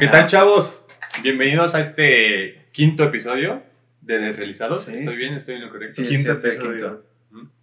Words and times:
¿Qué 0.00 0.08
tal, 0.08 0.26
chavos? 0.26 0.84
Bienvenidos 1.22 1.74
a 1.74 1.80
este 1.80 2.66
quinto 2.72 3.04
episodio 3.04 3.62
de 4.00 4.18
Desrealizados. 4.18 4.84
Sí. 4.84 4.94
¿Estoy 4.94 5.16
bien? 5.16 5.34
¿Estoy 5.34 5.56
en 5.56 5.62
lo 5.62 5.70
correcto? 5.70 5.96
Sí, 5.96 6.08
Quinto 6.08 6.34
sí. 6.34 6.48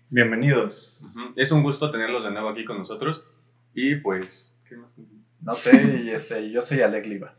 Bienvenidos. 0.09 1.03
Ujú. 1.15 1.33
Es 1.35 1.51
un 1.51 1.63
gusto 1.63 1.91
tenerlos 1.91 2.23
de 2.23 2.31
nuevo 2.31 2.49
aquí 2.49 2.63
con 2.63 2.77
nosotros. 2.77 3.29
Y 3.73 3.95
pues, 3.95 4.57
¿qué 4.69 4.77
más? 4.77 4.93
No 5.41 5.53
sé, 5.53 6.01
y 6.03 6.09
este, 6.11 6.49
yo 6.51 6.61
soy 6.61 6.81
Alec 6.81 7.05
Liva. 7.05 7.35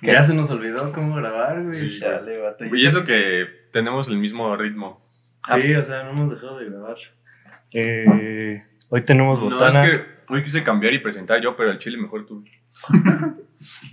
¿Qué? 0.00 0.06
Ya 0.12 0.22
se 0.24 0.34
nos 0.34 0.50
olvidó 0.50 0.92
cómo 0.92 1.16
grabar, 1.16 1.62
güey. 1.64 1.88
Sí. 1.90 2.00
Chale, 2.00 2.38
vato, 2.38 2.64
Y 2.66 2.86
eso 2.86 3.04
que- 3.04 3.46
tenemos 3.72 4.08
el 4.08 4.18
mismo 4.18 4.54
ritmo. 4.56 5.04
Sí, 5.60 5.74
o 5.74 5.84
sea, 5.84 6.02
no 6.04 6.10
hemos 6.10 6.30
dejado 6.30 6.58
de 6.58 6.66
grabar. 6.66 6.96
Eh, 7.72 8.64
hoy 8.90 9.02
tenemos 9.02 9.38
No, 9.40 9.50
botana. 9.50 9.86
es 9.86 9.98
que 10.00 10.06
hoy 10.28 10.42
quise 10.42 10.62
cambiar 10.64 10.92
y 10.94 10.98
presentar 11.00 11.40
yo, 11.42 11.56
pero 11.56 11.70
el 11.70 11.78
chile 11.78 11.98
mejor 11.98 12.26
tú. 12.26 12.44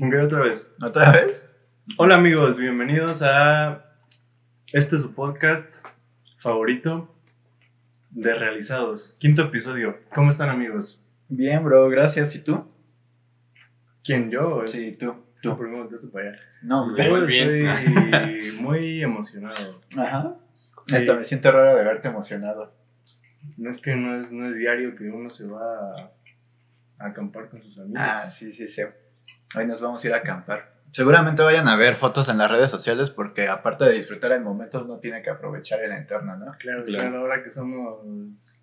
Ok, 0.02 0.14
otra 0.24 0.40
vez. 0.42 0.68
¿Otra 0.82 1.12
vez? 1.12 1.46
Hola 1.98 2.16
amigos, 2.16 2.58
bienvenidos 2.58 3.22
a 3.24 3.86
este 4.74 4.98
su 5.00 5.14
podcast 5.14 5.74
favorito 6.40 7.14
de 8.12 8.36
realizados. 8.36 9.16
Quinto 9.20 9.44
episodio. 9.44 9.98
¿Cómo 10.14 10.30
están 10.30 10.50
amigos? 10.50 11.04
Bien, 11.30 11.64
bro, 11.64 11.90
gracias. 11.90 12.36
¿Y 12.36 12.40
tú? 12.40 12.66
¿Quién 14.04 14.30
yo? 14.30 14.64
Sí, 14.68 14.96
tú. 15.00 15.16
Tú 15.42 15.56
volteaste 15.56 16.08
para 16.08 16.30
allá. 16.30 16.40
No, 16.64 16.96
Yo 16.98 17.26
bien. 17.26 17.68
estoy 17.68 18.52
muy 18.62 19.04
emocionado. 19.04 19.82
Ajá. 19.98 20.36
Sí. 20.88 20.96
Hasta 20.96 21.16
me 21.16 21.24
siento 21.24 21.52
raro 21.52 21.76
de 21.78 21.84
verte 21.84 22.08
emocionado. 22.08 22.74
No 23.58 23.70
es 23.70 23.80
que 23.80 23.96
no 23.96 24.20
es, 24.20 24.32
no 24.32 24.48
es 24.50 24.56
diario 24.56 24.96
que 24.96 25.10
uno 25.10 25.30
se 25.30 25.48
va 25.48 25.62
a, 25.62 26.12
a 27.00 27.08
acampar 27.08 27.50
con 27.50 27.62
sus 27.62 27.78
amigos. 27.78 28.02
Ah, 28.02 28.30
sí, 28.32 28.52
sí, 28.54 28.68
sí. 28.68 28.82
Hoy 29.56 29.66
nos 29.68 29.82
vamos 29.82 30.04
a 30.04 30.08
ir 30.08 30.14
a 30.14 30.18
acampar. 30.18 30.74
Seguramente 30.92 31.42
vayan 31.42 31.68
a 31.68 31.76
ver 31.76 31.96
fotos 31.96 32.30
en 32.30 32.38
las 32.38 32.50
redes 32.50 32.72
sociales 32.72 33.10
porque 33.10 33.48
aparte 33.50 33.84
de 33.86 33.94
disfrutar 33.94 34.32
el 34.32 34.42
momento 34.42 34.82
uno 34.84 34.98
tiene 35.00 35.22
que 35.22 35.30
aprovechar 35.30 35.82
el 35.84 35.92
entorno, 35.92 36.38
¿no? 36.38 36.46
Claro, 36.58 36.86
Claro. 36.86 37.10
claro, 37.10 37.18
ahora 37.20 37.44
que 37.44 37.52
somos 37.52 38.62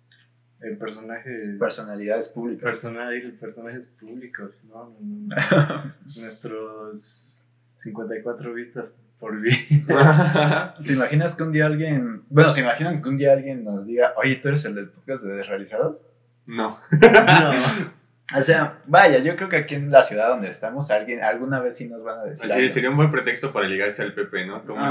eh, 0.61 0.75
personajes. 0.79 1.59
Personalidades 1.59 2.29
públicas. 2.29 2.63
Personajes, 2.63 3.33
personajes 3.39 3.87
públicos, 3.99 4.51
¿no? 4.63 4.95
No, 4.99 5.35
no, 5.35 5.67
no. 5.67 5.93
Nuestros 6.21 7.45
54 7.77 8.53
vistas 8.53 8.93
por 9.19 9.39
vida. 9.39 10.75
¿Te 10.85 10.93
imaginas 10.93 11.35
que 11.35 11.43
un 11.43 11.51
día 11.51 11.65
alguien... 11.67 12.23
Bueno, 12.29 12.49
¿se 12.49 12.61
imaginan 12.61 13.01
que 13.01 13.09
un 13.09 13.17
día 13.17 13.33
alguien 13.33 13.63
nos 13.63 13.85
diga, 13.85 14.13
oye, 14.17 14.37
tú 14.37 14.47
eres 14.49 14.65
el 14.65 14.73
del 14.75 14.89
podcast 14.89 15.23
de 15.23 15.33
Desrealizados? 15.33 16.05
no. 16.47 16.79
O 18.35 18.41
sea, 18.41 18.81
vaya, 18.85 19.19
yo 19.19 19.35
creo 19.35 19.49
que 19.49 19.57
aquí 19.57 19.75
en 19.75 19.91
la 19.91 20.01
ciudad 20.01 20.29
donde 20.29 20.49
estamos, 20.49 20.89
alguien, 20.91 21.23
alguna 21.23 21.59
vez 21.59 21.77
sí 21.77 21.87
nos 21.87 22.03
van 22.03 22.19
a 22.19 22.23
decir. 22.23 22.69
Sería 22.69 22.89
un 22.89 22.97
buen 22.97 23.11
pretexto 23.11 23.51
para 23.53 23.67
ligarse 23.67 24.01
al 24.01 24.13
Pepe, 24.13 24.45
¿no? 24.45 24.65
Como 24.65 24.81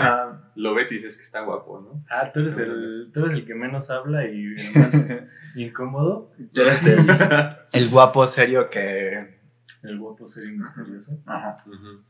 lo 0.55 0.75
ves 0.75 0.93
y 0.93 0.97
dices 0.97 1.17
que 1.17 1.23
está 1.23 1.41
guapo, 1.41 1.81
¿no? 1.81 2.05
Ah, 2.09 2.31
tú 2.33 2.41
eres, 2.41 2.59
el, 2.59 3.11
tú 3.13 3.25
eres 3.25 3.33
el 3.35 3.47
que 3.47 3.55
menos 3.55 3.91
habla 3.91 4.27
y 4.27 4.45
el 4.45 4.75
más 4.75 5.25
incómodo. 5.55 6.31
Tú 6.53 6.63
eres 6.63 6.85
el, 6.87 7.01
el 7.73 7.89
guapo 7.89 8.27
serio 8.27 8.71
que. 8.71 9.41
El 9.83 9.99
guapo 9.99 10.29
serio 10.29 10.51
y 10.51 10.59
misterioso. 10.59 11.19
Ajá. 11.27 11.59
Ujú. 11.67 12.03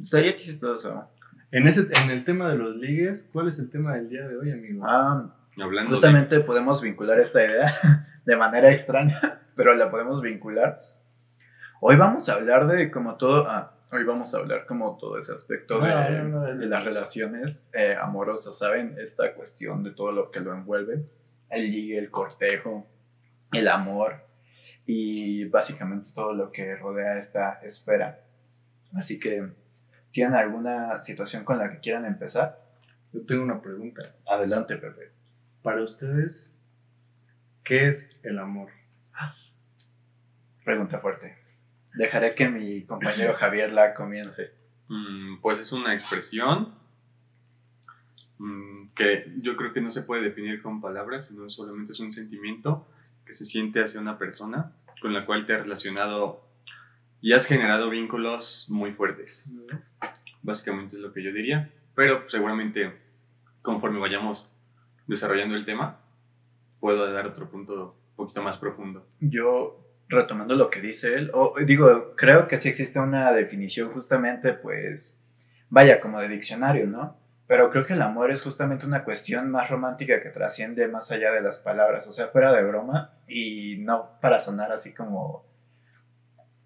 Estaría 0.00 0.34
chistoso. 0.36 1.10
En, 1.50 1.66
ese, 1.66 1.88
en 2.02 2.10
el 2.10 2.24
tema 2.24 2.50
de 2.50 2.56
los 2.56 2.76
ligues, 2.76 3.28
¿cuál 3.32 3.48
es 3.48 3.58
el 3.58 3.70
tema 3.70 3.94
del 3.94 4.08
día 4.08 4.26
de 4.26 4.36
hoy, 4.36 4.50
amigos? 4.52 4.86
Ah, 4.88 5.34
Hablando 5.60 5.90
justamente 5.90 6.40
podemos 6.40 6.80
vincular 6.82 7.18
esta 7.18 7.44
idea 7.44 7.74
de 8.24 8.36
manera 8.36 8.70
extraña, 8.70 9.40
pero 9.58 9.74
la 9.74 9.90
podemos 9.90 10.22
vincular. 10.22 10.78
Hoy 11.80 11.96
vamos 11.96 12.28
a 12.28 12.34
hablar 12.34 12.68
de 12.68 12.92
como 12.92 13.16
todo. 13.16 13.50
ah, 13.50 13.74
hoy 13.90 14.04
vamos 14.04 14.32
a 14.32 14.38
hablar 14.38 14.66
como 14.66 14.96
todo 14.96 15.18
ese 15.18 15.32
aspecto 15.32 15.80
de, 15.80 15.88
No, 15.90 16.28
no, 16.28 16.28
no, 16.28 16.54
de 16.54 16.66
las 16.66 16.84
relaciones 16.84 17.68
eh, 17.72 17.96
amorosas, 18.00 18.56
¿saben? 18.56 18.94
Esta 19.00 19.34
cuestión 19.34 19.82
de 19.82 19.90
todo 19.90 20.12
lo 20.12 20.30
que 20.30 20.38
lo 20.38 20.52
envuelve. 20.54 21.04
El 21.50 21.72
ligue, 21.72 21.98
el 21.98 22.08
cortejo, 22.08 22.86
el 23.50 23.66
amor 23.66 24.20
y 24.86 25.46
básicamente 25.46 26.10
todo 26.14 26.34
lo 26.34 26.52
que 26.52 26.76
rodea 26.76 27.18
esta 27.18 27.54
esfera. 27.64 28.20
Así 28.94 29.18
que, 29.18 29.44
¿tienen 30.12 30.34
alguna 30.34 31.02
situación 31.02 31.42
con 31.42 31.58
la 31.58 31.68
que 31.68 31.80
quieran 31.80 32.04
empezar? 32.04 32.62
Yo 33.12 33.26
tengo 33.26 33.42
una 33.42 33.60
pregunta. 33.60 34.02
Adelante, 34.24 34.76
Pepe. 34.76 35.10
Para 35.62 35.82
ustedes, 35.82 36.56
¿qué 37.64 37.88
es 37.88 38.16
el 38.22 38.38
amor? 38.38 38.77
Pregunta 40.68 40.98
fuerte. 40.98 41.34
Dejaré 41.94 42.34
que 42.34 42.46
mi 42.46 42.84
compañero 42.84 43.32
Javier 43.38 43.72
la 43.72 43.94
comience. 43.94 44.50
Mm, 44.88 45.40
pues 45.40 45.58
es 45.60 45.72
una 45.72 45.94
expresión 45.94 46.74
mm, 48.36 48.88
que 48.94 49.32
yo 49.40 49.56
creo 49.56 49.72
que 49.72 49.80
no 49.80 49.90
se 49.90 50.02
puede 50.02 50.20
definir 50.20 50.60
con 50.60 50.82
palabras, 50.82 51.28
sino 51.28 51.48
solamente 51.48 51.92
es 51.92 52.00
un 52.00 52.12
sentimiento 52.12 52.86
que 53.24 53.32
se 53.32 53.46
siente 53.46 53.82
hacia 53.82 53.98
una 53.98 54.18
persona 54.18 54.72
con 55.00 55.14
la 55.14 55.24
cual 55.24 55.46
te 55.46 55.54
has 55.54 55.62
relacionado 55.62 56.44
y 57.22 57.32
has 57.32 57.46
generado 57.46 57.88
vínculos 57.88 58.66
muy 58.68 58.92
fuertes. 58.92 59.50
Básicamente 60.42 60.96
es 60.96 61.00
lo 61.00 61.14
que 61.14 61.22
yo 61.22 61.32
diría, 61.32 61.72
pero 61.94 62.28
seguramente 62.28 62.94
conforme 63.62 64.00
vayamos 64.00 64.52
desarrollando 65.06 65.56
el 65.56 65.64
tema, 65.64 65.98
puedo 66.78 67.10
dar 67.10 67.26
otro 67.26 67.48
punto 67.48 67.96
un 68.10 68.16
poquito 68.16 68.42
más 68.42 68.58
profundo. 68.58 69.06
Yo, 69.20 69.87
retomando 70.08 70.54
lo 70.54 70.70
que 70.70 70.80
dice 70.80 71.14
él, 71.14 71.30
o 71.34 71.54
digo, 71.64 72.14
creo 72.16 72.48
que 72.48 72.56
sí 72.56 72.68
existe 72.68 72.98
una 72.98 73.32
definición 73.32 73.92
justamente, 73.92 74.54
pues, 74.54 75.22
vaya, 75.68 76.00
como 76.00 76.20
de 76.20 76.28
diccionario, 76.28 76.86
¿no? 76.86 77.18
Pero 77.46 77.70
creo 77.70 77.86
que 77.86 77.94
el 77.94 78.02
amor 78.02 78.30
es 78.30 78.42
justamente 78.42 78.86
una 78.86 79.04
cuestión 79.04 79.50
más 79.50 79.70
romántica 79.70 80.22
que 80.22 80.30
trasciende 80.30 80.86
más 80.88 81.10
allá 81.10 81.32
de 81.32 81.40
las 81.40 81.58
palabras, 81.58 82.06
o 82.06 82.12
sea, 82.12 82.28
fuera 82.28 82.52
de 82.52 82.62
broma 82.62 83.14
y 83.26 83.78
no 83.78 84.18
para 84.20 84.38
sonar 84.40 84.70
así 84.72 84.92
como 84.92 85.46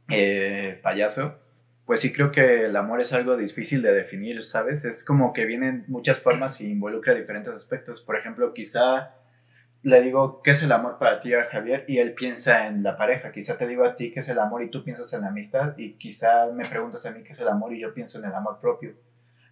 eh, 0.08 0.80
payaso, 0.82 1.38
pues 1.86 2.00
sí 2.00 2.12
creo 2.12 2.30
que 2.30 2.66
el 2.66 2.76
amor 2.76 3.00
es 3.00 3.12
algo 3.12 3.36
difícil 3.36 3.82
de 3.82 3.92
definir, 3.92 4.44
¿sabes? 4.44 4.84
Es 4.84 5.04
como 5.04 5.32
que 5.32 5.46
vienen 5.46 5.84
muchas 5.88 6.20
formas 6.20 6.60
y 6.60 6.70
involucra 6.70 7.14
diferentes 7.14 7.54
aspectos. 7.54 8.02
Por 8.02 8.16
ejemplo, 8.16 8.52
quizá 8.52 9.14
le 9.82 10.00
digo, 10.00 10.42
¿qué 10.42 10.52
es 10.52 10.62
el 10.62 10.70
amor 10.70 10.98
para 10.98 11.20
ti 11.20 11.32
Javier? 11.50 11.84
Y 11.88 11.98
él 11.98 12.14
piensa 12.14 12.68
en 12.68 12.82
la 12.82 12.96
pareja. 12.96 13.32
Quizá 13.32 13.58
te 13.58 13.66
digo 13.66 13.84
a 13.84 13.96
ti 13.96 14.12
qué 14.12 14.20
es 14.20 14.28
el 14.28 14.38
amor 14.38 14.62
y 14.62 14.70
tú 14.70 14.84
piensas 14.84 15.12
en 15.12 15.22
la 15.22 15.28
amistad. 15.28 15.74
Y 15.76 15.94
quizá 15.94 16.46
me 16.52 16.64
preguntas 16.64 17.04
a 17.04 17.10
mí 17.10 17.22
qué 17.24 17.32
es 17.32 17.40
el 17.40 17.48
amor 17.48 17.72
y 17.74 17.80
yo 17.80 17.92
pienso 17.92 18.18
en 18.18 18.26
el 18.26 18.34
amor 18.34 18.58
propio. 18.60 18.94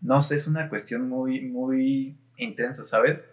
No 0.01 0.23
sé, 0.23 0.37
es 0.37 0.47
una 0.47 0.69
cuestión 0.69 1.09
muy, 1.09 1.43
muy 1.43 2.17
intensa, 2.37 2.85
¿sabes? 2.85 3.31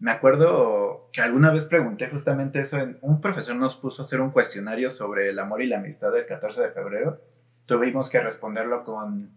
Me 0.00 0.10
acuerdo 0.10 1.08
que 1.12 1.20
alguna 1.20 1.52
vez 1.52 1.66
pregunté 1.66 2.08
justamente 2.08 2.60
eso. 2.60 2.78
Un 3.00 3.20
profesor 3.20 3.54
nos 3.54 3.76
puso 3.76 4.02
a 4.02 4.04
hacer 4.04 4.20
un 4.20 4.30
cuestionario 4.30 4.90
sobre 4.90 5.30
el 5.30 5.38
amor 5.38 5.62
y 5.62 5.66
la 5.66 5.78
amistad 5.78 6.10
del 6.10 6.26
14 6.26 6.62
de 6.62 6.70
febrero. 6.70 7.20
Tuvimos 7.66 8.10
que 8.10 8.18
responderlo 8.18 8.82
con 8.82 9.30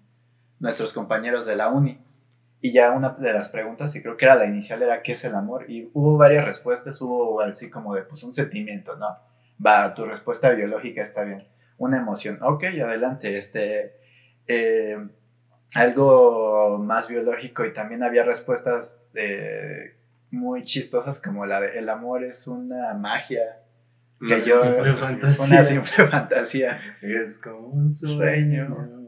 nuestros 0.60 0.94
compañeros 0.94 1.46
de 1.46 1.58
la 1.58 1.70
uni. 1.70 2.00
Y 2.66 2.72
ya 2.72 2.92
una 2.92 3.10
de 3.10 3.34
las 3.34 3.50
preguntas, 3.50 3.94
y 3.94 4.02
creo 4.02 4.16
que 4.16 4.24
era 4.24 4.36
la 4.36 4.46
inicial, 4.46 4.82
era 4.82 5.02
¿qué 5.02 5.12
es 5.12 5.26
el 5.26 5.36
amor? 5.36 5.70
Y 5.70 5.90
hubo 5.92 6.16
varias 6.16 6.46
respuestas, 6.46 7.02
hubo 7.02 7.42
así 7.42 7.70
como 7.70 7.94
de, 7.94 8.04
pues 8.04 8.24
un 8.24 8.34
sentimiento, 8.34 8.96
¿no? 8.96 9.18
Va, 9.64 9.94
tu 9.94 10.06
respuesta 10.06 10.50
biológica 10.50 11.04
está 11.04 11.24
bien. 11.26 11.44
Una 11.78 11.98
emoción, 11.98 12.40
ok, 12.42 12.64
adelante, 12.64 13.38
este, 13.38 13.98
eh, 14.48 14.98
algo 15.76 16.78
más 16.78 17.10
biológico 17.10 17.66
y 17.66 17.74
también 17.74 18.02
había 18.02 18.24
respuestas 18.24 18.98
eh, 19.14 19.98
muy 20.32 20.64
chistosas 20.64 21.20
como 21.22 21.46
la 21.46 21.60
de, 21.60 21.78
el 21.78 21.90
amor 21.90 22.24
es 22.24 22.48
una 22.48 22.94
magia, 22.94 23.60
que 24.26 24.36
Una 24.36 24.38
yo, 24.38 24.64
simple 24.64 24.94
fantasía. 24.94 25.46
una 25.48 25.64
simple 25.66 26.08
fantasía. 26.10 26.80
Es 27.02 27.40
como 27.40 27.68
un 27.68 27.92
sueño. 27.92 29.03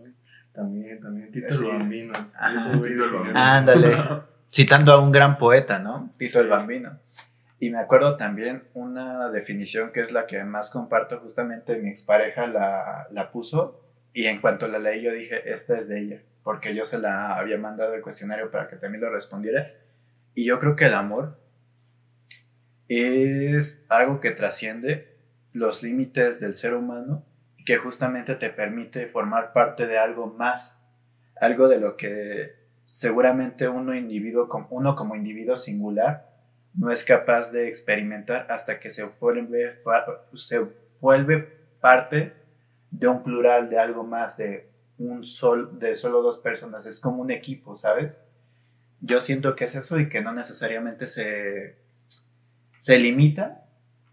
También, 0.56 1.00
también. 1.02 1.32
Tito 1.32 1.54
Sí. 1.54 1.66
el 1.66 1.78
Bambino. 1.78 2.14
Ah. 2.40 3.58
Ándale. 3.58 3.98
Citando 4.52 4.94
a 4.94 5.02
un 5.02 5.12
gran 5.12 5.38
poeta, 5.38 5.80
¿no? 5.80 6.14
Tito 6.18 6.40
el 6.40 6.48
Bambino. 6.48 6.98
Y 7.60 7.70
me 7.70 7.80
acuerdo 7.80 8.16
también 8.16 8.64
una 8.74 9.30
definición 9.30 9.92
que 9.92 10.02
es 10.02 10.12
la 10.12 10.28
que 10.28 10.44
más 10.44 10.70
comparto, 10.70 11.20
justamente 11.20 11.78
mi 11.78 11.90
expareja 11.90 12.48
la, 12.48 13.08
la 13.12 13.32
puso 13.32 13.82
y 14.14 14.26
en 14.26 14.40
cuanto 14.40 14.68
la 14.68 14.80
leí 14.80 15.02
yo 15.02 15.12
dije, 15.12 15.54
esta 15.54 15.78
es 15.78 15.88
de 15.88 16.00
ella, 16.00 16.22
porque 16.44 16.76
yo 16.76 16.86
se 16.86 17.00
la 17.00 17.36
había 17.36 17.58
mandado 17.58 17.94
el 17.94 18.02
cuestionario 18.02 18.52
para 18.52 18.68
que 18.68 18.76
también 18.78 19.02
lo 19.02 19.10
respondiera. 19.10 19.68
Y 20.34 20.46
yo 20.46 20.60
creo 20.60 20.76
que 20.76 20.86
el 20.86 20.94
amor 20.94 21.38
es 22.88 23.86
algo 23.90 24.20
que 24.20 24.32
trasciende 24.32 25.16
los 25.54 25.82
límites 25.84 26.40
del 26.40 26.56
ser 26.56 26.74
humano, 26.74 27.26
que 27.66 27.78
justamente 27.78 28.36
te 28.36 28.50
permite 28.50 29.08
formar 29.08 29.52
parte 29.52 29.88
de 29.88 29.98
algo 29.98 30.28
más, 30.28 30.82
algo 31.42 31.68
de 31.68 31.80
lo 31.80 31.98
que 31.98 32.54
seguramente 32.86 33.68
uno, 33.68 33.94
individuo, 33.96 34.48
uno 34.70 34.96
como 34.96 35.16
individuo 35.16 35.58
singular 35.58 36.30
no 36.74 36.92
es 36.92 37.04
capaz 37.04 37.52
de 37.52 37.68
experimentar 37.68 38.52
hasta 38.52 38.80
que 38.80 38.90
se 38.90 39.04
vuelve, 39.04 39.76
se 40.36 40.66
vuelve 41.02 41.50
parte 41.80 42.34
de 42.92 43.08
un 43.08 43.24
plural, 43.24 43.70
de 43.70 43.80
algo 43.80 44.04
más, 44.04 44.38
de 44.38 44.70
un 44.98 45.26
sol, 45.26 45.78
de 45.80 45.96
solo 45.96 46.22
dos 46.22 46.40
personas, 46.40 46.86
es 46.86 47.00
como 47.00 47.22
un 47.22 47.32
equipo, 47.32 47.76
¿sabes? 47.76 48.22
Yo 49.02 49.22
siento 49.22 49.56
que 49.56 49.66
es 49.66 49.76
eso 49.76 50.00
y 50.00 50.10
que 50.10 50.22
no 50.22 50.32
necesariamente 50.34 51.08
se, 51.08 51.78
se 52.78 53.00
limita 53.00 53.66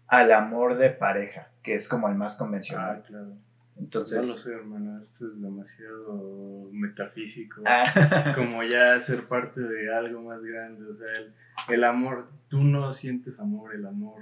al 0.07 0.31
amor 0.31 0.77
de 0.77 0.89
pareja, 0.89 1.52
que 1.63 1.75
es 1.75 1.87
como 1.87 2.07
el 2.09 2.15
más 2.15 2.35
Ah, 2.35 2.37
convencional. 2.39 3.03
claro. 3.07 3.33
Entonces, 3.79 4.19
No 4.21 4.33
lo 4.33 4.37
sé, 4.37 4.53
hermano. 4.53 5.01
Esto 5.01 5.27
es 5.27 5.41
demasiado 5.41 6.69
metafísico. 6.71 7.63
Ah, 7.65 7.83
Como 8.37 8.61
ya 8.63 8.99
ser 8.99 9.23
parte 9.23 9.61
de 9.61 9.91
algo 9.93 10.21
más 10.21 10.43
grande. 10.43 10.85
O 10.85 10.95
sea, 10.95 11.07
el, 11.19 11.33
el 11.73 11.83
amor. 11.83 12.29
Tú 12.49 12.63
no 12.63 12.93
sientes 12.93 13.39
amor, 13.39 13.73
el 13.73 13.85
amor. 13.87 14.21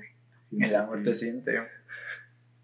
el 0.57 0.73
amor 0.75 1.03
te 1.03 1.13
siente. 1.13 1.51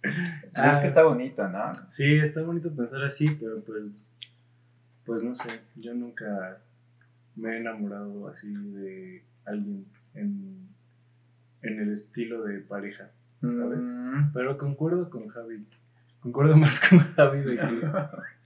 Pues 0.01 0.13
es 0.13 0.53
Ah. 0.55 0.79
que 0.81 0.87
está 0.87 1.03
bonito, 1.03 1.45
¿no? 1.49 1.73
Sí, 1.91 2.19
está 2.19 2.41
bonito 2.41 2.73
pensar 2.73 3.03
así, 3.03 3.29
pero 3.31 3.61
pues. 3.63 4.13
Pues 5.05 5.23
no 5.23 5.35
sé. 5.35 5.49
Yo 5.75 5.93
nunca 5.93 6.59
me 7.35 7.55
he 7.55 7.57
enamorado 7.59 8.27
así 8.29 8.51
de 8.53 9.23
alguien 9.45 9.85
en, 10.13 10.69
en 11.63 11.79
el 11.81 11.91
estilo 11.91 12.43
de 12.43 12.59
pareja. 12.59 13.09
Mm, 13.41 14.31
Pero 14.33 14.57
concuerdo 14.57 15.09
con 15.09 15.27
Javi. 15.27 15.65
Concuerdo 16.19 16.55
más 16.57 16.79
con 16.79 16.99
Javi 16.99 17.41
de 17.41 17.55
que. 17.57 17.81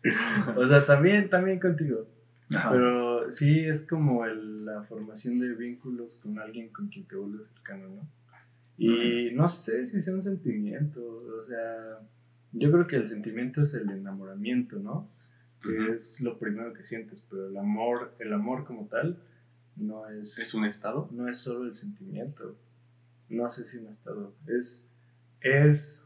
O 0.57 0.65
sea, 0.67 0.85
también, 0.85 1.29
también 1.29 1.59
contigo. 1.59 2.07
ajá. 2.49 2.71
Pero 2.71 3.31
sí 3.31 3.59
es 3.65 3.85
como 3.88 4.25
el- 4.25 4.65
la 4.65 4.81
formación 4.83 5.39
de 5.39 5.53
vínculos 5.53 6.15
con 6.17 6.39
alguien 6.39 6.69
con 6.69 6.88
quien 6.88 7.05
te 7.05 7.15
vuelves 7.15 7.47
cercano, 7.53 7.88
¿no? 7.89 8.07
Y 8.77 9.31
no 9.35 9.47
sé 9.47 9.85
si 9.85 10.01
sea 10.01 10.15
un 10.15 10.23
sentimiento, 10.23 10.99
o 11.03 11.45
sea, 11.47 11.99
yo 12.53 12.71
creo 12.71 12.88
que 12.88 12.95
el 12.95 13.05
sentimiento 13.05 13.61
es 13.61 13.75
el 13.75 13.89
enamoramiento, 13.91 14.79
¿no? 14.79 15.07
Que 15.61 15.93
es 15.93 16.19
lo 16.21 16.39
primero 16.39 16.73
que 16.73 16.83
sientes, 16.83 17.23
pero 17.29 17.47
el 17.47 17.57
amor, 17.57 18.15
el 18.17 18.33
amor 18.33 18.65
como 18.65 18.88
tal, 18.88 19.17
no 19.75 20.09
es, 20.09 20.39
¿Es 20.39 20.55
un 20.55 20.65
estado? 20.65 21.07
no 21.11 21.27
es 21.29 21.38
solo 21.38 21.65
el 21.65 21.75
sentimiento. 21.75 22.55
No 23.31 23.49
sé 23.49 23.65
si 23.65 23.77
un 23.77 23.87
estado. 23.87 24.33
Es, 24.47 24.89
es, 25.39 26.05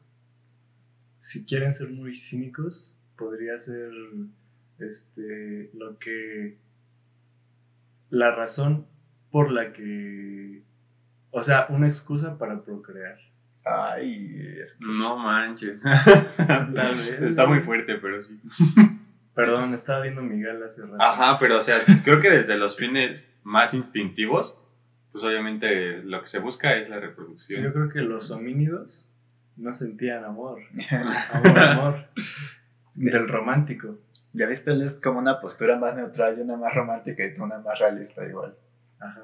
si 1.21 1.45
quieren 1.45 1.73
ser 1.73 1.89
muy 1.89 2.15
cínicos, 2.15 2.95
podría 3.17 3.59
ser 3.59 3.91
este, 4.79 5.71
lo 5.73 5.97
que, 5.97 6.57
la 8.09 8.35
razón 8.35 8.85
por 9.31 9.51
la 9.51 9.73
que, 9.73 10.61
o 11.31 11.41
sea, 11.43 11.65
una 11.69 11.87
excusa 11.87 12.37
para 12.37 12.63
procrear. 12.63 13.17
Ay, 13.65 14.37
es 14.61 14.75
que- 14.75 14.85
No 14.85 15.17
manches. 15.17 15.81
Tal 16.37 16.71
vez. 16.73 17.21
Está 17.21 17.47
muy 17.47 17.61
fuerte, 17.61 17.95
pero 17.95 18.21
sí. 18.21 18.39
Perdón, 19.33 19.73
estaba 19.73 20.01
viendo 20.03 20.21
Miguel 20.21 20.61
hace 20.63 20.83
rato. 20.83 21.01
Ajá, 21.01 21.39
pero 21.39 21.57
o 21.57 21.61
sea, 21.61 21.77
creo 22.03 22.21
que 22.21 22.29
desde 22.29 22.57
los 22.57 22.77
fines 22.77 23.27
más 23.43 23.73
instintivos, 23.73 24.61
pues 25.15 25.23
obviamente 25.23 26.03
lo 26.03 26.19
que 26.19 26.27
se 26.27 26.39
busca 26.39 26.75
es 26.75 26.89
la 26.89 26.95
Sí, 26.97 27.01
yo 27.01 27.07
reproducción. 27.07 27.71
creo 27.71 27.89
que 27.89 28.01
los 28.01 28.31
homínidos 28.31 29.07
no 29.55 29.73
sentían 29.73 30.25
amor. 30.25 30.59
Amor, 31.31 31.59
amor. 31.59 31.95
Del 32.95 33.27
romántico. 33.29 33.97
Ya 34.33 34.45
viste, 34.45 34.71
él 34.71 34.81
es 34.81 34.99
como 34.99 35.19
una 35.19 35.39
postura 35.39 35.77
más 35.77 35.95
neutral 35.95 36.37
y 36.37 36.41
una 36.41 36.57
más 36.57 36.73
romántica 36.73 37.23
y 37.25 37.33
tú 37.33 37.43
una 37.45 37.59
más 37.59 37.79
realista 37.79 38.25
igual. 38.25 38.55
Ajá. 38.99 39.21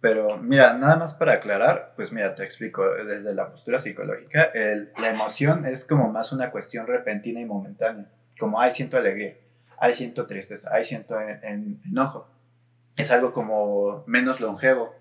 Pero 0.00 0.38
mira, 0.38 0.74
nada 0.78 0.94
más 0.96 1.14
para 1.14 1.32
aclarar, 1.32 1.94
pues 1.96 2.12
mira, 2.12 2.34
te 2.36 2.44
explico, 2.44 2.84
desde 3.04 3.34
la 3.34 3.50
postura 3.50 3.80
psicológica, 3.80 4.44
el- 4.54 4.90
la 5.00 5.08
emoción 5.10 5.66
es 5.66 5.84
como 5.84 6.08
más 6.12 6.32
una 6.32 6.50
cuestión 6.52 6.86
repentina 6.86 7.40
y 7.40 7.44
momentánea, 7.44 8.06
como, 8.38 8.60
ay, 8.60 8.70
siento 8.70 8.96
alegría, 8.96 9.34
ay, 9.80 9.94
siento 9.94 10.26
tristeza, 10.26 10.70
ay, 10.72 10.84
siento 10.84 11.20
en- 11.20 11.40
en- 11.42 11.80
enojo. 11.90 12.28
Es 12.96 13.10
algo 13.10 13.32
como 13.32 14.04
menos 14.06 14.40
longevo. 14.40 14.94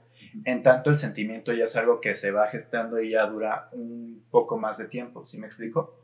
En 0.46 0.64
tanto, 0.64 0.90
el 0.90 0.98
sentimiento 0.98 1.54
ya 1.54 1.66
es 1.66 1.76
algo 1.76 2.02
que 2.02 2.16
se 2.16 2.32
va 2.32 2.48
gestando 2.48 3.00
y 3.00 3.12
ya 3.12 3.26
dura 3.28 3.70
un 3.72 4.24
poco 4.32 4.58
más 4.58 4.78
de 4.78 4.86
tiempo, 4.86 5.26
¿sí 5.28 5.38
me 5.38 5.48
explico? 5.48 6.00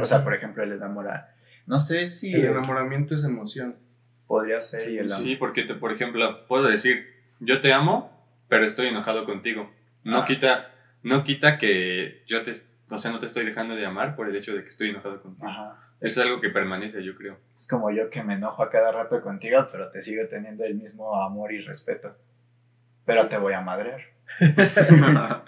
O 0.00 0.06
sea, 0.06 0.22
por 0.24 0.34
ejemplo, 0.34 0.62
el 0.62 0.72
enamora. 0.72 1.34
No 1.66 1.78
sé 1.80 2.08
si 2.08 2.32
El 2.32 2.46
enamoramiento 2.46 3.14
es 3.14 3.24
emoción. 3.24 3.76
podría 4.26 4.62
ser 4.62 4.88
y 4.90 4.98
el 4.98 5.10
Sí, 5.10 5.34
porque 5.36 5.64
te, 5.64 5.74
por 5.74 5.92
ejemplo, 5.92 6.46
puedo 6.46 6.68
decir, 6.68 7.04
yo 7.40 7.60
te 7.60 7.72
amo, 7.72 8.10
pero 8.48 8.64
estoy 8.64 8.86
enojado 8.86 9.24
contigo. 9.24 9.68
No 10.04 10.18
Ah. 10.20 10.24
quita, 10.24 10.70
no 11.02 11.24
quita 11.24 11.58
que 11.58 12.22
yo 12.26 12.42
te, 12.44 12.52
o 12.90 12.98
sea, 12.98 13.10
no 13.10 13.18
te 13.18 13.26
estoy 13.26 13.44
dejando 13.44 13.74
de 13.74 13.84
amar 13.86 14.14
por 14.16 14.28
el 14.28 14.36
hecho 14.36 14.54
de 14.54 14.62
que 14.62 14.68
estoy 14.68 14.90
enojado 14.90 15.20
contigo. 15.20 15.48
Ajá. 15.48 15.76
Es 16.00 16.16
algo 16.16 16.40
que 16.40 16.48
permanece, 16.48 17.02
yo 17.04 17.14
creo. 17.16 17.36
Es 17.56 17.66
como 17.66 17.90
yo 17.90 18.08
que 18.08 18.22
me 18.22 18.34
enojo 18.34 18.62
a 18.62 18.70
cada 18.70 18.90
rato 18.92 19.20
contigo, 19.20 19.68
pero 19.70 19.90
te 19.90 20.00
sigo 20.00 20.26
teniendo 20.28 20.64
el 20.64 20.74
mismo 20.76 21.20
amor 21.22 21.52
y 21.52 21.60
respeto. 21.60 22.16
Pero 23.06 23.26
te 23.28 23.36
voy 23.38 23.52
a 23.54 23.60
madrear. 23.60 24.00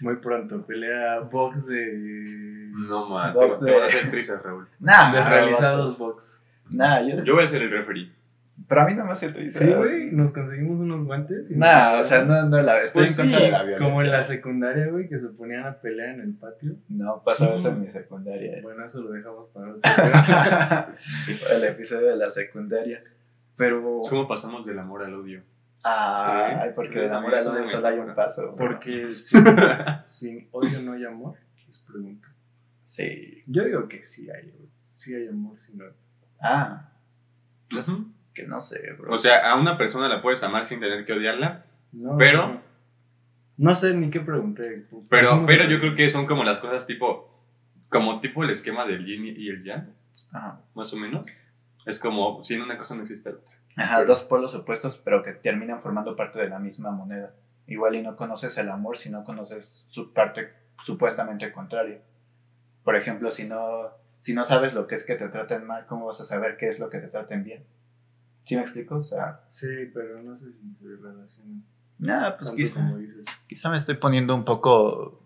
Muy 0.00 0.16
pronto. 0.16 0.66
Pelea 0.66 1.20
box 1.20 1.66
de. 1.66 2.68
no, 2.88 3.08
Box 3.32 3.60
te, 3.60 3.66
de- 3.66 3.70
te 3.70 3.76
van 3.76 3.84
a 3.84 3.86
hacer 3.86 4.10
trizas, 4.10 4.42
Raúl. 4.42 4.68
nah, 4.78 5.12
de 5.12 5.24
realizados 5.24 5.92
vatos. 5.92 5.98
box. 5.98 6.46
Nah, 6.70 7.00
yo, 7.00 7.22
Yo 7.24 7.34
voy 7.34 7.44
a 7.44 7.46
ser 7.46 7.62
el 7.62 7.70
referee. 7.70 8.10
pero 8.68 8.80
a 8.82 8.84
mí 8.86 8.94
no 8.94 9.04
me 9.04 9.12
hace 9.12 9.30
triste. 9.30 9.64
Sí, 9.66 9.72
güey. 9.72 10.10
Nos 10.12 10.32
conseguimos 10.32 10.80
unos 10.80 11.04
guantes. 11.06 11.50
y 11.50 11.56
Nah, 11.56 11.96
nos- 11.96 12.06
o 12.06 12.08
sea, 12.08 12.22
no, 12.24 12.42
no 12.46 12.60
la, 12.62 12.82
estoy 12.82 13.02
Pues 13.04 13.18
en 13.18 13.24
contra 13.24 13.38
sí, 13.38 13.44
de 13.46 13.50
la 13.52 13.62
violencia. 13.62 13.86
Como 13.86 14.02
en 14.02 14.10
la 14.10 14.22
secundaria, 14.22 14.86
güey, 14.88 15.08
que 15.08 15.18
se 15.18 15.28
ponían 15.28 15.64
a 15.66 15.74
pelear 15.80 16.10
en 16.14 16.20
el 16.20 16.34
patio. 16.34 16.72
No, 16.88 17.22
pasaba 17.24 17.52
Sí. 17.52 17.56
eso 17.58 17.68
en 17.70 17.80
mi 17.80 17.90
secundaria. 17.90 18.58
Bueno, 18.62 18.84
eso 18.84 19.00
lo 19.02 19.10
dejamos 19.12 19.48
para 19.50 19.70
otro. 19.72 19.80
el 21.56 21.64
episodio 21.64 22.08
de 22.08 22.16
la 22.16 22.30
secundaria. 22.30 23.02
Pero. 23.56 24.00
Es 24.02 24.08
como 24.08 24.26
pasamos 24.28 24.64
del 24.66 24.78
amor 24.78 25.04
al 25.04 25.14
odio. 25.14 25.42
Ay, 25.82 26.70
porque 26.74 26.98
de 27.00 27.08
Sí, 27.08 27.14
amor 27.14 27.34
al 27.34 27.46
odio 27.46 27.66
solo 27.66 27.88
hay 27.88 27.98
un 27.98 28.14
paso. 28.14 28.54
Porque 28.56 29.12
sin, 29.12 29.44
sin 30.04 30.48
odio 30.52 30.80
no 30.82 30.92
hay 30.92 31.04
amor. 31.04 31.36
Les 31.68 31.78
pregunto. 31.80 32.28
Sí. 32.82 33.42
Yo 33.46 33.64
digo 33.64 33.88
que 33.88 34.02
sí 34.02 34.28
hay. 34.30 34.52
Sí 34.92 35.14
hay 35.14 35.28
amor 35.28 35.58
sin 35.60 35.80
odio. 35.80 35.92
Ah, 36.40 36.90
Ujú. 37.76 38.06
que 38.34 38.46
no 38.46 38.60
sé, 38.60 38.92
bro. 38.98 39.14
O 39.14 39.18
sea, 39.18 39.50
a 39.50 39.56
una 39.56 39.76
persona 39.78 40.08
la 40.08 40.20
puedes 40.22 40.42
amar 40.42 40.62
sin 40.62 40.80
tener 40.80 41.04
que 41.04 41.12
odiarla, 41.12 41.64
No, 41.92 42.16
Pero- 42.18 42.48
No, 42.48 42.60
no 43.56 43.74
sé 43.74 43.94
ni 43.94 44.10
qué 44.10 44.20
pregunté. 44.20 44.86
pero, 45.08 45.44
pero 45.46 45.64
yo 45.66 45.78
creo 45.78 45.94
que 45.94 46.08
son 46.08 46.26
como 46.26 46.42
las 46.44 46.58
cosas 46.58 46.86
tipo, 46.86 47.30
como 47.88 48.20
tipo 48.20 48.42
el 48.44 48.50
esquema 48.50 48.84
del 48.84 49.04
yin 49.06 49.24
y 49.26 49.48
el 49.48 49.62
yang, 49.64 49.88
Ajá. 50.32 50.60
más 50.74 50.92
o 50.92 50.96
menos. 50.96 51.26
Es 51.86 52.00
como, 52.00 52.42
sin 52.44 52.62
una 52.62 52.78
cosa 52.78 52.94
no 52.94 53.02
existe 53.02 53.30
la 53.30 53.36
otra. 53.38 53.54
Ajá, 53.76 54.04
dos 54.04 54.22
polos 54.22 54.54
opuestos, 54.54 54.98
pero 54.98 55.22
que 55.22 55.32
terminan 55.32 55.82
formando 55.82 56.14
parte 56.16 56.38
de 56.40 56.48
la 56.48 56.58
misma 56.58 56.90
moneda. 56.90 57.34
Igual 57.66 57.96
y 57.96 58.02
no 58.02 58.14
conoces 58.16 58.56
el 58.58 58.68
amor 58.70 58.98
si 58.98 59.10
no 59.10 59.24
conoces 59.24 59.84
su 59.88 60.12
parte 60.12 60.52
supuestamente 60.82 61.50
contraria. 61.52 62.00
Por 62.84 62.96
ejemplo, 62.96 63.30
si 63.30 63.44
no, 63.44 63.88
si 64.20 64.34
no 64.34 64.44
sabes 64.44 64.74
lo 64.74 64.86
que 64.86 64.94
es 64.94 65.04
que 65.04 65.14
te 65.16 65.28
traten 65.28 65.64
mal, 65.66 65.86
¿cómo 65.86 66.06
vas 66.06 66.20
a 66.20 66.24
saber 66.24 66.56
qué 66.56 66.68
es 66.68 66.78
lo 66.78 66.88
que 66.90 66.98
te 66.98 67.08
traten 67.08 67.42
bien? 67.42 67.64
¿Sí 68.44 68.56
me 68.56 68.62
explico? 68.62 68.96
O 68.96 69.02
sea, 69.02 69.40
Sí, 69.48 69.66
pero 69.92 70.22
no 70.22 70.36
sé 70.36 70.52
si 70.52 70.74
se 70.74 70.96
relacionan 71.02 71.64
nada, 71.98 72.36
pues 72.36 72.50
quizá, 72.50 72.74
como 72.74 72.98
dices. 72.98 73.24
quizá 73.48 73.70
me 73.70 73.78
estoy 73.78 73.94
poniendo 73.96 74.34
un 74.34 74.44
poco 74.44 75.23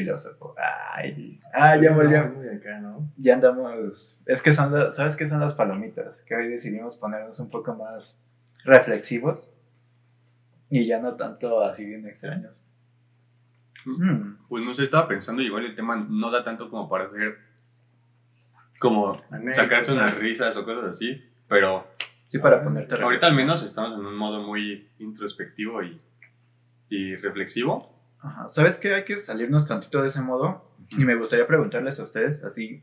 filósofo. 0.00 0.54
Ay, 0.94 1.40
ah, 1.52 1.76
ya 1.76 1.92
volvió. 1.92 2.24
No, 2.24 2.34
muy 2.34 2.48
acá, 2.48 2.78
¿no? 2.80 3.10
Ya 3.16 3.34
andamos. 3.34 4.20
Es 4.26 4.42
que 4.42 4.52
son 4.52 4.72
las. 4.72 4.96
¿Sabes 4.96 5.16
qué 5.16 5.26
son 5.26 5.40
las 5.40 5.54
palomitas? 5.54 6.22
Que 6.22 6.34
hoy 6.34 6.48
decidimos 6.48 6.96
ponernos 6.96 7.38
un 7.40 7.48
poco 7.50 7.74
más 7.74 8.22
reflexivos. 8.64 9.48
Y 10.68 10.86
ya 10.86 10.98
no 11.00 11.14
tanto 11.16 11.60
así 11.62 11.84
bien 11.84 12.06
extraños. 12.06 12.52
Mm, 13.84 14.36
Pues 14.48 14.64
no 14.64 14.74
sé, 14.74 14.82
estaba 14.84 15.06
pensando, 15.06 15.42
igual 15.42 15.64
el 15.64 15.76
tema 15.76 15.96
no 15.96 16.30
da 16.30 16.42
tanto 16.42 16.68
como 16.68 16.88
para 16.88 17.04
hacer, 17.04 17.36
como 18.80 19.22
Anécdotas. 19.30 19.56
sacarse 19.64 19.92
unas 19.92 20.18
risas 20.18 20.56
o 20.56 20.64
cosas 20.64 20.84
así, 20.90 21.22
pero 21.48 21.86
Sí, 22.28 22.38
para 22.40 22.64
ponerte 22.64 22.92
ahorita 23.00 23.28
al 23.28 23.36
menos 23.36 23.62
estamos 23.62 23.96
en 23.96 24.04
un 24.04 24.16
modo 24.16 24.42
muy 24.42 24.88
introspectivo 24.98 25.80
y, 25.84 26.00
y 26.88 27.14
reflexivo. 27.14 27.95
Ajá. 28.20 28.48
¿Sabes 28.48 28.78
qué? 28.78 28.94
Hay 28.94 29.04
que 29.04 29.18
salirnos 29.20 29.66
tantito 29.66 30.02
de 30.02 30.08
ese 30.08 30.20
modo. 30.22 30.64
Y 30.90 31.04
me 31.04 31.14
gustaría 31.16 31.46
preguntarles 31.46 31.98
a 32.00 32.04
ustedes, 32.04 32.42
así. 32.44 32.82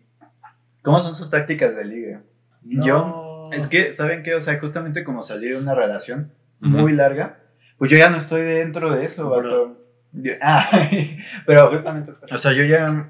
¿Cómo 0.82 1.00
son 1.00 1.16
sus 1.16 1.30
tácticas 1.30 1.76
de 1.76 1.86
ligue? 1.86 2.20
No. 2.64 2.86
Yo- 2.86 3.50
Es 3.54 3.68
que, 3.68 3.92
¿saben 3.92 4.24
qué? 4.24 4.36
O 4.36 4.42
sea, 4.42 4.60
justamente 4.60 5.04
como 5.04 5.24
salir 5.24 5.54
de 5.56 5.62
una 5.62 5.76
relación 5.76 6.32
muy 6.60 6.94
larga, 6.94 7.38
pues 7.78 7.92
yo 7.92 7.98
ya 7.98 8.10
no 8.10 8.18
estoy 8.18 8.42
dentro 8.42 8.92
de 8.94 9.06
eso, 9.06 9.30
vato. 9.30 9.78
Yo- 10.14 10.34
ah, 10.42 10.66
pero 11.46 11.70
justamente, 11.70 12.12
o 12.32 12.38
sea, 12.38 12.52
yo 12.54 12.64
ya, 12.64 13.10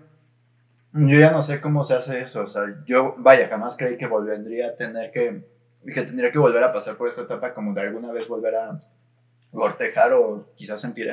yo 0.94 1.20
ya 1.20 1.32
no 1.32 1.42
sé 1.42 1.62
cómo 1.62 1.84
se 1.86 1.96
hace 1.96 2.22
eso, 2.22 2.44
o 2.44 2.48
sea, 2.48 2.64
yo, 2.86 3.16
vaya, 3.20 3.48
jamás 3.48 3.78
creí 3.78 3.98
que 3.98 4.08
volvería 4.08 4.70
a 4.70 4.76
tener 4.76 5.12
que, 5.12 5.44
que 5.86 6.02
tendría 6.04 6.32
que 6.32 6.40
volver 6.40 6.64
a 6.64 6.74
pasar 6.74 6.96
por 6.98 7.08
esta 7.10 7.22
etapa 7.24 7.54
como 7.54 7.74
de 7.74 7.82
alguna 7.82 8.12
vez 8.12 8.28
volver 8.28 8.56
a 8.56 8.80
cortejar 9.52 10.14
o 10.14 10.48
quizás 10.56 10.82
sentir 10.82 11.10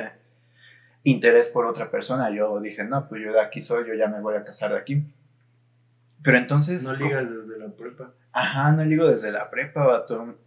interés 1.03 1.49
por 1.49 1.65
otra 1.65 1.89
persona. 1.91 2.29
Yo 2.29 2.59
dije, 2.59 2.83
no, 2.83 3.07
pues 3.09 3.21
yo 3.23 3.31
de 3.33 3.41
aquí 3.41 3.61
soy, 3.61 3.87
yo 3.87 3.93
ya 3.93 4.07
me 4.07 4.19
voy 4.21 4.35
a 4.35 4.43
casar 4.43 4.71
de 4.71 4.77
aquí. 4.77 5.03
Pero 6.23 6.37
entonces. 6.37 6.83
No 6.83 6.93
ligas 6.93 7.35
desde 7.35 7.57
la 7.59 7.71
prepa. 7.75 8.13
Ajá, 8.33 8.71
no 8.71 8.85
ligo 8.85 9.09
desde 9.09 9.31
la 9.31 9.49
prepa, 9.49 9.85
vato. 9.85 10.37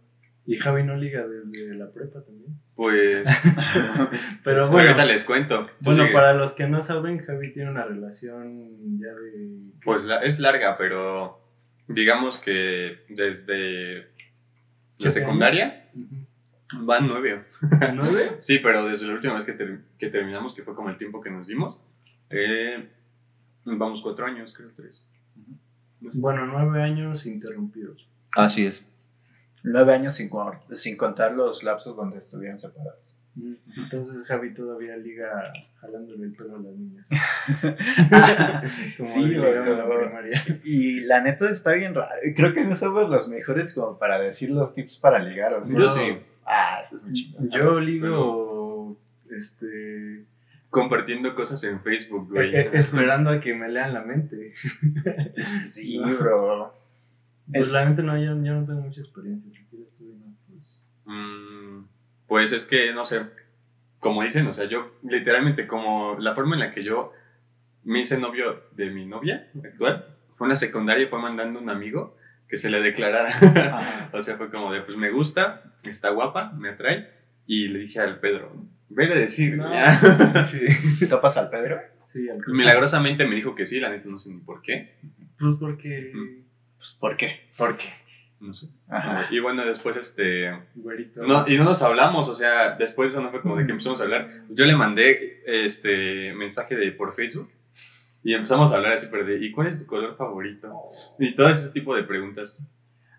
Y 0.47 0.57
Javi 0.57 0.83
no 0.83 0.95
liga 0.95 1.25
desde 1.27 1.73
la 1.75 1.89
prepa 1.91 2.21
también. 2.21 2.59
Pues, 2.75 3.27
Pero 4.43 4.67
bueno, 4.71 4.89
ahorita 4.89 5.05
les 5.05 5.23
cuento. 5.23 5.67
Bueno 5.79 6.05
para 6.13 6.33
los 6.33 6.53
que 6.53 6.67
no 6.67 6.83
saben, 6.83 7.19
Javi 7.19 7.51
tiene 7.53 7.71
una 7.71 7.83
relación 7.85 8.99
ya 8.99 9.13
de... 9.13 9.71
Pues 9.83 10.03
la- 10.03 10.21
es 10.23 10.39
larga, 10.39 10.77
pero 10.77 11.39
digamos 11.87 12.39
que 12.39 12.99
desde 13.09 13.99
la 13.99 14.05
¿Siete 14.99 15.11
secundaria 15.19 15.89
Ujú. 15.95 16.15
Van 16.73 17.07
nueve. 17.07 17.43
¿Nueve? 17.93 18.31
Sí, 18.39 18.59
pero 18.59 18.85
desde 18.85 19.07
la 19.07 19.13
última 19.13 19.35
vez 19.35 19.45
que, 19.45 19.53
ter- 19.53 19.81
que 19.97 20.09
terminamos, 20.09 20.53
que 20.55 20.63
fue 20.63 20.75
como 20.75 20.89
el 20.89 20.97
tiempo 20.97 21.21
que 21.21 21.29
nos 21.31 21.47
dimos, 21.47 21.79
eh, 22.29 22.89
vamos 23.65 24.01
cuatro 24.01 24.25
años, 24.25 24.53
creo, 24.53 24.71
tres. 24.75 25.07
No 26.01 26.11
sé. 26.11 26.19
Bueno, 26.19 26.45
nueve 26.45 26.81
años 26.83 27.25
interrumpidos. 27.25 28.07
Así 28.35 28.65
es. 28.65 28.87
Nueve 29.63 29.93
años 29.93 30.13
sin, 30.15 30.29
sin 30.73 30.97
contar 30.97 31.33
los 31.33 31.63
lapsos 31.63 31.95
donde 31.95 32.19
estuvieron 32.19 32.59
separados. 32.59 32.99
Entonces 33.75 34.25
Javi 34.27 34.53
todavía 34.53 34.95
liga 34.95 35.51
jalándole 35.81 36.23
el 36.25 36.33
pelo 36.33 36.55
a 36.55 36.59
las 36.59 36.73
niñas. 36.73 37.09
Como 38.97 39.09
Sí, 39.09 39.25
la. 39.33 40.31
Y 40.63 41.01
la 41.01 41.21
neta 41.21 41.49
está 41.49 41.73
bien 41.73 41.93
raro. 41.93 42.09
Creo 42.35 42.53
que 42.53 42.63
no 42.63 42.75
somos 42.75 43.09
los 43.09 43.27
mejores 43.27 43.73
como 43.73 43.97
para 43.97 44.19
decir 44.19 44.51
los 44.51 44.73
tips 44.73 44.99
para 44.99 45.19
ligar. 45.19 45.53
¿o 45.53 45.65
sea? 45.65 45.77
Yo 45.77 45.89
sí. 45.89 46.17
Ah, 46.45 46.81
eso 46.83 46.97
es 46.97 47.03
muy 47.03 47.13
chingón. 47.13 47.49
Yo 47.49 47.79
ligo, 47.79 48.97
este, 49.35 50.25
Compartiendo 50.69 51.33
cosas 51.35 51.63
en 51.63 51.79
Facebook, 51.81 52.27
eh, 52.31 52.33
güey. 52.33 52.55
eh, 52.55 52.69
esperando 52.73 53.29
a 53.29 53.39
que 53.39 53.53
me 53.53 53.69
lean 53.69 53.93
la 53.93 54.01
mente. 54.01 54.53
Sí, 55.63 55.97
bro. 55.99 56.73
Pues 57.51 57.67
Es- 57.67 57.71
la 57.73 57.85
mente 57.85 58.03
no, 58.03 58.17
yo, 58.17 58.25
yo 58.43 58.53
no 58.53 58.65
tengo 58.65 58.81
mucha 58.81 59.01
experiencia. 59.01 59.49
Pues. 59.71 60.83
Mm, 61.05 61.85
pues 62.27 62.51
es 62.51 62.65
que, 62.65 62.91
no 62.93 63.05
sé, 63.05 63.21
como 63.99 64.23
dicen, 64.23 64.47
o 64.47 64.53
sea, 64.53 64.65
yo 64.65 64.91
literalmente 65.03 65.67
como 65.67 66.17
la 66.19 66.33
forma 66.35 66.55
en 66.55 66.59
la 66.61 66.73
que 66.73 66.83
yo 66.83 67.11
me 67.83 67.99
hice 67.99 68.17
novio 68.19 68.63
de 68.71 68.89
mi 68.89 69.05
novia 69.05 69.47
actual 69.63 70.05
fue 70.35 70.47
en 70.47 70.49
la 70.49 70.57
secundaria 70.57 71.05
y 71.05 71.07
fue 71.07 71.21
mandando 71.21 71.59
un 71.59 71.69
amigo 71.69 72.17
que 72.55 72.59
se 72.59 72.69
le 72.69 72.81
declarara. 72.81 74.09
O 74.13 74.21
sea, 74.21 74.37
fue 74.37 74.49
como 74.49 74.71
de, 74.71 74.79
pues 74.79 74.95
me 74.95 75.09
gusta, 75.11 75.73
está 75.83 76.09
guapa, 76.11 76.53
me 76.57 76.69
atrae. 76.69 77.09
Y 77.45 77.67
le 77.67 77.79
dije 77.79 77.99
al 77.99 78.21
Pedro, 78.21 78.55
vele 78.87 79.15
a 79.15 79.17
decir. 79.17 79.57
No, 79.57 79.73
ya. 79.73 80.45
sí. 80.49 81.05
¿Topas 81.09 81.35
al 81.35 81.49
Pedro? 81.49 81.81
Sí, 82.13 82.29
al- 82.29 82.39
Milagrosamente 82.47 83.27
me 83.27 83.35
dijo 83.35 83.55
que 83.55 83.65
sí, 83.65 83.81
la 83.81 83.89
neta 83.89 84.07
no 84.07 84.17
sé 84.17 84.29
ni 84.29 84.39
por 84.39 84.61
qué. 84.61 84.95
Pues 85.37 85.55
porque. 85.59 86.13
Pues, 86.77 86.95
¿por 86.97 87.17
qué? 87.17 87.41
¿Por 87.57 87.75
qué? 87.75 87.89
No 88.39 88.53
sé. 88.53 88.67
Ajá. 88.87 89.27
Y 89.31 89.39
bueno, 89.39 89.65
después 89.65 89.97
este... 89.97 90.57
Güerito. 90.75 91.23
No, 91.23 91.43
y 91.47 91.57
no 91.57 91.65
nos 91.65 91.81
hablamos, 91.81 92.29
o 92.29 92.35
sea, 92.35 92.75
después 92.77 93.09
de 93.09 93.15
eso 93.17 93.21
no 93.21 93.31
fue 93.31 93.41
como 93.41 93.57
de 93.57 93.65
que 93.65 93.71
empezamos 93.71 93.99
a 93.99 94.03
hablar. 94.05 94.29
Yo 94.49 94.65
le 94.65 94.75
mandé 94.77 95.41
este 95.45 96.33
mensaje 96.33 96.75
de 96.77 96.91
por 96.93 97.15
Facebook 97.15 97.49
y 98.25 98.33
empezamos 98.33 98.71
a 98.71 98.75
hablar 98.75 98.93
así, 98.93 99.07
pero 99.09 99.23
de 99.25 99.37
¿y 99.45 99.51
cuál 99.51 99.67
es 99.67 99.79
tu 99.79 99.85
color 99.85 100.17
favorito? 100.17 100.73
Y 101.19 101.33
todo 101.35 101.47
ese 101.49 101.71
tipo 101.71 101.95
de 101.95 102.03
preguntas. 102.03 102.67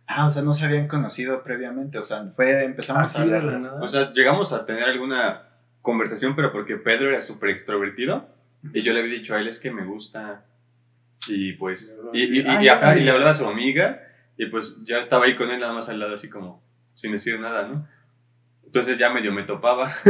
Ah, 0.06 0.26
o 0.26 0.30
sea, 0.30 0.42
no 0.42 0.52
se 0.52 0.64
habían 0.64 0.86
conocido 0.88 1.42
previamente. 1.42 1.98
O 1.98 2.02
sea, 2.02 2.24
fue, 2.26 2.64
empezamos 2.64 3.04
Así 3.04 3.22
a 3.22 3.26
de 3.26 3.36
hablar. 3.36 3.52
la 3.54 3.58
nada. 3.58 3.82
O 3.82 3.88
sea, 3.88 4.12
llegamos 4.12 4.52
a 4.52 4.66
tener 4.66 4.82
alguna 4.84 5.44
conversación, 5.80 6.34
pero 6.36 6.52
porque 6.52 6.76
Pedro 6.76 7.08
era 7.08 7.20
súper 7.20 7.50
extrovertido 7.50 8.28
y 8.74 8.82
yo 8.82 8.92
le 8.92 9.00
había 9.00 9.14
dicho 9.14 9.34
a 9.34 9.40
él 9.40 9.46
es 9.48 9.58
que 9.60 9.70
me 9.70 9.84
gusta 9.84 10.44
y 11.28 11.52
pues 11.54 11.92
y, 12.12 12.22
y, 12.24 12.40
y- 12.40 12.44
Ah, 12.46 12.62
y, 12.62 12.68
ajá, 12.68 12.96
y 12.98 13.04
le 13.04 13.10
hablaba 13.12 13.30
a 13.30 13.34
su 13.34 13.46
amiga 13.46 14.02
y 14.36 14.46
pues 14.46 14.82
ya 14.84 14.98
estaba 14.98 15.26
ahí 15.26 15.34
con 15.36 15.50
él 15.50 15.60
nada 15.60 15.72
más 15.72 15.88
al 15.88 15.98
lado 16.00 16.14
así 16.14 16.28
como 16.28 16.60
sin 16.94 17.12
decir 17.12 17.38
nada, 17.40 17.68
¿no? 17.68 17.86
Entonces 18.64 18.98
ya 18.98 19.10
medio 19.10 19.32
me 19.32 19.44
topaba. 19.44 19.92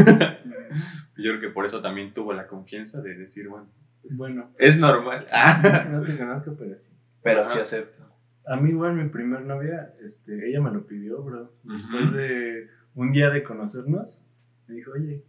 Yo 1.16 1.30
creo 1.32 1.40
que 1.40 1.48
por 1.48 1.64
eso 1.66 1.80
también 1.80 2.12
tuvo 2.12 2.32
la 2.32 2.46
confianza 2.46 3.00
de 3.00 3.14
decir, 3.14 3.48
bueno, 3.48 3.66
Bueno, 4.10 4.50
es 4.58 4.78
normal. 4.78 5.26
Ah. 5.32 5.86
no 5.90 6.02
te 6.02 6.16
conozco, 6.16 6.54
pero 6.58 6.76
sí. 6.76 6.90
Pero 7.22 7.42
Ajá. 7.42 7.52
sí 7.52 7.58
acepto. 7.58 8.04
A 8.46 8.56
mí, 8.56 8.70
igual, 8.70 8.94
mi 8.94 9.08
primer 9.08 9.40
novia, 9.42 9.92
este, 10.00 10.48
ella 10.48 10.60
me 10.60 10.70
lo 10.70 10.86
pidió, 10.86 11.22
bro. 11.22 11.52
Después 11.64 12.12
de 12.12 12.68
un 12.94 13.12
día 13.12 13.30
de 13.30 13.42
conocernos, 13.42 14.22
me 14.68 14.76
dijo, 14.76 14.92
oye, 14.92 15.25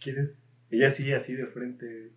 ¿quieres? 0.00 0.40
Ella 0.70 0.90
sí, 0.90 1.12
así 1.12 1.34
de 1.34 1.46
frente. 1.46 2.10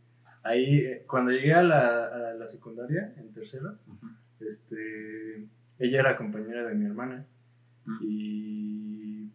Ahí, 0.44 0.80
eh, 0.80 1.04
cuando 1.08 1.32
llegué 1.32 1.54
a 1.54 1.62
la, 1.62 2.06
a 2.06 2.34
la 2.34 2.48
secundaria, 2.48 3.14
en 3.18 3.32
tercero, 3.32 3.78
este, 4.40 5.48
ella 5.78 6.00
era 6.00 6.18
compañera 6.18 6.66
de 6.66 6.74
mi 6.74 6.86
hermana. 6.86 7.26
Y, 8.02 9.30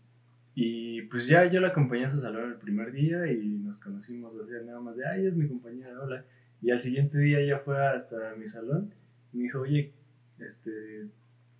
y 0.58 1.02
pues 1.02 1.26
ya 1.26 1.44
yo 1.44 1.60
la 1.60 1.68
acompañé 1.68 2.06
a 2.06 2.10
su 2.10 2.18
salón 2.18 2.52
el 2.52 2.56
primer 2.56 2.90
día 2.90 3.30
y 3.30 3.58
nos 3.58 3.78
conocimos, 3.78 4.34
o 4.34 4.46
sea, 4.46 4.62
nada 4.62 4.80
más 4.80 4.96
de, 4.96 5.06
ay, 5.06 5.26
es 5.26 5.36
mi 5.36 5.46
compañera, 5.46 6.00
hola. 6.00 6.25
Y 6.62 6.70
al 6.70 6.80
siguiente 6.80 7.18
día 7.18 7.40
ella 7.40 7.58
fue 7.58 7.86
hasta 7.86 8.34
mi 8.38 8.48
salón 8.48 8.90
y 9.34 9.36
me 9.36 9.42
dijo, 9.44 9.60
oye, 9.60 9.92
este, 10.38 11.08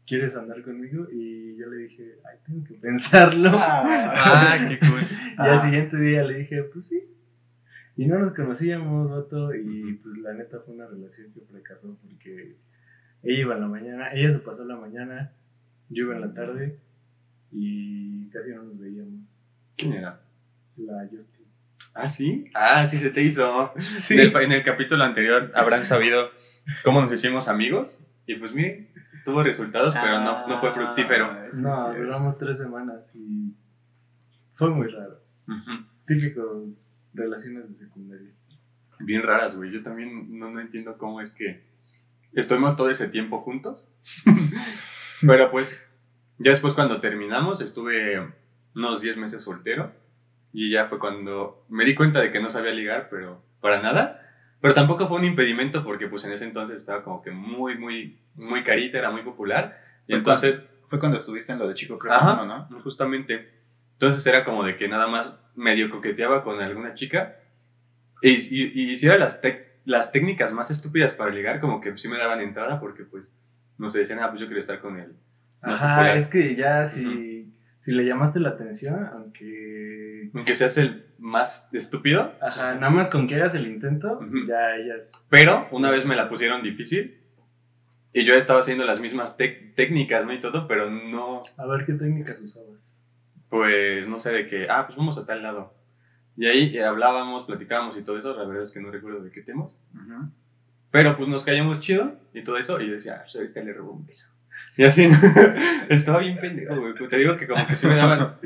¿quieres 0.07 0.35
andar 0.35 0.63
conmigo? 0.63 1.09
Y 1.13 1.59
yo 1.59 1.69
le 1.69 1.77
dije, 1.77 2.15
ay, 2.25 2.39
tengo 2.47 2.65
que 2.65 2.73
pensarlo. 2.73 3.51
Ah, 3.53 4.57
qué 4.67 4.79
cool. 4.79 5.03
Y 5.03 5.43
al 5.43 5.61
siguiente 5.61 5.99
día 5.99 6.25
le 6.25 6.39
dije, 6.39 6.63
pues 6.63 6.87
sí. 6.87 7.03
Y 7.99 8.07
no 8.07 8.19
nos 8.19 8.33
conocíamos, 8.33 9.11
vato, 9.11 9.55
y 9.55 9.93
pues 10.03 10.17
la 10.21 10.33
neta 10.33 10.61
fue 10.61 10.73
una 10.73 10.87
relación 10.87 11.35
que 11.35 11.43
fracasó 11.43 11.99
porque 12.01 12.57
ella 13.23 13.41
iba 13.41 13.55
en 13.57 13.61
la 13.61 13.69
mañana, 13.69 14.11
ella 14.15 14.33
se 14.33 14.39
pasó 14.39 14.65
la 14.65 14.77
mañana, 14.77 15.33
yo 15.91 16.05
iba 16.05 16.15
en 16.15 16.23
la 16.23 16.33
tarde 16.33 16.79
y 17.53 18.29
casi 18.31 18.51
no 18.51 18.63
nos 18.65 18.79
veíamos. 18.79 19.41
¿Quién 19.77 19.95
era? 19.95 20.21
La 20.77 21.07
Justin. 21.11 21.47
Ah, 21.95 22.09
sí. 22.09 22.51
Ah, 22.55 22.87
sí 22.87 22.99
se 22.99 23.11
te 23.11 23.23
hizo. 23.23 23.73
Sí. 23.79 24.15
En, 24.15 24.21
el, 24.21 24.37
en 24.43 24.53
el 24.53 24.65
capítulo 24.65 25.03
anterior 25.05 25.51
habrán 25.55 25.85
sabido 25.85 26.31
cómo 26.85 27.01
nos 27.01 27.13
hicimos 27.13 27.49
amigos 27.49 28.01
y 28.27 28.35
pues 28.35 28.53
miren, 28.53 28.89
tuvo 29.25 29.43
resultados, 29.43 29.95
pero 29.95 30.21
no, 30.21 30.47
no 30.47 30.61
fue 30.61 30.73
fructífero. 30.73 31.27
Ah, 31.31 31.47
sí, 31.53 31.63
No, 31.63 31.93
sí. 31.93 31.99
duramos 31.99 32.39
tres 32.39 32.59
semanas 32.59 33.11
y 33.15 33.55
fue 34.55 34.71
muy 34.71 34.89
raro. 34.89 35.21
Ujú. 35.49 35.87
Típico 36.07 36.67
relaciones 37.15 37.69
de 37.71 37.85
secundaria. 37.87 38.31
Bien 39.01 39.23
raras, 39.23 39.55
güey. 39.57 39.71
Yo 39.73 39.83
también 39.83 40.39
no, 40.39 40.51
no 40.51 40.61
entiendo 40.61 40.97
cómo 40.99 41.21
es 41.21 41.33
que 41.33 41.63
estuvimos 42.33 42.77
todo 42.77 42.91
ese 42.91 43.09
tiempo 43.09 43.41
juntos. 43.41 43.89
Pero 45.27 45.51
pues, 45.51 45.83
ya 46.39 46.51
después 46.51 46.75
cuando 46.75 47.01
terminamos, 47.01 47.61
estuve 47.61 48.33
unos 48.75 49.01
10 49.01 49.17
meses 49.17 49.43
soltero. 49.43 49.93
Y 50.53 50.71
ya 50.71 50.87
fue 50.87 50.99
cuando 50.99 51.67
me 51.69 51.85
di 51.85 51.95
cuenta 51.95 52.21
de 52.21 52.31
que 52.31 52.41
no 52.41 52.49
sabía 52.49 52.73
ligar, 52.73 53.09
pero 53.11 53.43
para 53.61 53.83
nada. 53.83 54.23
Pero 54.61 54.75
tampoco 54.75 55.07
fue 55.09 55.19
un 55.19 55.25
impedimento 55.25 55.85
porque 55.85 56.09
pues 56.09 56.25
en 56.25 56.33
ese 56.33 56.45
entonces 56.45 56.79
estaba 56.79 57.03
como 57.03 57.23
que 57.23 57.31
muy, 57.31 57.77
muy, 57.77 58.19
muy 58.35 58.65
carita, 58.65 58.99
era 58.99 59.11
muy 59.11 59.23
popular. 59.23 59.79
Y 60.07 60.13
Fue 60.13 60.19
entonces, 60.19 60.63
Fue 60.89 60.99
cuando 60.99 61.19
estuviste 61.19 61.53
en 61.53 61.59
lo 61.59 61.69
de 61.69 61.75
Chico 61.75 61.99
Ajá. 62.09 62.35
Creo, 62.35 62.47
¿no? 62.47 62.81
justamente, 62.83 63.51
entonces 63.93 64.27
era 64.27 64.45
como 64.45 64.65
de 64.65 64.77
que 64.77 64.89
nada 64.89 65.09
más 65.09 65.39
medio 65.55 65.91
coqueteaba 65.91 66.43
con 66.43 66.61
alguna 66.61 66.95
chica. 66.95 67.37
Y, 68.23 68.31
y, 68.31 68.73
y 68.75 68.91
hiciera 68.93 69.19
las, 69.19 69.41
las 69.85 70.11
técnicas 70.11 70.53
más 70.53 70.71
estúpidas 70.71 71.13
para 71.13 71.31
ligar, 71.31 71.61
como 71.61 71.81
que 71.81 71.97
sí 71.99 72.09
me 72.09 72.19
daban 72.19 72.41
entrada 72.41 72.81
porque 72.81 73.05
pues, 73.05 73.31
no 73.79 73.91
sé, 73.91 73.99
decían, 73.99 74.21
ah, 74.21 74.31
pues 74.31 74.41
yo 74.41 74.47
quiero 74.47 74.61
estar 74.61 74.81
con 74.81 74.99
él. 74.99 75.15
Ajá, 75.63 75.97
popular. 75.97 76.17
es 76.17 76.27
que 76.29 76.55
ya 76.57 76.87
si, 76.87 77.53
si 77.81 77.93
le 77.93 78.05
llamaste 78.05 78.41
la 78.41 78.51
atención, 78.51 79.07
aunque 79.13 80.31
Aunque 80.35 80.55
seas 80.55 80.77
el 80.79 81.07
más 81.19 81.69
estúpido, 81.73 82.33
Ajá, 82.41 82.75
nada 82.75 82.91
más 82.91 83.09
con 83.09 83.27
que 83.27 83.37
hagas 83.37 83.55
el 83.55 83.67
intento, 83.67 84.19
Ujú. 84.19 84.47
ya 84.47 84.77
ellas. 84.77 85.13
Pero 85.31 85.67
una 85.73 85.91
vez 85.91 86.05
me 86.05 86.17
la 86.17 86.29
pusieron 86.29 86.63
difícil 86.63 87.19
y 88.13 88.25
yo 88.25 88.35
estaba 88.35 88.61
haciendo 88.61 88.85
las 88.85 89.01
mismas 89.01 89.37
técnicas, 89.37 90.25
¿no? 90.27 90.33
Y 90.33 90.41
todo, 90.41 90.67
pero 90.69 90.91
no, 90.91 91.43
A 91.57 91.67
ver 91.67 91.85
qué 91.85 91.93
técnicas 91.95 92.41
usabas. 92.41 93.05
pues 93.49 94.09
no 94.09 94.19
sé 94.19 94.33
de 94.33 94.47
qué, 94.49 94.67
ah, 94.71 94.87
pues 94.87 94.97
vamos 94.97 95.19
a 95.19 95.27
tal 95.27 95.43
lado. 95.43 95.75
Y 96.39 96.47
ahí 96.47 96.77
eh, 96.77 96.85
hablábamos, 96.85 97.45
platicábamos 97.45 97.97
y 97.97 98.03
todo 98.03 98.19
eso, 98.19 98.37
la 98.37 98.45
verdad 98.45 98.63
es 98.63 98.73
que 98.73 98.81
no 98.81 98.91
recuerdo 98.91 99.23
de 99.23 99.31
qué 99.31 99.41
temas. 99.43 99.79
Ujú. 99.95 100.31
Pero 100.91 101.17
pues 101.17 101.29
nos 101.29 101.45
caíamos 101.45 101.81
chido 101.81 102.15
y 102.35 102.43
todo 102.45 102.59
eso, 102.59 102.81
y 102.81 102.89
yo 102.89 102.93
decía, 102.95 103.17
ah, 103.19 103.23
pues 103.23 103.37
ahorita 103.37 103.61
le 103.63 103.73
robo 103.73 103.93
un 103.93 104.07
beso. 104.07 104.29
Y 104.77 104.85
así, 104.85 105.09
estaba 105.89 106.19
bien 106.21 106.39
pendejo, 106.39 106.77
güey. 106.79 106.95
Te 107.09 107.17
digo 107.17 107.37
que 107.37 107.47
como 107.47 107.67
que 107.67 107.77
sí 107.77 107.87
me 107.87 107.97
daban, 107.97 108.37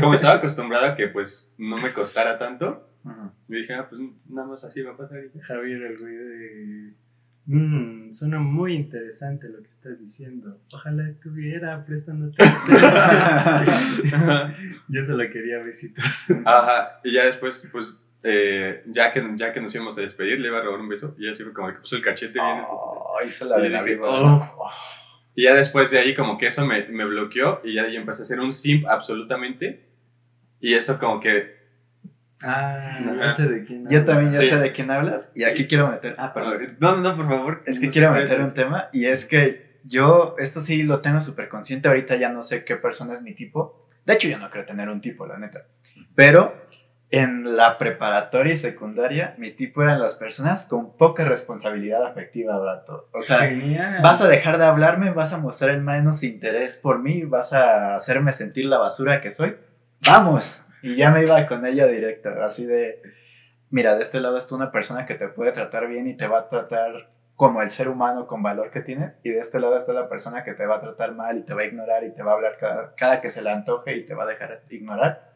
como 0.00 0.14
estaba 0.14 0.34
acostumbrado 0.34 0.86
a 0.86 0.96
que 0.96 1.08
pues 1.08 1.54
no 1.58 1.76
me 1.78 1.92
costara 1.92 2.38
tanto, 2.38 2.88
Ujú. 3.04 3.30
yo 3.48 3.58
dije, 3.58 3.74
ah, 3.74 3.86
pues 3.88 4.00
nada 4.28 4.48
más 4.48 4.64
así 4.64 4.82
va 4.82 4.92
a 4.92 4.96
pasar. 4.96 5.18
Javier, 5.42 5.82
el 5.82 5.98
güey 5.98 6.14
de. 6.14 6.92
Mmm, 7.46 8.12
suena 8.12 8.38
muy 8.38 8.74
interesante 8.74 9.48
lo 9.48 9.60
que 9.62 9.68
estás 9.70 9.98
diciendo. 9.98 10.58
Ojalá 10.72 11.08
estuviera 11.08 11.84
prestándote 11.84 12.40
atención. 12.42 14.54
Yo 14.88 15.02
solo 15.04 15.24
quería 15.30 15.58
besitos. 15.58 16.04
Ajá, 16.44 17.00
y 17.02 17.14
ya 17.14 17.24
después, 17.24 17.68
pues, 17.72 17.98
eh, 18.22 18.84
ya, 18.86 19.12
que, 19.12 19.28
ya 19.34 19.52
que 19.52 19.60
nos 19.60 19.74
íbamos 19.74 19.98
a 19.98 20.02
despedir, 20.02 20.38
le 20.38 20.48
iba 20.48 20.58
a 20.58 20.62
robar 20.62 20.80
un 20.80 20.88
beso. 20.88 21.16
Y 21.18 21.28
así 21.28 21.42
fue 21.42 21.52
como 21.52 21.68
que 21.68 21.74
puso 21.80 21.96
el 21.96 22.02
cachete 22.02 22.34
bien. 22.34 22.44
Ay, 23.20 23.28
hice 23.28 23.44
la 23.44 23.58
Y 23.58 23.62
de 23.62 23.68
la 23.70 23.82
dije, 23.82 23.94
víbora. 23.96 24.12
"Oh". 24.12 24.68
Y 25.34 25.44
ya 25.44 25.54
después 25.54 25.90
de 25.90 25.98
ahí 25.98 26.14
como 26.14 26.36
que 26.38 26.46
eso 26.46 26.66
me, 26.66 26.86
me 26.88 27.04
bloqueó 27.04 27.60
y 27.64 27.74
ya 27.74 27.84
ahí 27.84 27.96
empecé 27.96 28.22
a 28.22 28.24
ser 28.26 28.40
un 28.40 28.52
simp 28.52 28.86
absolutamente. 28.86 29.86
Y 30.60 30.74
eso 30.74 30.98
como 30.98 31.20
que... 31.20 31.60
Ah, 32.44 32.98
ya 33.18 33.32
sé 33.32 33.48
de 33.48 33.64
quién. 33.64 33.84
Yo 33.88 34.00
hablas. 34.00 34.06
también 34.06 34.32
ya 34.32 34.40
Sí. 34.40 34.48
sé 34.48 34.56
de 34.58 34.72
quién 34.72 34.90
hablas. 34.90 35.32
Y 35.34 35.44
aquí 35.44 35.66
quiero 35.66 35.88
meter. 35.88 36.16
Ah, 36.18 36.32
perdón. 36.34 36.76
No, 36.80 36.96
no, 36.96 37.02
no, 37.02 37.16
por 37.16 37.28
favor. 37.28 37.62
Es 37.66 37.78
que 37.80 37.86
No 37.86 37.92
quiero 37.92 38.12
te 38.14 38.20
meter 38.20 38.40
un 38.40 38.52
tema 38.54 38.88
y 38.92 39.06
es 39.06 39.24
que 39.24 39.78
yo, 39.84 40.34
esto 40.38 40.60
sí 40.60 40.82
lo 40.82 41.00
tengo 41.00 41.20
súper 41.20 41.48
consciente, 41.48 41.88
ahorita 41.88 42.16
ya 42.16 42.28
no 42.28 42.42
sé 42.42 42.64
qué 42.64 42.76
persona 42.76 43.14
es 43.14 43.22
mi 43.22 43.34
tipo. 43.34 43.88
De 44.04 44.14
hecho, 44.14 44.28
yo 44.28 44.38
no 44.38 44.50
creo 44.50 44.64
tener 44.64 44.88
un 44.88 45.00
tipo, 45.00 45.26
la 45.26 45.38
neta. 45.38 45.66
Pero 46.14 46.66
en 47.12 47.58
la 47.58 47.76
preparatoria 47.76 48.54
y 48.54 48.56
secundaria, 48.56 49.34
mi 49.36 49.50
tipo 49.50 49.82
eran 49.82 50.00
las 50.00 50.16
personas 50.16 50.64
con 50.64 50.96
poca 50.96 51.26
responsabilidad 51.26 52.06
afectiva, 52.06 52.58
brato. 52.58 53.10
O 53.12 53.20
sea, 53.20 53.40
Genial. 53.40 54.00
vas 54.02 54.22
a 54.22 54.28
dejar 54.28 54.56
de 54.56 54.64
hablarme, 54.64 55.10
vas 55.10 55.34
a 55.34 55.38
mostrar 55.38 55.72
el 55.72 55.82
menos 55.82 56.22
interés 56.22 56.78
por 56.78 57.00
mí, 57.00 57.24
vas 57.24 57.52
a 57.52 57.96
hacerme 57.96 58.32
sentir 58.32 58.64
la 58.64 58.78
basura 58.78 59.20
que 59.20 59.30
soy. 59.30 59.56
Vamos. 60.08 60.58
Y 60.80 60.96
ya 60.96 61.10
me 61.10 61.22
iba 61.22 61.46
con 61.46 61.66
ella 61.66 61.86
directo, 61.86 62.30
así 62.42 62.64
de, 62.64 63.02
mira, 63.68 63.94
de 63.94 64.00
este 64.00 64.18
lado 64.18 64.38
está 64.38 64.54
una 64.54 64.72
persona 64.72 65.04
que 65.04 65.14
te 65.14 65.28
puede 65.28 65.52
tratar 65.52 65.88
bien 65.88 66.08
y 66.08 66.16
te 66.16 66.26
va 66.26 66.38
a 66.38 66.48
tratar 66.48 67.10
como 67.36 67.60
el 67.60 67.68
ser 67.68 67.88
humano 67.88 68.26
con 68.26 68.42
valor 68.42 68.70
que 68.70 68.80
tienes, 68.80 69.12
y 69.22 69.30
de 69.30 69.40
este 69.40 69.60
lado 69.60 69.76
está 69.76 69.92
la 69.92 70.08
persona 70.08 70.44
que 70.44 70.54
te 70.54 70.64
va 70.64 70.76
a 70.76 70.80
tratar 70.80 71.12
mal 71.12 71.36
y 71.36 71.42
te 71.42 71.52
va 71.52 71.60
a 71.60 71.66
ignorar 71.66 72.04
y 72.04 72.14
te 72.14 72.22
va 72.22 72.32
a 72.32 72.34
hablar 72.36 72.56
cada, 72.58 72.94
cada 72.94 73.20
que 73.20 73.30
se 73.30 73.42
le 73.42 73.50
antoje 73.50 73.96
y 73.96 74.06
te 74.06 74.14
va 74.14 74.22
a 74.22 74.28
dejar 74.28 74.62
ignorar. 74.70 75.31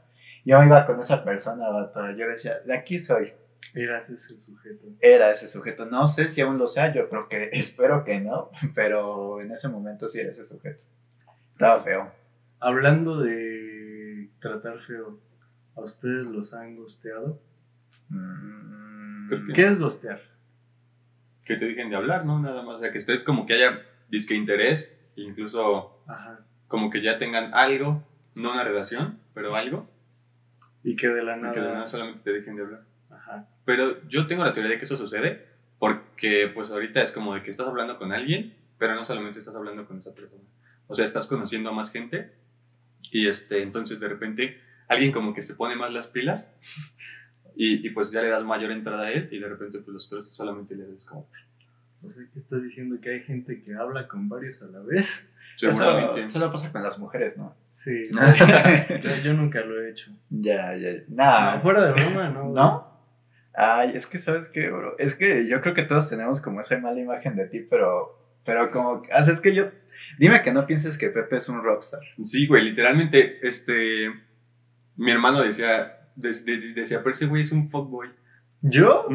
Yo 0.47 0.63
iba 0.63 0.87
con 0.87 1.01
esa 1.01 1.23
persona, 1.25 1.69
vato. 1.69 2.11
Yo 2.13 2.27
decía, 2.29 2.61
de 2.65 2.75
aquí 2.75 2.99
soy. 2.99 3.33
Eras 3.75 4.09
ese 4.09 4.39
sujeto. 4.41 4.87
Era 5.01 5.31
ese 5.31 5.49
sujeto. 5.49 5.85
No 5.87 6.09
sé 6.09 6.29
si 6.29 6.41
aún 6.41 6.57
lo 6.57 6.67
sea, 6.69 6.95
yo 6.95 7.09
creo 7.11 7.29
que, 7.29 7.51
espero 7.53 8.05
que 8.05 8.21
no, 8.21 8.51
pero 8.75 9.41
en 9.43 9.51
ese 9.53 9.69
momento 9.69 10.09
sí 10.09 10.21
era 10.21 10.31
ese 10.31 10.45
sujeto. 10.45 10.83
Estaba 11.53 11.83
feo. 11.83 12.11
Hablando 12.61 13.21
de 13.21 14.31
tratar 14.41 14.79
feo, 14.81 15.19
¿a 15.75 15.81
ustedes 15.83 16.25
los 16.27 16.55
han 16.55 16.77
gosteado? 16.77 17.39
Mm, 18.09 19.29
que- 19.29 19.53
¿Qué 19.53 19.67
es 19.67 19.79
gostear? 19.79 20.21
Que 21.45 21.57
te 21.57 21.67
dejen 21.67 21.91
de 21.91 21.97
hablar, 21.97 22.25
¿no? 22.25 22.39
Nada 22.41 22.63
más. 22.63 22.77
O 22.77 22.79
sea, 22.79 22.93
que 22.93 22.99
estés 22.99 23.25
como 23.25 23.47
que 23.47 23.55
haya 23.55 23.83
disque 24.09 24.35
interés, 24.35 24.99
incluso 25.17 26.03
Ajá. 26.07 26.41
como 26.69 26.91
que 26.91 27.03
ya 27.03 27.19
tengan 27.19 27.53
algo, 27.55 28.03
no 28.35 28.53
una 28.53 28.65
relación, 28.65 29.19
pero 29.35 29.55
algo, 29.57 29.89
Y 30.87 30.95
que 30.95 31.09
de 31.09 31.21
la 31.25 31.37
y 31.37 31.41
nada. 31.41 31.53
que 31.53 31.61
de 31.61 31.67
nada 31.67 31.87
solamente 31.87 32.21
te 32.23 32.33
dejen 32.33 32.55
de 32.55 32.63
hablar. 32.63 32.85
Ajá. 33.11 33.49
Pero 33.65 34.07
yo 34.09 34.29
tengo 34.29 34.45
la 34.45 34.53
teoría 34.53 34.71
de 34.71 34.79
que 34.79 34.85
eso 34.85 34.97
sucede 34.97 35.45
porque 35.81 36.49
pues 36.55 36.71
ahorita 36.71 37.03
es 37.03 37.11
como 37.11 37.35
de 37.35 37.43
que 37.43 37.51
estás 37.51 37.67
hablando 37.67 37.99
con 37.99 38.13
alguien, 38.13 38.55
pero 38.79 38.95
no 38.95 39.05
solamente 39.05 39.41
estás 39.41 39.57
hablando 39.57 39.85
con 39.85 39.99
esa 39.99 40.15
persona. 40.15 40.45
O 40.87 40.95
sea, 40.95 41.05
estás 41.05 41.27
conociendo 41.27 41.71
a 41.71 41.73
más 41.73 41.91
gente 41.91 42.33
y 43.11 43.27
este, 43.27 43.63
entonces 43.63 43.99
de 43.99 44.09
repente 44.09 44.61
alguien 44.87 45.11
como 45.11 45.35
que 45.35 45.43
se 45.43 45.57
pone 45.57 45.75
más 45.75 45.93
las 45.93 46.07
pilas 46.07 46.55
y, 47.57 47.85
y, 47.85 47.91
pues 47.91 48.13
ya 48.13 48.23
le 48.23 48.29
das 48.29 48.45
mayor 48.45 48.71
entrada 48.71 49.07
a 49.07 49.11
él 49.11 49.29
y 49.33 49.41
de 49.41 49.49
repente 49.49 49.81
pues 49.81 49.93
los 49.93 50.07
otros 50.07 50.29
solamente 50.37 50.77
le 50.77 50.87
das 50.87 51.05
como 51.05 51.29
O 52.05 52.13
sea, 52.13 52.23
que 52.33 52.39
estás 52.39 52.63
diciendo 52.63 53.01
que 53.01 53.11
hay 53.11 53.23
gente 53.25 53.61
que 53.61 53.75
habla 53.75 54.07
con 54.07 54.29
varios 54.29 54.63
a 54.63 54.67
la 54.67 54.79
vez. 54.81 55.29
seguramente. 55.57 56.23
Eso 56.23 56.39
solo 56.39 56.53
pasa 56.53 56.71
con 56.71 56.85
las 56.85 56.97
mujeres, 56.97 57.37
¿no? 57.37 57.66
Sí. 57.77 58.09
ya, 58.11 58.89
Yo, 59.03 59.11
yo 59.23 59.33
nunca 59.35 59.61
lo 59.61 59.83
he 59.83 59.91
hecho. 59.91 60.11
ya. 60.31 60.73
Nah, 61.09 61.57
No, 61.57 61.63
fuera 61.63 61.85
de 61.87 61.93
broma, 61.93 62.31
¿no? 62.31 62.49
¿No? 62.53 62.97
Ay, 63.55 63.93
es 63.95 64.07
que, 64.07 64.19
¿sabes 64.19 64.49
qué, 64.49 64.71
bro? 64.71 64.97
Es 64.99 65.15
que 65.15 65.47
yo 65.47 65.61
creo 65.61 65.75
que 65.75 65.83
todos 65.83 66.09
tenemos 66.09 66.41
como 66.41 66.61
esa 66.61 66.79
mala 66.79 66.99
imagen 67.01 67.37
de 67.37 67.47
ti, 67.47 67.61
pero, 67.71 68.19
pero 68.45 68.71
como, 68.71 69.03
o 69.03 69.23
sea, 69.23 69.33
es 69.35 69.41
que 69.43 69.55
yo, 69.55 69.71
dime 70.19 70.41
que 70.43 70.53
no 70.53 70.67
pienses 70.67 70.97
que 70.99 71.11
Pepe 71.11 71.37
es 71.37 71.49
un 71.51 71.63
rockstar. 71.63 72.01
Sí, 72.23 72.47
güey, 72.47 72.65
literalmente, 72.65 73.47
este, 73.47 74.11
mi 74.97 75.11
hermano 75.11 75.43
decía, 75.43 75.99
des- 76.17 76.45
decía, 76.47 76.99
pero 77.01 77.11
ese 77.11 77.27
güey 77.27 77.43
es 77.43 77.53
un 77.53 77.69
fuckboy. 77.71 78.09
¿Yo? 78.63 79.07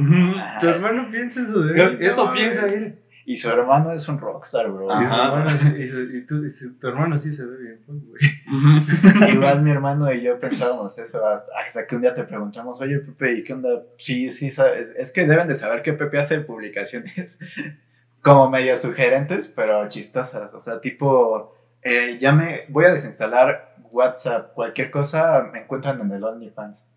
Tu 0.60 0.68
hermano 0.70 1.10
piensa 1.12 1.42
eso 1.44 1.62
de 1.62 1.82
él. 1.82 1.98
Eso 2.02 2.26
No, 2.28 2.34
piensa 2.34 2.68
él. 2.68 3.00
Y 3.26 3.38
su 3.38 3.50
hermano 3.50 3.92
es 3.92 4.08
un 4.10 4.20
rockstar, 4.20 4.70
bro. 4.72 4.86
Y, 4.86 4.90
su 4.90 4.94
Ajá. 5.14 5.28
hermano 5.40 5.50
sí- 5.58 5.76
y 5.82 5.88
su- 5.88 6.02
y 6.18 6.26
tú- 6.26 6.44
y 6.44 6.50
su- 6.50 6.80
tu 6.80 6.88
hermano 6.88 7.20
sí 7.20 7.32
se 7.34 7.46
ve 7.46 7.58
bien, 7.58 7.80
pues, 7.86 8.00
güey. 8.08 8.22
Igual 9.36 9.62
mi 9.62 9.72
hermano 9.72 10.12
y 10.12 10.22
yo 10.22 10.40
pensábamos 10.40 10.98
eso 10.98 11.26
hasta, 11.28 11.52
hasta 11.66 11.86
que 11.88 11.96
un 11.96 12.02
día 12.02 12.14
te 12.14 12.24
preguntamos, 12.24 12.82
oye 12.82 13.00
Pepe, 13.00 13.34
¿y 13.34 13.44
qué 13.44 13.54
onda? 13.54 13.84
Sí, 13.98 14.32
sí, 14.32 14.50
sabes. 14.52 14.94
Es 14.98 15.12
que 15.12 15.26
deben 15.26 15.48
de 15.48 15.56
saber 15.56 15.82
que 15.82 15.94
Pepe 15.94 16.18
hace 16.20 16.40
publicaciones 16.42 17.40
como 18.22 18.50
medio 18.50 18.76
sugerentes, 18.78 19.48
pero 19.48 19.88
chistosas. 19.88 20.54
O 20.54 20.60
sea, 20.60 20.82
tipo, 20.82 21.56
eh, 21.84 22.18
ya 22.20 22.32
me 22.32 22.62
voy 22.70 22.86
a 22.86 22.94
desinstalar 22.94 23.76
WhatsApp, 23.92 24.54
cualquier 24.54 24.90
cosa 24.90 25.48
me 25.52 25.62
encuentran 25.64 26.00
en 26.02 26.12
el 26.12 26.24
OnlyFans. 26.24 26.88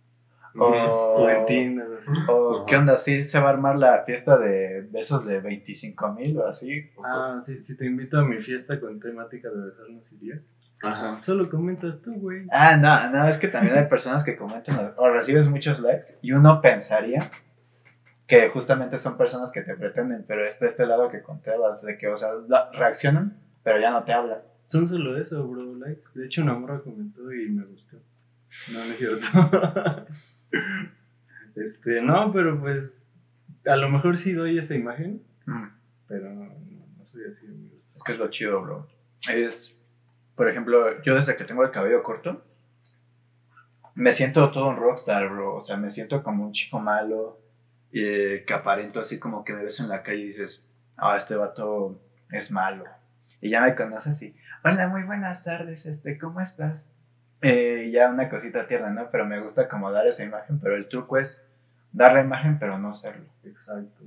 O, 0.57 0.65
O 0.67 1.29
en 1.29 1.47
Tinder, 1.47 1.87
así. 2.01 2.11
o. 2.29 2.65
¿qué 2.67 2.77
onda? 2.77 2.97
¿Sí 2.97 3.23
se 3.25 3.39
va 3.41 3.47
a 3.49 3.53
armar 3.53 3.77
la 3.77 4.03
fiesta 4.05 4.37
de 4.39 4.87
besos 4.91 5.27
de 5.27 5.41
25 5.41 6.13
mil 6.13 6.39
o 6.39 6.47
así? 6.47 6.91
Ah, 7.05 7.39
sí, 7.41 7.63
si 7.63 7.77
te 7.77 7.87
invito 7.87 8.19
a 8.19 8.25
mi 8.25 8.41
fiesta 8.41 8.79
con 8.81 9.01
temática 9.01 9.49
de 9.51 9.67
besarnos 9.71 10.13
irías. 10.13 10.41
Ajá. 10.83 11.21
Solo 11.25 11.49
comentas 11.49 12.03
tú, 12.03 12.13
güey. 12.15 12.47
Ah, 12.51 12.77
no, 12.77 13.11
no, 13.11 13.27
es 13.29 13.39
que 13.39 13.49
también 13.49 13.77
hay 13.77 13.87
personas 13.87 14.23
que 14.23 14.37
comentan 14.37 14.93
o 14.97 15.09
recibes 15.11 15.49
muchos 15.49 15.81
likes 15.81 16.19
y 16.21 16.33
uno 16.33 16.61
pensaría 16.61 17.21
que 18.27 18.49
justamente 18.51 18.99
son 18.99 19.17
personas 19.17 19.51
que 19.53 19.63
te 19.63 19.75
pretenden, 19.77 20.25
pero 20.27 20.47
está 20.47 20.67
este 20.67 20.87
lado 20.87 21.09
que 21.11 21.23
contabas, 21.23 21.83
de 21.83 21.99
que, 21.99 22.09
o 22.09 22.17
sea, 22.17 22.31
reaccionan, 22.73 23.39
pero 23.63 23.81
ya 23.81 23.91
no 23.91 24.03
te 24.05 24.13
hablan. 24.13 24.39
Son 24.69 24.89
solo 24.89 25.17
eso, 25.19 25.47
bro, 25.47 25.75
likes. 25.77 26.09
De 26.15 26.27
hecho, 26.27 26.43
una 26.43 26.55
morra 26.55 26.81
comentó 26.81 27.33
y 27.33 27.49
me 27.51 27.65
gustó. 27.65 27.97
No, 28.73 28.79
no 28.79 28.85
es 28.85 28.97
cierto. 28.99 29.27
este, 31.57 32.01
no, 32.03 32.33
pero 32.33 32.61
pues 32.61 33.15
a 33.67 33.77
lo 33.77 33.89
mejor 33.89 34.17
sí 34.17 34.33
doy 34.33 34.59
esa 34.59 34.75
imagen, 34.75 35.23
pero 36.07 36.31
no, 36.31 36.47
no 36.99 37.07
soy 37.07 37.23
así. 37.31 37.47
Es 37.95 38.03
que 38.03 38.13
es 38.13 38.19
lo 38.19 38.29
chido, 38.29 38.61
bro. 38.63 38.89
Es, 39.33 39.77
por 40.35 40.49
ejemplo, 40.49 41.03
yo 41.03 41.15
desde 41.15 41.37
que 41.37 41.45
tengo 41.45 41.65
el 41.65 41.71
cabello 41.71 42.03
corto, 42.03 42.45
me 43.95 44.13
siento 44.13 44.51
todo 44.51 44.69
un 44.69 44.77
rockstar, 44.77 45.29
bro. 45.31 45.57
O 45.57 45.61
sea, 45.61 45.77
me 45.77 45.91
siento 45.91 46.23
como 46.23 46.45
un 46.45 46.53
chico 46.53 46.79
malo, 46.81 47.41
eh, 47.93 48.45
que 48.47 48.55
aparento 48.55 49.01
así 49.01 49.19
como 49.19 49.45
que 49.45 49.53
me 49.53 49.63
ves 49.63 49.79
en 49.81 49.89
la 49.89 50.03
calle 50.03 50.19
y 50.19 50.29
dices, 50.29 50.67
ah, 50.97 51.17
este 51.17 51.37
vato 51.37 52.01
es 52.31 52.51
malo. 52.51 52.85
Y 53.41 53.51
ya 53.51 53.61
me 53.61 53.75
conoces 53.75 54.21
y, 54.23 54.35
hola, 54.65 54.89
muy 54.89 55.05
buenas 55.05 55.45
tardes, 55.45 55.87
este, 55.87 56.19
¿cómo 56.19 56.41
estás? 56.41 56.91
Eh, 57.47 57.91
ya 57.91 58.09
una 58.09 58.31
cosita 58.31 58.67
tierna, 58.67 58.89
¿no? 58.89 59.11
Pero 59.11 59.27
me 59.27 59.39
gusta 59.39 59.69
como 59.69 59.91
dar 59.93 60.07
esa 60.07 60.25
imagen, 60.25 60.59
pero 60.61 60.77
el 60.77 60.89
truco 60.89 61.19
es 61.19 61.47
dar 61.93 62.15
la 62.15 62.23
imagen, 62.23 62.59
pero 62.59 62.79
no 62.79 62.95
serlo. 62.95 63.27
Exacto. 63.45 64.03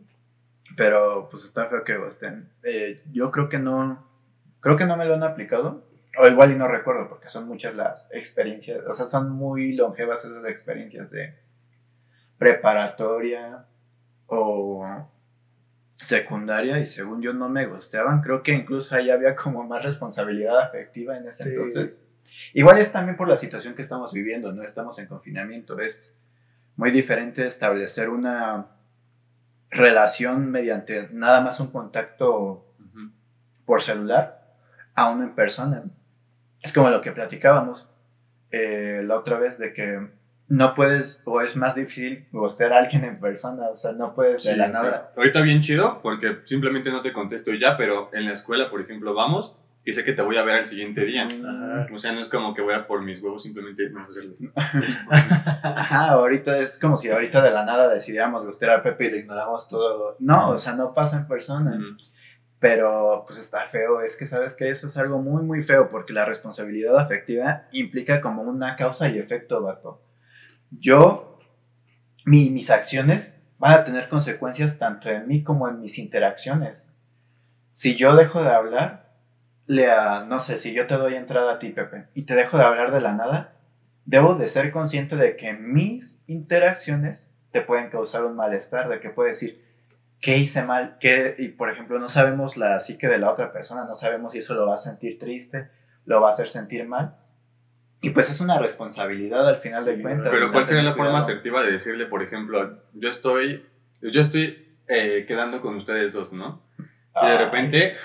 Pero 0.75 1.27
pues 1.29 1.45
está 1.45 1.67
feo 1.67 1.83
que 1.83 1.97
gusten. 1.97 2.49
Eh, 2.63 3.03
yo 3.11 3.31
creo 3.31 3.47
que 3.47 3.59
no. 3.59 4.03
Creo 4.59 4.75
que 4.75 4.85
no 4.85 4.97
me 4.97 5.05
lo 5.05 5.13
han 5.13 5.23
aplicado. 5.23 5.83
O 6.19 6.27
igual 6.27 6.51
y 6.51 6.55
no 6.55 6.67
recuerdo, 6.67 7.07
porque 7.09 7.29
son 7.29 7.47
muchas 7.47 7.75
las 7.75 8.07
experiencias. 8.11 8.83
O 8.87 8.93
sea, 8.95 9.05
son 9.05 9.29
muy 9.29 9.73
longevas 9.73 10.25
esas 10.25 10.43
experiencias 10.45 11.11
de 11.11 11.35
preparatoria 12.39 13.65
o 14.25 14.83
secundaria. 15.93 16.79
Y 16.79 16.87
según 16.87 17.21
yo 17.21 17.33
no 17.33 17.49
me 17.49 17.67
gustaban. 17.67 18.21
Creo 18.21 18.41
que 18.41 18.53
incluso 18.53 18.95
ahí 18.95 19.11
había 19.11 19.35
como 19.35 19.63
más 19.63 19.83
responsabilidad 19.83 20.59
afectiva 20.59 21.15
en 21.17 21.27
ese 21.27 21.43
Sí. 21.43 21.49
entonces. 21.51 21.99
Igual 22.53 22.77
es 22.79 22.91
también 22.91 23.17
por 23.17 23.27
la 23.27 23.37
situación 23.37 23.73
que 23.75 23.81
estamos 23.81 24.13
viviendo, 24.13 24.51
no 24.51 24.63
estamos 24.63 24.97
en 24.99 25.07
confinamiento. 25.07 25.79
Es 25.79 26.17
muy 26.75 26.91
diferente 26.91 27.45
establecer 27.47 28.09
una 28.09 28.67
relación 29.69 30.49
mediante 30.51 31.09
nada 31.11 31.41
más 31.41 31.59
un 31.59 31.67
contacto 31.71 32.65
Ujú. 32.79 33.11
por 33.65 33.81
celular 33.81 34.55
a 34.95 35.09
uno 35.09 35.23
en 35.23 35.35
persona. 35.35 35.83
Es 36.61 36.73
como 36.73 36.89
lo 36.89 37.01
que 37.01 37.11
platicábamos 37.11 37.87
eh, 38.51 39.01
la 39.05 39.15
otra 39.17 39.37
vez 39.37 39.57
de 39.57 39.73
que 39.73 40.07
no 40.49 40.73
puedes 40.75 41.21
o 41.25 41.41
es 41.41 41.57
más 41.57 41.75
difícil 41.75 42.25
gustar 42.31 42.71
a 42.71 42.77
alguien 42.79 43.03
en 43.03 43.19
persona, 43.19 43.67
o 43.67 43.75
sea, 43.75 43.91
no 43.91 44.13
puedes 44.15 44.43
de 44.45 44.51
Sí, 44.51 44.57
la 44.57 44.67
o 44.67 44.71
sea, 44.71 44.81
nada. 44.81 45.11
ahorita 45.17 45.41
bien 45.41 45.59
chido 45.61 46.01
porque 46.01 46.37
simplemente 46.45 46.89
no 46.89 47.01
te 47.01 47.11
contesto 47.11 47.51
y 47.51 47.59
ya, 47.59 47.75
pero 47.75 48.09
en 48.13 48.23
la 48.25 48.31
escuela, 48.31 48.69
por 48.69 48.79
ejemplo, 48.79 49.13
vamos 49.13 49.53
y 49.89 49.93
sé 49.93 50.03
que 50.03 50.13
te 50.13 50.21
voy 50.21 50.37
a 50.37 50.43
ver 50.43 50.55
al 50.55 50.65
siguiente 50.65 51.05
día. 51.05 51.25
Ajá. 51.27 51.87
O 51.93 51.97
sea, 51.99 52.11
no 52.11 52.19
es 52.19 52.29
como 52.29 52.53
que 52.53 52.61
voy 52.61 52.73
a 52.73 52.85
por 52.85 53.01
mis 53.03 53.21
huevos 53.21 53.43
simplemente 53.43 53.89
no 53.89 54.03
hacerlo. 54.05 54.35
Ajá, 55.09 56.09
ahorita 56.11 56.59
es 56.59 56.79
como 56.79 56.97
si 56.97 57.09
ahorita 57.09 57.41
de 57.41 57.51
la 57.51 57.65
nada 57.65 57.87
decidiéramos 57.89 58.45
gustar 58.45 58.69
a 58.71 58.83
Pepe 58.83 59.07
y 59.07 59.11
le 59.11 59.17
ignoramos 59.19 59.67
todo. 59.67 60.15
No, 60.19 60.49
o 60.49 60.57
sea, 60.57 60.73
no 60.73 60.93
pasa 60.93 61.17
en 61.17 61.27
persona. 61.27 61.77
Pero 62.59 63.23
pues 63.27 63.39
está 63.39 63.67
feo, 63.67 64.01
es 64.01 64.17
que 64.17 64.25
sabes 64.25 64.55
que 64.55 64.67
eso 64.69 64.87
es 64.87 64.97
algo 64.97 65.19
muy 65.21 65.43
muy 65.43 65.61
feo 65.61 65.89
porque 65.89 66.11
la 66.11 66.25
responsabilidad 66.25 66.97
afectiva 66.97 67.65
implica 67.71 68.19
como 68.19 68.41
una 68.41 68.75
causa 68.75 69.07
y 69.09 69.19
efecto, 69.19 69.61
vato. 69.61 70.01
Yo, 70.71 71.37
mi- 72.25 72.49
mis 72.49 72.71
acciones 72.71 73.39
van 73.59 73.73
a 73.73 73.83
tener 73.83 74.09
consecuencias 74.09 74.79
tanto 74.79 75.07
en 75.09 75.27
mí 75.27 75.43
como 75.43 75.67
en 75.69 75.79
mis 75.81 75.99
interacciones. 75.99 76.87
si 77.73 77.95
yo 77.95 78.15
dejo 78.15 78.41
de 78.41 78.49
hablar, 78.49 79.06
le 79.67 79.91
a, 79.91 80.23
no 80.23 80.39
sé, 80.39 80.57
si 80.57 80.73
yo 80.73 80.87
te 80.87 80.95
doy 80.95 81.15
entrada 81.15 81.53
a 81.53 81.59
ti, 81.59 81.69
Pepe, 81.69 82.07
y 82.13 82.23
te 82.23 82.35
dejo 82.35 82.57
de 82.57 82.63
hablar 82.63 82.91
de 82.91 83.01
la 83.01 83.13
nada, 83.13 83.53
debo 84.05 84.35
de 84.35 84.47
ser 84.47 84.71
consciente 84.71 85.15
de 85.15 85.35
que 85.35 85.53
mis 85.53 86.23
interacciones 86.27 87.29
te 87.51 87.61
pueden 87.61 87.89
causar 87.89 88.23
un 88.23 88.35
malestar, 88.35 88.87
de 88.87 88.99
que 88.99 89.09
puedes 89.09 89.39
decir, 89.39 89.63
¿qué 90.21 90.37
hice 90.37 90.63
mal? 90.63 90.97
¿Qué? 90.99 91.35
Y 91.37 91.49
por 91.49 91.69
ejemplo, 91.69 91.99
no 91.99 92.07
sabemos 92.07 92.55
la 92.57 92.79
psique 92.79 93.07
de 93.07 93.17
la 93.17 93.29
otra 93.29 93.51
persona, 93.51 93.83
no 93.83 93.93
sabemos 93.93 94.31
si 94.33 94.39
eso 94.39 94.53
lo 94.53 94.67
va 94.67 94.75
a 94.75 94.77
sentir 94.77 95.19
triste, 95.19 95.69
lo 96.05 96.21
va 96.21 96.29
a 96.29 96.31
hacer 96.31 96.47
sentir 96.47 96.87
mal. 96.87 97.15
Y 98.01 98.11
pues 98.11 98.29
es 98.29 98.39
una 98.39 98.59
responsabilidad 98.59 99.47
al 99.47 99.57
final 99.57 99.83
de 99.83 100.01
cuentas. 100.01 100.29
Pero 100.31 100.51
¿cuál 100.51 100.67
sería 100.67 100.83
la 100.83 100.95
forma 100.95 101.19
asertiva 101.19 101.63
de 101.63 101.71
decirle, 101.71 102.05
por 102.05 102.21
ejemplo, 102.21 102.79
yo 102.93 103.09
estoy, 103.09 103.65
yo 104.01 104.21
estoy 104.21 104.77
eh, 104.87 105.25
quedando 105.27 105.61
con 105.61 105.75
ustedes 105.75 106.13
dos, 106.13 106.31
¿no? 106.31 106.61
Y 107.21 107.27
de 107.27 107.37
repente, 107.37 107.97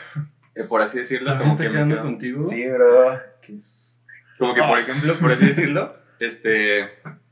eh, 0.55 0.65
por 0.69 0.81
así 0.83 0.99
decirlo, 0.99 1.31
¿También 1.31 1.51
como 1.51 1.61
que 1.63 1.69
me 1.69 1.87
quedo- 1.95 2.03
contigo? 2.03 2.45
Sí, 2.45 2.67
bro. 2.69 3.21
Es- 3.49 3.97
Como 4.39 4.55
que, 4.55 4.61
por 4.63 4.77
Ah. 4.77 4.81
ejemplo, 4.81 5.15
por 5.15 5.31
así 5.33 5.47
decirlo, 5.47 5.95
este, 6.19 6.89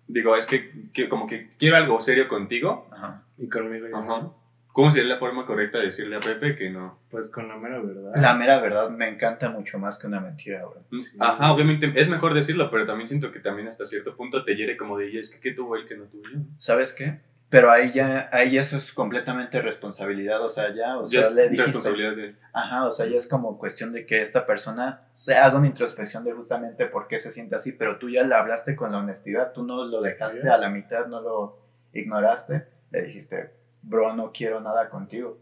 digo, 0.06 0.37
es 0.37 0.46
que, 0.46 0.70
que 0.92 1.09
como 1.09 1.26
que 1.26 1.48
quiero 1.59 1.76
algo 1.76 2.00
serio 2.00 2.28
contigo. 2.28 2.88
Ajá. 2.92 3.22
Y 3.38 3.48
conmigo 3.48 3.87
ya 3.88 3.96
Ajá. 3.98 4.28
¿Cómo 4.72 4.92
sería 4.92 5.09
la 5.14 5.18
forma 5.18 5.46
correcta 5.46 5.78
de 5.78 5.87
decirle 5.87 6.14
a 6.16 6.20
Pepe 6.20 6.54
que 6.54 6.70
no? 6.70 6.96
Pues 7.11 7.28
con 7.33 7.48
la 7.48 7.56
mera 7.56 7.80
verdad. 7.80 8.12
La 8.14 8.35
mera 8.35 8.61
verdad 8.61 8.88
me 8.88 9.09
encanta 9.09 9.48
mucho 9.48 9.80
más 9.80 9.98
que 9.98 10.06
una 10.06 10.20
mentira, 10.20 10.61
bro. 10.64 11.00
Sí. 11.00 11.16
Ajá, 11.18 11.52
obviamente 11.52 11.92
es 11.96 12.09
mejor 12.09 12.35
decirlo, 12.35 12.70
pero 12.70 12.85
también 12.87 13.09
siento 13.09 13.33
que 13.33 13.40
también 13.40 13.66
hasta 13.66 13.85
cierto 13.85 14.14
punto 14.14 14.44
te 14.44 14.54
hiere 14.54 14.76
como 14.76 14.96
de, 14.96 15.11
"Y 15.11 15.18
es 15.18 15.28
que 15.30 15.40
¿qué 15.40 15.50
tuvo 15.56 15.74
él 15.74 15.87
que 15.88 15.96
no 15.96 16.04
tuvo 16.04 16.22
yo? 16.33 16.38
¿Sabes 16.59 16.92
qué? 16.92 17.18
Pero 17.51 17.73
ahí 17.73 17.91
ya, 17.91 18.29
ahí 18.33 18.57
eso 18.57 18.77
es 18.77 18.93
completamente 18.93 19.61
responsabilidad, 19.61 20.41
o 20.41 20.49
sea, 20.49 20.73
ya, 20.73 20.97
o 20.97 21.07
sea, 21.09 21.23
ya 21.23 21.27
es 21.27 21.35
le 21.35 21.43
dijiste, 21.43 21.65
responsabilidad 21.65 22.15
de... 22.15 22.37
Ajá, 22.53 22.87
o 22.87 22.93
sea, 22.93 23.07
ya 23.07 23.19
es 23.19 23.27
como 23.27 23.59
cuestión 23.59 23.93
de 23.93 24.07
que 24.07 24.23
esta 24.23 24.47
persona 24.47 25.09
se 25.15 25.35
haga 25.35 25.59
una 25.59 25.67
introspección 25.67 26.23
de 26.23 26.33
justamente 26.33 26.87
por 26.87 27.09
qué 27.09 27.19
se 27.19 27.33
siente 27.33 27.57
así, 27.57 27.73
pero 27.73 27.99
tú 27.99 28.09
ya 28.09 28.23
le 28.23 28.37
hablaste 28.37 28.77
con 28.77 28.93
la 28.93 28.99
honestidad, 28.99 29.53
tú 29.53 29.65
no 29.65 29.85
lo 29.85 30.01
dejaste 30.01 30.49
a 30.49 30.59
la 30.59 30.71
mitad, 30.71 31.07
no 31.07 31.21
lo 31.21 31.59
ignoraste, 31.93 32.69
le 32.93 33.03
dijiste, 33.03 33.51
bro, 33.83 34.15
no 34.15 34.31
quiero 34.31 34.61
nada 34.61 34.89
contigo. 34.89 35.41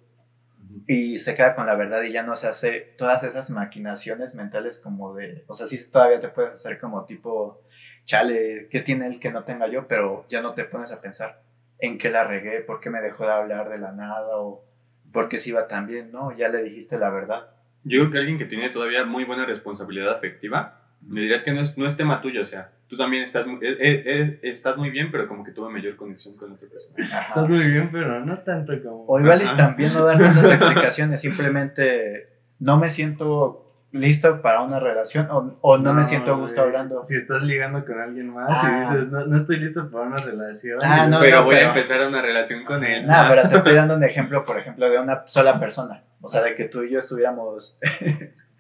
Y 0.87 1.18
se 1.18 1.35
queda 1.35 1.55
con 1.55 1.66
la 1.66 1.75
verdad 1.75 2.03
y 2.03 2.12
ya 2.12 2.23
no 2.23 2.37
se 2.37 2.49
hace 2.49 2.94
todas 2.97 3.23
esas 3.23 3.51
maquinaciones 3.51 4.35
mentales 4.35 4.81
como 4.81 5.14
de, 5.14 5.44
o 5.47 5.53
sea, 5.53 5.66
sí 5.66 5.79
todavía 5.90 6.21
te 6.21 6.29
puedes 6.29 6.55
hacer 6.55 6.79
como 6.79 7.05
tipo, 7.05 7.61
chale, 8.07 8.66
¿qué 8.71 8.81
tiene 8.81 9.09
él 9.09 9.21
que 9.21 9.31
no 9.31 9.44
tenga 9.44 9.68
yo? 9.68 9.87
Pero 9.87 10.25
ya 10.31 10.40
no 10.40 10.55
te 10.55 10.64
pones 10.64 10.90
a 10.90 11.03
pensar 11.03 11.47
en 11.80 11.98
qué 11.98 12.10
la 12.10 12.24
regué, 12.24 12.60
por 12.60 12.80
qué 12.80 12.90
me 12.90 13.00
dejó 13.00 13.24
de 13.24 13.32
hablar 13.32 13.68
de 13.68 13.78
la 13.78 13.92
nada 13.92 14.36
o 14.38 14.64
por 15.12 15.28
qué 15.28 15.38
se 15.38 15.50
iba 15.50 15.68
tan 15.68 15.86
bien, 15.86 16.10
¿no? 16.12 16.36
Ya 16.36 16.48
le 16.48 16.62
dijiste 16.62 16.98
la 16.98 17.10
verdad. 17.10 17.50
Yo 17.84 18.00
creo 18.00 18.10
que 18.10 18.18
alguien 18.18 18.38
que 18.38 18.44
tiene 18.44 18.70
todavía 18.70 19.04
muy 19.04 19.24
buena 19.24 19.46
responsabilidad 19.46 20.12
afectiva, 20.14 20.80
le 21.08 21.20
dirías 21.22 21.44
que 21.44 21.52
no 21.52 21.60
es, 21.60 21.78
no 21.78 21.86
es 21.86 21.96
tema 21.96 22.20
tuyo, 22.20 22.42
o 22.42 22.44
sea, 22.44 22.72
tú 22.88 22.96
también 22.96 23.22
estás, 23.22 23.46
muy- 23.46 23.64
eh, 23.64 23.76
eh, 23.80 24.02
eh, 24.04 24.38
estás 24.42 24.76
muy 24.76 24.90
bien, 24.90 25.10
pero 25.12 25.28
como 25.28 25.44
que 25.44 25.52
tuve 25.52 25.70
mayor 25.70 25.94
conexión 25.96 26.36
con 26.36 26.52
otra 26.52 26.68
persona. 26.68 26.96
Ajá. 27.06 27.28
Estás 27.28 27.48
muy 27.48 27.64
bien, 27.66 27.88
pero 27.92 28.24
no 28.24 28.38
tanto 28.40 28.72
como. 28.82 29.04
O 29.06 29.20
igual 29.20 29.40
y 29.42 29.56
también 29.56 29.94
no 29.94 30.04
dar 30.04 30.18
tantas 30.18 30.44
explicaciones, 30.52 31.20
simplemente 31.20 32.28
no 32.58 32.76
me 32.76 32.90
siento 32.90 33.67
listo 33.92 34.42
para 34.42 34.61
una 34.62 34.79
relación 34.79 35.29
o, 35.31 35.57
o 35.62 35.79
no, 35.79 35.94
me 35.94 36.05
siento 36.05 36.33
a 36.33 36.37
gusto 36.37 36.61
hablando. 36.61 37.03
Si 37.05 37.16
estás 37.16 37.42
ligando 37.42 37.85
con 37.85 37.98
alguien 38.01 38.29
más 38.33 38.48
Ah. 38.62 38.68
y 38.70 38.81
dices, 38.94 39.09
no, 39.11 39.27
no 39.27 39.37
estoy 39.37 39.59
listo 39.61 39.90
para 39.90 40.05
una 40.07 40.18
relación. 40.18 40.79
Ah, 40.83 41.07
no, 41.07 41.20
pero 41.20 41.44
voy 41.44 41.55
pero- 41.55 41.66
a 41.66 41.68
empezar 41.70 42.07
una 42.07 42.20
relación 42.22 42.64
con 42.64 42.85
él. 42.85 43.07
No, 43.07 43.14
pero 43.29 43.48
te 43.48 43.57
estoy 43.57 43.74
dando 43.77 43.94
un 43.94 44.05
ejemplo, 44.05 44.44
por 44.44 44.59
ejemplo, 44.59 44.88
de 44.90 44.98
una 44.98 45.22
sola 45.27 45.59
persona. 45.59 46.03
O 46.20 46.29
sea, 46.29 46.42
de 46.42 46.55
que 46.55 46.64
tú 46.64 46.83
y 46.83 46.90
yo 46.90 46.98
estuviéramos. 46.98 47.79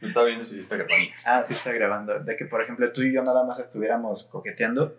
No 0.00 0.06
estaba 0.08 0.26
viendo 0.26 0.44
si 0.44 0.54
se 0.54 0.60
está 0.60 0.76
grabando. 0.76 0.96
Ah, 1.26 1.42
sí 1.42 1.54
está 1.54 1.72
grabando. 1.72 2.20
De 2.20 2.36
que, 2.36 2.44
por 2.44 2.62
ejemplo, 2.62 2.90
tú 2.92 3.02
y 3.02 3.12
yo 3.12 3.22
nada 3.24 3.44
más 3.44 3.58
estuviéramos 3.58 4.24
coqueteando, 4.24 4.94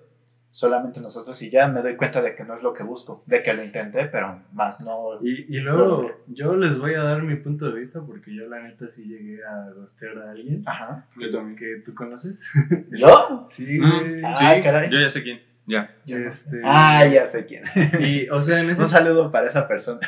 solamente 0.52 1.00
nosotros, 1.00 1.42
y 1.42 1.50
ya 1.50 1.68
me 1.68 1.82
doy 1.82 1.96
cuenta 1.96 2.22
de 2.22 2.36
que 2.36 2.44
no 2.44 2.56
es 2.56 2.64
lo 2.64 2.74
que 2.74 2.84
busco. 2.84 3.24
De 3.28 3.42
que 3.44 3.54
lo 3.54 3.64
intenté, 3.64 4.06
pero 4.06 4.42
más 4.54 4.82
no. 4.82 5.20
Y, 5.22 5.46
y 5.56 5.60
luego 5.60 6.10
yo 6.28 6.56
les 6.56 6.78
voy 6.78 6.96
a 6.96 7.04
dar 7.04 7.22
mi 7.24 7.36
punto 7.36 7.66
de 7.72 7.80
vista 7.80 8.02
porque 8.02 8.34
yo 8.34 8.48
la 8.48 8.60
neta 8.62 8.90
sí 8.90 9.06
llegué 9.06 9.44
a 9.46 9.72
gostear 9.76 10.18
a 10.18 10.32
alguien 10.32 10.64
Ajá. 10.66 11.06
Yo 11.18 11.30
también. 11.30 11.56
que 11.58 11.82
tú 11.86 11.94
conoces. 11.94 12.50
¿Yo? 12.92 13.48
Sí, 13.50 13.80
Mm. 13.80 14.26
Ah, 14.26 14.36
sí, 14.56 14.62
caray. 14.62 14.90
yo 14.90 15.00
ya 15.00 15.10
sé 15.10 15.24
quién. 15.24 15.40
Ya. 15.68 15.96
Este, 16.08 16.62
Ah, 16.64 17.06
ya 17.06 17.26
sé 17.28 17.46
quién. 17.46 17.64
Y, 18.00 18.28
o 18.30 18.42
sea, 18.42 18.60
en 18.60 18.70
ese, 18.72 18.82
Un 18.82 18.90
saludo 18.90 19.32
para 19.32 19.48
esa 19.48 19.68
persona. 19.68 20.00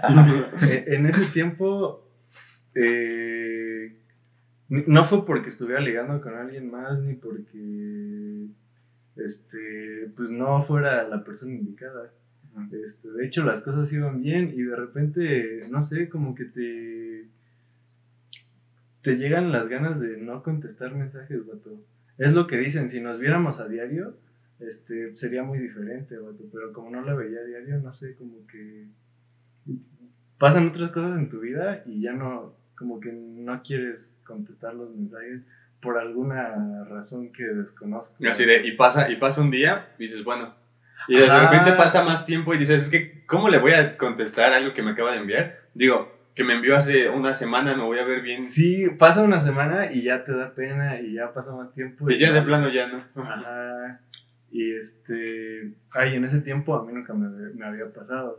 Ajá. 0.00 0.48
en 0.62 1.06
ese 1.06 1.26
tiempo, 1.32 2.06
eh, 2.74 3.96
no 4.68 5.02
fue 5.02 5.26
porque 5.26 5.48
estuviera 5.48 5.80
ligando 5.80 6.20
con 6.20 6.36
alguien 6.36 6.70
más, 6.70 6.98
ni 7.00 7.14
porque, 7.14 8.46
este, 9.16 10.10
pues 10.16 10.30
no 10.30 10.62
fuera 10.64 11.06
la 11.08 11.24
persona 11.24 11.54
indicada. 11.54 12.10
Este, 12.72 13.10
de 13.10 13.26
hecho, 13.26 13.44
las 13.44 13.62
cosas 13.62 13.92
iban 13.92 14.22
bien 14.22 14.52
y 14.54 14.62
de 14.62 14.76
repente, 14.76 15.66
no 15.70 15.82
sé, 15.82 16.08
como 16.08 16.34
que 16.34 16.44
te, 16.44 17.26
te 19.02 19.16
llegan 19.16 19.52
las 19.52 19.68
ganas 19.68 20.00
de 20.00 20.16
no 20.18 20.42
contestar 20.42 20.94
mensajes, 20.94 21.46
vato. 21.46 21.80
Es 22.18 22.34
lo 22.34 22.46
que 22.46 22.58
dicen, 22.58 22.90
si 22.90 23.00
nos 23.00 23.18
viéramos 23.18 23.60
a 23.60 23.68
diario, 23.68 24.14
este, 24.58 25.16
sería 25.16 25.42
muy 25.42 25.58
diferente, 25.58 26.18
vato. 26.18 26.44
Pero 26.52 26.72
como 26.72 26.90
no 26.90 27.02
la 27.02 27.14
veía 27.14 27.40
a 27.40 27.44
diario, 27.44 27.78
no 27.78 27.92
sé, 27.92 28.14
como 28.16 28.46
que 28.46 28.86
pasan 30.38 30.68
otras 30.68 30.90
cosas 30.90 31.18
en 31.18 31.28
tu 31.28 31.40
vida 31.40 31.82
y 31.86 32.00
ya 32.00 32.12
no, 32.12 32.54
como 32.76 32.98
que 32.98 33.12
no 33.12 33.62
quieres 33.62 34.16
contestar 34.24 34.74
los 34.74 34.94
mensajes 34.94 35.42
por 35.80 35.98
alguna 35.98 36.84
razón 36.88 37.32
que 37.32 37.44
desconozco. 37.44 38.14
Así 38.28 38.44
de, 38.44 38.66
y 38.66 38.72
pasa, 38.72 39.10
y 39.10 39.16
pasa 39.16 39.40
un 39.40 39.50
día 39.50 39.88
y 39.98 40.04
dices, 40.04 40.24
bueno. 40.24 40.54
Y 41.08 41.16
de 41.16 41.26
repente 41.26 41.72
pasa 41.72 42.04
más 42.04 42.26
tiempo 42.26 42.54
y 42.54 42.58
dices, 42.58 42.84
es 42.84 42.90
que, 42.90 43.24
¿cómo 43.26 43.48
le 43.48 43.58
voy 43.58 43.72
a 43.72 43.96
contestar 43.96 44.52
algo 44.52 44.74
que 44.74 44.82
me 44.82 44.90
acaba 44.90 45.12
de 45.12 45.18
enviar? 45.18 45.58
Digo, 45.74 46.12
que 46.34 46.44
me 46.44 46.54
envió 46.54 46.76
hace 46.76 47.08
una 47.08 47.34
semana, 47.34 47.74
me 47.74 47.82
voy 47.82 47.98
a 47.98 48.04
ver 48.04 48.22
bien. 48.22 48.44
Sí, 48.44 48.86
pasa 48.98 49.22
una 49.22 49.40
semana 49.40 49.92
y 49.92 50.02
ya 50.02 50.24
te 50.24 50.32
da 50.32 50.54
pena 50.54 51.00
y 51.00 51.14
ya 51.14 51.32
pasa 51.32 51.54
más 51.54 51.72
tiempo. 51.72 52.10
Y 52.10 52.18
ya 52.18 52.32
de 52.32 52.42
plano 52.42 52.68
ya 52.68 52.86
no. 52.86 52.98
Ajá. 53.22 54.00
Y 54.50 54.74
este. 54.74 55.72
Ay, 55.94 56.16
en 56.16 56.24
ese 56.24 56.40
tiempo 56.40 56.74
a 56.74 56.84
mí 56.84 56.92
nunca 56.92 57.14
me, 57.14 57.28
me 57.28 57.66
había 57.66 57.92
pasado. 57.92 58.38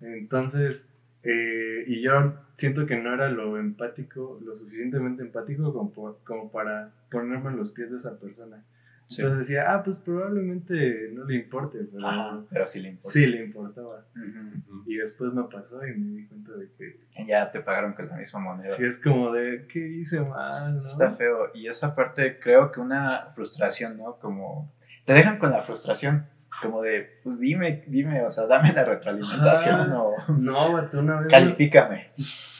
Entonces, 0.00 0.92
eh, 1.30 1.84
y 1.86 2.00
yo 2.02 2.34
siento 2.54 2.86
que 2.86 2.96
no 2.96 3.12
era 3.14 3.28
lo 3.28 3.58
empático, 3.58 4.40
lo 4.42 4.56
suficientemente 4.56 5.22
empático 5.22 5.72
como, 5.72 5.92
como 6.24 6.50
para 6.50 6.90
ponerme 7.10 7.50
en 7.50 7.56
los 7.58 7.72
pies 7.72 7.90
de 7.90 7.96
esa 7.96 8.18
persona. 8.18 8.64
Sí. 9.08 9.22
Entonces 9.22 9.48
decía, 9.48 9.72
ah, 9.74 9.82
pues 9.82 9.96
probablemente 9.98 11.10
no 11.14 11.24
le 11.24 11.36
importe, 11.36 11.78
pero 11.90 12.06
Ajá, 12.06 12.42
pero 12.50 12.66
sí 12.66 12.80
le 12.80 12.88
importa. 12.90 13.08
sí 13.10 13.26
le 13.26 13.42
importaba. 13.44 14.06
Ujú. 14.14 14.82
Y 14.86 14.96
después 14.96 15.32
me 15.32 15.44
pasó 15.44 15.86
y 15.86 15.94
me 15.98 16.16
di 16.18 16.26
cuenta 16.26 16.52
de 16.52 16.68
que 16.72 17.24
Ya 17.26 17.50
te 17.50 17.60
pagaron 17.60 17.94
con 17.94 18.08
la 18.08 18.16
misma 18.16 18.40
moneda. 18.40 18.74
sí 18.76 18.84
es 18.84 18.98
como 19.00 19.32
de, 19.32 19.66
¿qué 19.72 19.78
hice 19.80 20.20
mal? 20.20 20.82
¿no? 20.82 20.86
Está 20.86 21.12
feo. 21.12 21.50
Y 21.54 21.68
esa 21.68 21.94
parte 21.94 22.38
creo 22.38 22.70
que 22.70 22.80
una 22.80 23.28
frustración, 23.32 23.96
¿no? 23.96 24.16
Como 24.18 24.70
te 25.06 25.14
dejan 25.14 25.38
con 25.38 25.50
la 25.52 25.62
frustración. 25.62 26.26
Como 26.62 26.82
de, 26.82 27.20
pues 27.22 27.38
dime, 27.38 27.84
dime, 27.86 28.22
o 28.22 28.30
sea, 28.30 28.46
dame 28.46 28.72
la 28.72 28.84
retroalimentación 28.84 29.92
o 29.92 30.14
No, 30.38 30.88
una 30.92 31.20
vez. 31.20 31.30
califícame. 31.30 32.08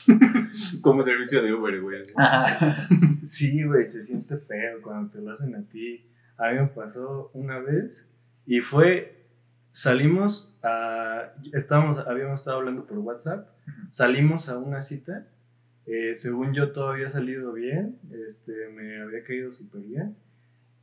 Como 0.81 1.03
servicio 1.03 1.41
de 1.43 1.53
Uber, 1.53 1.81
güey. 1.81 2.05
Sí, 3.23 3.63
güey, 3.63 3.87
se 3.87 4.03
siente 4.03 4.37
feo 4.37 4.81
cuando 4.81 5.11
te 5.11 5.19
lo 5.21 5.31
hacen 5.31 5.55
a 5.55 5.61
ti. 5.63 6.09
A 6.37 6.49
mí 6.51 6.59
me 6.59 6.67
pasó 6.67 7.29
una 7.33 7.59
vez 7.59 8.09
y 8.45 8.61
fue, 8.61 9.25
salimos 9.71 10.57
a, 10.63 11.33
estábamos, 11.53 11.97
habíamos 11.99 12.39
estado 12.41 12.57
hablando 12.57 12.85
por 12.85 12.97
WhatsApp, 12.99 13.49
salimos 13.89 14.49
a 14.49 14.57
una 14.57 14.81
cita, 14.81 15.27
eh, 15.85 16.15
según 16.15 16.53
yo 16.53 16.71
todo 16.71 16.91
había 16.91 17.09
salido 17.09 17.51
bien, 17.53 17.99
este, 18.27 18.53
me 18.69 19.01
había 19.01 19.23
caído 19.23 19.51
súper 19.51 19.81
bien. 19.81 20.15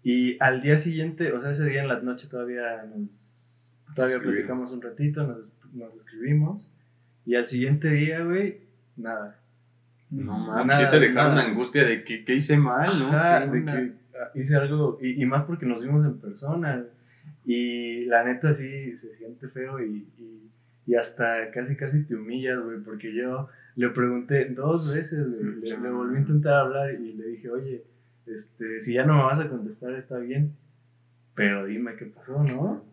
Y 0.09 0.37
al 0.39 0.63
día 0.63 0.79
siguiente, 0.79 1.33
o 1.33 1.43
sea, 1.43 1.51
ese 1.51 1.65
día 1.65 1.83
en 1.83 1.89
la 1.89 1.99
noche 1.99 2.29
todavía 2.31 2.85
nos, 2.95 3.77
todavía 3.93 4.21
platicamos 4.21 4.71
un 4.71 4.81
ratito, 4.81 5.27
nos, 5.27 5.39
nos 5.75 5.97
escribimos. 5.97 6.71
Y 7.25 7.35
al 7.35 7.45
siguiente 7.45 7.91
día, 7.91 8.23
güey, 8.23 8.59
nada. 8.97 9.37
No 10.09 10.39
Nada, 10.47 10.65
mames, 10.65 10.79
sí 10.79 10.85
te 10.93 11.01
dejaron 11.01 11.35
nada. 11.35 11.43
una 11.43 11.51
angustia 11.51 11.85
de 11.85 12.05
que, 12.05 12.25
que 12.25 12.35
hice 12.37 12.57
mal, 12.57 13.01
¿no? 13.01 13.09
Ajá, 13.09 13.41
¿Qué 13.41 13.51
de 13.51 13.59
onda? 13.59 13.73
que 13.73 13.93
ah, 14.23 14.31
hice 14.37 14.55
algo, 14.55 14.97
y, 15.03 15.21
y 15.21 15.27
más 15.27 15.43
porque 15.43 15.67
nos 15.67 15.83
vimos 15.83 16.07
en 16.07 16.19
persona. 16.21 16.85
Y 17.45 18.05
la 18.05 18.23
neta 18.23 18.55
sí 18.55 18.97
se 18.97 19.13
siente 19.17 19.49
feo 19.49 19.81
y, 19.83 20.07
y, 20.19 20.51
y 20.87 20.95
hasta 20.95 21.51
casi 21.51 21.75
casi 21.75 22.05
te 22.05 22.15
humillas, 22.15 22.61
güey, 22.61 22.79
porque 22.79 23.13
yo 23.13 23.49
le 23.75 23.89
pregunté 23.91 24.45
dos 24.51 24.95
veces, 24.95 25.27
güey, 25.29 25.57
le, 25.63 25.81
le 25.81 25.91
volví 25.91 26.15
a 26.15 26.21
intentar 26.21 26.55
hablar 26.55 26.95
y 26.95 27.13
le 27.15 27.27
dije, 27.27 27.51
oye, 27.51 27.83
este, 28.27 28.81
si 28.81 28.95
ya 28.95 29.05
no 29.05 29.17
me 29.17 29.23
vas 29.23 29.41
a 29.41 29.49
contestar 29.49 29.95
está 29.95 30.19
bien, 30.19 30.57
pero 31.35 31.67
dime 31.67 31.97
qué 31.97 32.07
pasó, 32.07 32.43
¿no? 32.43 32.85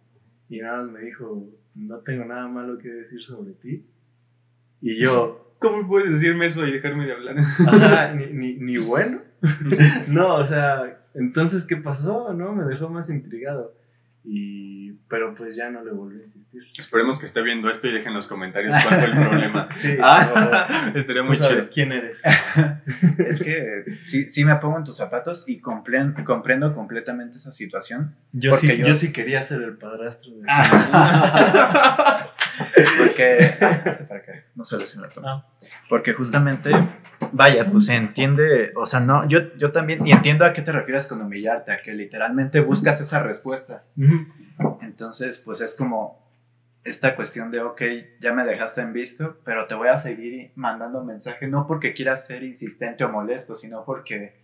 Y 0.49 0.59
nada 0.59 0.83
más 0.83 0.91
me 0.91 1.01
dijo, 1.01 1.49
no 1.75 1.97
tengo 1.99 2.25
nada 2.25 2.47
malo 2.47 2.77
que 2.77 2.89
decir 2.89 3.23
sobre 3.23 3.53
ti. 3.53 3.85
Y 4.81 5.01
yo, 5.01 5.43
¿Cómo 5.63 5.87
puedes 5.87 6.11
decirme 6.11 6.47
eso 6.47 6.67
y 6.67 6.73
dejarme 6.73 7.05
de 7.05 7.13
hablar? 7.13 7.37
Ajá, 7.39 8.13
ni, 8.15 8.25
ni, 8.25 8.55
ni 8.55 8.77
bueno. 8.77 9.21
no, 10.09 10.35
o 10.35 10.45
sea, 10.45 10.99
entonces, 11.13 11.65
¿qué 11.65 11.77
pasó? 11.77 12.33
¿No? 12.33 12.53
Me 12.53 12.65
dejó 12.65 12.89
más 12.89 13.09
intrigado. 13.09 13.73
Y, 14.25 14.93
pero 15.09 15.35
pues 15.35 15.55
ya 15.57 15.69
no 15.69 15.83
le 15.83 15.91
volví 15.91 16.19
a 16.19 16.23
insistir. 16.23 16.63
Esperemos 16.77 17.19
que 17.19 17.25
esté 17.25 17.41
viendo 17.41 17.69
esto 17.69 17.87
y 17.87 17.91
dejen 17.91 18.09
en 18.09 18.13
los 18.13 18.27
comentarios 18.27 18.73
cuál 18.81 18.99
fue 19.01 19.05
el 19.09 19.27
problema. 19.27 19.67
Sí, 19.75 19.97
Ah, 20.01 20.91
estaría 20.95 21.21
tú 21.23 21.27
muy 21.27 21.35
chido. 21.35 21.49
quién 21.73 21.91
eres. 21.91 22.21
Es 23.27 23.41
que 23.43 23.83
sí, 24.05 24.29
sí 24.29 24.45
me 24.45 24.55
pongo 24.55 24.77
en 24.77 24.83
tus 24.85 24.95
zapatos 24.97 25.47
y 25.49 25.59
compren- 25.61 26.23
comprendo 26.23 26.73
completamente 26.73 27.35
esa 27.37 27.51
situación. 27.51 28.15
Yo 28.31 28.55
sí, 28.55 28.67
yo- 28.77 28.87
yo... 28.87 28.95
sí 28.95 29.11
quería 29.11 29.43
ser 29.43 29.61
el 29.61 29.75
padrastro 29.77 30.31
de. 30.35 30.45
Porque. 32.97 33.55
Ah, 33.61 33.81
hazte 33.85 34.03
para 34.05 34.19
acá, 34.19 34.45
no 34.55 34.65
se 34.65 34.77
toma. 35.13 35.45
Ah. 35.45 35.47
Porque 35.89 36.13
justamente, 36.13 36.71
vaya, 37.31 37.69
pues 37.69 37.85
se 37.85 37.95
entiende, 37.95 38.71
o 38.75 38.85
sea, 38.85 38.99
no, 38.99 39.27
yo, 39.27 39.55
yo 39.55 39.71
también, 39.71 40.05
y 40.05 40.11
entiendo 40.11 40.45
a 40.45 40.53
qué 40.53 40.61
te 40.61 40.71
refieres 40.71 41.07
con 41.07 41.21
humillarte, 41.21 41.71
a 41.71 41.81
que 41.81 41.93
literalmente 41.93 42.59
buscas 42.59 43.01
esa 43.01 43.21
respuesta. 43.21 43.83
Entonces, 44.81 45.39
pues 45.39 45.61
es 45.61 45.75
como 45.75 46.23
esta 46.83 47.15
cuestión 47.15 47.49
de, 47.49 47.61
ok, 47.61 47.81
ya 48.19 48.33
me 48.33 48.45
dejaste 48.45 48.81
en 48.81 48.93
visto, 48.93 49.37
pero 49.45 49.67
te 49.67 49.75
voy 49.75 49.87
a 49.87 49.97
seguir 49.97 50.51
mandando 50.55 51.03
mensaje, 51.03 51.47
no 51.47 51.65
porque 51.65 51.93
quieras 51.93 52.25
ser 52.25 52.43
insistente 52.43 53.03
o 53.03 53.09
molesto, 53.09 53.55
sino 53.55 53.85
porque, 53.85 54.41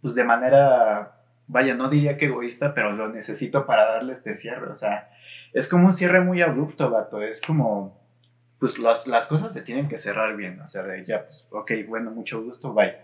pues 0.00 0.14
de 0.14 0.24
manera, 0.24 1.22
vaya, 1.46 1.74
no 1.74 1.88
diría 1.88 2.16
que 2.16 2.26
egoísta, 2.26 2.74
pero 2.74 2.92
lo 2.92 3.08
necesito 3.08 3.66
para 3.66 3.84
darle 3.84 4.14
este 4.14 4.34
cierre. 4.36 4.70
O 4.70 4.74
sea, 4.74 5.10
es 5.52 5.68
como 5.68 5.86
un 5.86 5.92
cierre 5.92 6.20
muy 6.20 6.40
abrupto, 6.42 6.90
vato. 6.90 7.22
Es 7.22 7.40
como, 7.40 8.00
pues 8.58 8.78
las, 8.78 9.06
las 9.06 9.26
cosas 9.26 9.52
se 9.52 9.62
tienen 9.62 9.88
que 9.88 9.98
cerrar 9.98 10.36
bien. 10.36 10.60
O 10.60 10.66
sea, 10.66 10.82
de 10.82 11.04
ya, 11.04 11.24
pues, 11.26 11.46
ok, 11.50 11.72
bueno, 11.86 12.10
mucho 12.10 12.42
gusto, 12.42 12.72
bye. 12.72 12.96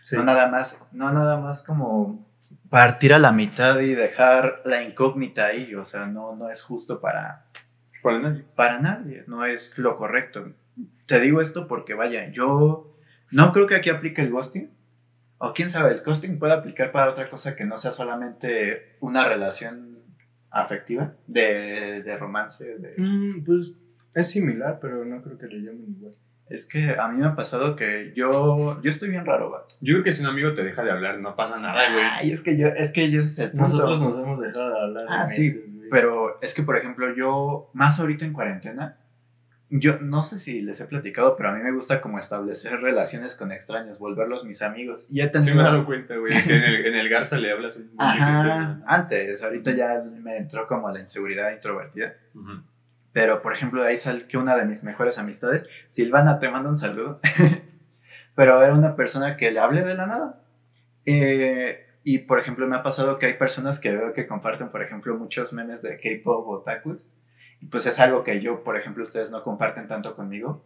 Sí. 0.00 0.16
No 0.16 0.24
nada 0.24 0.48
más, 0.48 0.78
no 0.92 1.12
nada 1.12 1.38
más 1.38 1.62
como 1.64 2.24
partir 2.70 3.12
a 3.12 3.18
la 3.18 3.32
mitad 3.32 3.78
y 3.80 3.94
dejar 3.94 4.62
la 4.64 4.82
incógnita 4.82 5.46
ahí. 5.46 5.74
O 5.74 5.84
sea, 5.84 6.06
no, 6.06 6.34
no 6.36 6.50
es 6.50 6.62
justo 6.62 7.00
para, 7.00 7.46
Para 8.02 8.18
nadie. 8.20 8.44
para 8.54 8.78
nadie, 8.78 9.24
no 9.26 9.44
es 9.44 9.76
lo 9.78 9.96
correcto. 9.96 10.52
Te 11.06 11.20
digo 11.20 11.40
esto 11.40 11.66
porque, 11.68 11.94
vaya, 11.94 12.30
yo 12.30 12.96
no 13.30 13.52
creo 13.52 13.66
que 13.66 13.76
aquí 13.76 13.90
aplique 13.90 14.22
el 14.22 14.30
ghosting. 14.30 14.70
O 15.38 15.52
quién 15.52 15.68
sabe, 15.70 15.92
el 15.92 16.02
ghosting 16.02 16.38
puede 16.38 16.54
aplicar 16.54 16.92
para 16.92 17.10
otra 17.10 17.28
cosa 17.28 17.54
que 17.56 17.64
no 17.64 17.76
sea 17.76 17.92
solamente 17.92 18.96
una 19.00 19.28
relación 19.28 19.95
afectiva, 20.50 21.12
de, 21.26 22.02
de 22.02 22.18
romance. 22.18 22.64
de- 22.78 22.94
Mm, 22.96 23.44
pues 23.44 23.78
es 24.14 24.28
similar, 24.30 24.78
pero 24.80 25.04
no 25.04 25.22
creo 25.22 25.36
que 25.38 25.46
le 25.46 25.58
llamen 25.60 25.94
igual. 25.98 26.14
Es 26.48 26.64
que 26.64 26.90
a 26.98 27.08
mí 27.08 27.18
me 27.18 27.26
ha 27.26 27.34
pasado 27.34 27.74
que 27.74 28.12
yo, 28.14 28.80
yo 28.80 28.90
estoy 28.90 29.10
bien 29.10 29.26
raro, 29.26 29.50
vato. 29.50 29.74
Yo 29.80 29.94
creo 29.94 30.04
que 30.04 30.12
si 30.12 30.22
un 30.22 30.28
amigo 30.28 30.54
te 30.54 30.62
deja 30.62 30.84
de 30.84 30.92
hablar, 30.92 31.18
no 31.18 31.34
pasa 31.34 31.58
nada, 31.58 31.80
güey. 31.92 32.04
Ay, 32.12 32.30
es 32.30 32.40
que 32.40 32.56
yo, 32.56 32.68
es 32.68 32.92
que 32.92 33.10
yo 33.10 33.18
es. 33.18 33.52
Nosotros 33.54 34.00
nos 34.00 34.14
hemos 34.24 34.40
dejado 34.40 34.70
de 34.72 34.80
hablar 34.80 35.06
Ah, 35.08 35.20
meses, 35.22 35.36
sí, 35.54 35.70
güey. 35.76 35.88
Pero 35.90 36.40
es 36.40 36.54
que, 36.54 36.62
por 36.62 36.76
ejemplo, 36.76 37.14
yo, 37.16 37.70
más 37.74 37.98
ahorita 37.98 38.24
en 38.24 38.32
cuarentena, 38.32 38.96
yo 39.68 39.98
no 40.00 40.22
sé 40.22 40.38
si 40.38 40.60
les 40.60 40.80
he 40.80 40.84
platicado, 40.84 41.36
pero 41.36 41.48
a 41.48 41.52
mí 41.52 41.62
me 41.62 41.72
gusta 41.72 42.00
como 42.00 42.18
establecer 42.18 42.80
relaciones 42.80 43.34
con 43.34 43.50
extraños, 43.50 43.98
volverlos 43.98 44.44
mis 44.44 44.62
amigos. 44.62 45.08
Y 45.10 45.20
he 45.20 45.24
Sí 45.24 45.30
tenido... 45.32 45.56
me 45.56 45.62
he 45.62 45.64
dado 45.64 45.84
cuenta, 45.84 46.16
güey, 46.16 46.32
que 46.44 46.56
en 46.56 46.62
el, 46.62 46.86
en 46.86 46.94
el 46.94 47.08
Garza 47.08 47.36
le 47.36 47.50
hablas. 47.50 47.76
un 47.76 47.90
Ajá, 47.98 48.80
antes, 48.86 49.42
ahorita 49.42 49.72
ya 49.72 50.02
me 50.02 50.36
entró 50.36 50.66
como 50.68 50.90
la 50.90 51.00
inseguridad 51.00 51.50
introvertida. 51.52 52.14
Ujú. 52.34 52.62
Pero, 53.12 53.42
por 53.42 53.54
ejemplo, 53.54 53.82
ahí 53.82 53.96
sal 53.96 54.26
que 54.26 54.36
una 54.36 54.56
de 54.56 54.66
mis 54.66 54.84
mejores 54.84 55.18
amistades, 55.18 55.66
Silvana, 55.88 56.38
te 56.38 56.48
mando 56.50 56.68
un 56.68 56.76
saludo. 56.76 57.20
pero 58.36 58.62
era 58.62 58.74
una 58.74 58.94
persona 58.94 59.36
que 59.36 59.50
le 59.50 59.58
hablé 59.58 59.82
de 59.82 59.94
la 59.94 60.06
nada. 60.06 60.42
Eh, 61.06 61.86
y, 62.04 62.18
por 62.18 62.38
ejemplo, 62.38 62.68
me 62.68 62.76
ha 62.76 62.82
pasado 62.82 63.18
que 63.18 63.26
hay 63.26 63.34
personas 63.34 63.80
que 63.80 63.90
veo 63.90 64.12
que 64.12 64.26
comparten, 64.26 64.68
por 64.68 64.82
ejemplo, 64.82 65.16
muchos 65.16 65.52
memes 65.52 65.82
de 65.82 65.96
K-pop 65.96 66.46
o 66.46 66.58
otakus. 66.58 67.10
Pues 67.70 67.86
es 67.86 67.98
algo 67.98 68.22
que 68.22 68.40
yo, 68.40 68.62
por 68.62 68.76
ejemplo, 68.76 69.02
ustedes 69.02 69.30
no 69.30 69.42
comparten 69.42 69.88
tanto 69.88 70.14
conmigo. 70.14 70.64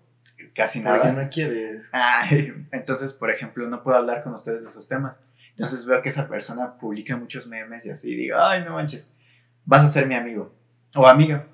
Casi 0.55 0.81
Porque 0.81 0.99
nada. 0.99 1.13
no 1.13 1.29
quieres. 1.31 1.91
Ay, 1.93 2.53
entonces, 2.73 3.15
por 3.15 3.31
ejemplo, 3.31 3.67
no 3.69 3.83
puedo 3.83 3.97
hablar 3.97 4.23
con 4.23 4.35
ustedes 4.35 4.63
de 4.63 4.71
esos 4.71 4.89
temas. 4.89 5.23
Entonces 5.51 5.85
veo 5.87 6.01
que 6.03 6.09
esa 6.09 6.29
persona 6.29 6.79
publica 6.79 7.17
muchos 7.17 7.47
memes 7.47 7.85
y 7.85 7.91
así, 7.91 8.13
y 8.13 8.17
digo, 8.17 8.39
ay, 8.41 8.65
no 8.65 8.73
manches, 8.75 9.15
vas 9.65 9.85
a 9.85 9.89
ser 9.89 10.07
mi 10.07 10.15
amigo 10.15 10.55
o 10.95 11.07
amiga. 11.07 11.47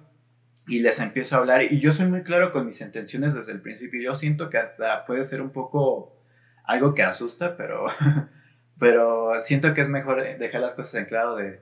Y 0.68 0.80
les 0.80 0.98
empiezo 1.00 1.36
a 1.36 1.38
hablar 1.38 1.62
y 1.62 1.80
yo 1.80 1.92
soy 1.92 2.06
muy 2.06 2.22
claro 2.22 2.52
con 2.52 2.66
mis 2.66 2.80
intenciones 2.80 3.34
desde 3.34 3.52
el 3.52 3.60
principio. 3.60 4.00
Yo 4.00 4.14
siento 4.14 4.50
que 4.50 4.58
hasta 4.58 5.04
puede 5.06 5.24
ser 5.24 5.40
un 5.40 5.50
poco 5.50 6.20
algo 6.64 6.94
que 6.94 7.02
asusta, 7.02 7.56
pero, 7.56 7.86
pero 8.78 9.32
siento 9.40 9.74
que 9.74 9.80
es 9.80 9.88
mejor 9.88 10.22
dejar 10.38 10.60
las 10.60 10.74
cosas 10.74 10.96
en 10.96 11.06
claro 11.06 11.36
de, 11.36 11.60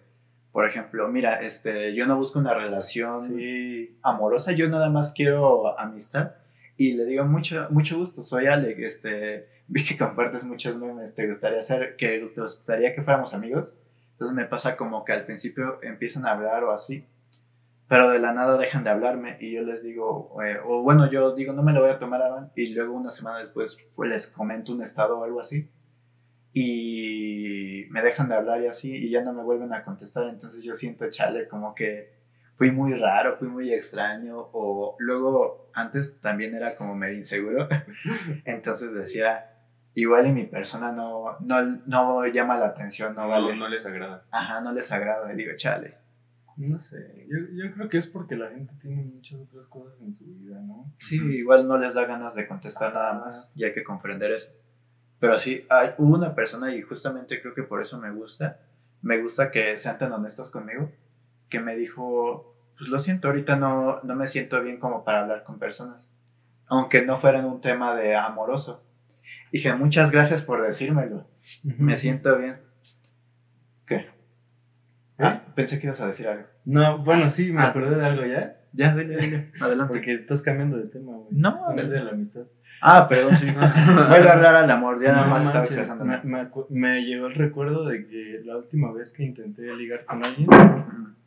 por 0.55 0.69
ejemplo, 0.69 1.09
mira, 1.09 1.41
este, 1.41 1.97
yo 1.97 2.07
no 2.07 2.17
busco 2.17 2.39
una 2.39 2.55
relación 2.55 3.21
Sí. 3.21 3.99
amorosa, 4.03 4.53
yo 4.53 4.69
nada 4.69 4.89
más 4.89 5.13
quiero 5.13 5.77
amistad. 5.81 6.37
Y 6.77 6.93
le 6.93 7.07
digo, 7.07 7.25
mucho, 7.25 7.67
mucho 7.71 7.99
gusto, 7.99 8.23
soy 8.23 8.47
Alec, 8.47 8.79
este, 8.79 9.49
vi 9.67 9.85
que 9.85 9.99
compartes 9.99 10.45
muchos 10.45 10.77
memes, 10.77 11.13
¿te 11.13 11.27
gustaría, 11.27 11.61
ser, 11.61 11.97
que, 11.97 12.21
¿te 12.33 12.41
gustaría 12.41 12.95
que 12.95 13.03
fuéramos 13.03 13.35
amigos? 13.35 13.77
Entonces 14.13 14.37
me 14.37 14.45
pasa 14.45 14.77
como 14.77 15.05
que 15.05 15.13
al 15.13 15.25
principio 15.25 15.81
empiezan 15.83 16.25
a 16.25 16.31
hablar 16.31 16.63
o 16.63 16.71
así, 16.71 17.05
pero 17.89 18.11
de 18.11 18.21
la 18.21 18.33
nada 18.33 18.57
dejan 18.57 18.85
de 18.85 18.91
hablarme 18.91 19.37
y 19.41 19.55
yo 19.55 19.63
les 19.63 19.83
digo, 19.83 20.37
eh, 20.41 20.59
o 20.65 20.83
bueno, 20.85 21.11
yo 21.11 21.35
digo, 21.35 21.53
no 21.53 21.65
me 21.65 21.73
lo 21.73 21.81
voy 21.81 21.91
a 21.91 21.99
tomar 21.99 22.23
a 22.23 22.49
y 22.55 22.69
luego 22.69 22.95
una 22.95 23.11
semana 23.11 23.41
después 23.41 23.77
pues, 23.97 24.09
les 24.09 24.29
comento 24.29 24.73
un 24.73 24.85
estado 24.85 25.19
o 25.19 25.25
algo 25.25 25.41
así, 25.41 25.69
y 26.57 27.87
me 27.91 28.01
dejan 28.01 28.29
de 28.29 28.37
hablar 28.37 28.63
y 28.63 28.69
así, 28.69 28.95
y 28.95 29.11
ya 29.11 29.23
no 29.23 29.33
me 29.33 29.43
vuelven 29.43 29.73
a 29.75 29.83
contestar, 29.83 30.29
entonces 30.29 30.63
yo 30.63 30.75
siento, 30.75 31.11
chale, 31.11 31.49
como 31.49 31.75
que 31.75 32.15
fui 32.55 32.71
muy 32.71 32.95
raro, 32.95 33.37
fui 33.37 33.49
muy 33.49 33.75
extraño, 33.75 34.39
o 34.53 34.95
luego 35.01 35.71
antes 35.75 36.21
también 36.21 36.55
era 36.55 36.77
como 36.77 36.95
medio 36.95 37.17
inseguro, 37.17 37.69
entonces 38.45 38.95
decía, 38.95 39.51
igual 39.95 40.29
y 40.29 40.33
mi 40.33 40.47
persona 40.47 40.93
no, 40.93 41.37
no, 41.41 41.63
no 41.87 42.25
llama 42.27 42.57
la 42.57 42.67
atención, 42.67 43.17
no 43.17 43.23
No, 43.23 43.29
vale, 43.29 43.57
no 43.57 43.69
les 43.69 43.85
agrada. 43.85 44.25
ajá, 44.31 44.61
no 44.61 44.73
les 44.73 44.91
agrada, 44.93 45.33
y 45.33 45.37
digo, 45.37 45.53
chale. 45.57 45.97
No 46.57 46.79
sé. 46.79 47.27
Yo, 47.29 47.37
yo 47.53 47.75
creo 47.75 47.89
que 47.89 47.97
es 47.97 48.07
porque 48.07 48.37
la 48.37 48.49
gente 48.51 48.73
tiene 48.81 49.03
muchas 49.03 49.41
otras 49.41 49.67
cosas 49.67 50.01
en 50.01 50.15
su 50.15 50.25
vida, 50.25 50.61
¿no? 50.61 50.95
Sí, 51.01 51.17
igual 51.17 51.67
no 51.67 51.77
les 51.79 51.95
da 51.95 52.05
ganas 52.05 52.37
de 52.37 52.47
contestar 52.47 52.95
nada 52.95 53.13
más 53.15 53.51
y 53.57 53.65
hay 53.65 53.73
que 53.75 53.83
comprender 53.83 54.31
eso. 54.31 54.53
Pero 55.25 55.39
sí, 55.39 55.65
hay, 55.71 55.91
hubo 55.99 56.15
una 56.15 56.35
persona 56.35 56.75
y 56.75 56.83
justamente 56.83 57.41
creo 57.41 57.55
que 57.55 57.63
por 57.63 57.81
eso 57.81 57.99
me 57.99 58.11
gusta, 58.11 58.61
me 59.03 59.21
gusta 59.23 59.51
que 59.51 59.79
sean 59.79 59.97
tan 59.99 60.13
honestos 60.13 60.51
conmigo, 60.51 60.91
que 61.49 61.61
me 61.61 61.77
dijo, 61.77 62.55
pues 62.77 62.91
lo 62.91 63.01
siento, 63.01 63.29
ahorita 63.29 63.57
no, 63.57 64.01
no 64.03 64.15
me 64.17 64.27
siento 64.27 64.61
bien 64.63 64.79
como 64.79 65.03
para 65.05 65.23
hablar 65.23 65.43
con 65.45 65.59
personas, 65.59 66.11
aunque 66.67 67.03
no 67.07 67.17
fueran 67.17 67.45
un 67.47 67.61
tema 67.61 67.95
de 67.97 68.15
amoroso. 68.17 68.85
Dije, 69.53 69.73
muchas 69.75 70.11
gracias 70.11 70.43
por 70.43 70.61
decírmelo, 70.63 71.27
me 71.63 71.97
siento 71.97 72.37
bien. 72.37 72.57
¿Qué? 73.87 74.09
Ah, 75.19 75.43
pensé 75.55 75.79
que 75.79 75.87
ibas 75.87 76.01
a 76.01 76.07
decir 76.09 76.27
algo. 76.29 76.45
No, 76.65 76.99
bueno, 76.99 77.31
sí, 77.31 77.53
me 77.53 77.63
Ah. 77.63 77.69
acordé 77.69 77.95
de 77.97 78.05
algo 78.05 78.25
ya. 78.27 78.61
Ya, 78.73 78.95
dile, 78.97 79.17
dile, 79.19 79.53
adelante. 79.61 79.93
Porque 79.95 80.15
estás 80.15 80.43
cambiando 80.43 80.77
de 80.77 80.89
tema, 80.89 81.13
güey. 81.13 81.29
No 81.31 81.55
es 81.77 81.91
de 81.91 82.03
la 82.03 82.11
amistad. 82.11 82.43
Ah, 82.81 83.07
perdón, 83.09 83.35
sí. 83.37 83.47
Vuelve 84.09 84.29
a 84.29 84.33
hablar 84.35 84.57
al 84.57 84.71
amor, 84.71 85.03
ya 85.03 85.13
nada 85.13 85.25
No 85.25 85.31
más 85.31 85.41
estaba 85.45 85.59
manches, 85.61 85.79
expresándome. 85.79 86.21
me, 86.25 86.45
me 86.45 86.51
me 86.91 87.05
llegó 87.05 87.27
el 87.29 87.35
recuerdo 87.35 87.87
de 87.87 88.07
que 88.07 88.41
la 88.45 88.57
última 88.59 88.93
vez 88.93 89.13
que 89.13 89.25
intenté 89.25 89.75
ligar 89.75 90.05
con 90.05 90.25
alguien, 90.25 90.49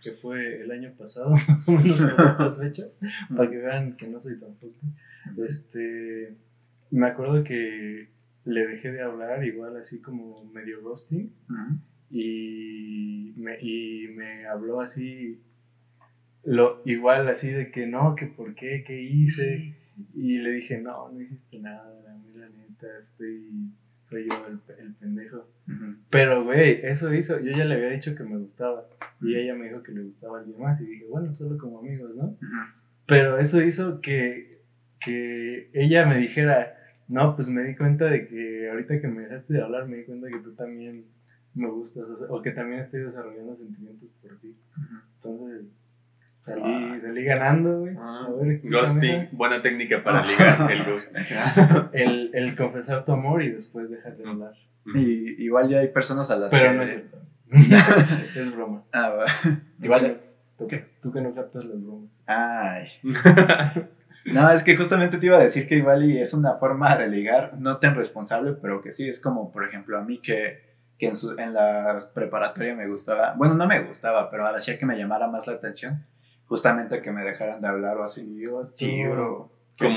que 0.04 0.12
fue 0.12 0.62
el 0.62 0.72
año 0.72 0.92
pasado, 0.98 1.32
más 1.48 1.68
o 1.68 1.72
menos 1.72 2.00
por 2.02 2.26
estas 2.26 2.58
fechas, 2.60 2.88
para 3.36 3.50
que 3.50 3.58
vean 3.58 3.94
que 3.98 4.08
no 4.08 4.22
soy 4.22 4.40
tan 4.40 4.54
fuerte, 4.56 4.78
este, 5.46 6.36
me 6.92 7.08
acuerdo 7.08 7.44
que 7.44 8.08
le 8.46 8.68
dejé 8.68 8.92
de 8.92 9.02
hablar 9.02 9.44
igual 9.44 9.76
así 9.78 10.00
como 10.02 10.46
medio 10.54 10.82
ghosting 10.82 11.34
Ujú. 11.50 11.80
y 12.12 13.34
me, 13.36 13.58
y 13.60 14.08
me 14.16 14.46
habló 14.46 14.80
así, 14.80 15.42
lo, 16.46 16.82
igual 16.86 17.28
así 17.28 17.50
de 17.52 17.72
que 17.72 17.88
no, 17.88 18.16
que 18.16 18.28
por 18.28 18.54
qué, 18.56 18.84
qué 18.86 19.02
hice. 19.02 19.74
Y 20.14 20.38
le 20.38 20.52
dije, 20.52 20.80
no, 20.80 21.10
no 21.12 21.22
hiciste 21.22 21.60
nada, 21.60 21.84
a 22.10 22.18
mí 22.18 22.32
la 22.36 22.50
neta, 22.50 22.88
estoy, 23.00 23.72
soy 24.10 24.28
yo 24.30 24.48
el, 24.48 24.60
el 24.80 24.94
pendejo. 24.96 25.50
Ujú. 25.68 25.96
Pero, 26.10 26.44
güey, 26.44 26.80
eso 26.84 27.14
hizo, 27.14 27.40
yo 27.40 27.52
ya 27.52 27.66
le 27.66 27.76
había 27.76 27.90
dicho 27.90 28.16
que 28.16 28.24
me 28.24 28.38
gustaba. 28.38 28.88
Y 29.22 29.36
ella 29.36 29.56
me 29.56 29.70
dijo 29.70 29.82
que 29.82 29.92
le 29.92 30.04
gustaba 30.04 30.38
a 30.38 30.42
alguien 30.42 30.60
más. 30.60 30.80
Y 30.82 30.86
dije, 30.86 31.06
bueno, 31.10 31.34
solo 31.36 31.58
como 31.58 31.80
amigos, 31.80 32.16
¿no? 32.16 32.38
Pero 33.08 33.38
eso 33.38 33.62
hizo 33.62 34.02
que, 34.02 34.62
que 35.00 35.70
ella 35.74 36.06
me 36.06 36.18
dijera, 36.18 36.78
no, 37.08 37.36
pues 37.36 37.50
me 37.50 37.64
di 37.64 37.76
cuenta 37.76 38.06
de 38.06 38.28
que 38.28 38.70
ahorita 38.70 39.00
que 39.00 39.08
me 39.08 39.24
dejaste 39.24 39.54
de 39.54 39.62
hablar, 39.62 39.88
me 39.88 39.98
di 39.98 40.04
cuenta 40.04 40.28
que 40.28 40.40
tú 40.40 40.54
también 40.54 41.06
me 41.56 41.70
gustas, 41.70 42.04
o, 42.04 42.18
sea, 42.18 42.28
o 42.30 42.42
que 42.42 42.52
también 42.52 42.82
estoy 42.82 43.02
desarrollando 43.02 43.56
sentimientos 43.56 44.10
por 44.22 44.38
ti. 44.40 44.56
Entonces, 45.16 45.87
Salí, 46.48 47.02
salí 47.02 47.24
ganando, 47.26 47.80
güey. 47.82 47.96
Ah, 48.00 48.28
ver. 48.42 48.58
Ghosting, 48.64 49.30
buena 49.34 49.62
técnica 49.62 50.02
para 50.04 50.26
ligar 50.26 50.72
el 50.72 50.84
ghosting. 50.92 51.24
El, 51.92 52.32
el 52.34 52.56
confesar 52.56 53.04
tu 53.04 53.12
amor 53.12 53.44
y 53.44 53.50
después 53.52 53.90
dejar 53.90 54.16
de 54.16 54.30
hablar. 54.30 54.54
Y 54.96 55.44
igual 55.44 55.68
ya 55.68 55.80
hay 55.80 55.90
personas 55.90 56.32
a 56.32 56.38
las 56.38 56.52
Pero 56.52 56.72
que... 56.72 56.78
no 56.78 56.84
es 56.84 56.92
cierto. 56.92 57.18
es 58.40 58.56
broma. 58.56 58.84
Ah, 58.94 59.10
va. 59.10 59.26
Igual... 59.82 60.22
Tú, 60.58 60.68
que- 60.68 60.86
tú 61.02 61.12
que 61.12 61.22
no 61.22 61.36
captas 61.36 61.66
las 61.66 61.82
bromas. 61.84 62.10
Ay. 62.26 62.88
No, 64.26 64.52
es 64.52 64.62
que 64.62 64.76
justamente 64.76 65.18
te 65.20 65.26
iba 65.28 65.38
a 65.38 65.42
decir 65.44 65.68
que 65.70 65.76
igual 65.76 66.04
y 66.04 66.20
es 66.20 66.34
una 66.34 66.56
forma 66.56 66.98
de 66.98 67.08
ligar, 67.08 67.54
no 67.60 67.78
tan 67.78 67.96
responsable, 67.96 68.54
pero 68.62 68.82
que 68.82 68.92
sí, 68.92 69.08
es 69.08 69.22
como, 69.22 69.54
por 69.54 69.64
ejemplo, 69.64 69.98
a 69.98 70.04
mí 70.04 70.20
que, 70.20 70.60
que 70.98 71.08
en, 71.08 71.16
su- 71.16 71.38
en 71.40 71.54
la 71.54 71.98
preparatoria 72.14 72.76
me 72.76 72.90
gustaba, 72.90 73.36
bueno, 73.38 73.54
no 73.54 73.66
me 73.68 73.80
gustaba, 73.84 74.30
pero 74.30 74.46
hacía 74.48 74.78
que 74.78 74.86
me 74.86 74.98
llamara 74.98 75.28
más 75.28 75.48
la 75.48 75.54
atención, 75.54 76.04
justamente 76.48 77.02
que 77.02 77.12
me 77.12 77.24
dejaran 77.24 77.62
de 77.62 77.68
hablar 77.68 77.98
o 77.98 78.04
así. 78.04 78.42
Sí, 78.74 79.04
bro. 79.06 79.52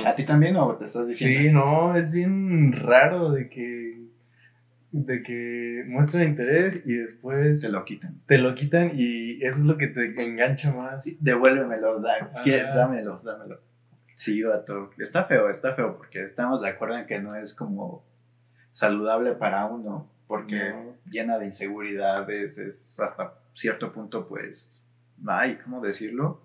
¿A 0.07 0.15
ti 0.15 0.25
también 0.27 0.57
o 0.57 0.77
te 0.77 0.85
estás 0.85 1.07
diciendo? 1.09 1.41
Sí, 1.41 1.53
no, 1.53 1.97
es 1.97 2.11
bien 2.13 2.73
raro 2.73 3.31
de 3.33 3.49
que 3.49 4.01
de 4.93 5.23
que 5.23 5.85
muestran 5.87 6.25
interés 6.25 6.83
y 6.85 6.95
después 6.95 7.61
Se 7.61 7.69
lo 7.69 7.85
quitan. 7.85 8.21
te 8.27 8.39
lo 8.39 8.57
quitan 8.57 8.91
y 8.95 9.37
eso 9.45 9.61
es 9.61 9.65
lo 9.65 9.79
que 9.79 9.87
te 9.87 10.05
engancha 10.23 10.73
más. 10.75 11.05
Sí, 11.05 11.17
devuélvemelo, 11.21 12.01
da- 12.01 12.33
que- 12.45 12.65
dámelo, 12.65 13.21
dámelo. 13.25 13.61
Sí, 14.17 14.43
vato. 14.43 14.91
Está 14.99 15.25
feo, 15.25 15.49
está 15.49 15.75
feo, 15.75 15.97
porque 15.97 16.25
estamos 16.25 16.61
de 16.61 16.69
acuerdo 16.71 16.99
en 16.99 17.07
que 17.07 17.21
no 17.21 17.37
es 17.37 17.55
como 17.55 18.05
saludable 18.73 19.33
para 19.33 19.65
uno, 19.67 20.11
porque 20.27 20.71
No. 20.71 20.97
llena 21.09 21.39
de 21.39 21.47
inseguridades, 21.47 22.59
es 22.59 22.99
hasta 23.01 23.35
cierto 23.55 23.93
punto, 23.93 24.27
pues, 24.29 24.80
ay, 25.27 25.59
¿cómo 25.65 25.81
decirlo? 25.81 26.41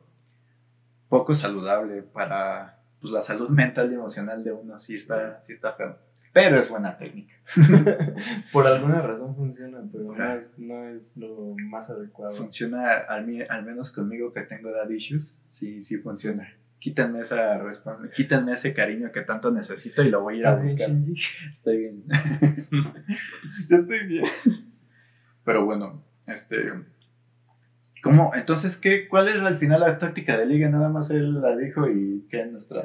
Poco 1.10 1.36
saludable 1.36 2.02
para 2.02 2.80
pues, 3.00 3.14
la 3.14 3.22
salud 3.22 3.50
mental 3.50 3.92
y 3.92 3.96
emocional 3.96 4.44
de 4.44 4.52
uno, 4.52 4.80
sí 4.80 4.96
está, 4.96 5.42
sí 5.44 5.54
está 5.54 5.74
feo. 5.74 5.98
Pero 6.34 6.60
es 6.60 6.70
buena 6.70 6.98
técnica. 6.98 7.34
Por 8.52 8.68
alguna 8.68 9.02
razón 9.02 9.36
funciona, 9.36 9.82
pero 9.90 10.14
no 10.14 10.34
es, 10.34 10.60
no 10.60 10.90
es 10.90 11.16
lo 11.16 11.56
más 11.70 11.90
adecuado. 11.90 12.34
Funciona, 12.34 12.92
al, 13.08 13.46
al 13.48 13.64
menos 13.64 13.90
conmigo 13.92 14.34
que 14.34 14.42
tengo 14.42 14.70
dad 14.72 14.90
issues, 14.90 15.40
sí, 15.50 15.82
sí 15.82 15.98
funciona. 15.98 16.52
Quítenme, 16.80 17.22
esa 17.22 17.62
quítenme 18.14 18.52
ese 18.52 18.74
cariño 18.74 19.12
que 19.14 19.22
tanto 19.22 19.50
necesito 19.50 20.04
y 20.04 20.10
lo 20.10 20.22
voy 20.24 20.36
a 20.36 20.38
ir 20.40 20.48
a 20.48 20.64
¿Estás 20.64 20.90
bien, 20.90 21.06
buscar. 21.06 21.54
Estoy 21.54 21.78
bien. 21.78 22.04
Yo 23.70 23.78
estoy 23.78 24.06
bien. 24.06 24.26
Pero 25.46 25.64
bueno, 25.64 26.04
este. 26.28 26.74
¿Cómo? 28.06 28.32
Entonces, 28.36 28.78
¿qué, 28.78 29.08
¿cuál 29.08 29.28
es 29.30 29.38
al 29.42 29.58
final 29.58 29.80
la 29.82 29.98
táctica 29.98 30.38
de 30.38 30.46
liga? 30.46 30.70
Nada 30.70 30.90
más 30.90 31.10
él 31.10 31.42
la 31.42 31.58
dijo 31.58 31.90
y 31.90 32.26
qué 32.30 32.46
nuestra. 32.46 32.84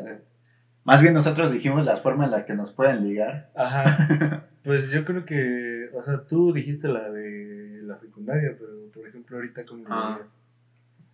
Más 0.85 1.02
bien 1.02 1.12
nosotros 1.12 1.52
dijimos 1.52 1.85
la 1.85 1.98
forma 1.98 2.24
en 2.24 2.30
la 2.30 2.46
que 2.46 2.54
nos 2.54 2.72
pueden 2.72 3.06
ligar. 3.06 3.50
Ajá. 3.54 4.46
Pues 4.62 4.90
yo 4.92 5.06
creo 5.06 5.24
que, 5.24 5.88
o 5.94 6.02
sea, 6.02 6.22
tú 6.26 6.52
dijiste 6.52 6.87
la 6.88 7.09
de 7.11 7.80
la 7.83 7.98
secundaria, 7.98 8.54
pero 8.59 8.70
por 8.92 9.09
ejemplo 9.09 9.37
ahorita 9.38 9.64
como 9.64 9.85
Ah. 9.88 10.18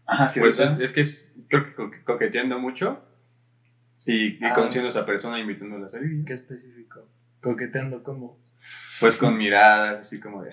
Ajá, 0.05 0.29
sí, 0.29 0.41
Pues 0.41 0.59
¿verdad? 0.59 0.81
es 0.83 0.93
que 0.93 1.01
es, 1.03 1.33
creo 1.49 1.65
que 1.67 1.75
co- 1.75 1.91
coqueteando 2.05 2.59
mucho 2.59 3.05
y, 4.05 4.35
y 4.35 4.45
Ah. 4.45 4.53
conociendo 4.53 4.87
a 4.87 4.91
esa 4.91 5.07
persona, 5.07 5.39
invitándola 5.39 5.87
a 5.87 5.89
salir. 5.89 6.25
¿Qué 6.25 6.33
específico? 6.35 7.09
Coqueteando 7.41 8.03
cómo? 8.03 8.37
Pues 9.01 9.17
con 9.17 9.37
miradas, 9.37 10.01
así 10.01 10.19
como 10.19 10.43
de. 10.43 10.51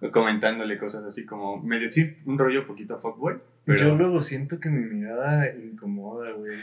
comentándole 0.12 0.78
cosas 0.78 1.04
así 1.04 1.26
como. 1.26 1.62
Me 1.62 1.78
decir 1.78 2.18
un 2.26 2.38
rollo 2.38 2.66
poquito 2.66 2.98
fuckboy, 2.98 3.38
pero. 3.64 3.78
Yo 3.78 3.94
luego 3.96 4.22
siento 4.22 4.60
que 4.60 4.68
mi 4.68 4.84
mirada 4.84 5.54
incomoda, 5.54 6.32
güey. 6.32 6.58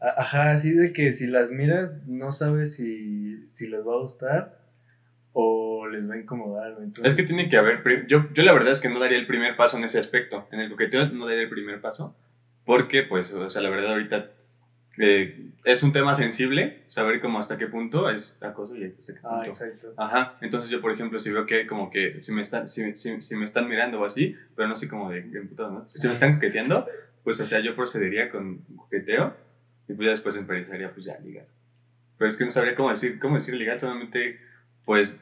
Ajá, 0.00 0.50
así 0.50 0.72
de 0.72 0.92
que 0.92 1.12
si 1.12 1.28
las 1.28 1.50
miras 1.50 2.06
no 2.08 2.32
sabes 2.32 2.74
si, 2.74 3.46
si 3.46 3.68
les 3.68 3.86
va 3.86 3.94
a 3.94 4.00
gustar 4.00 4.58
o 5.32 5.86
les 5.86 6.08
va 6.08 6.14
a 6.14 6.18
incomodar. 6.18 6.76
Entonces, 6.80 7.12
Es 7.12 7.14
que 7.14 7.22
tiene 7.22 7.48
que 7.48 7.56
haber. 7.56 8.06
Yo, 8.06 8.32
yo 8.32 8.42
la 8.42 8.52
verdad 8.52 8.72
es 8.72 8.80
que 8.80 8.88
no 8.88 8.98
daría 8.98 9.18
el 9.18 9.26
primer 9.26 9.56
paso 9.56 9.78
en 9.78 9.84
ese 9.84 9.98
aspecto. 9.98 10.48
En 10.50 10.60
el 10.60 10.70
coqueteo 10.70 11.08
no 11.10 11.26
daría 11.26 11.44
el 11.44 11.48
primer 11.48 11.80
paso. 11.80 12.16
Porque, 12.64 13.02
pues, 13.02 13.32
o 13.32 13.50
sea, 13.50 13.62
la 13.62 13.70
verdad 13.70 13.92
ahorita 13.92 14.30
eh, 14.98 15.46
es 15.64 15.82
un 15.82 15.92
tema 15.92 16.14
sensible. 16.14 16.82
Saber 16.88 17.20
cómo 17.20 17.38
hasta 17.38 17.56
qué 17.58 17.66
punto 17.66 18.10
es 18.10 18.42
acoso 18.42 18.76
y 18.76 18.84
hasta 18.84 19.14
qué 19.14 19.20
Ah, 19.24 19.30
punto. 19.36 19.50
exacto. 19.50 19.94
Ajá, 19.96 20.36
entonces 20.40 20.70
yo, 20.70 20.80
por 20.80 20.92
ejemplo, 20.92 21.18
si 21.20 21.30
veo 21.30 21.46
que 21.46 21.66
como 21.66 21.90
que 21.90 22.22
si 22.22 22.32
me 22.32 22.42
están, 22.42 22.68
si, 22.68 22.94
si- 22.96 23.20
si 23.22 23.36
me 23.36 23.44
están 23.44 23.68
mirando 23.68 24.00
o 24.00 24.04
así, 24.04 24.36
pero 24.56 24.68
no 24.68 24.76
sé 24.76 24.88
cómo 24.88 25.10
de 25.10 25.22
de 25.22 25.38
emputado, 25.38 25.70
¿no? 25.70 25.88
Si 25.88 26.06
me 26.06 26.12
están 26.12 26.34
coqueteando, 26.34 26.86
pues, 27.24 27.40
o 27.40 27.46
sea, 27.46 27.60
yo 27.60 27.74
procedería 27.74 28.30
con 28.30 28.58
coqueteo 28.76 29.34
y 29.88 29.94
pues 29.94 30.06
ya 30.06 30.10
después 30.10 30.36
empezaría, 30.36 30.92
pues, 30.92 31.06
ya 31.06 31.14
a 31.14 31.20
ligar. 31.20 31.46
Pero 32.18 32.30
es 32.30 32.36
que 32.36 32.44
no 32.44 32.50
sabría 32.50 32.74
cómo 32.74 32.90
decir, 32.90 33.18
cómo 33.18 33.34
decir 33.36 33.54
ligar, 33.54 33.80
solamente, 33.80 34.38
pues, 34.84 35.18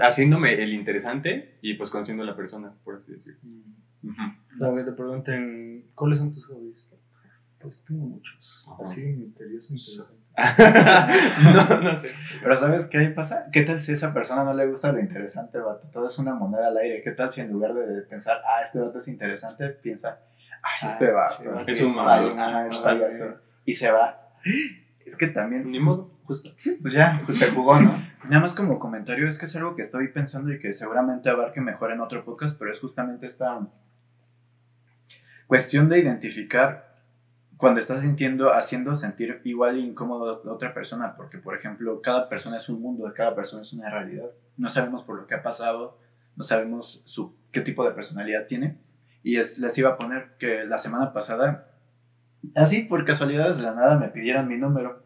haciéndome 0.00 0.62
el 0.62 0.72
interesante 0.72 1.56
y, 1.60 1.74
pues, 1.74 1.90
conociendo 1.90 2.22
a 2.22 2.26
la 2.26 2.36
persona, 2.36 2.72
por 2.84 2.96
así 2.96 3.12
decirlo. 3.12 3.40
Ujú. 4.04 4.64
A 4.64 4.70
ver, 4.70 4.84
te 4.84 4.92
pregunten, 4.92 5.84
¿cuáles 5.94 6.18
son 6.20 6.32
tus 6.32 6.44
hobbies? 6.46 6.86
Pues 7.62 7.84
tengo 7.84 8.04
muchos. 8.06 8.66
Ajá. 8.68 8.84
Así, 8.84 9.02
misterioso, 9.02 9.72
interesante. 9.72 10.22
no, 11.44 11.80
no 11.80 11.98
sé. 11.98 12.10
Pero 12.42 12.56
¿sabes 12.56 12.86
qué 12.86 13.00
pasa? 13.08 13.46
¿Qué 13.52 13.62
tal 13.62 13.80
si 13.80 13.92
a 13.92 13.94
esa 13.94 14.12
persona 14.12 14.44
no 14.44 14.54
le 14.54 14.66
gusta 14.66 14.92
lo 14.92 15.00
interesante, 15.00 15.58
vato? 15.58 15.88
Todo 15.92 16.08
es 16.08 16.18
una 16.18 16.34
moneda 16.34 16.68
al 16.68 16.76
aire. 16.78 17.02
¿Qué 17.02 17.12
tal 17.12 17.30
si 17.30 17.40
en 17.40 17.52
lugar 17.52 17.74
de 17.74 18.02
pensar, 18.02 18.38
ah, 18.46 18.62
este 18.62 18.78
vato 18.78 18.98
es 18.98 19.08
interesante, 19.08 19.68
piensa, 19.68 20.20
ay, 20.62 20.88
este 20.88 21.10
Ah, 21.10 21.12
vato. 21.12 21.64
Es 21.66 21.82
un 21.82 21.94
mamador. 21.94 22.34
Ah, 22.38 22.66
es 22.66 22.76
payaso. 22.78 23.36
Y 23.64 23.74
se 23.74 23.90
va. 23.90 24.18
Es 25.04 25.16
que 25.16 25.26
también... 25.26 25.68
Ni 25.68 25.80
modo. 25.80 26.12
Justo, 26.22 26.54
sí, 26.56 26.78
pues 26.80 26.94
ya, 26.94 27.20
pues 27.26 27.36
se 27.38 27.50
jugó, 27.50 27.80
¿no? 27.80 27.90
Nada 28.24 28.40
más 28.40 28.54
como 28.54 28.78
comentario, 28.78 29.28
es 29.28 29.36
que 29.36 29.46
es 29.46 29.56
algo 29.56 29.74
que 29.74 29.82
estoy 29.82 30.06
pensando 30.08 30.52
y 30.52 30.60
que 30.60 30.74
seguramente 30.74 31.28
abarque 31.28 31.60
mejor 31.60 31.90
en 31.90 32.00
otro 32.00 32.24
podcast, 32.24 32.56
pero 32.56 32.70
es 32.70 32.78
justamente 32.78 33.26
esta 33.26 33.66
cuestión 35.48 35.88
de 35.88 35.98
identificar 35.98 36.91
cuando 37.62 37.78
estás 37.78 38.00
sintiendo, 38.00 38.52
haciendo 38.52 38.96
sentir 38.96 39.40
igual 39.44 39.78
incómodo 39.78 40.42
a 40.44 40.52
otra 40.52 40.74
persona, 40.74 41.14
porque 41.14 41.38
por 41.38 41.54
ejemplo, 41.56 42.02
cada 42.02 42.28
persona 42.28 42.56
es 42.56 42.68
un 42.68 42.82
mundo, 42.82 43.12
cada 43.14 43.36
persona 43.36 43.62
es 43.62 43.72
una 43.72 43.88
realidad. 43.88 44.30
No 44.56 44.68
sabemos 44.68 45.04
por 45.04 45.16
lo 45.16 45.28
que 45.28 45.36
ha 45.36 45.44
pasado, 45.44 45.96
no 46.34 46.42
sabemos 46.42 47.02
su, 47.04 47.36
qué 47.52 47.60
tipo 47.60 47.84
de 47.84 47.92
personalidad 47.92 48.46
tiene. 48.48 48.78
Y 49.22 49.36
es, 49.36 49.58
les 49.58 49.78
iba 49.78 49.90
a 49.90 49.96
poner 49.96 50.32
que 50.40 50.64
la 50.64 50.76
semana 50.76 51.12
pasada, 51.12 51.68
así 52.56 52.82
por 52.82 53.04
casualidades 53.04 53.58
de 53.58 53.62
la 53.62 53.74
nada, 53.74 53.96
me 53.96 54.08
pidieron 54.08 54.48
mi 54.48 54.56
número. 54.56 55.04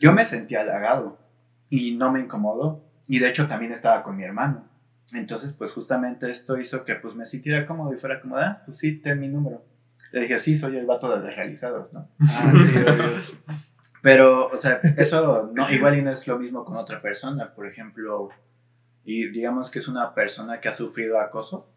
Yo 0.00 0.14
me 0.14 0.24
sentí 0.24 0.54
halagado 0.54 1.18
y 1.68 1.94
no 1.94 2.10
me 2.10 2.20
incomodó. 2.20 2.86
Y 3.06 3.18
de 3.18 3.28
hecho 3.28 3.48
también 3.48 3.70
estaba 3.70 4.02
con 4.02 4.16
mi 4.16 4.24
hermano. 4.24 4.66
Entonces, 5.12 5.52
pues 5.52 5.72
justamente 5.72 6.30
esto 6.30 6.56
hizo 6.56 6.86
que 6.86 6.94
pues 6.94 7.14
me 7.14 7.26
sintiera 7.26 7.66
cómodo 7.66 7.92
y 7.92 7.98
fuera 7.98 8.18
como, 8.22 8.38
ah, 8.38 8.62
pues 8.64 8.78
sí, 8.78 8.96
ten 8.96 9.20
mi 9.20 9.28
número. 9.28 9.62
Le 10.12 10.20
dije, 10.22 10.38
sí, 10.38 10.56
soy 10.56 10.76
el 10.76 10.86
vato 10.86 11.14
de 11.14 11.26
desrealizados, 11.26 11.92
¿no? 11.92 12.08
Ah, 12.20 12.52
sí, 12.54 12.76
obvio. 12.76 13.56
Pero, 14.02 14.48
o 14.48 14.58
sea, 14.58 14.80
eso 14.96 15.50
no, 15.54 15.70
igual 15.70 15.98
y 15.98 16.02
no 16.02 16.10
es 16.10 16.26
lo 16.26 16.38
mismo 16.38 16.64
con 16.64 16.76
otra 16.76 17.00
persona. 17.00 17.54
Por 17.54 17.66
ejemplo, 17.66 18.30
y 19.04 19.28
digamos 19.28 19.70
que 19.70 19.78
es 19.78 19.88
una 19.88 20.12
persona 20.14 20.60
que 20.60 20.68
ha 20.68 20.74
sufrido 20.74 21.20
acoso, 21.20 21.68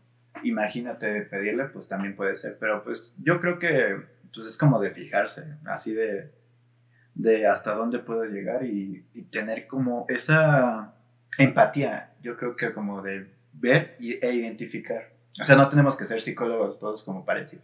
imagínate 0.44 1.22
pedirle, 1.22 1.66
pues 1.66 1.88
también 1.88 2.16
puede 2.16 2.36
ser. 2.36 2.58
Pero 2.60 2.84
pues 2.84 3.14
yo 3.18 3.40
creo 3.40 3.60
que 3.60 4.02
pues, 4.34 4.48
es 4.48 4.58
como 4.58 4.80
de 4.80 4.92
fijarse, 4.92 5.58
así 5.66 5.94
de, 5.94 6.32
de 7.14 7.48
hasta 7.48 7.76
dónde 7.76 8.00
puedo 8.00 8.26
llegar 8.26 8.66
y, 8.66 9.06
y 9.14 9.24
tener 9.24 9.68
como 9.68 10.06
esa 10.10 10.96
empatía, 11.38 12.14
yo 12.22 12.38
creo 12.38 12.56
que 12.56 12.74
como 12.74 13.02
de 13.02 13.32
ver 13.54 13.96
y, 14.00 14.14
e 14.14 14.34
identificar. 14.34 15.15
O 15.40 15.44
sea, 15.44 15.58
no 15.58 15.68
tenemos 15.68 15.98
que 15.98 16.06
ser 16.06 16.22
psicólogos 16.22 16.80
todos 16.80 17.04
como 17.04 17.26
parece. 17.26 17.60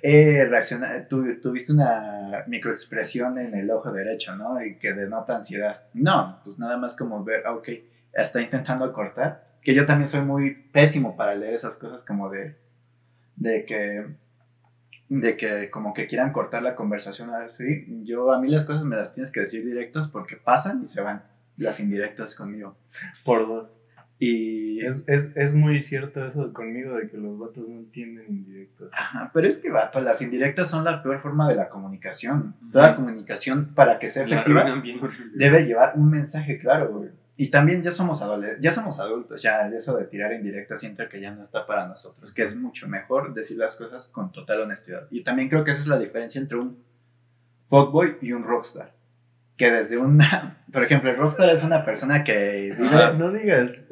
Eh, 0.00 0.46
reacciona, 0.48 1.08
tu, 1.08 1.40
tuviste 1.40 1.72
una 1.72 2.44
microexpresión 2.46 3.38
en 3.38 3.54
el 3.54 3.68
ojo 3.70 3.90
derecho, 3.90 4.36
¿no? 4.36 4.64
Y 4.64 4.76
que 4.76 4.92
denota 4.92 5.34
ansiedad. 5.34 5.82
No, 5.92 6.40
pues 6.44 6.58
nada 6.58 6.76
más 6.76 6.94
como 6.94 7.24
ver, 7.24 7.42
ah, 7.44 7.54
ok, 7.54 7.68
está 8.12 8.40
intentando 8.40 8.92
cortar. 8.92 9.44
Que 9.60 9.74
yo 9.74 9.84
también 9.86 10.06
soy 10.06 10.20
muy 10.20 10.54
pésimo 10.54 11.16
para 11.16 11.34
leer 11.34 11.54
esas 11.54 11.76
cosas 11.76 12.04
como 12.04 12.30
de, 12.30 12.54
de 13.34 13.64
que, 13.64 14.06
de 15.08 15.36
que 15.36 15.68
como 15.70 15.94
que 15.94 16.06
quieran 16.06 16.32
cortar 16.32 16.62
la 16.62 16.76
conversación 16.76 17.34
así. 17.34 18.02
Yo, 18.04 18.32
a 18.32 18.40
mí 18.40 18.48
las 18.48 18.64
cosas 18.64 18.84
me 18.84 18.94
las 18.94 19.14
tienes 19.14 19.32
que 19.32 19.40
decir 19.40 19.64
directas 19.64 20.06
porque 20.06 20.36
pasan 20.36 20.84
y 20.84 20.88
se 20.88 21.00
van. 21.00 21.24
Las 21.56 21.80
indirectas 21.80 22.34
conmigo. 22.36 22.76
Por 23.24 23.48
dos. 23.48 23.80
Y 24.18 24.80
Es, 24.80 25.02
es, 25.06 25.32
es 25.36 25.54
muy 25.54 25.80
cierto 25.82 26.26
eso 26.26 26.52
conmigo 26.52 26.96
de 26.96 27.08
que 27.08 27.16
los 27.18 27.38
vatos 27.38 27.68
no 27.68 27.76
entienden 27.80 28.26
indirectos. 28.28 28.90
Ajá, 28.92 29.30
pero 29.34 29.46
es 29.46 29.58
que, 29.58 29.70
vato, 29.70 30.00
las 30.00 30.22
indirectas 30.22 30.70
son 30.70 30.84
la 30.84 31.02
peor 31.02 31.20
forma 31.20 31.48
de 31.48 31.54
la 31.54 31.68
comunicación. 31.68 32.54
Toda 32.72 32.88
Ujú. 32.92 32.96
comunicación, 32.96 33.74
para 33.74 33.98
que 33.98 34.08
sea 34.08 34.24
efectiva, 34.24 34.64
debe 35.34 35.66
llevar 35.66 35.92
un 35.96 36.10
mensaje 36.10 36.58
claro, 36.58 36.88
güey. 36.92 37.10
y 37.38 37.48
también 37.50 37.82
ya 37.82 37.90
somos, 37.90 38.22
ya 38.60 38.72
somos 38.72 38.98
adultos, 38.98 39.42
ya 39.42 39.68
eso 39.68 39.94
de 39.98 40.04
tirar 40.06 40.32
en 40.32 40.42
directa 40.42 40.76
siento 40.78 41.06
que 41.10 41.20
ya 41.20 41.32
no 41.32 41.42
está 41.42 41.66
para 41.66 41.86
nosotros, 41.86 42.32
que 42.32 42.42
es 42.44 42.56
mucho 42.56 42.88
mejor 42.88 43.34
decir 43.34 43.58
las 43.58 43.76
cosas 43.76 44.08
con 44.08 44.32
total 44.32 44.62
honestidad. 44.62 45.06
Y 45.10 45.22
también 45.24 45.50
creo 45.50 45.62
que 45.62 45.72
esa 45.72 45.82
es 45.82 45.88
la 45.88 45.98
diferencia 45.98 46.40
entre 46.40 46.56
un 46.58 46.78
fuckboy 47.68 48.16
y 48.22 48.32
un 48.32 48.44
rockstar. 48.44 48.95
Que 49.56 49.70
desde 49.70 49.98
una, 49.98 50.58
por 50.72 50.84
ejemplo, 50.84 51.10
el 51.10 51.16
rockstar 51.16 51.50
es 51.50 51.64
una 51.64 51.84
persona 51.84 52.24
que 52.24 52.74
vive... 52.76 53.14
No 53.18 53.32
digas. 53.32 53.88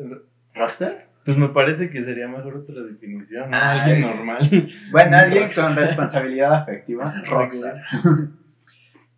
¿Rockstar? 0.55 1.09
Pues 1.25 1.39
me 1.39 1.49
parece 1.49 1.91
que 1.91 2.03
sería 2.03 2.29
mejor 2.29 2.59
otra 2.59 2.83
definición. 2.83 3.51
¿no? 3.51 3.57
Ay. 3.57 3.81
Alguien 3.81 4.01
normal. 4.03 4.39
Bueno, 4.91 5.17
alguien 5.17 5.45
Rockstar. 5.45 5.65
con 5.67 5.77
responsabilidad 5.77 6.55
afectiva, 6.55 7.15
rockstar. 7.27 7.83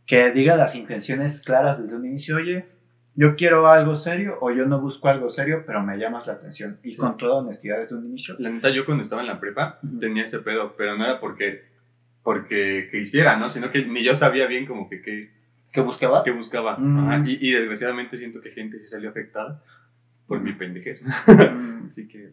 que 0.06 0.30
diga 0.30 0.56
las 0.56 0.76
intenciones 0.76 1.42
claras 1.42 1.82
desde 1.82 1.96
un 1.96 2.06
inicio, 2.06 2.36
oye, 2.36 2.66
yo 3.16 3.34
quiero 3.34 3.66
algo 3.66 3.96
serio 3.96 4.38
o 4.40 4.52
yo 4.52 4.66
no 4.66 4.80
busco 4.80 5.08
algo 5.08 5.30
serio, 5.30 5.64
pero 5.66 5.82
me 5.82 5.96
llamas 5.96 6.26
la 6.26 6.34
atención. 6.34 6.78
Y 6.82 6.94
con 6.96 7.16
toda 7.16 7.36
honestidad 7.36 7.78
desde 7.78 7.96
un 7.96 8.06
inicio. 8.06 8.36
La 8.38 8.50
neta, 8.50 8.68
yo 8.68 8.84
cuando 8.84 9.02
estaba 9.02 9.22
en 9.22 9.28
la 9.28 9.40
prepa 9.40 9.80
tenía 9.98 10.24
ese 10.24 10.38
pedo, 10.40 10.74
pero 10.76 10.96
no 10.96 11.04
era 11.04 11.18
porque, 11.18 11.64
porque 12.22 12.88
quisiera, 12.92 13.36
¿no? 13.36 13.50
Sino 13.50 13.70
que 13.72 13.86
ni 13.86 14.04
yo 14.04 14.14
sabía 14.14 14.46
bien 14.46 14.66
como 14.66 14.88
que 14.88 15.00
qué, 15.00 15.30
¿Qué 15.76 15.80
buscaba? 15.82 16.24
qué 16.24 16.30
buscaba. 16.32 16.76
Mm. 16.78 16.98
Ajá, 17.10 17.24
Y, 17.26 17.38
y 17.40 17.52
desgraciadamente 17.52 18.16
siento 18.16 18.40
que 18.40 18.50
gente 18.50 18.78
sí 18.78 18.86
salió 18.88 19.10
afectada 19.10 19.62
por 20.26 20.40
mi 20.40 20.52
pendejez. 20.52 21.04
Mm, 21.04 21.86
Así 21.90 22.08
que 22.08 22.32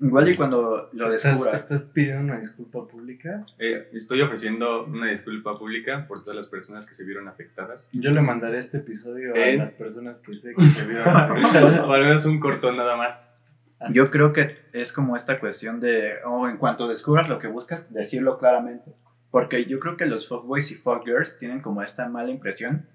Igual 0.00 0.28
y 0.28 0.34
cuando 0.36 0.90
lo 0.92 1.08
¿Estás, 1.08 1.22
descubras. 1.34 1.62
¿Estás 1.62 1.82
pidiendo 1.84 2.24
una 2.24 2.40
disculpa 2.40 2.86
pública? 2.86 3.46
eh, 3.58 3.88
estoy 3.92 4.20
ofreciendo 4.22 4.84
una 4.84 5.08
disculpa 5.08 5.56
pública 5.56 6.06
por 6.08 6.22
todas 6.24 6.36
las 6.36 6.48
personas 6.48 6.86
que 6.86 6.94
se 6.96 7.04
vieron 7.04 7.28
afectadas. 7.28 7.88
Yo 7.92 8.10
le 8.10 8.20
mandaré 8.20 8.58
este 8.58 8.78
episodio 8.78 9.34
¿Eh? 9.36 9.54
a 9.54 9.56
las 9.56 9.72
personas 9.72 10.20
que 10.20 10.36
sé 10.36 10.52
que 10.54 10.68
se 10.68 10.84
vieron 10.84 11.06
afectadas. 11.08 11.78
o 11.78 11.92
al 11.92 12.02
menos 12.02 12.26
un 12.26 12.40
cortón 12.40 12.76
nada 12.76 12.96
más. 12.96 13.24
Yo 13.90 14.10
creo 14.10 14.32
que 14.32 14.56
es 14.72 14.92
como 14.92 15.16
esta 15.16 15.38
cuestión 15.38 15.78
de, 15.78 16.14
o 16.26 16.48
en 16.48 16.56
cuanto 16.56 16.88
descubras 16.88 17.28
lo 17.28 17.38
que 17.38 17.46
buscas, 17.48 17.92
decirlo 17.92 18.38
claramente. 18.38 18.92
Porque 19.34 19.64
yo 19.64 19.80
creo 19.80 19.96
que 19.96 20.06
los 20.06 20.28
fuckboys 20.28 20.70
y 20.70 20.76
fuckgirls 20.76 21.40
tienen 21.40 21.60
como 21.60 21.82
esta 21.82 22.08
mala 22.08 22.30
impresión 22.30 22.86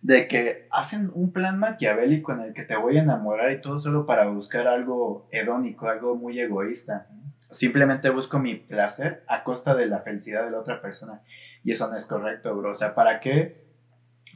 de 0.00 0.28
que 0.28 0.68
hacen 0.70 1.10
un 1.14 1.32
plan 1.32 1.58
maquiavélico 1.58 2.30
en 2.30 2.42
el 2.42 2.54
que 2.54 2.62
te 2.62 2.76
voy 2.76 2.96
a 2.96 3.02
enamorar 3.02 3.50
y 3.50 3.60
todo 3.60 3.80
solo 3.80 4.06
para 4.06 4.28
buscar 4.28 4.68
algo 4.68 5.26
hedónico, 5.32 5.88
algo 5.88 6.14
muy 6.14 6.38
egoísta. 6.38 7.08
Simplemente 7.50 8.08
busco 8.10 8.38
mi 8.38 8.54
placer 8.54 9.24
a 9.26 9.42
costa 9.42 9.74
de 9.74 9.86
la 9.86 9.98
felicidad 9.98 10.44
de 10.44 10.52
la 10.52 10.60
otra 10.60 10.80
persona. 10.80 11.22
Y 11.64 11.72
eso 11.72 11.90
no 11.90 11.96
es 11.96 12.06
correcto, 12.06 12.54
bro. 12.54 12.70
O 12.70 12.74
sea, 12.76 12.94
¿para 12.94 13.18
qué 13.18 13.66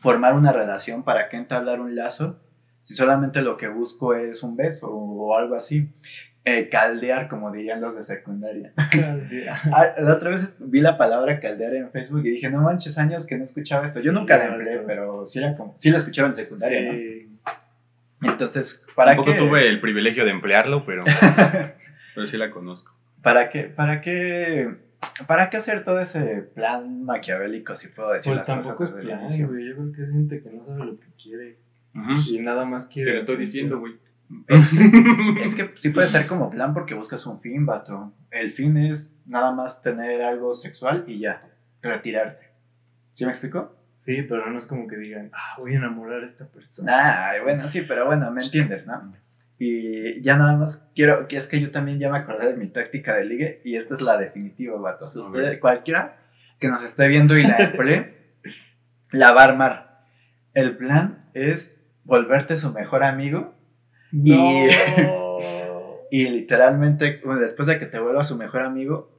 formar 0.00 0.34
una 0.34 0.52
relación? 0.52 1.04
¿Para 1.04 1.28
qué 1.28 1.36
entablar 1.36 1.80
un 1.80 1.94
lazo? 1.94 2.40
Si 2.82 2.94
solamente 2.94 3.42
lo 3.42 3.56
que 3.56 3.68
busco 3.68 4.14
es 4.14 4.42
un 4.42 4.56
beso 4.56 4.90
o 4.90 5.36
algo 5.36 5.54
así. 5.54 5.94
Eh, 6.44 6.68
caldear, 6.70 7.28
como 7.28 7.52
dirían 7.52 7.80
los 7.82 7.96
de 7.96 8.02
secundaria. 8.02 8.72
Ah, 9.72 9.94
la 9.98 10.14
otra 10.14 10.30
vez 10.30 10.56
vi 10.60 10.80
la 10.80 10.96
palabra 10.96 11.38
caldear 11.38 11.74
en 11.74 11.90
Facebook 11.90 12.24
y 12.24 12.30
dije, 12.30 12.48
no 12.50 12.62
manches, 12.62 12.96
años 12.98 13.26
que 13.26 13.36
no 13.36 13.44
escuchaba 13.44 13.84
esto. 13.86 14.00
Yo 14.00 14.12
nunca 14.12 14.36
la 14.38 14.46
empleé, 14.46 14.72
Claro. 14.72 14.86
pero 14.86 15.26
sí 15.26 15.38
la, 15.40 15.54
como- 15.56 15.76
sí 15.78 15.90
la 15.90 15.98
escuchaba 15.98 16.28
en 16.28 16.36
secundaria, 16.36 16.92
¿no? 16.92 16.98
Entonces, 18.22 18.84
¿para 18.94 19.12
Tampoco 19.12 19.32
qué? 19.32 19.38
tuve 19.38 19.68
el 19.68 19.80
privilegio 19.80 20.24
de 20.24 20.30
emplearlo, 20.30 20.84
pero, 20.84 21.04
pero 22.14 22.26
sí 22.26 22.36
la 22.36 22.50
conozco. 22.50 22.94
¿Para 23.22 23.48
qué? 23.50 23.64
¿Para 23.64 24.00
qué? 24.00 24.74
¿Para 25.26 25.48
qué 25.48 25.56
hacer 25.56 25.84
todo 25.84 26.00
ese 26.00 26.20
plan 26.54 27.02
maquiavélico, 27.04 27.74
si 27.76 27.88
puedo 27.88 28.12
decir 28.12 28.30
Pues 28.32 28.38
las 28.40 28.46
tampoco 28.46 28.84
es 28.84 28.90
cosas 28.90 29.04
plan, 29.04 29.20
güey. 29.48 29.68
Yo 29.68 29.74
creo 29.76 29.92
que 29.92 30.02
es 30.02 30.10
gente 30.10 30.42
que 30.42 30.50
no 30.50 30.66
sabe 30.66 30.84
lo 30.84 30.98
que 31.00 31.06
quiere. 31.22 31.56
Y 32.30 32.38
nada 32.40 32.64
más 32.66 32.88
quiere. 32.88 33.10
Te 33.10 33.14
lo 33.14 33.20
estoy 33.20 33.36
diciendo, 33.36 33.78
güey. 33.78 33.94
Es 35.42 35.54
que 35.54 35.72
sí 35.76 35.90
puede 35.90 36.08
ser 36.08 36.26
como 36.26 36.50
plan 36.50 36.72
porque 36.74 36.94
buscas 36.94 37.26
un 37.26 37.40
fin, 37.40 37.66
vato. 37.66 38.12
El 38.30 38.50
fin 38.50 38.76
es 38.76 39.16
nada 39.26 39.52
más 39.52 39.82
tener 39.82 40.22
algo 40.22 40.54
sexual 40.54 41.04
y 41.06 41.18
ya, 41.18 41.42
retirarte. 41.82 42.48
¿Sí 43.14 43.24
me 43.24 43.32
explico? 43.32 43.76
Sí, 43.96 44.22
pero 44.22 44.48
no 44.50 44.58
es 44.58 44.66
como 44.66 44.86
que 44.86 44.96
digan, 44.96 45.30
ah, 45.34 45.56
voy 45.58 45.74
a 45.74 45.76
enamorar 45.78 46.22
a 46.22 46.26
esta 46.26 46.46
persona. 46.46 46.92
Ah, 46.94 47.32
bueno, 47.42 47.68
sí, 47.68 47.82
pero 47.82 48.06
bueno, 48.06 48.30
me 48.30 48.42
entiendes, 48.42 48.86
¿no? 48.86 49.12
Y 49.58 50.22
ya 50.22 50.36
nada 50.36 50.56
más 50.56 50.88
quiero, 50.94 51.28
que 51.28 51.36
es 51.36 51.46
que 51.46 51.60
yo 51.60 51.70
también 51.70 51.98
ya 51.98 52.08
me 52.10 52.16
acordé 52.16 52.46
de 52.46 52.56
mi 52.56 52.68
táctica 52.68 53.14
de 53.16 53.26
ligue 53.26 53.60
y 53.62 53.76
esta 53.76 53.92
es 53.94 54.00
la 54.00 54.16
definitiva, 54.16 54.78
vato. 54.78 55.04
A 55.04 55.08
usted- 55.08 55.60
cualquiera 55.60 56.16
que 56.58 56.68
nos 56.68 56.82
esté 56.82 57.08
viendo 57.08 57.36
y 57.36 57.42
la 57.42 57.56
emplee, 57.58 58.32
la 59.10 59.32
va 59.32 59.42
a 59.42 59.44
armar. 59.44 60.04
El 60.54 60.76
plan 60.78 61.26
es 61.34 61.78
volverte 62.04 62.56
su 62.56 62.72
mejor 62.72 63.04
amigo 63.04 63.54
No. 64.12 64.66
y 66.10 66.28
literalmente 66.28 67.20
bueno, 67.24 67.40
después 67.40 67.68
de 67.68 67.78
que 67.78 67.86
te 67.86 67.98
vuelva 68.00 68.24
su 68.24 68.36
mejor 68.36 68.62
amigo, 68.62 69.10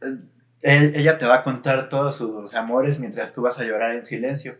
él- 0.00 0.92
ella 0.94 1.18
te 1.18 1.26
va 1.26 1.36
a 1.36 1.42
contar 1.44 1.88
todos 1.88 2.16
sus 2.16 2.54
amores 2.54 2.98
mientras 3.00 3.32
tú 3.32 3.42
vas 3.42 3.58
a 3.58 3.64
llorar 3.64 3.94
en 3.96 4.04
silencio. 4.04 4.56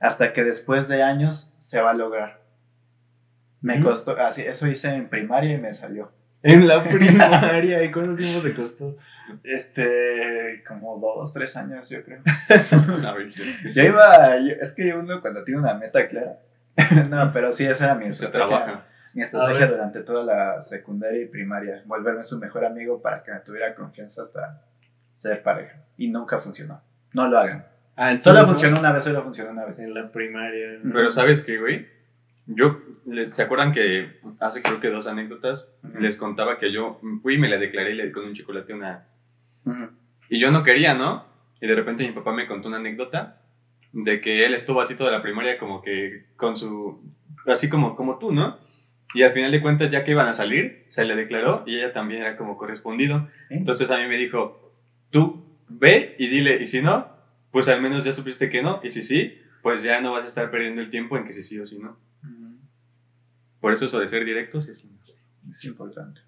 Hasta 0.00 0.32
que 0.34 0.44
después 0.44 0.86
de 0.88 1.02
años 1.02 1.54
se 1.60 1.80
va 1.80 1.90
a 1.92 1.94
lograr. 1.94 2.42
Me 3.62 3.78
¿Mm? 3.78 3.82
costó, 3.84 4.18
así, 4.20 4.42
eso 4.42 4.66
hice 4.66 4.88
en 4.90 5.08
primaria 5.08 5.54
y 5.54 5.58
me 5.58 5.72
salió. 5.72 6.12
En 6.42 6.68
la 6.68 6.84
primaria, 6.88 7.82
¿y 7.82 7.90
cuánto 7.90 8.16
tiempo 8.16 8.42
te 8.42 8.54
costó? 8.54 8.98
Este, 9.42 10.62
como 10.68 10.98
dos, 10.98 11.32
tres 11.32 11.56
años, 11.56 11.88
yo 11.88 12.04
creo. 12.04 12.20
Sí. 13.34 13.72
Yo 13.72 13.82
iba, 13.82 14.36
yo- 14.40 14.54
es 14.60 14.72
que 14.72 14.92
uno 14.92 15.22
cuando 15.22 15.42
tiene 15.44 15.60
una 15.60 15.72
meta 15.74 16.06
clara. 16.06 16.38
no, 17.08 17.32
pero 17.32 17.52
sí, 17.52 17.64
esa 17.66 17.84
era 17.84 17.94
mi 17.94 18.12
se 18.12 18.24
estrategia. 18.24 18.84
Mi 19.14 19.22
estrategia 19.22 19.68
durante 19.68 20.00
toda 20.00 20.24
la 20.24 20.60
secundaria 20.60 21.22
y 21.22 21.26
primaria, 21.26 21.82
volverme 21.86 22.24
su 22.24 22.38
mejor 22.38 22.64
amigo 22.64 23.00
para 23.00 23.22
que 23.22 23.30
me 23.32 23.38
tuviera 23.40 23.74
confianza 23.74 24.22
hasta 24.22 24.62
ser 25.12 25.42
pareja. 25.42 25.78
Y 25.96 26.08
nunca 26.08 26.38
funcionó. 26.38 26.80
No 27.12 27.28
lo 27.28 27.38
hagan. 27.38 27.64
Ah, 27.96 28.08
Solo 28.08 28.40
entonces, 28.40 28.44
funcionó 28.46 28.80
una 28.80 28.92
vez, 28.92 29.04
solo 29.04 29.22
funcionó 29.22 29.50
una 29.52 29.64
vez. 29.66 29.78
En 29.78 29.94
la 29.94 30.10
primaria. 30.10 30.80
Pero 30.92 31.10
¿sabes 31.12 31.42
qué, 31.42 31.58
güey? 31.58 31.86
Yo, 32.46 32.80
¿se 33.28 33.42
acuerdan 33.42 33.72
que 33.72 34.18
hace 34.40 34.62
creo 34.62 34.80
que 34.80 34.90
dos 34.90 35.06
anécdotas 35.06 35.72
Ujú. 35.84 36.00
les 36.00 36.18
contaba 36.18 36.58
que 36.58 36.72
yo 36.72 37.00
fui 37.22 37.36
y 37.36 37.38
me 37.38 37.48
la 37.48 37.58
declaré 37.58 37.92
y 37.92 37.94
le 37.94 38.06
di 38.06 38.12
con 38.12 38.24
un 38.24 38.34
chocolate 38.34 38.74
una... 38.74 39.04
Ujú. 39.64 39.90
Y 40.28 40.40
yo 40.40 40.50
no 40.50 40.64
quería, 40.64 40.94
¿no? 40.94 41.24
Y 41.60 41.68
de 41.68 41.74
repente 41.74 42.04
mi 42.04 42.12
papá 42.12 42.32
me 42.32 42.48
contó 42.48 42.66
una 42.68 42.78
anécdota 42.78 43.40
de 43.94 44.20
que 44.20 44.44
él 44.44 44.54
estuvo 44.54 44.80
así 44.80 44.96
toda 44.96 45.12
la 45.12 45.22
primaria 45.22 45.56
como 45.56 45.80
que 45.80 46.26
con 46.36 46.56
su... 46.56 47.00
Así 47.46 47.68
como, 47.68 47.94
como 47.94 48.18
tú, 48.18 48.32
¿no? 48.32 48.58
Y 49.14 49.22
al 49.22 49.32
final 49.32 49.52
de 49.52 49.62
cuentas, 49.62 49.90
ya 49.90 50.02
que 50.02 50.10
iban 50.10 50.26
a 50.26 50.32
salir, 50.32 50.84
se 50.88 51.04
le 51.04 51.14
declaró 51.14 51.62
y 51.66 51.76
ella 51.76 51.92
también 51.92 52.22
era 52.22 52.36
como 52.36 52.56
correspondido. 52.56 53.28
¿Eh? 53.50 53.56
Entonces 53.58 53.90
a 53.90 53.98
mí 53.98 54.08
me 54.08 54.16
dijo, 54.16 54.72
tú 55.10 55.44
ve 55.68 56.16
y 56.18 56.26
dile, 56.26 56.60
y 56.60 56.66
si 56.66 56.82
no, 56.82 57.08
pues 57.52 57.68
al 57.68 57.80
menos 57.80 58.04
ya 58.04 58.12
supiste 58.12 58.50
que 58.50 58.62
no, 58.62 58.80
y 58.82 58.90
si 58.90 59.02
sí, 59.02 59.38
pues 59.62 59.84
ya 59.84 60.00
no 60.00 60.12
vas 60.12 60.24
a 60.24 60.26
estar 60.26 60.50
perdiendo 60.50 60.80
el 60.82 60.90
tiempo 60.90 61.16
en 61.16 61.24
que 61.24 61.32
si 61.32 61.44
sí 61.44 61.58
o 61.60 61.66
si 61.66 61.78
no. 61.78 61.96
Por 63.60 63.72
eso 63.72 63.86
eso 63.86 64.00
de 64.00 64.08
ser 64.08 64.24
directos 64.24 64.68
es... 64.68 64.84
Es 65.50 65.64
importante. 65.64 66.20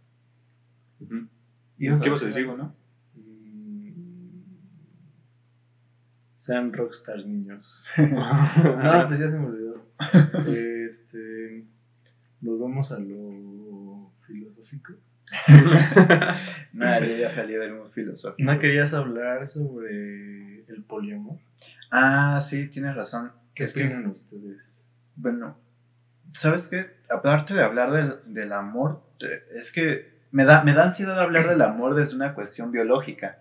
Ujú. 1.00 1.26
¿Ibas 1.78 2.02
¿Qué 2.02 2.10
vas 2.10 2.22
a 2.22 2.26
decir? 2.26 2.42
algo, 2.42 2.56
no? 2.56 2.74
Sean 6.46 6.72
rockstars, 6.72 7.26
niños. 7.26 7.84
no, 7.98 9.04
pues 9.08 9.18
ya 9.18 9.28
se 9.30 9.36
me 9.36 9.46
olvidó. 9.46 9.82
Este. 10.46 11.64
Volvamos 12.40 12.92
a 12.92 12.98
lo 13.00 14.12
filosófico. 14.26 14.92
Nada, 16.72 17.00
yo 17.04 17.16
ya 17.16 17.30
salí 17.30 17.54
del 17.54 17.72
mundo 17.72 17.90
filosófico. 17.90 18.48
¿No 18.52 18.58
querías 18.60 18.94
hablar 18.94 19.46
sobre 19.48 20.60
el 20.68 20.84
poliamor? 20.86 21.38
Ah, 21.90 22.38
sí, 22.40 22.68
tienes 22.68 22.94
razón. 22.94 23.32
¿Qué 23.54 23.64
Es 23.64 23.74
que- 23.74 23.84
ustedes? 23.88 24.58
Bueno, 25.16 25.56
¿sabes 26.32 26.68
qué? 26.68 26.90
Aparte 27.10 27.54
de 27.54 27.62
hablar 27.64 27.90
del, 27.90 28.32
del 28.32 28.52
amor, 28.52 29.02
te- 29.18 29.42
es 29.58 29.72
que 29.72 30.14
me 30.30 30.44
da, 30.44 30.62
me 30.62 30.74
da 30.74 30.84
ansiedad 30.84 31.18
hablar 31.18 31.48
del 31.48 31.62
amor 31.62 31.96
desde 31.96 32.14
una 32.14 32.34
cuestión 32.34 32.70
biológica. 32.70 33.38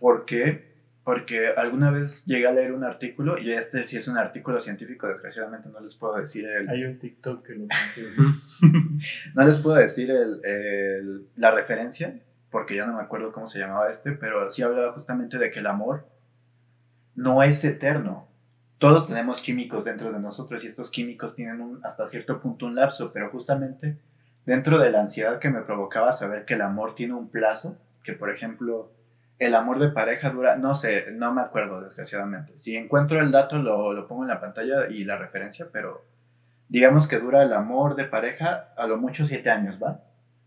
¿Por 0.00 0.24
qué? 0.24 0.73
Porque 1.04 1.48
alguna 1.48 1.90
vez 1.90 2.24
llegué 2.24 2.46
a 2.46 2.52
leer 2.52 2.72
un 2.72 2.82
artículo, 2.82 3.38
y 3.38 3.52
este 3.52 3.84
sí 3.84 3.98
es 3.98 4.08
un 4.08 4.16
artículo 4.16 4.58
científico, 4.60 5.06
desgraciadamente 5.06 5.68
no 5.68 5.80
les 5.80 5.94
puedo 5.96 6.16
decir 6.16 6.46
el, 6.46 6.66
Hay 6.68 6.84
un 6.84 6.98
TikTok 6.98 7.42
que 7.44 7.54
lo 7.54 7.66
no 9.34 9.44
les 9.44 9.58
puedo 9.58 9.76
decir 9.76 10.10
el- 10.10 10.40
el- 10.44 11.26
la 11.36 11.50
referencia, 11.50 12.18
porque 12.50 12.76
ya 12.76 12.86
no 12.86 12.96
me 12.96 13.02
acuerdo 13.02 13.32
cómo 13.32 13.46
se 13.46 13.58
llamaba 13.58 13.90
este, 13.90 14.12
pero 14.12 14.50
sí 14.50 14.62
hablaba 14.62 14.92
justamente 14.92 15.36
de 15.38 15.50
que 15.50 15.58
el 15.60 15.66
amor 15.66 16.06
no 17.14 17.42
es 17.42 17.64
eterno. 17.64 18.26
Todos 18.78 19.06
tenemos 19.06 19.40
químicos 19.40 19.84
dentro 19.84 20.12
de 20.12 20.18
nosotros 20.18 20.64
y 20.64 20.68
estos 20.68 20.90
químicos 20.90 21.34
tienen 21.34 21.60
un- 21.60 21.80
hasta 21.84 22.08
cierto 22.08 22.40
punto 22.40 22.66
un 22.66 22.74
lapso, 22.76 23.12
pero 23.12 23.30
justamente 23.30 23.96
dentro 24.46 24.78
de 24.78 24.90
la 24.90 25.00
ansiedad 25.02 25.38
que 25.38 25.50
me 25.50 25.60
provocaba 25.60 26.12
saber 26.12 26.44
que 26.44 26.54
el 26.54 26.62
amor 26.62 26.94
tiene 26.94 27.14
un 27.14 27.28
plazo, 27.28 27.76
que 28.02 28.12
por 28.14 28.30
ejemplo 28.30 28.90
el 29.38 29.54
amor 29.54 29.78
de 29.78 29.88
pareja 29.88 30.30
dura, 30.30 30.56
no 30.56 30.74
sé, 30.74 31.06
no 31.12 31.32
me 31.34 31.40
acuerdo 31.42 31.80
desgraciadamente. 31.80 32.52
Si 32.58 32.76
encuentro 32.76 33.20
el 33.20 33.30
dato 33.30 33.56
lo, 33.58 33.92
lo 33.92 34.06
pongo 34.06 34.22
en 34.22 34.28
la 34.28 34.40
pantalla 34.40 34.86
y 34.88 35.04
la 35.04 35.16
referencia, 35.16 35.66
pero 35.72 36.04
digamos 36.68 37.06
que 37.08 37.18
dura 37.18 37.42
el 37.42 37.52
amor 37.52 37.96
de 37.96 38.04
pareja 38.04 38.68
a 38.76 38.86
lo 38.86 38.96
mucho 38.96 39.26
siete 39.26 39.50
años, 39.50 39.78
¿va? 39.82 40.00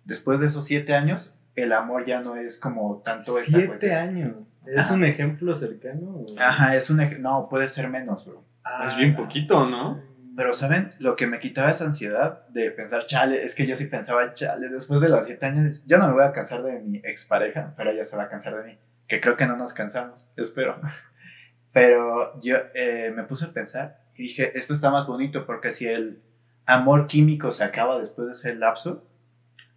Después 0.05 0.39
de 0.39 0.45
esos 0.47 0.65
siete 0.65 0.95
años, 0.95 1.33
el 1.55 1.73
amor 1.73 2.05
ya 2.05 2.21
no 2.21 2.35
es 2.35 2.59
como 2.59 3.01
tanto 3.03 3.37
esta 3.37 3.51
Siete 3.51 3.67
cuestión. 3.67 3.95
años. 3.95 4.35
¿Es 4.65 4.85
Ajá. 4.87 4.93
un 4.95 5.05
ejemplo 5.05 5.55
cercano? 5.55 6.07
o- 6.09 6.25
Ajá, 6.39 6.75
es 6.75 6.89
un 6.89 6.99
ej- 6.99 7.19
no, 7.19 7.47
puede 7.49 7.67
ser 7.67 7.87
menos, 7.89 8.25
bro. 8.25 8.43
Ah, 8.63 8.85
Es 8.87 8.97
bien 8.97 9.15
poquito, 9.15 9.65
¿no? 9.67 10.01
Pero, 10.37 10.53
¿saben? 10.53 10.93
Lo 10.99 11.15
que 11.15 11.25
me 11.25 11.39
quitaba 11.39 11.71
esa 11.71 11.85
ansiedad 11.85 12.47
de 12.49 12.69
pensar, 12.69 13.07
chale, 13.07 13.43
es 13.43 13.55
que 13.55 13.65
yo 13.65 13.75
sí 13.75 13.85
pensaba, 13.85 14.35
chale, 14.35 14.69
después 14.69 15.01
de 15.01 15.09
los 15.09 15.25
siete 15.25 15.47
años, 15.47 15.83
yo 15.87 15.97
no 15.97 16.07
me 16.07 16.13
voy 16.13 16.25
a 16.25 16.31
cansar 16.31 16.61
de 16.61 16.79
mi 16.79 16.99
expareja, 17.03 17.73
pero 17.75 17.89
ella 17.89 18.03
se 18.03 18.15
va 18.15 18.25
a 18.25 18.29
cansar 18.29 18.55
de 18.55 18.63
mí. 18.63 18.77
Que 19.07 19.19
creo 19.19 19.35
que 19.35 19.47
no 19.47 19.57
nos 19.57 19.73
cansamos, 19.73 20.29
espero. 20.37 20.79
Pero 21.73 22.39
yo 22.39 22.55
eh, 22.73 23.11
me 23.15 23.23
puse 23.23 23.45
a 23.45 23.51
pensar 23.51 23.99
y 24.15 24.23
dije, 24.23 24.57
esto 24.57 24.73
está 24.73 24.89
más 24.89 25.05
bonito 25.05 25.45
porque 25.45 25.71
si 25.71 25.87
el 25.87 26.21
amor 26.65 27.07
químico 27.07 27.51
se 27.51 27.63
acaba 27.63 27.99
después 27.99 28.27
de 28.27 28.33
ese 28.33 28.55
lapso, 28.55 29.07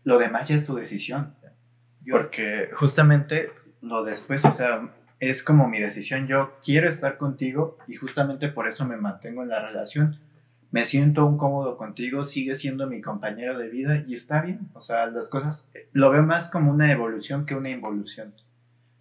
lo 0.05 0.19
demás 0.19 0.49
ya 0.49 0.57
es 0.57 0.67
tu 0.67 0.77
decisión. 0.77 1.35
Porque 2.11 2.71
justamente 2.75 3.51
lo 3.83 4.03
después, 4.05 4.45
o 4.45 4.53
sea, 4.53 4.89
es 5.19 5.43
como 5.43 5.69
mi 5.69 5.81
decisión. 5.81 6.27
Yo 6.27 6.59
quiero 6.63 6.89
estar 6.89 7.19
contigo 7.19 7.79
y 7.87 7.97
justamente 7.97 8.49
por 8.49 8.69
eso 8.69 8.87
me 8.87 8.97
mantengo 8.97 9.43
en 9.43 9.51
la 9.51 9.67
relación. 9.67 10.19
Me 10.71 10.85
siento 10.85 11.27
un 11.27 11.37
cómodo 11.37 11.77
contigo, 11.77 12.23
sigue 12.25 12.55
siendo 12.55 12.87
mi 12.87 13.01
compañero 13.01 13.59
de 13.59 13.69
vida 13.69 14.05
y 14.07 14.15
está 14.15 14.41
bien. 14.43 14.69
O 14.75 14.81
sea, 14.81 15.07
las 15.07 15.29
cosas 15.29 15.71
lo 15.93 16.11
veo 16.11 16.23
más 16.23 16.49
como 16.49 16.71
una 16.71 16.93
evolución 16.93 17.45
que 17.45 17.57
una 17.57 17.71
involución. 17.71 18.33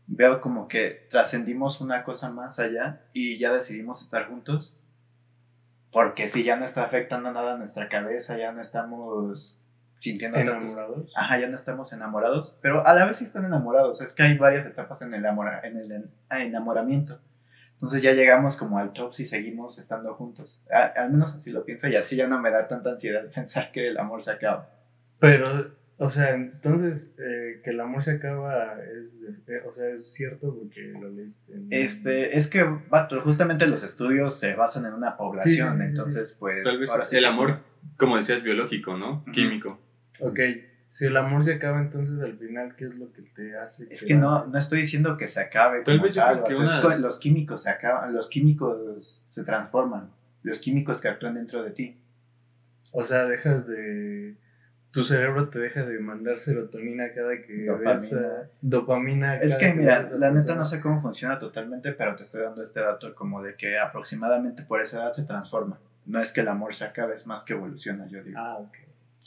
Veo 0.07 0.41
como 0.41 0.67
que 0.67 1.05
trascendimos 1.11 1.80
una 1.82 2.03
cosa 2.03 2.32
más 2.32 2.57
allá 2.59 3.01
y 3.13 3.38
ya 3.38 3.53
decidimos 3.53 4.01
estar 4.01 4.28
juntos. 4.28 4.76
Porque 5.91 6.28
si 6.30 6.43
ya 6.43 6.55
no 6.55 6.65
está 6.65 6.84
afectando 6.84 7.32
nada 7.32 7.53
a 7.53 7.57
nuestra 7.57 7.88
cabeza, 7.89 8.38
ya 8.38 8.51
no 8.51 8.61
estamos 8.61 9.59
sintiendo 9.99 10.38
¿Enamorados? 10.38 11.11
Ajá, 11.15 11.39
ya 11.39 11.47
no 11.47 11.55
estamos 11.55 11.91
enamorados, 11.93 12.57
pero 12.61 12.88
a 12.88 12.93
la 12.93 13.05
vez 13.05 13.17
sí 13.17 13.26
están 13.26 13.45
enamorados. 13.45 14.01
Es 14.01 14.13
que 14.13 14.24
hay 14.24 14.38
varias 14.38 14.65
etapas 14.65 15.01
en 15.01 15.13
el, 15.13 15.26
amora- 15.26 15.61
en 15.63 15.78
el 15.78 15.91
en- 15.91 16.09
enamoramiento. 16.32 17.20
Entonces 17.80 18.01
ya 18.01 18.11
llegamos 18.13 18.57
como 18.57 18.77
al 18.77 18.91
top 18.91 19.13
si 19.13 19.23
seguimos 19.25 19.80
estando 19.80 20.13
juntos. 20.13 20.61
A- 20.69 21.01
al 21.01 21.11
menos 21.11 21.34
así 21.34 21.49
lo 21.51 21.63
pienso 21.63 21.88
y 21.88 21.95
así 21.95 22.17
ya 22.17 22.27
no 22.27 22.39
me 22.41 22.51
da 22.51 22.67
tanta 22.67 22.89
ansiedad 22.91 23.23
pensar 23.34 23.71
que 23.71 23.88
el 23.88 23.97
amor 23.97 24.21
se 24.21 24.32
acaba. 24.32 24.69
Pero, 25.19 25.71
o 25.97 26.09
sea, 26.09 26.32
entonces, 26.36 27.13
eh, 27.19 27.61
que 27.63 27.69
el 27.69 27.80
amor 27.80 28.03
se 28.03 28.11
acaba 28.11 28.75
es, 29.01 29.19
de- 29.21 29.55
eh, 29.55 29.61
o 29.65 29.71
sea, 29.73 29.88
es 29.89 30.11
cierto 30.13 30.53
porque 30.57 30.82
lo 30.99 31.09
leíste. 31.09 31.53
en- 31.53 31.67
Este, 31.71 32.38
es 32.38 32.47
que, 32.47 32.63
vato, 32.89 33.21
justamente 33.21 33.65
los 33.65 33.82
estudios 33.84 34.38
se 34.38 34.55
basan 34.55 34.86
en 34.86 34.93
una 34.93 35.15
población, 35.15 35.53
Sí, 35.55 35.77
sí, 35.77 35.77
sí, 35.77 35.84
sí, 35.84 35.89
entonces 35.89 36.34
pues... 36.38 36.63
Tal 36.65 36.80
vez 36.80 36.89
ahora 36.89 37.05
sí 37.05 37.15
el 37.15 37.25
amor, 37.25 37.59
como 37.97 38.17
decías, 38.17 38.43
biológico, 38.43 38.97
¿no? 38.97 39.23
Químico. 39.34 39.80
Ok, 40.19 40.39
si 40.89 41.05
el 41.05 41.15
amor 41.17 41.43
se 41.45 41.53
acaba, 41.53 41.79
entonces 41.79 42.19
al 42.21 42.37
final, 42.37 42.75
¿qué 42.75 42.85
es 42.85 42.95
lo 42.95 43.11
que 43.11 43.21
te 43.21 43.55
hace? 43.57 43.87
Es 43.89 44.03
que 44.03 44.15
no, 44.15 44.45
no 44.47 44.57
estoy 44.57 44.79
diciendo 44.81 45.17
que 45.17 45.27
se 45.27 45.39
acabe. 45.39 45.83
Tal 45.83 45.95
como 45.97 46.03
vez 46.05 46.15
yo 46.15 46.21
tal, 46.21 46.33
creo 46.33 46.43
que 46.45 46.53
vato, 46.55 46.65
es 46.65 46.71
una- 46.71 46.81
co- 46.95 46.97
los 47.01 47.19
químicos 47.19 47.63
se 47.63 47.69
acaban, 47.69 48.13
los 48.13 48.27
químicos 48.29 49.21
se 49.27 49.43
transforman, 49.43 50.09
los 50.43 50.59
químicos 50.59 50.99
que 51.01 51.07
actúan 51.09 51.35
dentro 51.35 51.63
de 51.63 51.71
ti. 51.71 51.97
O 52.91 53.05
sea, 53.05 53.25
dejas 53.25 53.67
de... 53.67 54.35
Tu 54.91 55.03
cerebro 55.03 55.49
te 55.49 55.59
deja 55.59 55.85
de 55.85 55.99
mandar 55.99 56.39
serotonina 56.39 57.13
cada 57.13 57.39
que 57.43 57.65
Dopamina. 57.65 57.91
ves 57.93 58.13
a- 58.13 58.47
dopamina. 58.59 59.39
Es 59.39 59.55
que, 59.55 59.71
mira, 59.75 60.01
la 60.17 60.31
neta 60.31 60.55
no 60.55 60.65
sé 60.65 60.81
cómo 60.81 60.99
funciona 60.99 61.37
totalmente, 61.37 61.91
pero 61.91 62.15
te 62.15 62.23
estoy 62.23 62.41
dando 62.41 62.63
este 62.63 62.79
dato 62.79 63.13
como 63.13 63.43
de 63.43 63.53
que 63.53 63.77
aproximadamente 63.77 64.63
por 64.63 64.81
esa 64.81 65.03
edad 65.03 65.13
se 65.13 65.23
transforma. 65.25 65.77
No 66.07 66.19
es 66.19 66.31
que 66.31 66.41
el 66.41 66.47
amor 66.47 66.73
se 66.73 66.85
acabe, 66.85 67.13
es 67.15 67.27
más 67.27 67.43
que 67.43 67.53
evoluciona, 67.53 68.07
yo 68.07 68.23
digo. 68.23 68.39
Ah, 68.39 68.57
ok. 68.57 68.73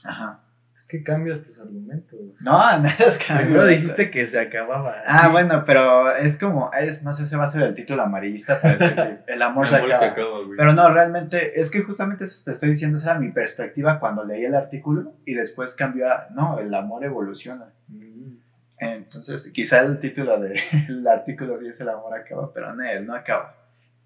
Ajá. 0.03 0.41
Es 0.83 0.89
que 0.89 1.05
cambias 1.05 1.41
tus 1.43 1.61
argumentos. 1.61 2.19
No, 2.41 2.51
nada 2.59 2.89
es 2.89 3.17
que... 3.17 3.33
Primero 3.33 3.67
dijiste 3.69 4.11
que 4.11 4.27
se 4.27 4.41
acababa. 4.41 4.97
Ah, 5.07 5.27
Sí. 5.27 5.31
bueno, 5.31 5.63
pero 5.65 6.11
es 6.17 6.37
como, 6.37 6.73
es 6.73 7.05
más, 7.05 7.21
ese 7.21 7.37
va 7.37 7.45
a 7.45 7.49
ser 7.49 7.63
el 7.63 7.75
título 7.77 8.03
amarillista 8.03 8.61
para 8.61 8.75
este. 8.75 9.19
El 9.33 9.43
amor, 9.43 9.65
El 9.67 9.71
se 9.71 9.77
amor 9.77 9.93
acaba. 9.93 9.99
se 10.07 10.11
acaba, 10.11 10.39
güey. 10.45 10.57
Pero 10.57 10.73
no, 10.73 10.93
realmente, 10.93 11.61
es 11.61 11.71
que 11.71 11.83
justamente 11.83 12.25
eso 12.25 12.43
te 12.45 12.51
estoy 12.53 12.71
diciendo, 12.71 12.99
esa 12.99 13.13
era 13.13 13.21
mi 13.21 13.31
perspectiva 13.31 14.01
cuando 14.01 14.25
leí 14.25 14.45
el 14.45 14.57
artículo 14.57 15.13
y 15.25 15.35
después 15.35 15.77
cambió 15.77 16.11
a, 16.11 16.27
no, 16.35 16.59
el 16.59 16.75
amor 16.75 17.05
evoluciona. 17.05 17.67
Mm. 17.87 18.39
Entonces, 18.79 19.49
quizá 19.53 19.81
el 19.83 20.01
título 20.01 20.41
del 20.41 21.07
artículo 21.07 21.59
sí 21.61 21.69
es 21.69 21.81
el 21.81 21.91
amor 21.91 22.13
acaba, 22.15 22.53
pero 22.53 22.75
no, 22.75 22.83
él 22.85 23.07
no 23.07 23.15
acaba. 23.15 23.55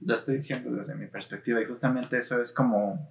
Lo 0.04 0.12
estoy 0.14 0.36
diciendo 0.36 0.70
desde 0.72 0.94
mi 0.94 1.06
perspectiva 1.06 1.58
y 1.62 1.64
justamente 1.64 2.18
eso 2.18 2.42
es 2.42 2.52
como 2.52 3.08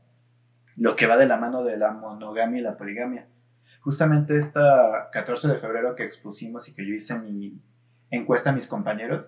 lo 0.77 0.95
que 0.95 1.07
va 1.07 1.17
de 1.17 1.25
la 1.25 1.37
mano 1.37 1.63
de 1.63 1.77
la 1.77 1.89
monogamia 1.89 2.59
y 2.59 2.63
la 2.63 2.77
poligamia. 2.77 3.25
Justamente 3.85 4.39
esta 4.39 5.11
14 5.11 5.47
de 5.47 5.59
febrero 5.59 5.93
que 5.93 6.03
expusimos 6.03 6.67
y 6.67 6.73
que 6.73 6.83
yo 6.83 6.95
hice 6.95 7.19
mi 7.19 7.61
encuesta 8.09 8.49
a 8.49 8.53
mis 8.53 8.65
compañeros, 8.65 9.27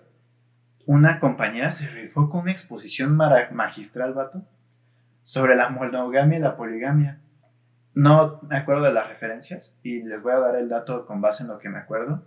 una 0.84 1.20
compañera 1.20 1.70
se 1.70 1.86
rifó 1.86 2.28
con 2.28 2.40
una 2.40 2.50
exposición 2.50 3.14
magistral, 3.14 4.14
vato, 4.14 4.42
sobre 5.22 5.54
la 5.54 5.68
monogamia 5.68 6.38
y 6.38 6.40
la 6.40 6.56
poligamia. 6.56 7.20
No 7.94 8.40
me 8.48 8.56
acuerdo 8.56 8.82
de 8.82 8.92
las 8.92 9.08
referencias 9.08 9.78
y 9.84 10.02
les 10.02 10.20
voy 10.20 10.32
a 10.32 10.40
dar 10.40 10.56
el 10.56 10.68
dato 10.68 11.06
con 11.06 11.20
base 11.20 11.44
en 11.44 11.50
lo 11.50 11.60
que 11.60 11.68
me 11.68 11.78
acuerdo, 11.78 12.24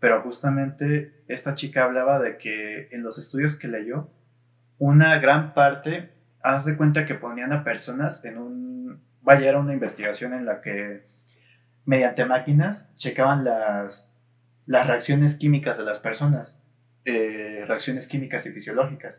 pero 0.00 0.22
justamente 0.22 1.22
esta 1.28 1.54
chica 1.54 1.84
hablaba 1.84 2.18
de 2.18 2.38
que 2.38 2.88
en 2.92 3.02
los 3.02 3.18
estudios 3.18 3.56
que 3.56 3.68
leyó, 3.68 4.08
una 4.78 5.18
gran 5.18 5.52
parte, 5.52 6.14
haz 6.40 6.64
de 6.64 6.78
cuenta 6.78 7.04
que 7.04 7.14
ponían 7.14 7.52
a 7.52 7.62
personas 7.62 8.24
en 8.24 8.38
un, 8.38 9.02
vaya, 9.20 9.50
era 9.50 9.60
una 9.60 9.74
investigación 9.74 10.32
en 10.32 10.46
la 10.46 10.62
que 10.62 11.17
mediante 11.88 12.26
máquinas 12.26 12.94
checaban 12.96 13.44
las, 13.44 14.14
las 14.66 14.86
reacciones 14.86 15.36
químicas 15.36 15.78
de 15.78 15.84
las 15.84 15.98
personas, 16.00 16.62
eh, 17.06 17.64
reacciones 17.66 18.06
químicas 18.06 18.44
y 18.44 18.50
fisiológicas. 18.52 19.14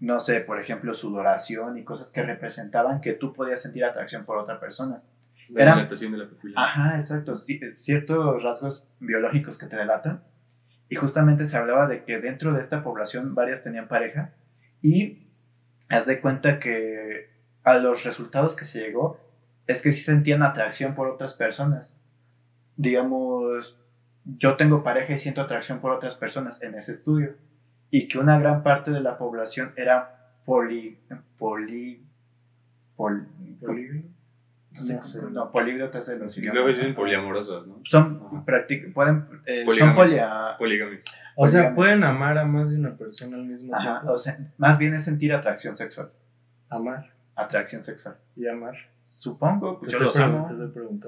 No 0.00 0.18
sé, 0.18 0.40
por 0.40 0.58
ejemplo, 0.60 0.94
sudoración 0.94 1.78
y 1.78 1.84
cosas 1.84 2.10
que 2.10 2.22
representaban 2.24 3.00
que 3.00 3.12
tú 3.12 3.32
podías 3.32 3.62
sentir 3.62 3.84
atracción 3.84 4.24
por 4.24 4.36
otra 4.38 4.58
persona. 4.58 5.00
La 5.48 5.62
eran- 5.62 5.76
dilatación 5.76 6.10
de 6.10 6.18
la 6.18 6.28
pupila. 6.28 6.54
Ajá, 6.60 6.96
exacto. 6.96 7.34
ci- 7.36 7.72
Ciertos 7.76 8.42
rasgos 8.42 8.88
biológicos 8.98 9.56
que 9.58 9.66
te 9.66 9.76
delatan. 9.76 10.24
Y 10.88 10.96
justamente 10.96 11.44
se 11.44 11.56
hablaba 11.56 11.86
de 11.86 12.02
que 12.02 12.18
dentro 12.20 12.52
de 12.52 12.62
esta 12.62 12.82
población 12.82 13.36
varias 13.36 13.62
tenían 13.62 13.86
pareja. 13.86 14.32
Y 14.82 15.28
haz 15.88 16.06
de 16.06 16.20
cuenta 16.20 16.58
que 16.58 17.30
a 17.62 17.74
los 17.78 18.02
resultados 18.02 18.56
que 18.56 18.64
se 18.64 18.80
llegó 18.80 19.20
es 19.66 19.82
que 19.82 19.92
sí 19.92 20.00
sentían 20.02 20.42
atracción 20.42 20.94
por 20.94 21.08
otras 21.08 21.34
personas. 21.34 21.96
Digamos, 22.76 23.78
yo 24.38 24.56
tengo 24.56 24.82
pareja 24.82 25.12
y 25.14 25.18
siento 25.18 25.40
atracción 25.40 25.80
por 25.80 25.92
otras 25.92 26.14
personas 26.16 26.62
en 26.62 26.74
ese 26.74 26.92
estudio. 26.92 27.34
Y 27.90 28.08
que 28.08 28.18
una 28.18 28.38
gran 28.38 28.62
parte 28.62 28.90
de 28.90 29.00
la 29.00 29.18
población 29.18 29.72
era 29.76 30.32
poli... 30.44 30.98
poli... 31.38 32.02
pol- 32.96 33.26
¿Polígono? 33.60 34.02
no 34.72 34.82
sé, 34.82 34.94
No 34.94 35.04
sé. 35.04 35.20
no, 35.30 35.50
políglotas 35.52 36.06
de 36.06 36.18
los 36.18 36.36
Y 36.38 36.42
luego 36.42 36.68
dicen 36.68 36.94
poliamorosas, 36.94 37.66
¿no? 37.66 37.80
Son, 37.84 38.44
pueden, 38.94 39.26
eh, 39.44 39.58
son 39.58 39.66
Poligámicos. 39.66 40.06
polia... 40.06 40.56
Poligamia. 40.58 41.00
O 41.36 41.46
sea, 41.46 41.74
pueden 41.74 42.02
amar 42.04 42.38
a 42.38 42.44
más 42.46 42.70
de 42.72 42.78
una 42.78 42.96
persona 42.96 43.36
al 43.36 43.44
mismo 43.44 43.74
Ajá, 43.74 44.00
tiempo. 44.00 44.12
o 44.14 44.18
sea, 44.18 44.38
más 44.56 44.78
bien 44.78 44.94
es 44.94 45.04
sentir 45.04 45.32
atracción 45.34 45.76
sexual. 45.76 46.10
Amar 46.70 47.10
Atracción 47.36 47.84
sexual. 47.84 48.16
y 48.34 48.46
amar. 48.48 48.74
Supongo, 49.14 49.78
pues 49.78 49.92
yo 49.92 49.98
los 50.00 50.16
amo. 50.16 50.46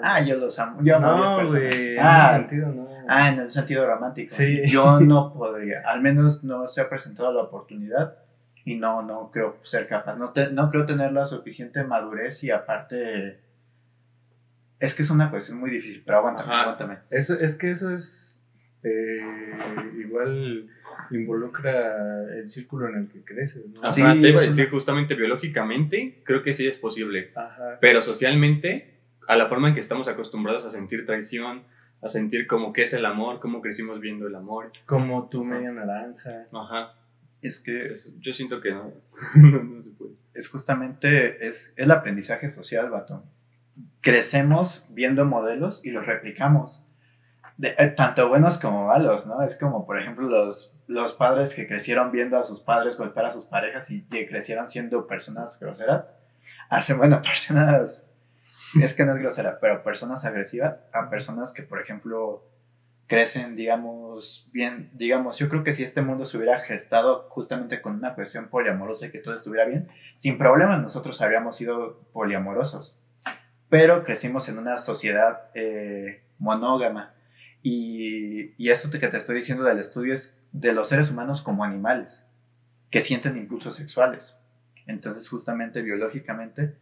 Ah, 0.02 0.20
yo 0.20 0.36
los 0.36 0.56
amo. 0.58 0.80
Yo 0.82 0.96
amo 0.96 1.08
a 1.10 1.16
10 1.16 1.30
no, 1.30 1.36
personas. 1.38 1.74
güey. 1.74 1.96
Ah, 1.98 2.30
En 2.36 2.40
sentido, 2.42 2.68
no. 2.72 2.88
ah, 3.08 3.28
en 3.28 3.38
el 3.40 3.50
sentido 3.50 3.86
romántico. 3.86 4.32
Sí. 4.34 4.62
Yo 4.66 5.00
no 5.00 5.32
podría. 5.32 5.82
Al 5.86 6.00
menos 6.00 6.44
no 6.44 6.68
se 6.68 6.80
ha 6.80 6.88
presentado 6.88 7.32
la 7.32 7.42
oportunidad 7.42 8.16
y 8.64 8.76
no, 8.76 9.02
no 9.02 9.30
creo 9.32 9.56
ser 9.62 9.88
capaz. 9.88 10.14
No, 10.16 10.30
te- 10.30 10.50
no 10.50 10.70
creo 10.70 10.86
tener 10.86 11.12
la 11.12 11.26
suficiente 11.26 11.82
madurez 11.84 12.42
y 12.44 12.50
aparte... 12.50 13.40
Es 14.78 14.94
que 14.94 15.02
es 15.02 15.10
una 15.10 15.30
cuestión 15.30 15.58
muy 15.58 15.70
difícil, 15.70 16.02
pero 16.04 16.18
aguántame, 16.18 16.52
Ajá. 16.52 16.62
aguántame. 16.62 16.98
Eso, 17.10 17.34
es 17.34 17.56
que 17.56 17.70
eso 17.70 17.90
es. 17.90 18.33
Eh, 18.84 19.20
igual 19.98 20.68
involucra 21.10 22.24
el 22.36 22.48
círculo 22.48 22.88
en 22.88 22.96
el 22.96 23.08
que 23.08 23.22
creces, 23.24 23.66
¿no? 23.68 23.80
Ajá, 23.82 23.92
Sí, 23.92 24.02
te 24.20 24.28
iba 24.28 24.40
a 24.40 24.42
es 24.44 24.48
decir 24.50 24.64
una- 24.64 24.70
justamente 24.70 25.14
biológicamente, 25.14 26.20
creo 26.24 26.42
que 26.42 26.52
sí 26.54 26.66
es 26.66 26.76
posible. 26.76 27.30
Ajá. 27.34 27.78
Pero 27.80 28.02
socialmente, 28.02 28.94
a 29.26 29.36
la 29.36 29.46
forma 29.48 29.68
en 29.68 29.74
que 29.74 29.80
estamos 29.80 30.06
acostumbrados 30.08 30.64
a 30.64 30.70
sentir 30.70 31.04
traición, 31.06 31.62
a 32.02 32.08
sentir 32.08 32.46
como 32.46 32.72
que 32.72 32.82
es 32.82 32.92
el 32.92 33.04
amor, 33.06 33.40
cómo 33.40 33.60
crecimos 33.62 34.00
viendo 34.00 34.26
el 34.26 34.34
amor. 34.34 34.70
Como 34.86 35.28
tu 35.28 35.44
media 35.44 35.72
naranja. 35.72 36.44
Ajá. 36.52 36.94
Es 37.42 37.60
que 37.60 37.80
Entonces, 37.80 38.12
yo 38.20 38.32
siento 38.34 38.60
que 38.60 38.70
no, 38.72 38.92
no, 39.36 39.62
no 39.62 39.82
se 39.82 39.90
puede. 39.90 40.12
es 40.34 40.48
justamente 40.48 41.46
es 41.46 41.72
el 41.76 41.90
aprendizaje 41.90 42.50
social, 42.50 42.90
vato. 42.90 43.24
Crecemos 44.00 44.86
viendo 44.90 45.24
modelos 45.24 45.84
y 45.84 45.90
los 45.90 46.04
replicamos. 46.06 46.84
De- 47.56 47.74
eh, 47.78 47.86
tanto 47.88 48.28
buenos 48.28 48.58
como 48.58 48.86
malos, 48.88 49.26
¿no? 49.26 49.42
Es 49.42 49.56
como, 49.58 49.86
por 49.86 50.00
ejemplo, 50.00 50.26
los, 50.28 50.74
los 50.88 51.14
padres 51.14 51.54
que 51.54 51.66
crecieron 51.68 52.10
viendo 52.10 52.36
a 52.38 52.44
sus 52.44 52.60
padres 52.60 52.98
golpear 52.98 53.26
a 53.26 53.32
sus 53.32 53.44
parejas 53.44 53.90
y 53.90 54.02
que 54.02 54.26
crecieron 54.28 54.68
siendo 54.68 55.06
personas 55.06 55.58
groseras. 55.60 56.04
hace, 56.68 56.94
bueno, 56.94 57.22
personas, 57.22 58.04
es 58.82 58.94
que 58.94 59.04
no 59.04 59.14
es 59.14 59.20
grosera, 59.22 59.58
pero 59.60 59.82
personas 59.84 60.24
agresivas 60.24 60.86
a 60.92 61.08
personas 61.10 61.52
que, 61.52 61.62
por 61.62 61.80
ejemplo, 61.80 62.42
crecen, 63.06 63.54
digamos, 63.54 64.48
bien, 64.52 64.90
digamos, 64.94 65.38
yo 65.38 65.48
creo 65.48 65.62
que 65.62 65.72
si 65.72 65.84
este 65.84 66.02
mundo 66.02 66.24
se 66.26 66.36
hubiera 66.38 66.58
gestado 66.60 67.26
justamente 67.28 67.80
con 67.82 67.94
una 67.94 68.14
cuestión 68.14 68.48
poliamorosa 68.48 69.06
y 69.06 69.10
que 69.10 69.18
todo 69.18 69.34
estuviera 69.36 69.66
bien, 69.66 69.88
sin 70.16 70.38
problemas 70.38 70.82
nosotros 70.82 71.20
habríamos 71.22 71.54
sido 71.56 72.00
poliamorosos, 72.12 72.98
pero 73.68 74.02
crecimos 74.04 74.48
en 74.48 74.58
una 74.58 74.78
sociedad 74.78 75.42
eh, 75.54 76.24
monógama 76.38 77.12
y, 77.64 78.54
y 78.62 78.70
esto 78.70 78.90
que 78.90 79.08
te 79.08 79.16
estoy 79.16 79.36
diciendo 79.36 79.64
del 79.64 79.80
estudio 79.80 80.14
es 80.14 80.38
de 80.52 80.72
los 80.72 80.90
seres 80.90 81.10
humanos 81.10 81.42
como 81.42 81.64
animales 81.64 82.24
que 82.90 83.00
sienten 83.00 83.38
impulsos 83.38 83.74
sexuales. 83.74 84.36
Entonces, 84.86 85.28
justamente 85.28 85.80
biológicamente, 85.80 86.76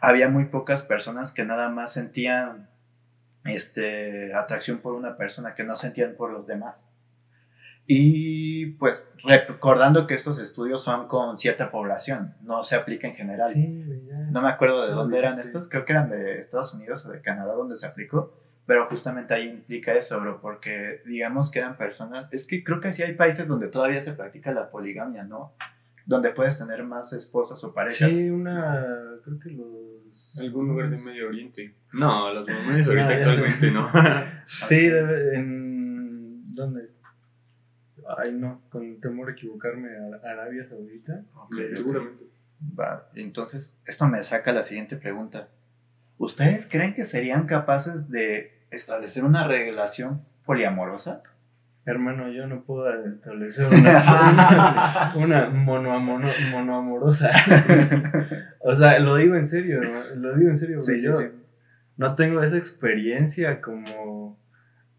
había 0.00 0.28
muy 0.28 0.44
pocas 0.44 0.84
personas 0.84 1.32
que 1.32 1.44
nada 1.44 1.68
más 1.68 1.92
sentían 1.92 2.70
este, 3.44 4.32
atracción 4.32 4.78
por 4.78 4.94
una 4.94 5.16
persona, 5.16 5.54
que 5.54 5.64
no 5.64 5.76
sentían 5.76 6.14
por 6.14 6.30
los 6.30 6.46
demás. 6.46 6.86
Y 7.84 8.66
pues 8.74 9.12
recordando 9.24 10.06
que 10.06 10.14
estos 10.14 10.38
estudios 10.38 10.84
son 10.84 11.08
con 11.08 11.36
cierta 11.36 11.72
población, 11.72 12.36
no 12.42 12.62
se 12.62 12.76
aplica 12.76 13.08
en 13.08 13.16
general. 13.16 13.52
no 14.30 14.40
me 14.40 14.48
acuerdo 14.48 14.86
de 14.86 14.92
dónde 14.92 15.18
eran 15.18 15.40
estos, 15.40 15.68
creo 15.68 15.84
que 15.84 15.92
eran 15.92 16.08
de 16.08 16.38
Estados 16.38 16.72
Unidos 16.74 17.04
o 17.06 17.10
de 17.10 17.20
Canadá 17.20 17.54
donde 17.54 17.76
se 17.76 17.86
aplicó, 17.86 18.40
pero 18.66 18.86
justamente 18.86 19.34
ahí 19.34 19.48
implica 19.48 19.94
eso, 19.94 20.20
bro, 20.20 20.40
porque 20.40 21.02
digamos 21.04 21.50
que 21.50 21.58
eran 21.58 21.76
personas, 21.76 22.32
es 22.32 22.46
que 22.46 22.62
creo 22.62 22.80
que 22.80 22.92
sí 22.92 23.02
hay 23.02 23.14
países 23.14 23.48
donde 23.48 23.68
todavía 23.68 24.00
se 24.00 24.12
practica 24.12 24.52
la 24.52 24.70
poligamia, 24.70 25.24
¿no? 25.24 25.54
Donde 26.06 26.30
puedes 26.30 26.58
tener 26.58 26.84
más 26.84 27.12
esposas 27.12 27.62
o 27.64 27.72
parejas. 27.72 28.10
Sí, 28.10 28.30
una, 28.30 28.86
creo 29.24 29.38
que 29.38 29.50
los... 29.50 30.38
Algún 30.38 30.68
lugar 30.68 30.90
de 30.90 30.98
Medio 30.98 31.28
Oriente. 31.28 31.74
No, 31.92 32.32
los 32.32 32.48
mormones 32.48 32.88
ahorita 32.88 33.08
actualmente 33.08 33.70
no. 33.70 33.90
sí, 34.46 34.86
en... 34.86 36.54
¿Dónde? 36.54 36.90
Ay, 38.18 38.32
no, 38.32 38.62
con 38.68 39.00
temor 39.00 39.30
a 39.30 39.32
equivocarme, 39.32 39.88
a 39.96 40.30
Arabia 40.30 40.64
Saudita. 40.68 41.24
seguramente. 41.76 42.24
Va, 42.78 43.08
entonces, 43.14 43.76
esto 43.86 44.06
me 44.06 44.22
saca 44.22 44.52
la 44.52 44.62
siguiente 44.62 44.96
pregunta. 44.96 45.48
¿Ustedes 46.22 46.68
creen 46.70 46.94
que 46.94 47.04
serían 47.04 47.46
capaces 47.46 48.08
de 48.08 48.52
establecer 48.70 49.24
una 49.24 49.48
relación 49.48 50.22
poliamorosa? 50.46 51.24
Hermano, 51.84 52.30
yo 52.30 52.46
no 52.46 52.62
puedo 52.62 52.88
establecer 53.06 53.66
una, 53.66 55.12
una, 55.16 55.48
monoamorosa. 55.48 57.32
o 58.60 58.76
sea, 58.76 59.00
lo 59.00 59.16
digo 59.16 59.34
en 59.34 59.48
serio, 59.48 59.80
lo 60.14 60.36
digo 60.36 60.48
en 60.48 60.56
serio. 60.56 60.80
yo 61.00 61.18
no 61.96 62.14
tengo 62.14 62.40
esa 62.40 62.56
experiencia 62.56 63.60
como 63.60 64.38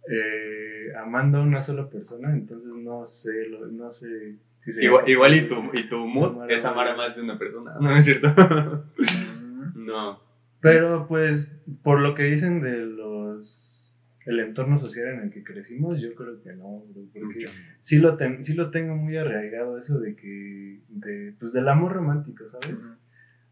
eh, 0.10 0.92
amando 1.02 1.38
a 1.38 1.44
una 1.44 1.62
sola 1.62 1.88
persona, 1.90 2.34
entonces 2.34 2.76
no 2.76 3.08
sé, 3.08 3.48
no 3.72 3.90
sé. 3.94 4.36
igual, 4.66 5.08
igual, 5.08 5.34
y 5.36 5.48
tu, 5.48 5.72
y 5.72 5.88
tu 5.88 6.06
mood 6.06 6.52
es 6.52 6.66
amar 6.66 6.90
a 6.90 6.98
más 6.98 7.16
de 7.16 7.22
una 7.22 7.40
persona, 7.40 7.76
¿no 7.80 7.96
es 7.96 8.04
cierto? 8.04 8.28
no. 9.76 10.33
Pero 10.64 11.08
pues, 11.08 11.54
por 11.84 12.00
lo 12.00 12.16
que 12.16 12.24
dicen 12.24 12.62
de 12.62 12.78
los 12.78 13.84
el 14.26 14.40
entorno 14.40 14.80
social 14.80 15.10
en 15.10 15.20
el 15.24 15.30
que 15.30 15.44
crecimos, 15.44 16.00
yo 16.00 16.16
creo 16.16 16.42
que 16.42 16.54
no, 16.54 16.86
porque 17.14 17.44
sí 17.82 18.00
lo, 18.00 18.18
sí 18.42 18.54
lo 18.54 18.72
tengo 18.72 18.96
muy 18.96 19.18
arraigado 19.18 19.78
eso 19.78 20.00
de 20.00 20.16
que, 20.16 20.80
de, 20.88 21.36
pues 21.38 21.52
del 21.52 21.68
amor 21.68 21.92
romántico, 21.92 22.48
¿sabes? 22.48 22.94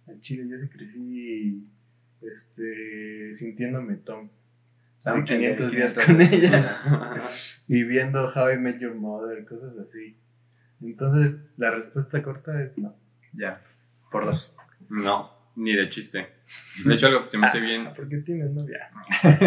Al 0.07 0.21
chile 0.21 0.47
yo 0.47 0.57
sí 0.57 0.69
crecí 0.69 1.67
este, 2.21 3.35
sintiéndome 3.35 3.97
Tom. 3.97 4.29
Estaba 4.97 5.21
500 5.21 5.71
días 5.73 5.99
con 5.99 6.21
ella 6.21 7.23
y 7.67 7.83
viendo 7.83 8.31
How 8.33 8.51
I 8.51 8.57
Met 8.57 8.79
Your 8.79 8.95
Mother, 8.95 9.43
cosas 9.43 9.77
así. 9.79 10.15
Entonces, 10.81 11.41
la 11.57 11.71
respuesta 11.71 12.23
corta 12.23 12.63
es 12.63 12.77
no. 12.77 12.95
Ya, 13.33 13.61
por 14.09 14.25
dos. 14.25 14.55
No. 14.89 15.40
Ni 15.55 15.73
de 15.73 15.89
chiste. 15.89 16.27
De 16.85 16.93
hecho, 16.93 17.07
algo 17.07 17.25
que 17.25 17.31
se 17.31 17.37
me 17.37 17.47
hace 17.47 17.57
ah, 17.59 17.61
bien. 17.61 17.93
¿Por 17.93 18.07
qué 18.07 18.17
tienes 18.17 18.51
novia? 18.51 18.89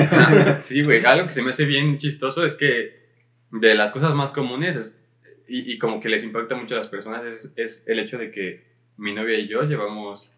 sí, 0.62 0.82
güey. 0.82 1.05
Algo 1.05 1.26
que 1.26 1.34
se 1.34 1.42
me 1.42 1.50
hace 1.50 1.64
bien 1.64 1.98
chistoso 1.98 2.44
es 2.44 2.55
que 2.55 3.05
de 3.50 3.74
las 3.74 3.90
cosas 3.90 4.14
más 4.14 4.32
comunes 4.32 5.00
y, 5.46 5.78
como 5.78 6.00
que 6.00 6.09
les 6.09 6.24
impacta 6.24 6.57
mucho 6.57 6.74
a 6.74 6.78
las 6.78 6.88
personas 6.88 7.24
es, 7.24 7.52
es, 7.57 7.84
el 7.86 7.98
hecho 7.98 8.18
de 8.18 8.30
que 8.30 8.64
mi 8.96 9.14
novia 9.14 9.38
y 9.38 9.46
yo 9.46 9.62
llevamos 9.62 10.32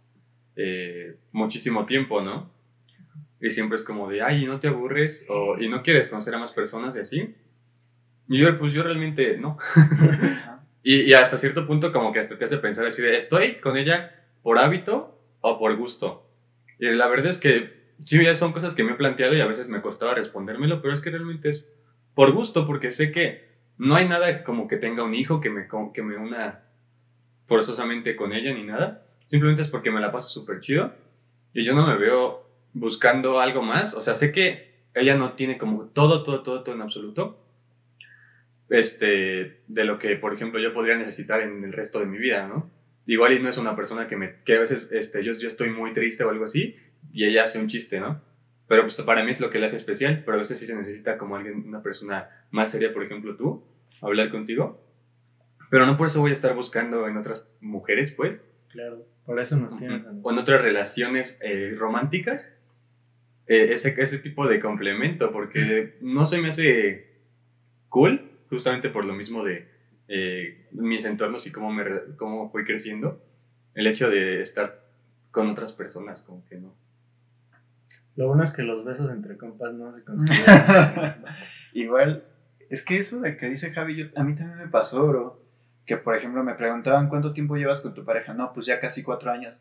eh, 0.56 1.16
muchísimo 1.32 1.86
tiempo, 1.86 2.20
¿no? 2.20 2.50
Y 3.40 3.50
siempre 3.50 3.76
es 3.76 3.84
como 3.84 4.08
de, 4.10 4.22
ay, 4.22 4.46
¿no 4.46 4.58
te 4.58 4.68
aburres? 4.68 5.26
O, 5.28 5.58
¿y 5.58 5.68
no 5.68 5.82
quieres 5.82 6.08
conocer 6.08 6.34
a 6.34 6.38
más 6.38 6.52
personas 6.52 6.96
y 6.96 6.98
así? 6.98 7.34
Y 8.28 8.38
yo, 8.38 8.58
pues 8.58 8.72
yo 8.72 8.82
realmente 8.82 9.38
no. 9.38 9.58
y, 10.82 11.02
y 11.02 11.14
hasta 11.14 11.38
cierto 11.38 11.66
punto 11.66 11.92
como 11.92 12.12
que 12.12 12.18
hasta 12.18 12.36
te 12.36 12.44
hace 12.44 12.58
pensar 12.58 12.86
así 12.86 13.00
de, 13.00 13.16
estoy 13.16 13.56
con 13.56 13.76
ella 13.76 14.12
por 14.42 14.58
hábito 14.58 15.15
o 15.47 15.59
por 15.59 15.76
gusto. 15.76 16.28
Y 16.78 16.86
la 16.86 17.09
verdad 17.09 17.30
es 17.30 17.38
que 17.38 17.76
sí, 18.05 18.18
son 18.34 18.53
cosas 18.53 18.74
que 18.74 18.84
me 18.84 18.92
he 18.92 18.97
planteado 18.97 19.34
y 19.34 19.40
a 19.40 19.47
veces 19.47 19.68
me 19.68 19.80
costaba 19.80 20.14
respondérmelo, 20.14 20.82
pero 20.82 20.94
es 20.94 21.01
que 21.01 21.11
realmente 21.11 21.49
es 21.51 21.66
por 22.14 22.32
gusto, 22.32 22.66
porque 22.66 22.92
sé 22.92 23.12
que 23.12 23.47
no 23.78 23.94
hay 23.94 24.09
nada 24.09 24.42
como 24.42 24.68
que 24.68 24.76
tenga 24.76 25.05
un 25.05 25.14
hijo 25.14 25.40
que 25.40 25.51
me, 25.51 25.68
que 25.92 26.03
me 26.03 26.16
una 26.16 26.61
forzosamente 27.47 28.16
con 28.16 28.32
ella 28.32 28.53
ni 28.53 28.64
nada. 28.64 29.07
Simplemente 29.26 29.62
es 29.62 29.68
porque 29.68 29.90
me 29.90 30.01
la 30.01 30.12
paso 30.12 30.28
súper 30.28 30.61
chido 30.61 30.92
y 31.53 31.64
yo 31.64 31.74
no 31.74 31.86
me 31.86 31.97
veo 31.97 32.49
buscando 32.72 33.40
algo 33.40 33.62
más. 33.62 33.94
O 33.94 34.03
sea, 34.03 34.14
sé 34.14 34.32
que 34.32 34.74
ella 34.94 35.16
no 35.16 35.32
tiene 35.32 35.59
como 35.59 35.86
todo, 35.86 36.22
todo, 36.22 36.42
todo, 36.42 36.62
todo 36.62 36.74
en 36.74 36.82
absoluto. 36.82 37.38
Este, 38.68 39.61
de 39.68 39.84
lo 39.84 39.99
que, 39.99 40.16
por 40.16 40.34
ejemplo, 40.34 40.59
yo 40.59 40.74
podría 40.74 40.97
necesitar 40.97 41.40
en 41.40 41.62
el 41.64 41.72
resto 41.72 42.01
de 42.01 42.07
mi 42.07 42.18
vida, 42.18 42.49
¿no? 42.49 42.68
Igual 43.07 43.32
y 43.32 43.40
no 43.40 43.48
es 43.48 43.59
una 43.59 43.76
persona 43.76 44.09
que 44.09 44.16
me 44.16 44.36
que 44.44 44.57
a 44.57 44.61
veces 44.61 44.90
este, 44.92 45.24
yo, 45.24 45.34
yo 45.34 45.48
estoy 45.48 45.70
muy 45.70 45.92
triste 45.92 46.24
o 46.24 46.30
algo 46.30 46.44
así 46.44 46.76
y 47.12 47.24
ella 47.24 47.44
hace 47.44 47.59
un 47.59 47.68
chiste, 47.68 48.00
¿no? 48.00 48.20
Pero 48.68 48.82
pues 48.82 49.00
para 49.02 49.24
mí 49.24 49.30
es 49.30 49.40
lo 49.40 49.48
que 49.48 49.59
le 49.59 49.66
hace 49.66 49.76
especial, 49.76 50.22
pero 50.24 50.36
a 50.36 50.40
veces 50.40 50.59
sí 50.59 50.66
se 50.66 50.74
necesita 50.74 51.16
como 51.18 51.36
alguien, 51.36 51.64
una 51.68 51.82
persona 51.82 52.28
más 52.50 52.70
seria, 52.70 52.92
por 52.92 53.04
ejemplo 53.04 53.36
tú, 53.36 53.64
hablar 54.00 54.30
contigo. 54.30 54.82
Pero 55.70 55.86
no 55.86 55.96
por 55.96 56.09
eso 56.09 56.20
voy 56.20 56.30
a 56.30 56.34
estar 56.34 56.54
buscando 56.54 57.07
en 57.09 57.16
otras 57.16 57.46
mujeres, 57.61 58.12
pues. 58.12 58.40
Claro, 58.68 59.07
por 59.24 59.40
eso 59.40 59.57
nos 59.57 59.78
tienes 59.78 60.02
O 60.22 60.30
en 60.32 60.38
otras 60.38 60.62
relaciones 60.62 61.38
eh, 61.42 61.74
románticas, 61.76 62.50
eh, 63.46 63.68
ese, 63.70 63.94
ese 63.98 64.18
tipo 64.18 64.48
de 64.48 64.61
complemento, 64.61 65.32
porque 65.32 65.96
no 66.00 66.26
se 66.26 66.38
me 66.38 66.48
hace 66.48 67.07
cool, 67.88 68.30
justamente 68.50 68.90
por 68.90 69.04
lo 69.04 69.14
mismo 69.14 69.44
de 69.44 69.68
eh, 70.09 70.66
mis 70.72 71.04
entornos 71.04 71.46
y 71.46 71.52
cómo, 71.52 71.72
me, 71.72 71.84
cómo 72.16 72.50
fui 72.50 72.64
creciendo, 72.64 73.20
el 73.74 73.86
hecho 73.86 74.09
de 74.11 74.40
estar 74.40 74.82
con 75.30 75.48
otras 75.48 75.72
personas, 75.72 76.22
como 76.22 76.44
que 76.46 76.57
no. 76.57 76.74
Lo 78.16 78.28
bueno 78.28 78.44
es 78.44 78.52
que 78.52 78.62
los 78.62 78.84
besos 78.84 79.11
entre 79.11 79.36
compas 79.36 79.74
no 79.74 79.94
se 79.94 80.02
consideran. 80.04 81.24
Igual, 81.74 82.24
es 82.70 82.82
que 82.82 82.98
eso 82.98 83.20
de 83.20 83.36
que 83.36 83.48
dice 83.48 83.70
Javi, 83.70 84.11
a 84.14 84.24
mí 84.24 84.34
también 84.34 84.59
me 84.59 84.68
pasó, 84.68 85.07
bro. 85.07 85.42
Que 85.84 85.98
por 85.98 86.16
ejemplo 86.16 86.42
me 86.42 86.54
preguntaban 86.54 87.09
cuánto 87.09 87.32
tiempo 87.32 87.57
llevas 87.57 87.80
con 87.80 87.94
tu 87.94 88.04
pareja. 88.04 88.32
No, 88.32 88.52
pues 88.52 88.66
ya 88.66 88.80
casi 88.80 89.02
cuatro 89.02 89.30
años. 89.30 89.57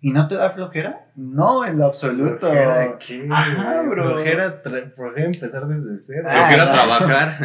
¿Y 0.00 0.10
no 0.10 0.28
te 0.28 0.34
da 0.34 0.50
flojera? 0.50 1.10
No, 1.16 1.64
en 1.64 1.78
lo 1.78 1.86
absoluto. 1.86 2.38
¿Flojera 2.38 2.98
qué? 2.98 3.26
Ajá, 3.30 3.82
bro. 3.82 4.04
Flojera, 4.04 4.62
flojera 4.94 5.26
empezar 5.26 5.66
desde 5.66 6.00
cero. 6.00 6.28
Ah, 6.30 6.50
flojera 6.50 6.72
trabajar. 6.72 7.38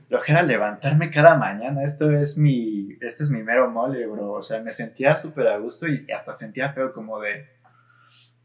flojera 0.08 0.42
levantarme 0.42 1.10
cada 1.10 1.36
mañana. 1.36 1.84
Esto 1.84 2.10
es 2.10 2.38
mi, 2.38 2.96
este 3.02 3.22
es 3.22 3.30
mi 3.30 3.42
mero 3.42 3.70
mole, 3.70 4.06
bro. 4.06 4.32
O 4.32 4.42
sea, 4.42 4.62
me 4.62 4.72
sentía 4.72 5.14
súper 5.14 5.48
a 5.48 5.58
gusto 5.58 5.86
y 5.86 6.10
hasta 6.10 6.32
sentía 6.32 6.72
feo 6.72 6.94
como 6.94 7.20
de, 7.20 7.46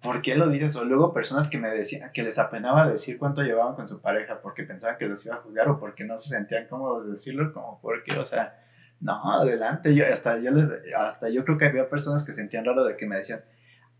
¿por 0.01 0.21
qué 0.21 0.35
lo 0.35 0.49
dices? 0.49 0.75
O 0.75 0.83
luego 0.83 1.13
personas 1.13 1.47
que 1.47 1.57
me 1.57 1.69
decían, 1.69 2.11
que 2.13 2.23
les 2.23 2.37
apenaba 2.37 2.89
decir 2.89 3.17
cuánto 3.17 3.41
llevaban 3.41 3.75
con 3.75 3.87
su 3.87 4.01
pareja 4.01 4.41
porque 4.41 4.63
pensaban 4.63 4.97
que 4.97 5.07
los 5.07 5.25
iba 5.25 5.35
a 5.35 5.39
juzgar 5.39 5.69
o 5.69 5.79
porque 5.79 6.03
no 6.03 6.17
se 6.17 6.27
sentían 6.27 6.67
cómodos 6.67 7.05
de 7.05 7.13
decirlo, 7.13 7.53
como 7.53 7.79
porque, 7.81 8.19
o 8.19 8.25
sea 8.25 8.64
no, 9.05 9.33
adelante, 9.33 9.93
yo 9.93 10.03
hasta 10.11 10.39
yo 10.39 10.49
les, 10.49 10.67
hasta 10.97 11.29
yo 11.29 11.45
creo 11.45 11.59
que 11.59 11.65
había 11.65 11.87
personas 11.87 12.23
que 12.25 12.33
sentían 12.33 12.65
raro 12.65 12.83
de 12.83 12.97
que 12.97 13.05
me 13.05 13.17
decían, 13.17 13.41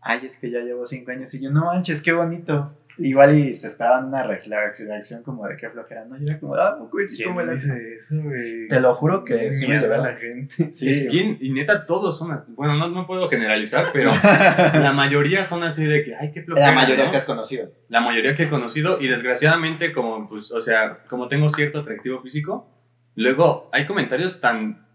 ay, 0.00 0.20
es 0.24 0.36
que 0.36 0.50
ya 0.50 0.60
llevo 0.60 0.84
cinco 0.84 1.12
años 1.12 1.32
y 1.32 1.40
yo, 1.40 1.50
no 1.50 1.66
manches, 1.66 2.02
qué 2.02 2.12
bonito. 2.12 2.76
Igual 2.98 3.38
y 3.38 3.54
se 3.54 3.68
esperaban 3.68 4.06
una 4.06 4.22
reacción 4.22 5.22
como 5.22 5.46
de 5.46 5.56
qué 5.56 5.68
flojera, 5.68 6.06
¿no? 6.06 6.16
Yo 6.16 6.24
era 6.26 6.40
como, 6.40 6.54
ah, 6.54 6.76
poco 6.78 6.98
y 7.00 7.22
¿Cómo 7.22 7.42
le 7.42 7.52
dice 7.52 7.96
eso, 7.98 8.16
güey? 8.20 8.68
Te 8.68 8.80
lo 8.80 8.94
juro 8.94 9.22
que 9.22 9.52
sí 9.52 9.68
me 9.68 9.76
a 9.76 9.98
la 9.98 10.16
gente. 10.16 10.54
Sí, 10.72 11.06
bien, 11.06 11.36
y 11.40 11.52
neta 11.52 11.84
todos 11.86 12.18
son, 12.18 12.42
bueno, 12.48 12.74
no, 12.74 12.88
no 12.88 13.06
puedo 13.06 13.28
generalizar, 13.28 13.90
pero 13.92 14.10
la 14.72 14.92
mayoría 14.92 15.44
son 15.44 15.62
así 15.62 15.84
de 15.84 16.04
que, 16.04 16.16
ay, 16.16 16.32
qué 16.32 16.42
flojera. 16.42 16.68
La 16.68 16.74
mayoría 16.74 17.10
que 17.10 17.18
has 17.18 17.26
conocido. 17.26 17.70
La 17.88 18.00
mayoría 18.00 18.34
que 18.34 18.44
he 18.44 18.48
conocido 18.48 18.98
y 19.00 19.08
desgraciadamente 19.08 19.92
como, 19.92 20.26
pues, 20.28 20.50
o 20.50 20.62
sea, 20.62 21.04
como 21.08 21.28
tengo 21.28 21.50
cierto 21.50 21.80
atractivo 21.80 22.22
físico, 22.22 22.68
luego 23.14 23.68
hay 23.72 23.86
comentarios 23.86 24.40
tan 24.40 24.85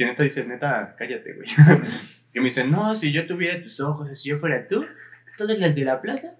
que 0.00 0.06
neta 0.06 0.22
dices, 0.22 0.46
neta, 0.46 0.94
cállate, 0.96 1.34
güey. 1.34 1.46
que 2.32 2.40
me 2.40 2.44
dicen, 2.44 2.70
no, 2.70 2.94
si 2.94 3.12
yo 3.12 3.26
tuviera 3.26 3.62
tus 3.62 3.80
ojos, 3.80 4.18
si 4.18 4.30
yo 4.30 4.38
fuera 4.38 4.66
tú, 4.66 4.86
todas 5.36 5.58
las 5.58 5.74
de 5.74 5.84
la 5.84 6.00
plaza, 6.00 6.36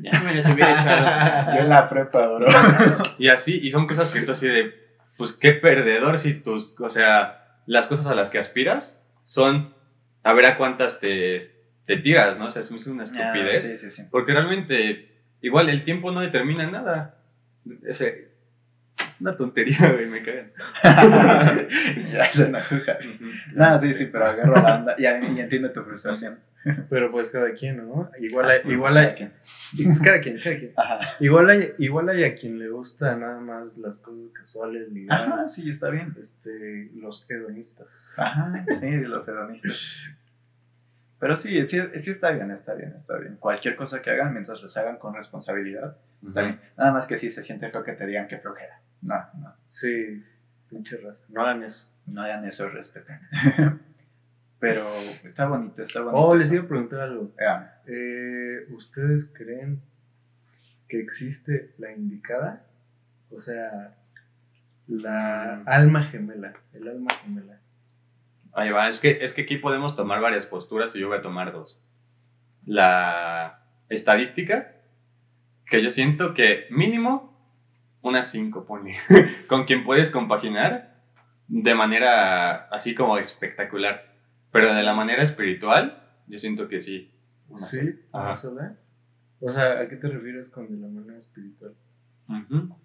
ya 0.00 0.18
me 0.18 0.34
las 0.34 0.52
hubiera 0.52 0.82
echado. 0.82 1.52
Yo 1.54 1.60
en 1.60 1.68
la 1.68 1.88
prepa, 1.88 2.26
bro. 2.26 2.46
Y 3.20 3.28
así, 3.28 3.60
y 3.62 3.70
son 3.70 3.86
cosas 3.86 4.10
que 4.10 4.20
tú 4.22 4.32
así 4.32 4.48
de, 4.48 4.74
pues 5.16 5.30
qué 5.30 5.52
perdedor 5.52 6.18
si 6.18 6.34
tus, 6.34 6.74
o 6.80 6.90
sea, 6.90 7.60
las 7.66 7.86
cosas 7.86 8.08
a 8.08 8.16
las 8.16 8.30
que 8.30 8.40
aspiras 8.40 9.00
son 9.22 9.72
a 10.24 10.32
ver 10.32 10.46
a 10.46 10.56
cuántas 10.56 10.98
te, 10.98 11.52
te 11.86 11.98
tiras, 11.98 12.36
¿no? 12.36 12.46
O 12.46 12.50
sea, 12.50 12.62
es 12.62 12.70
una 12.72 13.04
estupidez. 13.04 13.64
Ah, 13.64 13.68
sí, 13.68 13.76
sí, 13.76 13.90
sí. 13.92 14.02
Porque 14.10 14.32
realmente, 14.32 15.22
igual 15.40 15.68
el 15.68 15.84
tiempo 15.84 16.10
no 16.10 16.20
determina 16.20 16.68
nada. 16.68 17.20
Ese, 17.86 18.33
una 19.20 19.36
tontería, 19.36 19.92
güey, 19.92 20.06
me 20.06 20.22
cagan. 20.22 20.50
ya 22.12 22.26
se 22.32 22.46
enojó. 22.46 22.76
No, 23.54 23.78
sí, 23.78 23.94
sí, 23.94 24.06
pero 24.06 24.26
agarro 24.26 24.54
la 24.54 24.76
onda. 24.76 24.94
Y, 24.98 25.04
y 25.04 25.40
entiendo 25.40 25.70
tu 25.72 25.82
frustración. 25.82 26.38
Pero 26.88 27.10
pues 27.10 27.28
cada 27.30 27.52
quien, 27.52 27.76
¿no? 27.76 28.10
Igual 28.18 28.46
Ah, 28.46 28.54
hay, 28.64 28.72
igual 28.72 28.96
hay, 28.96 29.30
cada 30.02 30.20
quien, 30.20 30.38
cada 30.38 30.56
quien. 30.58 30.72
Ajá. 30.76 30.98
Igual 31.20 31.50
hay, 31.50 31.74
igual 31.78 32.08
hay 32.08 32.24
a 32.24 32.34
quien 32.34 32.58
le 32.58 32.68
gusta 32.70 33.14
nada 33.16 33.38
más 33.38 33.76
las 33.76 33.98
cosas 33.98 34.30
casuales, 34.32 34.88
ligar, 34.90 35.20
Ajá, 35.20 35.46
sí, 35.48 35.68
está 35.68 35.90
bien. 35.90 36.14
este, 36.18 36.90
los 36.94 37.26
hedonistas. 37.28 38.14
Ajá, 38.18 38.64
sí, 38.80 38.90
los 38.92 39.28
hedonistas. 39.28 39.78
Pero 41.18 41.36
sí, 41.36 41.66
sí, 41.66 41.80
sí 41.96 42.10
está 42.10 42.30
bien, 42.30 42.50
está 42.50 42.72
bien, 42.74 42.94
está 42.96 43.18
bien. 43.18 43.36
Cualquier 43.36 43.76
cosa 43.76 44.00
que 44.00 44.10
hagan, 44.10 44.32
mientras 44.32 44.62
los 44.62 44.74
hagan 44.78 44.96
con 44.96 45.14
responsabilidad, 45.14 45.96
está 46.26 46.40
bien. 46.42 46.60
Nada 46.78 46.92
más 46.92 47.06
que 47.06 47.18
sí 47.18 47.28
se 47.28 47.42
siente 47.42 47.68
feo 47.68 47.84
que 47.84 47.92
te 47.92 48.06
digan 48.06 48.26
que 48.26 48.38
flojera. 48.38 48.80
No, 49.04 49.14
no. 49.40 49.54
Sí, 49.66 50.22
pinche 50.68 50.96
raza. 50.96 51.24
No 51.28 51.42
hagan 51.42 51.62
eso. 51.62 51.88
No 52.06 52.22
hagan 52.22 52.44
eso, 52.46 52.68
respeten. 52.68 53.20
Pero 54.58 54.86
está 55.24 55.46
bonito, 55.46 55.82
está 55.82 56.00
bonito. 56.00 56.18
Oh, 56.18 56.34
les 56.34 56.50
iba 56.52 56.64
a 56.64 56.68
preguntar 56.68 57.00
algo. 57.00 57.32
Ah, 57.46 57.70
Eh, 57.86 58.66
¿Ustedes 58.70 59.30
creen 59.34 59.80
que 60.88 60.98
existe 61.00 61.74
la 61.78 61.92
indicada? 61.92 62.64
O 63.30 63.40
sea, 63.40 63.94
la 64.88 65.60
Mm. 65.64 65.68
alma 65.68 66.04
gemela. 66.04 66.54
El 66.72 66.88
alma 66.88 67.12
gemela. 67.22 67.58
Ahí 68.54 68.70
va, 68.70 68.88
es 68.88 69.00
que, 69.00 69.18
es 69.22 69.32
que 69.32 69.42
aquí 69.42 69.56
podemos 69.58 69.96
tomar 69.96 70.20
varias 70.20 70.46
posturas 70.46 70.94
y 70.96 71.00
yo 71.00 71.08
voy 71.08 71.18
a 71.18 71.22
tomar 71.22 71.52
dos. 71.52 71.78
La 72.64 73.60
estadística, 73.88 74.72
que 75.66 75.82
yo 75.82 75.90
siento 75.90 76.32
que 76.34 76.66
mínimo 76.70 77.33
unas 78.04 78.30
5 78.30 78.64
pone, 78.64 78.96
con 79.48 79.64
quien 79.64 79.84
puedes 79.84 80.10
compaginar 80.10 81.02
de 81.48 81.74
manera 81.74 82.68
así 82.68 82.94
como 82.94 83.18
espectacular, 83.18 84.14
pero 84.52 84.72
de 84.72 84.82
la 84.82 84.94
manera 84.94 85.22
espiritual, 85.22 86.02
yo 86.28 86.38
siento 86.38 86.68
que 86.68 86.80
sí. 86.80 87.10
¿Sí? 87.52 87.80
¿Una 88.12 88.36
sola? 88.36 88.76
O 89.40 89.52
sea, 89.52 89.80
¿a 89.80 89.88
qué 89.88 89.96
te 89.96 90.08
refieres 90.08 90.48
con 90.48 90.68
de 90.70 90.76
la 90.76 90.88
manera 90.88 91.18
espiritual? 91.18 91.74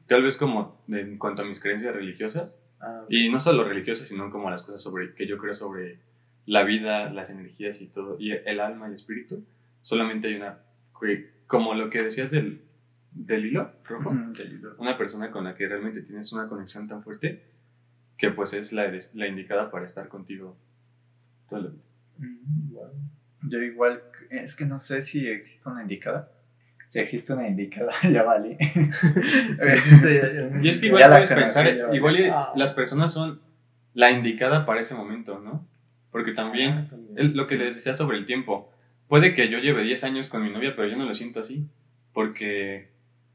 Tal 0.08 0.24
vez 0.24 0.36
como 0.36 0.84
en 0.90 1.18
cuanto 1.18 1.44
a 1.44 1.46
mis 1.46 1.60
creencias 1.60 1.96
religiosas, 1.96 2.56
Ah, 2.82 3.04
Y 3.10 3.30
no 3.30 3.40
solo 3.40 3.64
religiosas, 3.64 4.08
sino 4.08 4.32
como 4.32 4.50
las 4.50 4.64
cosas 4.64 4.82
sobre 4.82 5.14
que 5.14 5.28
yo 5.28 5.38
creo 5.38 5.54
sobre 5.54 6.00
la 6.46 6.64
vida, 6.64 7.10
las 7.12 7.30
energías 7.30 7.82
y 7.82 7.88
todo, 7.88 8.18
y 8.20 8.32
el 8.32 8.60
alma 8.60 8.88
y 8.88 8.90
el 8.92 8.96
espíritu. 8.96 9.44
Solamente 9.82 10.30
hay 10.30 10.36
una, 10.36 10.60
como 11.48 11.74
lo 11.74 11.90
que 11.90 12.02
decías 12.02 12.32
del, 12.32 12.62
del 13.26 13.46
hilo 13.48 13.72
rojo, 13.86 14.12
mm, 14.12 14.34
del 14.34 14.62
una 14.78 14.98
persona 14.98 15.32
con 15.32 15.44
la 15.44 15.56
que 15.56 15.68
realmente 15.68 16.02
tienes 16.02 16.32
una 16.34 16.48
conexión 16.48 16.88
tan 16.88 17.04
fuerte 17.04 17.44
que 18.18 18.32
pues 18.32 18.54
es 18.54 18.74
la, 18.74 18.92
la 19.14 19.28
indicada 19.28 19.72
para 19.72 19.86
estar 19.86 20.08
contigo 20.08 20.58
toda 21.50 21.62
la 21.64 21.70
vida. 21.70 21.82
mm, 22.18 22.74
wow. 22.74 22.90
Yo 23.44 23.60
igual, 23.60 24.02
es 24.30 24.56
que 24.56 24.66
no 24.66 24.78
sé 24.80 25.02
si 25.02 25.28
existe 25.28 25.70
una 25.70 25.82
indicada. 25.82 26.30
Si 26.90 27.00
existe 27.00 27.34
una 27.34 27.48
indicada, 27.48 27.94
ya 28.12 28.24
vale. 28.24 28.58
Y 30.62 30.70
es 30.70 30.80
que 30.80 30.88
igual 30.88 31.10
puedes 31.10 31.30
pensar, 31.30 31.90
igual 31.94 32.18
Ah. 32.32 32.52
las 32.56 32.74
personas 32.74 33.14
son 33.14 33.42
la 33.94 34.12
indicada 34.12 34.66
para 34.66 34.82
ese 34.82 34.96
momento, 34.96 35.40
¿no? 35.40 35.68
Porque 36.12 36.32
también 36.32 36.72
Ah, 36.72 36.88
también. 36.90 37.18
El- 37.18 37.34
lo 37.38 37.48
que 37.48 37.58
les 37.58 37.76
decía 37.76 37.94
sobre 37.94 38.18
el 38.18 38.26
tiempo. 38.26 38.72
Puede 39.08 39.34
que 39.34 39.50
yo 39.50 39.60
lleve 39.60 39.84
10 39.84 40.04
años 40.04 40.30
con 40.30 40.44
mi 40.44 40.52
novia, 40.52 40.76
pero 40.76 40.88
yo 40.88 40.98
no 40.98 41.06
lo 41.06 41.14
siento 41.14 41.40
así. 41.40 41.66
Porque 42.14 42.90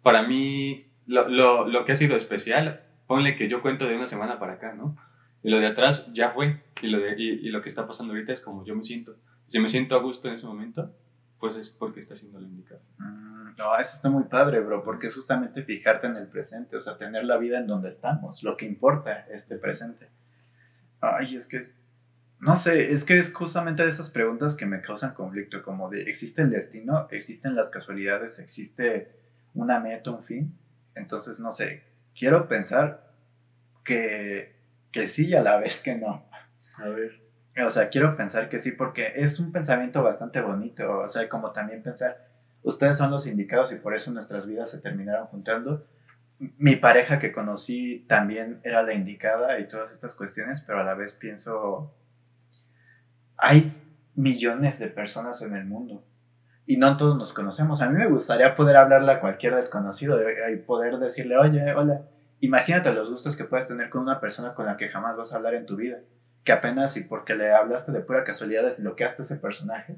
para 0.05 0.23
mí, 0.23 0.87
lo, 1.07 1.29
lo, 1.29 1.67
lo 1.67 1.85
que 1.85 1.93
ha 1.93 1.97
sido 1.97 2.15
especial, 2.15 2.85
ponle 3.07 3.37
que 3.37 3.49
yo 3.49 3.63
cuento 3.63 3.89
de 3.89 3.97
una 3.97 4.07
semana 4.07 4.39
para 4.39 4.53
acá, 4.53 4.75
¿no? 4.75 4.97
Y 5.43 5.51
lo 5.51 5.59
de 5.59 5.67
atrás 5.67 6.09
ya 6.13 6.31
fue. 6.31 6.63
Y 6.83 6.89
lo, 6.89 7.01
de, 7.01 7.15
y, 7.19 7.49
lo 7.49 7.63
que 7.63 7.69
está 7.69 7.87
pasando 7.87 8.13
ahorita 8.13 8.33
es 8.33 8.41
como 8.41 8.65
yo 8.65 8.77
me 8.77 8.85
siento. 8.85 9.17
Si 9.47 9.59
me 9.59 9.69
siento 9.69 9.97
a 9.97 10.03
gusto 10.03 10.29
en 10.29 10.35
ese 10.35 10.47
momento, 10.47 10.95
pues 11.41 11.57
es 11.57 11.71
porque 11.71 12.01
está 12.01 12.17
siendo 12.17 12.39
lo 12.39 12.47
indicado. 12.47 12.83
Mm, 12.99 13.57
No, 13.57 13.77
eso 13.79 13.97
está 13.97 14.11
muy 14.11 14.25
padre, 14.25 14.61
bro, 14.61 14.85
porque 14.85 15.07
es 15.07 15.15
justamente 15.15 15.63
fijarte 15.63 16.07
en 16.07 16.17
el 16.17 16.29
presente, 16.29 16.77
o 16.77 16.81
sea, 16.81 16.97
tener 16.97 17.25
la 17.25 17.39
vida 17.39 17.59
en 17.59 17.67
donde 17.67 17.89
estamos, 17.89 18.43
lo 18.43 18.57
que 18.57 18.67
importa, 18.67 19.27
este 19.31 19.57
presente. 19.57 20.09
Ay, 21.01 21.37
es 21.37 21.47
que, 21.47 21.73
no 22.41 22.57
sé, 22.57 22.93
es 22.93 23.05
que 23.05 23.19
es 23.19 23.33
justamente 23.33 23.83
de 23.83 23.91
esas 23.91 24.11
preguntas 24.11 24.55
que 24.55 24.67
me 24.67 24.81
causan 24.81 25.15
conflicto, 25.15 25.63
como 25.63 25.89
de, 25.89 26.03
¿existe 26.03 26.43
el 26.43 26.51
destino? 26.51 27.07
¿Existen 27.11 27.55
las 27.55 27.71
casualidades? 27.71 28.39
¿Existe 28.39 29.24
una 29.55 29.81
meta, 29.81 30.11
un 30.11 30.23
fin? 30.23 30.57
Entonces, 30.95 31.41
no 31.41 31.53
sé, 31.53 31.83
quiero 32.17 32.49
pensar 32.49 33.11
que, 33.85 34.57
que 34.91 35.07
sí 35.07 35.29
y 35.29 35.35
a 35.35 35.43
la 35.43 35.57
vez 35.59 35.81
que 35.81 35.97
no. 35.97 36.25
A 36.77 36.89
ver. 36.89 37.23
O 37.65 37.71
sea, 37.71 37.89
quiero 37.89 38.17
pensar 38.17 38.49
que 38.49 38.59
sí, 38.59 38.73
porque 38.73 39.13
es 39.17 39.39
un 39.39 39.53
pensamiento 39.53 40.03
bastante 40.03 40.41
bonito. 40.41 41.01
O 41.01 41.09
sea, 41.09 41.29
como 41.29 41.53
también 41.53 41.83
pensar, 41.83 42.29
ustedes 42.63 42.99
son 42.99 43.11
los 43.11 43.27
indicados 43.27 43.73
y 43.73 43.77
por 43.77 43.95
eso 43.95 44.11
nuestras 44.11 44.47
vidas 44.47 44.71
se 44.71 44.81
terminaron 44.81 45.27
juntando. 45.29 45.87
Mi 46.39 46.75
pareja 46.75 47.21
que 47.21 47.33
conocí 47.33 48.05
también 48.09 48.61
era 48.65 48.83
la 48.83 48.93
indicada 48.93 49.61
y 49.61 49.69
todas 49.69 49.93
estas 49.93 50.17
cuestiones, 50.17 50.63
pero 50.63 50.81
a 50.81 50.85
la 50.85 50.95
vez 50.95 51.15
pienso, 51.15 51.95
hay 53.37 53.71
millones 54.17 54.81
de 54.81 54.89
personas 54.89 55.41
en 55.43 55.55
el 55.55 55.65
mundo 55.65 56.05
y 56.67 56.77
no 56.77 56.97
todos 56.97 57.17
nos 57.17 57.33
conocemos. 57.33 57.83
A 57.83 57.89
mí 57.89 57.99
me 57.99 58.07
gustaría 58.07 58.55
poder 58.55 58.77
hablarle 58.77 59.13
a 59.13 59.21
cualquier 59.21 59.55
desconocido 59.55 60.19
y 60.53 60.57
poder 60.57 60.99
decirle, 60.99 61.37
oye, 61.37 61.75
hola. 61.75 62.03
Imagínate 62.41 62.93
los 62.93 63.11
gustos 63.11 63.37
que 63.37 63.45
puedes 63.45 63.69
tener 63.69 63.89
con 63.89 64.03
una 64.03 64.21
persona 64.21 64.55
con 64.55 64.67
la 64.67 64.77
que 64.77 64.89
jamás 64.89 65.17
vas 65.17 65.33
a 65.33 65.37
hablar 65.37 65.55
en 65.55 65.65
tu 65.65 65.77
vida 65.77 65.99
que 66.45 66.53
apenas 66.53 66.97
y 66.97 67.01
porque 67.01 67.35
le 67.35 67.53
hablaste 67.53 67.91
de 67.91 68.01
pura 68.01 68.23
casualidad 68.23 68.65
desbloqueaste 68.65 69.23
ese 69.23 69.37
personaje 69.37 69.97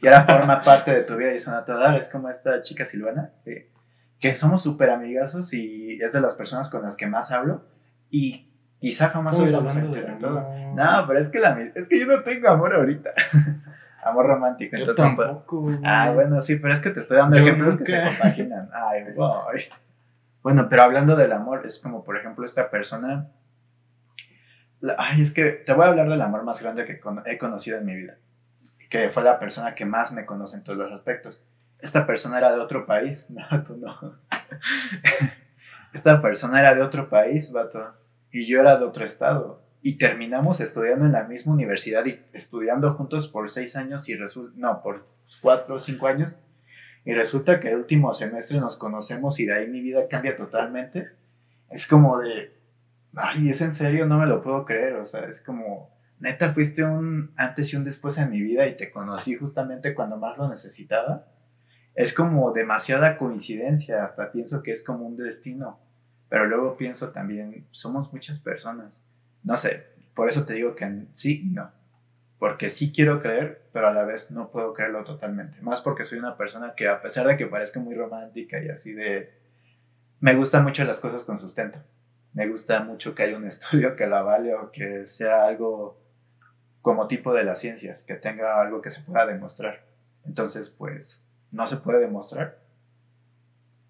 y 0.00 0.06
ahora 0.06 0.24
forma 0.24 0.60
parte 0.64 0.90
de 0.90 1.04
tu 1.04 1.16
vida 1.16 1.34
y 1.34 1.38
son 1.38 1.54
a 1.54 1.64
toda 1.64 1.96
es 1.96 2.08
como 2.08 2.30
esta 2.30 2.62
chica 2.62 2.86
Silvana 2.86 3.30
que, 3.44 3.70
que 4.18 4.34
somos 4.34 4.62
súper 4.62 4.90
amigazos 4.90 5.52
y 5.52 6.00
es 6.02 6.12
de 6.12 6.20
las 6.20 6.34
personas 6.34 6.70
con 6.70 6.82
las 6.82 6.96
que 6.96 7.06
más 7.06 7.30
hablo 7.30 7.66
y 8.10 8.48
quizá 8.80 9.10
jamás 9.10 9.38
hubiéramos 9.38 9.76
hablando 9.76 9.94
de 9.94 10.02
no 10.74 11.04
pero 11.06 11.18
es 11.18 11.28
que 11.28 11.38
la 11.38 11.60
es 11.74 11.88
que 11.88 12.00
yo 12.00 12.06
no 12.06 12.22
tengo 12.22 12.48
amor 12.48 12.74
ahorita 12.74 13.10
amor 14.02 14.26
romántico 14.26 14.76
Yo 14.76 14.80
entonces 14.82 15.04
no 15.04 15.16
puedo- 15.16 15.28
tampoco. 15.28 15.60
güey. 15.60 15.78
Ah, 15.84 16.10
bueno, 16.14 16.40
sí, 16.40 16.56
pero 16.56 16.72
es 16.74 16.80
que 16.80 16.90
te 16.90 17.00
estoy 17.00 17.18
dando 17.18 17.36
Yo 17.36 17.42
ejemplos 17.44 17.78
que 17.78 17.86
se 17.86 17.98
nunca. 17.98 18.08
compaginan. 18.10 18.68
Ay, 18.72 19.04
voy. 19.16 19.62
Bueno, 20.42 20.68
pero 20.68 20.82
hablando 20.82 21.14
del 21.16 21.32
amor, 21.32 21.64
es 21.66 21.78
como, 21.78 22.02
por 22.04 22.16
ejemplo, 22.16 22.44
esta 22.44 22.68
persona. 22.70 23.28
la- 24.80 24.96
Ay, 24.98 25.22
es 25.22 25.30
que 25.32 25.44
te 25.52 25.72
voy 25.72 25.84
a 25.86 25.88
hablar 25.90 26.08
del 26.08 26.20
amor 26.20 26.42
más 26.44 26.60
grande 26.60 26.84
que 26.84 26.98
con- 26.98 27.22
he 27.26 27.38
conocido 27.38 27.78
en 27.78 27.86
mi 27.86 27.94
vida. 27.94 28.16
Que 28.90 29.08
fue 29.10 29.22
la 29.22 29.38
persona 29.38 29.74
que 29.74 29.84
más 29.86 30.12
me 30.12 30.26
conoce 30.26 30.56
en 30.56 30.64
todos 30.64 30.76
los 30.78 30.92
aspectos. 30.92 31.44
Esta 31.78 32.04
persona 32.06 32.38
era 32.38 32.52
de 32.52 32.58
otro 32.60 32.84
país. 32.86 33.28
No, 33.50 33.62
tú 33.64 33.76
no. 33.76 34.16
Esta 35.92 36.20
persona 36.22 36.58
era 36.60 36.74
de 36.74 36.82
otro 36.82 37.08
país, 37.08 37.52
vato. 37.52 37.94
Y 38.30 38.46
yo 38.46 38.60
era 38.60 38.76
de 38.76 38.84
otro 38.84 39.04
estado. 39.04 39.61
Y 39.82 39.98
terminamos 39.98 40.60
estudiando 40.60 41.04
en 41.04 41.12
la 41.12 41.24
misma 41.24 41.52
universidad 41.52 42.06
y 42.06 42.20
estudiando 42.32 42.94
juntos 42.94 43.28
por 43.28 43.50
seis 43.50 43.74
años 43.74 44.08
y 44.08 44.14
resulta. 44.14 44.54
No, 44.56 44.80
por 44.82 45.06
cuatro 45.40 45.74
o 45.74 45.80
cinco 45.80 46.06
años. 46.06 46.34
Y 47.04 47.12
resulta 47.12 47.58
que 47.58 47.68
el 47.68 47.76
último 47.76 48.14
semestre 48.14 48.60
nos 48.60 48.76
conocemos 48.76 49.40
y 49.40 49.46
de 49.46 49.54
ahí 49.54 49.68
mi 49.68 49.80
vida 49.80 50.06
cambia 50.08 50.36
totalmente. 50.36 51.08
Es 51.68 51.86
como 51.86 52.18
de. 52.18 52.56
Ay, 53.14 53.50
es 53.50 53.60
en 53.60 53.72
serio, 53.72 54.06
no 54.06 54.18
me 54.18 54.26
lo 54.26 54.40
puedo 54.40 54.64
creer. 54.64 54.94
O 54.94 55.06
sea, 55.06 55.24
es 55.24 55.42
como. 55.42 55.90
Neta, 56.20 56.52
fuiste 56.52 56.84
un 56.84 57.32
antes 57.36 57.72
y 57.72 57.76
un 57.76 57.82
después 57.82 58.16
en 58.18 58.30
mi 58.30 58.40
vida 58.40 58.68
y 58.68 58.76
te 58.76 58.92
conocí 58.92 59.34
justamente 59.34 59.94
cuando 59.94 60.16
más 60.16 60.38
lo 60.38 60.48
necesitaba. 60.48 61.26
Es 61.96 62.14
como 62.14 62.52
demasiada 62.52 63.16
coincidencia, 63.16 64.04
hasta 64.04 64.30
pienso 64.30 64.62
que 64.62 64.70
es 64.70 64.84
como 64.84 65.04
un 65.04 65.16
destino. 65.16 65.80
Pero 66.28 66.46
luego 66.46 66.76
pienso 66.76 67.10
también, 67.10 67.66
somos 67.72 68.12
muchas 68.12 68.38
personas. 68.38 69.01
No 69.44 69.56
sé, 69.56 69.86
por 70.14 70.28
eso 70.28 70.44
te 70.44 70.54
digo 70.54 70.74
que 70.74 71.06
sí 71.14 71.42
y 71.44 71.50
no. 71.50 71.70
Porque 72.38 72.68
sí 72.68 72.92
quiero 72.92 73.20
creer, 73.20 73.62
pero 73.72 73.88
a 73.88 73.92
la 73.92 74.04
vez 74.04 74.30
no 74.30 74.50
puedo 74.50 74.72
creerlo 74.72 75.04
totalmente. 75.04 75.60
Más 75.62 75.80
porque 75.80 76.04
soy 76.04 76.18
una 76.18 76.36
persona 76.36 76.74
que 76.74 76.88
a 76.88 77.00
pesar 77.00 77.26
de 77.26 77.36
que 77.36 77.46
parezca 77.46 77.80
muy 77.80 77.94
romántica 77.94 78.62
y 78.62 78.68
así 78.68 78.92
de... 78.92 79.32
Me 80.20 80.34
gustan 80.34 80.64
mucho 80.64 80.84
las 80.84 81.00
cosas 81.00 81.24
con 81.24 81.38
sustento. 81.38 81.78
Me 82.34 82.48
gusta 82.48 82.80
mucho 82.82 83.14
que 83.14 83.22
haya 83.22 83.36
un 83.36 83.46
estudio 83.46 83.94
que 83.96 84.06
la 84.06 84.20
avale 84.20 84.54
o 84.54 84.70
que 84.72 85.06
sea 85.06 85.44
algo 85.44 86.00
como 86.80 87.06
tipo 87.06 87.32
de 87.32 87.44
las 87.44 87.60
ciencias, 87.60 88.02
que 88.02 88.14
tenga 88.14 88.60
algo 88.60 88.82
que 88.82 88.90
se 88.90 89.02
pueda 89.02 89.24
demostrar. 89.24 89.84
Entonces, 90.24 90.68
pues, 90.68 91.24
no 91.52 91.68
se 91.68 91.76
puede 91.76 92.00
demostrar. 92.00 92.58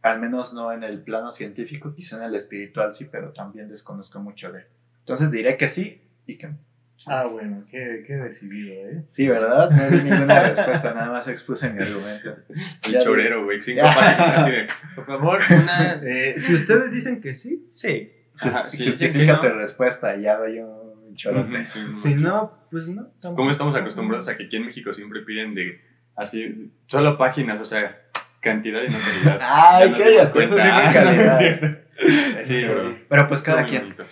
Al 0.02 0.20
menos 0.20 0.52
no 0.52 0.72
en 0.72 0.82
el 0.82 1.02
plano 1.02 1.30
científico, 1.30 1.94
quizá 1.94 2.16
en 2.16 2.24
el 2.24 2.34
espiritual 2.34 2.92
sí, 2.92 3.08
pero 3.10 3.32
también 3.32 3.68
desconozco 3.68 4.20
mucho 4.20 4.52
de 4.52 4.60
él. 4.60 4.66
Entonces 5.02 5.30
diré 5.30 5.56
que 5.56 5.68
sí 5.68 6.00
y 6.26 6.38
que 6.38 6.48
no. 6.48 6.58
Ah, 7.06 7.26
bueno, 7.28 7.64
qué, 7.68 8.04
qué 8.06 8.14
decidido, 8.14 8.72
¿eh? 8.74 9.02
Sí, 9.08 9.26
¿verdad? 9.26 9.70
No 9.70 9.90
di 9.90 10.04
ninguna 10.08 10.40
respuesta, 10.40 10.94
nada 10.94 11.10
más 11.10 11.26
expuse 11.26 11.68
mi 11.70 11.82
argumento. 11.82 12.36
El 12.88 13.00
chorero, 13.02 13.44
güey. 13.44 13.60
Cinco 13.60 13.82
páginas 13.94 14.38
así 14.38 14.50
de, 14.52 14.68
por 14.94 15.06
favor, 15.06 15.40
una... 15.50 16.00
Eh, 16.04 16.36
si 16.38 16.54
ustedes 16.54 16.92
dicen 16.92 17.20
que 17.20 17.34
sí, 17.34 17.66
sí. 17.70 18.12
Ajá, 18.38 18.68
sí, 18.68 18.92
sí, 18.92 19.08
sí, 19.08 19.26
¿no? 19.26 19.40
respuesta 19.40 20.16
ya 20.16 20.36
doy 20.36 20.60
un 20.60 21.14
chorote. 21.14 21.66
Si 21.66 22.14
no, 22.14 22.52
pues 22.70 22.86
no. 22.86 23.06
tampoco. 23.20 23.36
¿Cómo 23.36 23.50
estamos 23.50 23.74
acostumbrados 23.76 24.28
a 24.28 24.36
que 24.36 24.44
aquí 24.44 24.56
en 24.56 24.66
México 24.66 24.92
siempre 24.94 25.20
piden 25.22 25.54
de 25.54 25.80
así, 26.16 26.70
solo 26.86 27.18
páginas, 27.18 27.60
o 27.60 27.64
sea, 27.64 28.00
cantidad 28.40 28.82
y 28.82 28.90
no 28.90 28.98
calidad? 29.00 29.38
Ay, 29.42 29.90
Ya 29.98 30.08
dimos 30.08 30.28
cállate, 30.28 30.44
eso 30.44 30.56
sí 30.56 30.94
calidad. 30.94 31.32
Es 31.32 31.38
cierto. 31.38 31.66
Este, 31.98 32.44
Sí, 32.44 32.64
bro. 32.64 32.96
Pero 33.08 33.28
pues 33.28 33.42
cada 33.42 33.66
quien. 33.66 33.82
bonito. 33.82 34.04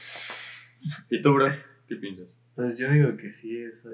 ¿Y 1.10 1.22
tú, 1.22 1.34
bro? 1.34 1.48
¿Qué 1.88 1.96
piensas? 1.96 2.36
Pues 2.54 2.78
yo 2.78 2.90
digo 2.90 3.16
que 3.16 3.30
sí, 3.30 3.56
es, 3.62 3.84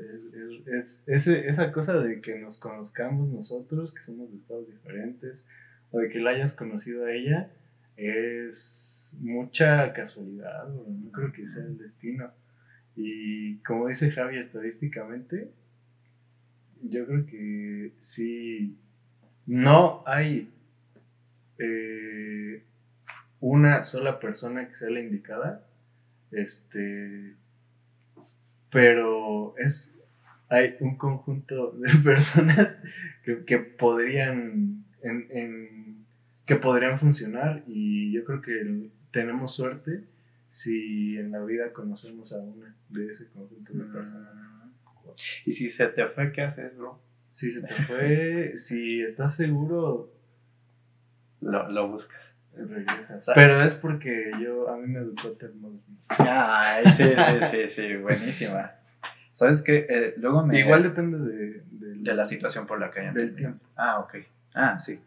es, 0.66 1.04
es- 1.06 1.26
esa 1.28 1.72
cosa 1.72 1.94
de 2.00 2.20
que 2.20 2.38
nos 2.38 2.58
conozcamos 2.58 3.28
nosotros, 3.28 3.92
que 3.94 4.02
somos 4.02 4.30
de 4.30 4.36
estados 4.38 4.66
diferentes, 4.68 5.46
o 5.90 5.98
de 6.00 6.08
que 6.08 6.18
la 6.18 6.30
hayas 6.30 6.52
conocido 6.52 7.06
a 7.06 7.12
ella, 7.12 7.50
es 7.96 9.16
mucha 9.20 9.92
casualidad, 9.92 10.68
no 10.68 11.10
creo 11.12 11.32
que 11.32 11.48
sea 11.48 11.64
el 11.64 11.78
destino. 11.78 12.30
Y 12.96 13.56
como 13.58 13.88
dice 13.88 14.10
Javi, 14.10 14.38
estadísticamente, 14.38 15.50
yo 16.82 17.06
creo 17.06 17.26
que 17.26 17.92
sí, 18.00 18.76
no 19.46 20.02
hay 20.06 20.50
eh, 21.58 22.62
una 23.40 23.84
sola 23.84 24.18
persona 24.20 24.68
que 24.68 24.76
sea 24.76 24.90
la 24.90 25.00
indicada, 25.00 25.65
este, 26.32 27.34
pero 28.70 29.54
es, 29.58 29.98
hay 30.48 30.76
un 30.80 30.96
conjunto 30.96 31.72
de 31.72 31.90
personas 32.04 32.80
que, 33.24 33.44
que 33.44 33.58
podrían, 33.58 34.84
en, 35.02 35.26
en- 35.30 36.06
que 36.44 36.56
podrían 36.56 36.98
funcionar 36.98 37.64
y 37.66 38.12
yo 38.12 38.24
creo 38.24 38.40
que 38.40 38.90
tenemos 39.12 39.54
suerte 39.54 40.04
si 40.46 41.16
en 41.18 41.32
la 41.32 41.42
vida 41.44 41.72
conocemos 41.72 42.32
a 42.32 42.38
una 42.38 42.76
de 42.88 43.12
ese 43.12 43.26
conjunto 43.30 43.72
de 43.72 43.84
personas. 43.84 44.30
Y 45.44 45.52
si 45.52 45.70
se 45.70 45.86
te 45.88 46.06
fue, 46.06 46.30
¿qué 46.32 46.42
haces, 46.42 46.76
bro? 46.76 47.00
Si 47.30 47.50
se 47.50 47.62
te 47.62 47.74
fue, 47.84 48.52
si 48.56 49.00
estás 49.02 49.34
seguro, 49.34 50.12
Lo, 51.40 51.68
lo 51.70 51.88
buscas. 51.88 52.35
Pero 53.34 53.62
es 53.62 53.74
porque 53.74 54.30
yo, 54.40 54.68
a 54.68 54.76
mí 54.76 54.86
me 54.86 55.00
educó 55.00 55.30
Ted 55.32 55.52
Mosby. 55.54 55.80
Ay, 56.18 56.84
sí, 56.90 57.04
sí, 57.04 57.46
sí, 57.50 57.68
sí, 57.68 57.96
buenísima. 57.96 58.72
¿Sabes 59.32 59.62
qué? 59.62 60.14
luego 60.16 60.44
me... 60.46 60.58
Igual 60.58 60.82
depende 60.82 61.18
de, 61.18 61.62
de, 61.70 61.94
de 61.98 62.14
la 62.14 62.24
situación 62.24 62.66
por 62.66 62.80
la 62.80 62.90
que 62.90 63.00
hayan 63.00 63.14
Del 63.14 63.34
tenido. 63.34 63.36
tiempo. 63.52 63.66
Ah, 63.76 63.98
ok. 64.00 64.14
Ah, 64.54 64.80
sí. 64.80 64.98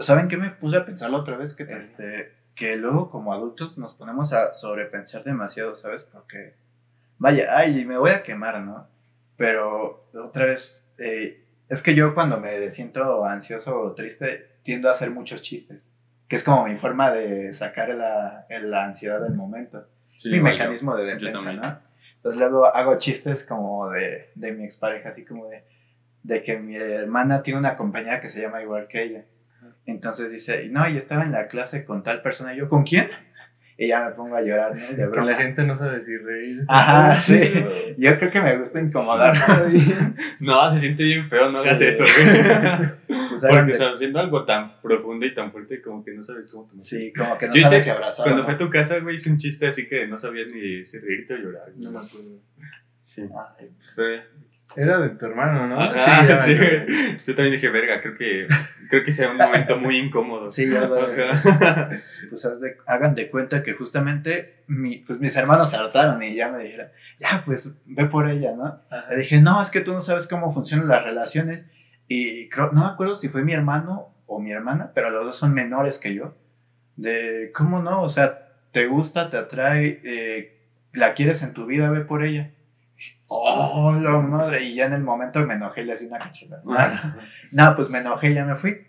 ¿Saben 0.00 0.28
qué 0.28 0.36
me 0.36 0.50
puse 0.50 0.76
a 0.76 0.84
pensar 0.84 1.10
la 1.10 1.18
otra 1.18 1.36
vez? 1.36 1.54
Que, 1.54 1.62
este, 1.64 2.32
que 2.54 2.76
luego 2.76 3.10
como 3.10 3.32
adultos 3.32 3.78
nos 3.78 3.94
ponemos 3.94 4.32
a 4.32 4.52
sobrepensar 4.52 5.24
demasiado, 5.24 5.74
¿sabes? 5.74 6.04
Porque, 6.04 6.54
vaya, 7.18 7.56
ay, 7.56 7.84
me 7.86 7.96
voy 7.96 8.10
a 8.10 8.22
quemar, 8.22 8.60
¿no? 8.60 8.86
Pero 9.36 10.04
otra 10.12 10.46
vez, 10.46 10.86
eh, 10.98 11.42
es 11.68 11.82
que 11.82 11.94
yo 11.94 12.14
cuando 12.14 12.38
me 12.38 12.70
siento 12.70 13.24
ansioso 13.24 13.80
o 13.80 13.92
triste, 13.92 14.48
tiendo 14.62 14.88
a 14.88 14.92
hacer 14.92 15.10
muchos 15.10 15.40
chistes, 15.40 15.80
que 16.32 16.36
es 16.36 16.44
como 16.44 16.66
mi 16.66 16.76
forma 16.76 17.10
de 17.10 17.52
sacar 17.52 17.90
la, 17.90 18.46
la 18.48 18.84
ansiedad 18.86 19.20
del 19.20 19.34
momento 19.34 19.86
Sí, 20.16 20.30
mi 20.30 20.40
mecanismo 20.40 20.96
de 20.96 21.10
Yo 21.10 21.26
defensa, 21.26 21.44
también. 21.44 21.60
¿no? 21.60 21.78
Entonces 22.16 22.40
luego 22.40 22.74
hago 22.74 22.96
chistes 22.96 23.44
como 23.44 23.90
de, 23.90 24.30
de 24.34 24.52
mi 24.52 24.64
expareja, 24.64 25.10
así 25.10 25.26
como 25.26 25.48
de, 25.48 25.62
de 26.22 26.42
que 26.42 26.56
mi 26.56 26.74
hermana 26.76 27.42
tiene 27.42 27.60
una 27.60 27.76
compañera 27.76 28.18
que 28.18 28.30
se 28.30 28.40
llama 28.40 28.62
igual 28.62 28.88
que 28.88 29.02
ella. 29.02 29.24
Entonces 29.84 30.30
dice, 30.30 30.66
no, 30.70 30.88
y 30.88 30.96
estaba 30.96 31.22
en 31.22 31.32
la 31.32 31.48
clase 31.48 31.84
con 31.84 32.02
tal 32.02 32.22
persona, 32.22 32.54
y 32.54 32.56
yo, 32.56 32.70
¿con 32.70 32.84
quién? 32.84 33.10
Y 33.82 33.88
ya 33.88 34.04
me 34.04 34.10
pongo 34.12 34.36
a 34.36 34.42
llorar, 34.42 34.76
¿no? 34.76 34.86
De 34.86 34.94
Que 34.94 35.06
broma. 35.06 35.30
la 35.32 35.36
gente 35.38 35.62
no 35.64 35.74
sabe 35.76 36.00
si 36.00 36.16
reírse. 36.16 36.66
Ajá, 36.68 37.16
sí. 37.16 37.40
Pero- 37.52 37.70
Yo 37.98 38.18
creo 38.18 38.30
que 38.30 38.40
me 38.40 38.56
gusta 38.58 38.80
incomodar. 38.80 39.34
No, 40.40 40.70
se 40.72 40.78
siente 40.78 41.02
bien 41.04 41.28
feo, 41.28 41.50
no 41.50 41.58
Sí. 41.62 41.68
hagas 41.68 41.80
eso, 41.80 42.04
güey. 42.04 42.90
Pues 43.30 43.42
Porque, 43.50 43.72
o 43.72 43.74
sea, 43.74 43.96
siendo 43.96 44.20
algo 44.20 44.44
tan 44.44 44.80
profundo 44.82 45.26
y 45.26 45.34
tan 45.34 45.50
fuerte 45.52 45.80
como 45.82 46.04
que 46.04 46.12
no 46.12 46.22
sabes 46.22 46.48
cómo 46.48 46.64
tomar. 46.66 46.80
sí, 46.84 47.12
como 47.16 47.36
que 47.38 47.48
no 47.48 47.54
Yo 47.54 47.62
sabes 47.62 47.84
si 47.84 47.90
abrazar. 47.90 48.24
Cuando 48.24 48.44
fue 48.44 48.52
no. 48.52 48.56
a 48.56 48.58
tu 48.58 48.70
casa, 48.70 48.98
güey, 49.00 49.16
hice 49.16 49.30
un 49.30 49.38
chiste 49.38 49.66
así 49.66 49.88
que 49.88 50.06
no 50.06 50.16
sabías 50.18 50.48
ni 50.48 50.84
si 50.84 50.98
reírte 50.98 51.34
o 51.34 51.36
llorar. 51.38 51.72
No 51.76 51.90
me 51.90 51.98
acuerdo. 51.98 52.38
Sí. 53.04 53.22
Ay, 53.58 53.68
Sí. 53.80 54.02
Era 54.76 54.98
de 54.98 55.10
tu 55.10 55.26
hermano, 55.26 55.66
¿no? 55.66 55.80
Ajá, 55.80 56.22
me 56.22 56.38
sí, 56.42 56.56
güey. 56.56 57.16
Yo 57.26 57.34
también 57.34 57.52
dije, 57.52 57.68
verga, 57.68 58.00
creo 58.00 58.16
que, 58.16 58.46
creo 58.90 59.04
que 59.04 59.12
sea 59.12 59.30
un 59.30 59.36
momento 59.36 59.76
muy 59.78 59.96
incómodo. 59.98 60.48
Sí, 60.48 60.68
ya 60.68 60.86
lo- 60.88 61.06
Ajá. 61.30 61.90
pues 62.30 62.44
haz 62.44 62.60
de- 62.60 62.76
hagan 62.86 63.14
de 63.14 63.30
cuenta 63.30 63.62
que 63.62 63.72
justamente 63.74 64.62
mi, 64.66 64.98
pues 64.98 65.18
mis 65.20 65.36
hermanos 65.36 65.70
se 65.70 65.76
hartaron 65.76 66.22
y 66.22 66.34
ya 66.34 66.48
me 66.50 66.64
dijeron, 66.64 66.88
ya 67.18 67.42
pues 67.44 67.72
ve 67.86 68.06
por 68.06 68.28
ella, 68.30 68.52
¿no? 68.56 68.64
Ajá. 68.90 69.06
Le 69.10 69.18
dije, 69.20 69.40
no, 69.40 69.60
es 69.60 69.70
que 69.70 69.80
tú 69.80 69.92
no 69.92 70.00
sabes 70.00 70.26
cómo 70.26 70.52
funcionan 70.52 70.88
las 70.88 71.04
relaciones. 71.04 71.64
Y 72.08 72.48
creo, 72.48 72.70
no 72.72 72.84
me 72.84 72.90
acuerdo 72.90 73.16
si 73.16 73.28
fue 73.28 73.42
mi 73.44 73.52
hermano 73.54 74.14
o 74.26 74.40
mi 74.40 74.52
hermana, 74.52 74.90
pero 74.94 75.10
los 75.10 75.24
dos 75.24 75.36
son 75.36 75.54
menores 75.54 75.98
que 75.98 76.14
yo. 76.14 76.34
De, 76.96 77.50
¿cómo 77.54 77.82
no? 77.82 78.02
O 78.02 78.08
sea, 78.08 78.48
te 78.72 78.86
gusta, 78.86 79.30
te 79.30 79.36
atrae, 79.38 80.00
eh, 80.04 80.58
la 80.92 81.14
quieres 81.14 81.42
en 81.42 81.52
tu 81.54 81.64
vida, 81.66 81.90
ve 81.90 82.00
por 82.02 82.24
ella. 82.24 82.50
Oh, 83.34 83.92
la 83.92 84.18
madre. 84.18 84.62
Y 84.62 84.74
ya 84.74 84.86
en 84.86 84.94
el 84.94 85.02
momento 85.02 85.44
me 85.46 85.54
enojé 85.54 85.82
y 85.82 85.84
le 85.84 85.94
hacía 85.94 86.08
una 86.08 86.18
cachetada. 86.18 86.62
No, 87.50 87.76
pues 87.76 87.88
me 87.90 87.98
enojé 87.98 88.30
y 88.30 88.34
ya 88.34 88.44
me 88.44 88.56
fui. 88.56 88.86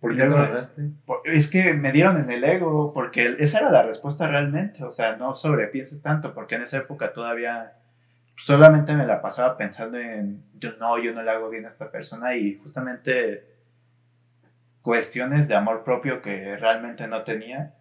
¿Por 0.00 0.16
qué 0.16 0.24
te 0.24 1.36
Es 1.36 1.48
que 1.48 1.74
me 1.74 1.92
dieron 1.92 2.18
en 2.18 2.30
el 2.30 2.42
ego, 2.42 2.92
porque 2.92 3.36
esa 3.38 3.60
era 3.60 3.70
la 3.70 3.84
respuesta 3.84 4.26
realmente. 4.26 4.82
O 4.84 4.90
sea, 4.90 5.16
no 5.16 5.34
sobrepienses 5.34 6.02
tanto, 6.02 6.34
porque 6.34 6.56
en 6.56 6.62
esa 6.62 6.78
época 6.78 7.12
todavía 7.12 7.74
solamente 8.36 8.94
me 8.94 9.06
la 9.06 9.22
pasaba 9.22 9.56
pensando 9.56 9.98
en, 9.98 10.42
yo 10.58 10.70
no, 10.80 10.98
yo 10.98 11.12
no 11.12 11.22
le 11.22 11.30
hago 11.30 11.48
bien 11.50 11.64
a 11.64 11.68
esta 11.68 11.90
persona 11.90 12.34
y 12.34 12.56
justamente 12.56 13.44
cuestiones 14.80 15.46
de 15.46 15.54
amor 15.54 15.84
propio 15.84 16.20
que 16.20 16.56
realmente 16.56 17.06
no 17.06 17.22
tenía 17.22 17.74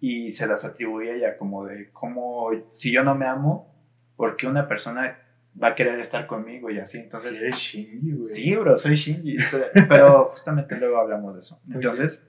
y 0.00 0.32
se 0.32 0.46
las 0.46 0.64
atribuía 0.64 1.16
ya 1.16 1.38
como 1.38 1.64
de 1.64 1.90
cómo, 1.92 2.50
si 2.72 2.92
yo 2.92 3.02
no 3.02 3.14
me 3.14 3.26
amo, 3.26 3.74
¿por 4.16 4.36
qué 4.36 4.46
una 4.46 4.68
persona 4.68 5.18
va 5.60 5.68
a 5.68 5.74
querer 5.74 5.98
estar 6.00 6.26
conmigo 6.26 6.70
y 6.70 6.78
así? 6.78 6.98
Entonces, 6.98 7.36
Sí, 7.36 7.44
eres 7.44 7.56
Shinji, 7.56 8.12
güey. 8.12 8.26
Sí, 8.26 8.56
bro, 8.56 8.76
soy 8.76 8.94
Shinji. 8.94 9.36
Pero 9.88 10.26
justamente 10.26 10.76
luego 10.76 10.98
hablamos 10.98 11.34
de 11.34 11.40
eso. 11.40 11.60
Entonces, 11.72 12.22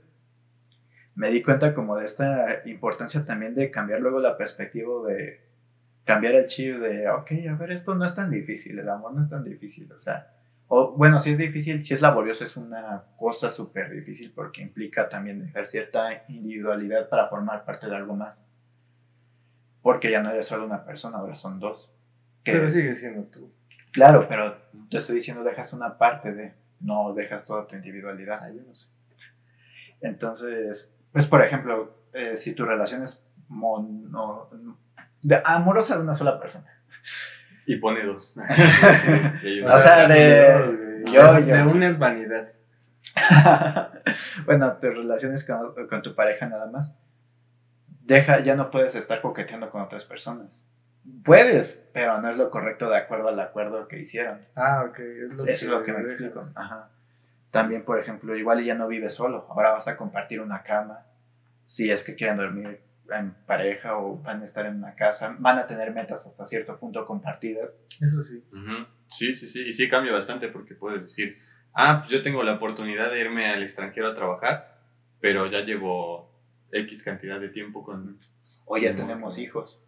me 1.15 1.29
di 1.29 1.41
cuenta 1.43 1.73
como 1.73 1.95
de 1.97 2.05
esta 2.05 2.61
importancia 2.65 3.23
también 3.25 3.53
de 3.53 3.69
cambiar 3.69 4.01
luego 4.01 4.19
la 4.19 4.37
perspectiva 4.37 5.07
de 5.07 5.41
cambiar 6.03 6.35
el 6.35 6.45
chip 6.47 6.77
de, 6.79 7.07
ok, 7.09 7.31
a 7.49 7.55
ver, 7.55 7.71
esto 7.71 7.95
no 7.95 8.05
es 8.05 8.15
tan 8.15 8.29
difícil, 8.29 8.77
el 8.77 8.89
amor 8.89 9.13
no 9.13 9.23
es 9.23 9.29
tan 9.29 9.43
difícil, 9.43 9.89
o 9.91 9.99
sea, 9.99 10.33
o 10.67 10.91
bueno, 10.91 11.19
si 11.19 11.31
es 11.31 11.37
difícil, 11.37 11.83
si 11.83 11.93
es 11.93 12.01
laborioso, 12.01 12.43
es 12.43 12.57
una 12.57 13.03
cosa 13.15 13.51
súper 13.51 13.91
difícil 13.91 14.31
porque 14.33 14.61
implica 14.61 15.07
también 15.07 15.39
dejar 15.39 15.67
cierta 15.67 16.23
individualidad 16.29 17.09
para 17.09 17.27
formar 17.27 17.63
parte 17.63 17.87
de 17.87 17.95
algo 17.95 18.15
más. 18.15 18.43
Porque 19.81 20.09
ya 20.09 20.23
no 20.23 20.31
eres 20.31 20.47
solo 20.47 20.65
una 20.65 20.83
persona, 20.83 21.17
ahora 21.17 21.35
son 21.35 21.59
dos. 21.59 21.92
Que- 22.43 22.51
Pero 22.53 22.69
sigue 22.71 22.95
siendo 22.95 23.23
tú. 23.23 23.51
Claro, 23.91 24.27
pero 24.27 24.57
te 24.89 24.97
estoy 24.97 25.15
diciendo 25.15 25.43
dejas 25.43 25.71
una 25.73 25.97
parte 25.97 26.33
de, 26.33 26.53
no 26.79 27.13
dejas 27.13 27.45
toda 27.45 27.67
tu 27.67 27.75
individualidad. 27.75 28.39
Ah, 28.43 28.49
yo 28.49 28.61
no 28.67 28.73
sé. 28.75 28.87
Entonces, 30.01 30.93
pues 31.11 31.25
por 31.27 31.43
ejemplo, 31.43 31.95
eh, 32.13 32.35
si 32.37 32.53
tu 32.53 32.65
relación 32.65 33.03
es 33.03 33.23
mono, 33.47 34.49
de, 35.21 35.41
amorosa 35.45 35.95
de 35.95 36.01
una 36.03 36.13
sola 36.15 36.39
persona. 36.39 36.65
Y 37.65 37.77
pone 37.77 38.03
dos. 38.05 38.35
O 38.37 39.65
una- 39.65 39.79
sea, 39.79 40.07
de- 40.07 41.03
yo- 41.05 41.33
de, 41.33 41.43
yo- 41.45 41.45
de 41.45 41.63
una 41.63 41.87
es 41.87 41.97
vanidad. 41.97 42.49
bueno, 44.45 44.73
tu 44.77 44.87
relación 44.89 45.33
es 45.33 45.45
con, 45.45 45.87
con 45.87 46.01
tu 46.01 46.15
pareja 46.15 46.47
nada 46.47 46.65
más. 46.67 46.97
Deja, 48.01 48.39
ya 48.41 48.55
no 48.55 48.69
puedes 48.69 48.95
estar 48.95 49.21
coqueteando 49.21 49.69
con 49.69 49.81
otras 49.81 50.03
personas. 50.05 50.61
Puedes, 51.23 51.89
pero 51.93 52.21
no 52.21 52.29
es 52.29 52.37
lo 52.37 52.49
correcto 52.49 52.89
de 52.89 52.97
acuerdo 52.97 53.27
al 53.27 53.39
acuerdo 53.39 53.87
que 53.87 53.99
hicieron. 53.99 54.39
Ah, 54.55 54.85
ok. 54.87 54.99
Es 54.99 55.33
lo 55.33 55.45
Eso 55.45 55.65
es 55.65 55.71
lo 55.71 55.83
que 55.83 55.91
me 55.91 56.03
dejas. 56.03 56.11
explico. 56.13 56.41
Ajá. 56.55 56.89
También, 57.51 57.83
por 57.83 57.99
ejemplo, 57.99 58.35
igual 58.35 58.63
ya 58.63 58.73
no 58.73 58.87
vives 58.87 59.13
solo. 59.13 59.45
Ahora 59.49 59.71
vas 59.71 59.87
a 59.87 59.97
compartir 59.97 60.41
una 60.41 60.63
cama. 60.63 61.05
Si 61.65 61.91
es 61.91 62.03
que 62.03 62.15
quieren 62.15 62.37
dormir 62.37 62.81
en 63.11 63.33
pareja 63.45 63.97
o 63.97 64.17
van 64.17 64.41
a 64.41 64.45
estar 64.45 64.65
en 64.65 64.77
una 64.77 64.95
casa, 64.95 65.35
van 65.39 65.59
a 65.59 65.67
tener 65.67 65.93
metas 65.93 66.25
hasta 66.25 66.45
cierto 66.45 66.79
punto 66.79 67.05
compartidas. 67.05 67.81
Eso 68.01 68.23
sí. 68.23 68.43
Ujú. 68.51 68.87
Sí, 69.09 69.35
sí, 69.35 69.47
sí. 69.47 69.67
Y 69.67 69.73
sí 69.73 69.89
cambia 69.89 70.13
bastante 70.13 70.47
porque 70.47 70.73
puedes 70.73 71.03
decir, 71.03 71.37
ah, 71.73 71.99
pues 71.99 72.11
yo 72.11 72.23
tengo 72.23 72.43
la 72.43 72.53
oportunidad 72.55 73.11
de 73.11 73.19
irme 73.19 73.51
al 73.51 73.61
extranjero 73.61 74.07
a 74.07 74.13
trabajar, 74.13 74.79
pero 75.19 75.45
ya 75.47 75.59
llevo 75.61 76.33
X 76.71 77.03
cantidad 77.03 77.39
de 77.39 77.49
tiempo 77.49 77.83
con... 77.83 78.17
O 78.65 78.77
ya 78.77 78.95
tenemos 78.95 79.37
hijos. 79.37 79.79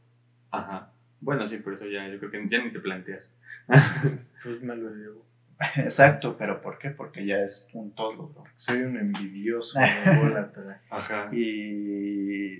Ajá. 0.51 0.91
Bueno, 1.25 1.47
sí, 1.47 1.57
por 1.57 1.73
eso 1.73 1.87
ya 1.87 2.07
yo 2.07 2.19
creo 2.19 2.29
que 2.29 2.47
ya 2.47 2.63
ni 2.63 2.71
te 2.71 2.79
planteas. 2.79 3.35
Pues 4.43 4.61
me 4.61 4.75
lo 4.75 4.91
llevo. 4.91 5.25
Exacto, 5.77 6.35
pero 6.37 6.61
¿por 6.61 6.77
qué? 6.77 6.91
Porque 6.91 7.25
ya 7.25 7.37
es 7.37 7.67
un 7.73 7.95
todo, 7.95 8.27
bro. 8.27 8.43
Soy 8.57 8.83
un 8.83 8.95
envidioso. 8.95 9.79
Ajá. 10.91 11.29
Y. 11.31 12.59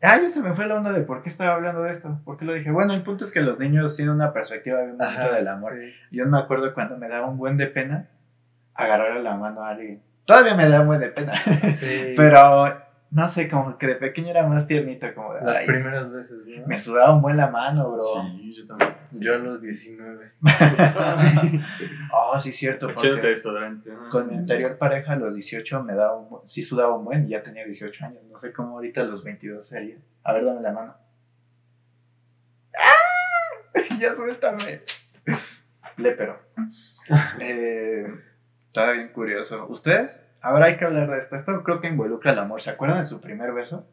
Ah, 0.00 0.18
ya 0.22 0.30
se 0.30 0.40
me 0.40 0.54
fue 0.54 0.66
la 0.66 0.76
onda 0.76 0.90
de 0.90 1.02
por 1.02 1.22
qué 1.22 1.28
estaba 1.28 1.56
hablando 1.56 1.82
de 1.82 1.92
esto. 1.92 2.18
¿Por 2.24 2.38
qué 2.38 2.46
lo 2.46 2.54
dije? 2.54 2.70
Bueno, 2.70 2.94
el 2.94 3.02
punto 3.02 3.26
es 3.26 3.30
que 3.30 3.42
los 3.42 3.58
niños 3.58 3.94
tienen 3.94 4.14
una 4.14 4.32
perspectiva 4.32 4.80
bien 4.80 4.96
bonita 4.96 5.34
del 5.34 5.48
amor. 5.48 5.74
sí. 5.74 5.92
Yo 6.10 6.24
me 6.24 6.38
acuerdo 6.38 6.72
cuando 6.72 6.96
me 6.96 7.08
daba 7.08 7.28
un 7.28 7.36
buen 7.36 7.58
de 7.58 7.66
pena 7.66 8.08
agarrarle 8.72 9.22
la 9.22 9.36
mano 9.36 9.62
a 9.62 9.68
alguien. 9.68 10.00
Todavía 10.24 10.54
me 10.54 10.66
da 10.66 10.80
un 10.80 10.86
buen 10.86 11.00
de 11.00 11.08
pena. 11.08 11.36
Sí. 11.72 12.14
Pero 12.16 12.87
no 13.10 13.26
sé, 13.26 13.48
como 13.48 13.78
que 13.78 13.86
de 13.86 13.94
pequeño 13.94 14.28
era 14.28 14.46
más 14.46 14.66
tiernito, 14.66 15.06
como 15.14 15.32
de, 15.32 15.40
Las 15.42 15.56
ay, 15.56 15.66
primeras 15.66 16.12
veces, 16.12 16.46
¿no? 16.46 16.66
me 16.66 16.78
sudaba 16.78 17.14
un 17.14 17.22
buen 17.22 17.38
la 17.38 17.48
mano, 17.48 17.92
bro. 17.92 18.02
Sí, 18.02 18.52
yo 18.52 18.66
también. 18.66 18.94
Yo 19.12 19.34
a 19.34 19.38
los 19.38 19.62
19. 19.62 20.32
oh, 22.12 22.38
sí, 22.38 22.52
cierto. 22.52 22.88
Porque 22.88 23.34
con 24.10 24.28
mi 24.28 24.36
anterior 24.36 24.76
pareja 24.76 25.14
a 25.14 25.16
los 25.16 25.34
18 25.34 25.82
me 25.84 25.94
daba 25.94 26.16
un, 26.16 26.46
sí 26.46 26.62
sudaba 26.62 26.94
un 26.94 27.04
buen 27.06 27.26
y 27.26 27.30
ya 27.30 27.42
tenía 27.42 27.64
18 27.64 28.04
años. 28.04 28.22
No 28.30 28.38
sé 28.38 28.52
cómo 28.52 28.74
ahorita 28.76 29.00
a 29.00 29.04
los 29.04 29.24
22 29.24 29.66
sería. 29.66 29.96
A 30.24 30.34
ver, 30.34 30.44
dame 30.44 30.60
la 30.60 30.72
mano. 30.72 30.94
¡Ah! 32.76 33.78
ya 33.98 34.14
suéltame. 34.14 34.82
Lépero. 35.96 36.38
eh, 37.40 38.06
estaba 38.66 38.92
bien 38.92 39.08
curioso. 39.08 39.66
¿Ustedes? 39.68 40.27
Ahora 40.40 40.66
hay 40.66 40.76
que 40.76 40.84
hablar 40.84 41.10
de 41.10 41.18
esto. 41.18 41.36
Esto 41.36 41.62
creo 41.64 41.80
que 41.80 41.88
involucra 41.88 42.32
el 42.32 42.38
amor. 42.38 42.60
¿Se 42.60 42.70
acuerdan 42.70 43.00
de 43.00 43.06
su 43.06 43.20
primer 43.20 43.52
beso? 43.52 43.86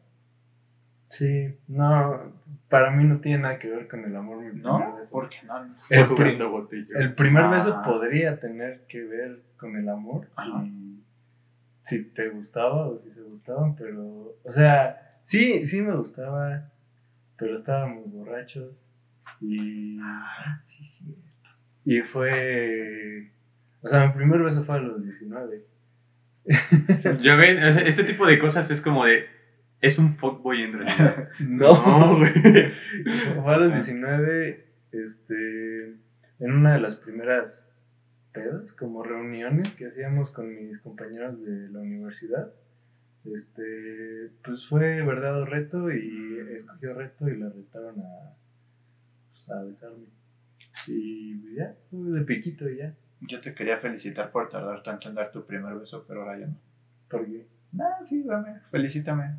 Sí, 1.08 1.56
no, 1.68 2.32
para 2.68 2.90
mí 2.90 3.04
no 3.04 3.18
tiene 3.20 3.38
nada 3.38 3.58
que 3.58 3.70
ver 3.70 3.88
con 3.88 4.04
el 4.04 4.14
amor. 4.16 4.38
Mi 4.38 4.50
primer 4.50 4.64
¿No? 4.66 4.96
beso. 4.96 5.12
Porque 5.12 5.36
no. 5.46 5.74
Fue 5.78 5.98
El 5.98 6.06
jugando 6.06 6.50
botella. 6.50 6.98
El 6.98 7.14
primer 7.14 7.44
Ah. 7.44 7.50
beso 7.50 7.82
podría 7.84 8.38
tener 8.40 8.82
que 8.88 9.02
ver 9.04 9.42
con 9.56 9.76
el 9.76 9.88
amor 9.88 10.28
si, 10.32 11.02
si 11.84 12.04
te 12.10 12.28
gustaba 12.28 12.88
o 12.88 12.98
si 12.98 13.10
se 13.12 13.22
gustaban, 13.22 13.74
pero, 13.76 14.34
o 14.44 14.52
sea, 14.52 15.18
sí, 15.22 15.64
sí 15.64 15.80
me 15.80 15.96
gustaba, 15.96 16.70
pero 17.38 17.58
estábamos 17.58 18.10
borrachos 18.12 18.74
y, 19.40 19.98
Ah, 20.02 20.60
sí, 20.62 20.84
sí. 20.84 21.16
y 21.84 22.00
fue, 22.02 23.30
o 23.80 23.88
sea, 23.88 24.08
mi 24.08 24.12
primer 24.12 24.42
beso 24.42 24.62
fue 24.64 24.74
a 24.74 24.78
los 24.78 25.02
19. 25.02 25.64
Ya 27.20 27.36
ven, 27.36 27.58
este 27.58 28.04
tipo 28.04 28.26
de 28.26 28.38
cosas 28.38 28.70
es 28.70 28.80
como 28.80 29.04
de. 29.04 29.26
Es 29.80 29.98
un 29.98 30.16
fuckboy 30.16 30.62
en 30.62 30.72
realidad. 30.72 31.28
No, 31.40 32.18
güey. 32.18 32.32
fue 33.42 33.54
a 33.54 33.58
los 33.58 33.72
19, 33.72 34.64
este, 34.92 35.84
en 36.40 36.52
una 36.52 36.74
de 36.74 36.80
las 36.80 36.96
primeras 36.96 37.68
pedas, 38.32 38.72
como 38.72 39.02
reuniones 39.02 39.72
que 39.72 39.86
hacíamos 39.86 40.30
con 40.30 40.54
mis 40.54 40.78
compañeros 40.80 41.42
de 41.44 41.68
la 41.70 41.80
universidad. 41.80 42.52
Este, 43.24 44.30
pues 44.44 44.66
fue 44.68 45.02
verdad 45.02 45.42
o 45.42 45.44
reto 45.44 45.90
y 45.90 46.38
escogió 46.54 46.94
reto 46.94 47.28
y 47.28 47.36
la 47.36 47.48
retaron 47.48 48.00
a, 48.00 48.36
pues, 49.32 49.50
a 49.50 49.62
besarme. 49.64 50.06
Y 50.86 51.54
ya, 51.56 51.74
de 51.90 52.20
piquito 52.22 52.68
y 52.70 52.76
ya. 52.78 52.94
Yo 53.20 53.40
te 53.40 53.54
quería 53.54 53.78
felicitar 53.78 54.30
por 54.30 54.48
tardar 54.48 54.82
tanto 54.82 55.08
en 55.08 55.14
dar 55.14 55.30
tu 55.32 55.44
primer 55.46 55.74
beso, 55.74 56.04
pero 56.06 56.22
ahora 56.22 56.38
ya 56.38 56.46
no. 56.46 56.56
Porque 57.08 57.46
Ah, 57.78 58.02
sí, 58.02 58.22
dame, 58.24 58.60
felicítame. 58.70 59.34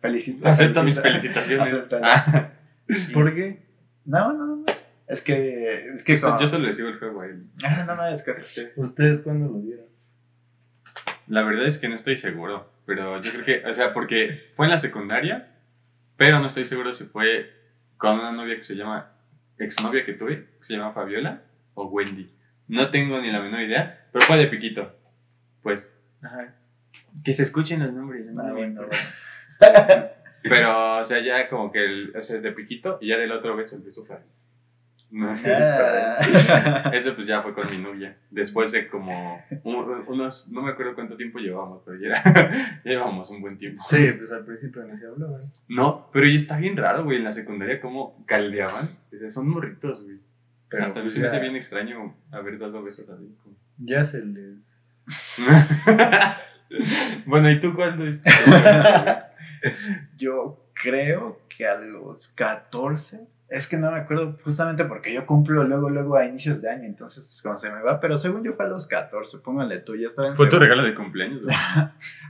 Felicita. 0.00 0.48
Acepta 0.48 0.82
mis 0.82 1.00
felicita. 1.00 1.42
felicitaciones. 1.42 1.88
Ah, 2.02 2.50
¿Por 3.12 3.34
qué? 3.34 3.62
No, 4.06 4.32
no, 4.32 4.46
no. 4.56 4.64
Es 5.06 5.22
que. 5.22 5.90
Es 5.94 6.02
que. 6.04 6.16
yo, 6.16 6.22
como- 6.28 6.40
yo 6.40 6.46
solo 6.46 6.66
le 6.66 6.72
sigo 6.72 6.88
el 6.88 6.98
juego 6.98 7.20
a 7.22 7.26
él. 7.26 7.44
Ah, 7.64 7.84
no, 7.86 7.94
no, 7.96 8.06
es 8.08 8.22
que 8.22 8.30
acepté. 8.30 8.72
¿Ustedes 8.76 9.20
cuándo 9.22 9.46
lo 9.52 9.60
vieron? 9.60 9.84
La 11.26 11.42
verdad 11.42 11.66
es 11.66 11.78
que 11.78 11.88
no 11.88 11.94
estoy 11.94 12.16
seguro. 12.16 12.70
Pero 12.86 13.20
yo 13.22 13.30
creo 13.32 13.44
que. 13.44 13.66
O 13.66 13.74
sea, 13.74 13.92
porque 13.92 14.50
fue 14.54 14.66
en 14.66 14.70
la 14.72 14.78
secundaria. 14.78 15.54
Pero 16.16 16.38
no 16.40 16.46
estoy 16.46 16.64
seguro 16.64 16.92
si 16.94 17.04
fue 17.04 17.50
con 17.98 18.14
una 18.18 18.32
novia 18.32 18.56
que 18.56 18.62
se 18.64 18.74
llama. 18.76 19.12
Exnovia 19.58 20.04
que 20.06 20.14
tuve. 20.14 20.46
Que 20.58 20.64
se 20.64 20.74
llama 20.74 20.92
Fabiola. 20.92 21.42
O 21.74 21.86
Wendy. 21.88 22.32
No 22.68 22.90
tengo 22.90 23.20
ni 23.20 23.30
la 23.32 23.40
menor 23.40 23.62
idea. 23.62 24.06
Pero 24.12 24.24
fue 24.24 24.36
de 24.36 24.46
piquito. 24.46 24.94
Pues. 25.62 25.88
Ajá. 26.22 26.54
Que 27.24 27.32
se 27.32 27.42
escuchen 27.42 27.80
los 27.80 27.92
nombres. 27.92 28.26
¿no? 28.26 28.42
Ah, 28.42 28.52
bueno, 28.52 28.82
bueno. 28.86 28.90
Pero, 30.42 30.98
o 31.00 31.04
sea, 31.04 31.20
ya 31.20 31.48
como 31.48 31.72
que 31.72 31.84
el, 31.84 32.12
o 32.16 32.22
sea, 32.22 32.38
de 32.40 32.52
piquito 32.52 32.98
y 33.00 33.08
ya 33.08 33.16
del 33.18 33.32
otro 33.32 33.56
beso 33.56 33.76
el 33.76 33.82
beso 33.82 34.04
fue. 34.04 34.18
No, 35.10 35.26
Ah. 35.46 36.90
Eso 36.92 37.14
pues 37.14 37.26
ya 37.26 37.40
fue 37.42 37.54
con 37.54 37.66
mi 37.70 37.78
novia. 37.78 38.16
Después 38.30 38.72
de 38.72 38.88
como 38.88 39.42
un- 39.64 40.04
unos, 40.06 40.50
no 40.52 40.62
me 40.62 40.70
acuerdo 40.70 40.94
cuánto 40.94 41.16
tiempo 41.16 41.38
llevábamos, 41.38 41.82
pero 41.84 41.98
ya, 41.98 42.22
ya 42.24 42.82
llevábamos 42.84 43.30
un 43.30 43.40
buen 43.40 43.58
tiempo. 43.58 43.82
Sí, 43.88 44.12
pues 44.18 44.30
al 44.30 44.44
principio 44.44 44.84
ni 44.84 44.96
se 44.96 45.06
hablaban. 45.06 45.50
No, 45.66 46.10
pero 46.12 46.26
ya 46.26 46.36
está 46.36 46.58
bien 46.58 46.76
raro, 46.76 47.04
güey, 47.04 47.18
en 47.18 47.24
la 47.24 47.32
secundaria 47.32 47.80
cómo 47.80 48.22
caldeaban. 48.26 48.90
O 49.12 49.16
sea, 49.16 49.30
son 49.30 49.48
morritos, 49.48 50.04
güey. 50.04 50.18
Pero 50.68 50.84
Hasta 50.84 51.00
a 51.00 51.02
mí 51.02 51.06
pues 51.06 51.14
se 51.14 51.20
me 51.20 51.26
hace 51.26 51.40
bien 51.40 51.56
extraño 51.56 52.14
haber 52.30 52.58
dado 52.58 52.82
besos 52.82 53.08
así. 53.08 53.34
como- 53.42 53.56
Ya 53.78 54.04
se 54.04 54.24
les... 54.24 54.84
bueno, 57.26 57.50
¿y 57.50 57.60
tú 57.60 57.74
cuándo? 57.74 58.04
Yo 60.16 60.64
creo 60.74 61.40
que 61.56 61.66
a 61.66 61.76
los 61.76 62.28
14. 62.28 63.26
Es 63.48 63.66
que 63.66 63.78
no 63.78 63.90
me 63.90 63.98
acuerdo 63.98 64.36
justamente 64.44 64.84
porque 64.84 65.14
yo 65.14 65.24
cumplo 65.24 65.64
luego, 65.64 65.88
luego 65.88 66.16
a 66.18 66.26
inicios 66.26 66.60
de 66.60 66.68
año. 66.68 66.84
Entonces, 66.84 67.40
cuando 67.42 67.58
se 67.58 67.70
me 67.70 67.80
va. 67.80 67.98
Pero 67.98 68.18
según 68.18 68.44
yo 68.44 68.52
fue 68.52 68.66
a 68.66 68.68
los 68.68 68.86
14. 68.86 69.38
Póngale 69.38 69.78
tú, 69.78 69.96
ya 69.96 70.06
estaba 70.06 70.28
en 70.28 70.36
Fue 70.36 70.48
tu 70.48 70.58
regalo 70.58 70.82
de 70.82 70.94
cumpleaños. 70.94 71.40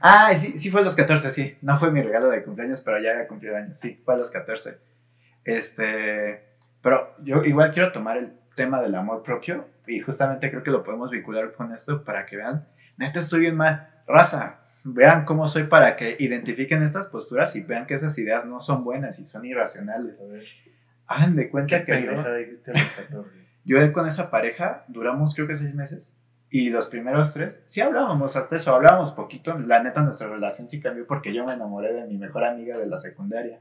Ah, 0.01 0.31
sí, 0.37 0.57
sí 0.61 0.71
fue 0.71 0.81
a 0.81 0.85
los 0.85 0.95
14, 0.95 1.33
sí. 1.33 1.57
No 1.61 1.77
fue 1.77 1.91
mi 1.91 2.03
regalo 2.03 2.31
de 2.31 2.45
cumpleaños, 2.45 2.81
pero 2.83 3.01
ya 3.01 3.11
había 3.11 3.27
cumplido 3.27 3.57
años. 3.57 3.81
Sí, 3.81 4.01
fue 4.05 4.15
a 4.15 4.17
los 4.17 4.31
14. 4.31 4.79
Este, 5.45 6.45
pero 6.83 7.15
yo 7.23 7.45
igual 7.45 7.73
quiero 7.73 7.93
tomar 7.93 8.17
el 8.17 8.33
tema 8.55 8.81
del 8.81 8.95
amor 8.95 9.23
propio 9.23 9.67
y 9.87 10.01
justamente 10.01 10.51
creo 10.51 10.63
que 10.63 10.71
lo 10.71 10.85
podemos 10.85 11.11
vincular 11.11 11.53
con 11.53 11.73
esto 11.73 12.05
para 12.05 12.27
que 12.27 12.37
vean, 12.37 12.67
neta 12.97 13.21
estoy 13.21 13.41
bien 13.41 13.57
mal. 13.57 13.89
Raza, 14.07 14.61
vean 14.85 15.25
cómo 15.25 15.49
soy 15.49 15.65
para 15.65 15.97
que 15.97 16.17
identifiquen 16.19 16.83
estas 16.83 17.09
posturas 17.09 17.55
y 17.57 17.63
vean 17.63 17.87
que 17.87 17.95
esas 17.95 18.17
ideas 18.19 18.45
no 18.45 18.61
son 18.61 18.85
buenas 18.85 19.19
y 19.19 19.25
son 19.25 19.45
irracionales. 19.45 20.19
A 20.21 20.25
ver, 20.25 20.45
Hagan 21.07 21.37
de 21.37 21.49
cuenta 21.49 21.85
que 21.85 22.03
yo, 22.03 22.09
pendejada 22.09 22.37
dijiste 22.37 22.71
a 22.71 22.75
los 22.75 22.93
14. 22.93 23.31
yo 23.65 23.93
con 23.93 24.07
esa 24.07 24.31
pareja 24.31 24.85
duramos 24.89 25.35
creo 25.35 25.47
que 25.47 25.57
seis 25.57 25.75
meses 25.75 26.19
y 26.51 26.71
los 26.71 26.87
primeros 26.89 27.33
tres 27.33 27.63
sí 27.67 27.81
hablábamos 27.81 28.37
hasta 28.37 28.57
eso, 28.57 28.75
hablábamos 28.75 29.13
poquito. 29.13 29.59
La 29.59 29.83
neta, 29.83 30.03
nuestra 30.03 30.29
relación 30.29 30.69
sí 30.69 30.81
cambió 30.81 31.07
porque 31.07 31.33
yo 31.33 31.45
me 31.45 31.53
enamoré 31.55 31.93
de 31.93 32.07
mi 32.07 32.19
mejor 32.19 32.45
amiga 32.45 32.79
de 32.79 32.87
la 32.87 32.99
secundaria. 32.99 33.61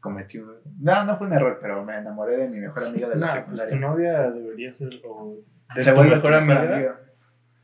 Cometí 0.00 0.38
un. 0.38 0.52
No, 0.80 1.04
no 1.04 1.16
fue 1.18 1.26
un 1.26 1.32
error, 1.32 1.58
pero 1.60 1.84
me 1.84 1.96
enamoré 1.98 2.36
de 2.36 2.48
mi 2.48 2.58
mejor 2.60 2.84
amiga 2.84 3.08
de 3.08 3.16
la 3.16 3.26
No, 3.26 3.32
pues 3.32 3.40
secundaria. 3.42 3.74
tu 3.74 3.80
novia 3.80 4.30
debería 4.30 4.72
ser 4.72 5.00
o 5.04 5.36
de 5.74 5.82
Se 5.82 5.92
tu 5.92 6.02
mejor 6.04 6.34
amiga 6.34 7.00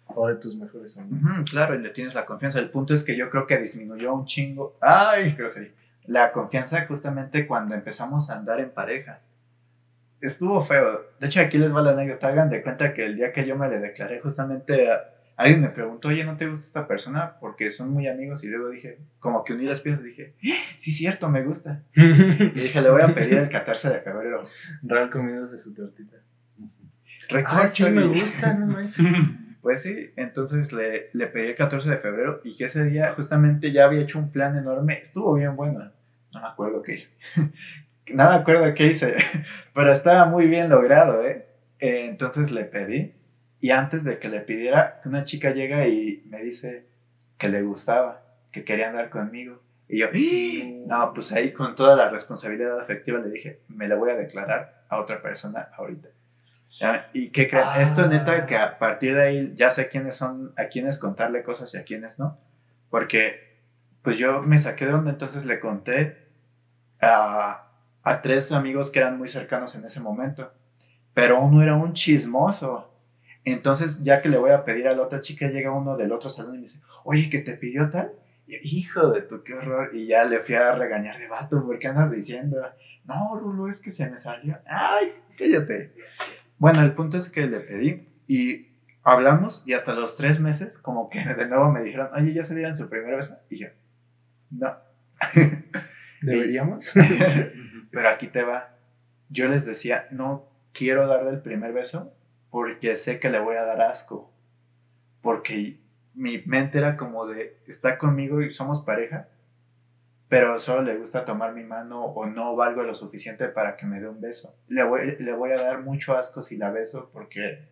o 0.06 0.28
de 0.28 0.34
tus 0.36 0.56
mejores 0.56 0.96
amigos. 0.98 1.50
Claro, 1.50 1.74
y 1.74 1.78
le 1.78 1.90
tienes 1.90 2.14
la 2.14 2.24
confianza. 2.26 2.58
El 2.58 2.70
punto 2.70 2.92
es 2.94 3.04
que 3.04 3.16
yo 3.16 3.30
creo 3.30 3.46
que 3.46 3.58
disminuyó 3.58 4.14
un 4.14 4.26
chingo. 4.26 4.76
Ay, 4.80 5.32
grosería. 5.32 5.70
La 6.06 6.32
confianza 6.32 6.84
justamente 6.86 7.46
cuando 7.46 7.74
empezamos 7.74 8.28
a 8.30 8.34
andar 8.34 8.60
en 8.60 8.70
pareja. 8.70 9.20
Estuvo 10.20 10.60
feo. 10.60 11.02
De 11.20 11.26
hecho, 11.26 11.40
aquí 11.40 11.58
les 11.58 11.74
va 11.74 11.82
la 11.82 11.92
anécdota. 11.92 12.28
Hagan 12.28 12.50
de 12.50 12.62
cuenta 12.62 12.92
que 12.94 13.04
el 13.06 13.16
día 13.16 13.32
que 13.32 13.46
yo 13.46 13.56
me 13.56 13.68
le 13.68 13.78
declaré, 13.78 14.20
justamente 14.20 14.90
a- 14.90 15.02
alguien 15.36 15.62
me 15.62 15.68
preguntó, 15.68 16.08
oye, 16.08 16.24
¿no 16.24 16.36
te 16.36 16.46
gusta 16.48 16.64
esta 16.66 16.86
persona? 16.88 17.34
Porque 17.40 17.70
son 17.70 17.90
muy 17.90 18.06
amigos. 18.08 18.44
Y 18.44 18.48
luego 18.48 18.68
dije, 18.70 18.98
como 19.18 19.44
que 19.44 19.52
uní 19.54 19.64
las 19.64 19.80
piezas, 19.80 20.02
dije, 20.02 20.34
"¡Ah! 20.44 20.56
sí, 20.78 20.92
cierto, 20.92 21.28
me 21.28 21.42
gusta. 21.42 21.82
Y 21.94 22.50
dije, 22.50 22.80
le 22.80 22.90
voy 22.90 23.02
a 23.02 23.14
pedir 23.14 23.34
el 23.38 23.48
14 23.48 23.90
de 23.90 24.00
febrero. 24.00 24.44
Real 24.82 25.10
comiéndose 25.10 25.58
su 25.58 25.74
tortita. 25.74 26.16
Recuerda, 27.28 27.62
Ah, 27.62 27.68
sí 27.68 27.84
me 27.84 28.04
gusta, 28.06 28.54
no 28.54 28.66
manches. 28.66 28.96
Pues 29.64 29.82
sí, 29.82 30.10
entonces 30.16 30.74
le, 30.74 31.08
le 31.14 31.26
pedí 31.26 31.46
el 31.48 31.56
14 31.56 31.88
de 31.88 31.96
febrero 31.96 32.42
y 32.44 32.54
que 32.54 32.66
ese 32.66 32.84
día 32.84 33.14
justamente 33.16 33.72
ya 33.72 33.86
había 33.86 34.02
hecho 34.02 34.18
un 34.18 34.30
plan 34.30 34.58
enorme. 34.58 34.98
Estuvo 35.00 35.32
bien 35.32 35.56
bueno. 35.56 35.90
No 36.34 36.40
me 36.42 36.46
acuerdo 36.48 36.82
qué 36.82 36.94
hice. 36.94 37.10
No 38.12 38.28
me 38.28 38.34
acuerdo 38.34 38.74
qué 38.74 38.88
hice, 38.88 39.16
pero 39.74 39.90
estaba 39.90 40.26
muy 40.26 40.46
bien 40.46 40.68
logrado, 40.68 41.26
¿eh? 41.26 41.46
Eh, 41.78 42.04
Entonces 42.10 42.50
le 42.50 42.64
pedí 42.64 43.14
y 43.64 43.70
antes 43.70 44.04
de 44.04 44.18
que 44.18 44.28
le 44.28 44.40
pidiera, 44.40 45.00
una 45.06 45.24
chica 45.24 45.52
llega 45.52 45.88
y 45.88 46.22
me 46.26 46.42
dice 46.42 46.84
que 47.38 47.48
le 47.48 47.62
gustaba, 47.62 48.22
que 48.52 48.62
quería 48.62 48.90
andar 48.90 49.08
conmigo. 49.08 49.58
Y 49.88 50.00
yo, 50.00 50.08
no, 50.86 51.14
pues 51.14 51.32
ahí 51.32 51.50
con 51.50 51.74
toda 51.74 51.96
la 51.96 52.10
responsabilidad 52.10 52.78
afectiva 52.78 53.20
le 53.20 53.30
dije, 53.30 53.62
me 53.68 53.88
la 53.88 53.94
voy 53.94 54.10
a 54.10 54.16
declarar 54.16 54.84
a 54.90 55.00
otra 55.00 55.22
persona 55.22 55.70
ahorita. 55.78 56.10
¿Ya? 56.72 57.08
¿Y 57.14 57.30
qué 57.30 57.48
creen? 57.48 57.64
Ah. 57.66 57.80
Esto 57.80 58.06
neta 58.06 58.44
que 58.44 58.58
a 58.58 58.78
partir 58.78 59.14
de 59.14 59.22
ahí 59.22 59.52
ya 59.54 59.70
sé 59.70 59.88
quiénes 59.88 60.16
son, 60.16 60.52
a 60.58 60.64
quiénes 60.66 60.98
contarle 60.98 61.42
cosas 61.42 61.72
y 61.72 61.78
a 61.78 61.84
quiénes 61.84 62.18
no. 62.18 62.36
Porque 62.90 63.62
pues 64.02 64.18
yo 64.18 64.42
me 64.42 64.58
saqué 64.58 64.84
de 64.84 64.92
donde 64.92 65.12
entonces 65.12 65.46
le 65.46 65.58
conté 65.58 66.18
a, 67.00 67.70
a 68.02 68.20
tres 68.20 68.52
amigos 68.52 68.90
que 68.90 68.98
eran 68.98 69.16
muy 69.16 69.28
cercanos 69.28 69.74
en 69.74 69.86
ese 69.86 70.00
momento. 70.00 70.52
Pero 71.14 71.40
uno 71.40 71.62
era 71.62 71.74
un 71.74 71.94
chismoso. 71.94 72.90
Entonces, 73.44 74.02
ya 74.02 74.22
que 74.22 74.28
le 74.28 74.38
voy 74.38 74.50
a 74.50 74.64
pedir 74.64 74.88
a 74.88 74.94
la 74.94 75.02
otra 75.02 75.20
chica, 75.20 75.48
llega 75.48 75.70
uno 75.70 75.96
del 75.96 76.12
otro 76.12 76.30
salón 76.30 76.54
y 76.54 76.58
me 76.58 76.64
dice, 76.64 76.80
oye, 77.04 77.28
que 77.28 77.40
te 77.40 77.54
pidió 77.54 77.90
tal. 77.90 78.12
Y 78.46 78.52
yo, 78.52 78.58
Hijo 78.62 79.10
de 79.10 79.22
tu, 79.22 79.42
qué 79.42 79.54
horror. 79.54 79.90
Y 79.94 80.06
ya 80.06 80.24
le 80.24 80.40
fui 80.40 80.54
a 80.54 80.74
regañar 80.74 81.18
de 81.18 81.28
vato, 81.28 81.64
¿por 81.64 81.78
qué 81.78 81.88
andas 81.88 82.10
diciendo? 82.10 82.56
No, 83.04 83.38
Rulo, 83.38 83.68
es 83.68 83.80
que 83.80 83.90
se 83.90 84.08
me 84.08 84.16
salió. 84.16 84.58
Ay, 84.66 85.12
cállate. 85.38 85.92
Bueno, 86.58 86.80
el 86.80 86.92
punto 86.92 87.18
es 87.18 87.28
que 87.28 87.46
le 87.46 87.60
pedí 87.60 88.08
y 88.26 88.68
hablamos 89.02 89.62
y 89.66 89.74
hasta 89.74 89.92
los 89.92 90.16
tres 90.16 90.40
meses, 90.40 90.78
como 90.78 91.10
que 91.10 91.18
de 91.36 91.46
nuevo 91.46 91.70
me 91.70 91.82
dijeron, 91.82 92.08
oye, 92.14 92.32
ya 92.32 92.44
se 92.44 92.54
dieron 92.54 92.76
su 92.76 92.88
primera 92.88 93.16
vez. 93.16 93.34
Y 93.50 93.58
yo, 93.58 93.68
no. 94.50 94.74
¿Deberíamos? 96.22 96.92
Pero 97.90 98.08
aquí 98.08 98.28
te 98.28 98.42
va. 98.42 98.74
Yo 99.28 99.48
les 99.48 99.66
decía, 99.66 100.08
no 100.10 100.48
quiero 100.72 101.06
darle 101.06 101.30
el 101.30 101.40
primer 101.40 101.72
beso 101.72 102.14
porque 102.54 102.94
sé 102.94 103.18
que 103.18 103.30
le 103.30 103.40
voy 103.40 103.56
a 103.56 103.64
dar 103.64 103.82
asco. 103.82 104.30
Porque 105.22 105.80
mi 106.14 106.40
mente 106.46 106.78
era 106.78 106.96
como 106.96 107.26
de, 107.26 107.58
está 107.66 107.98
conmigo 107.98 108.42
y 108.42 108.54
somos 108.54 108.82
pareja, 108.82 109.26
pero 110.28 110.60
solo 110.60 110.82
le 110.82 110.96
gusta 110.96 111.24
tomar 111.24 111.52
mi 111.52 111.64
mano 111.64 112.04
o 112.04 112.26
no 112.26 112.54
valgo 112.54 112.84
lo 112.84 112.94
suficiente 112.94 113.48
para 113.48 113.76
que 113.76 113.86
me 113.86 113.98
dé 113.98 114.06
un 114.06 114.20
beso. 114.20 114.54
Le 114.68 114.84
voy, 114.84 115.16
le 115.18 115.32
voy 115.32 115.50
a 115.50 115.56
dar 115.56 115.82
mucho 115.82 116.16
asco 116.16 116.44
si 116.44 116.56
la 116.56 116.70
beso 116.70 117.10
porque 117.12 117.70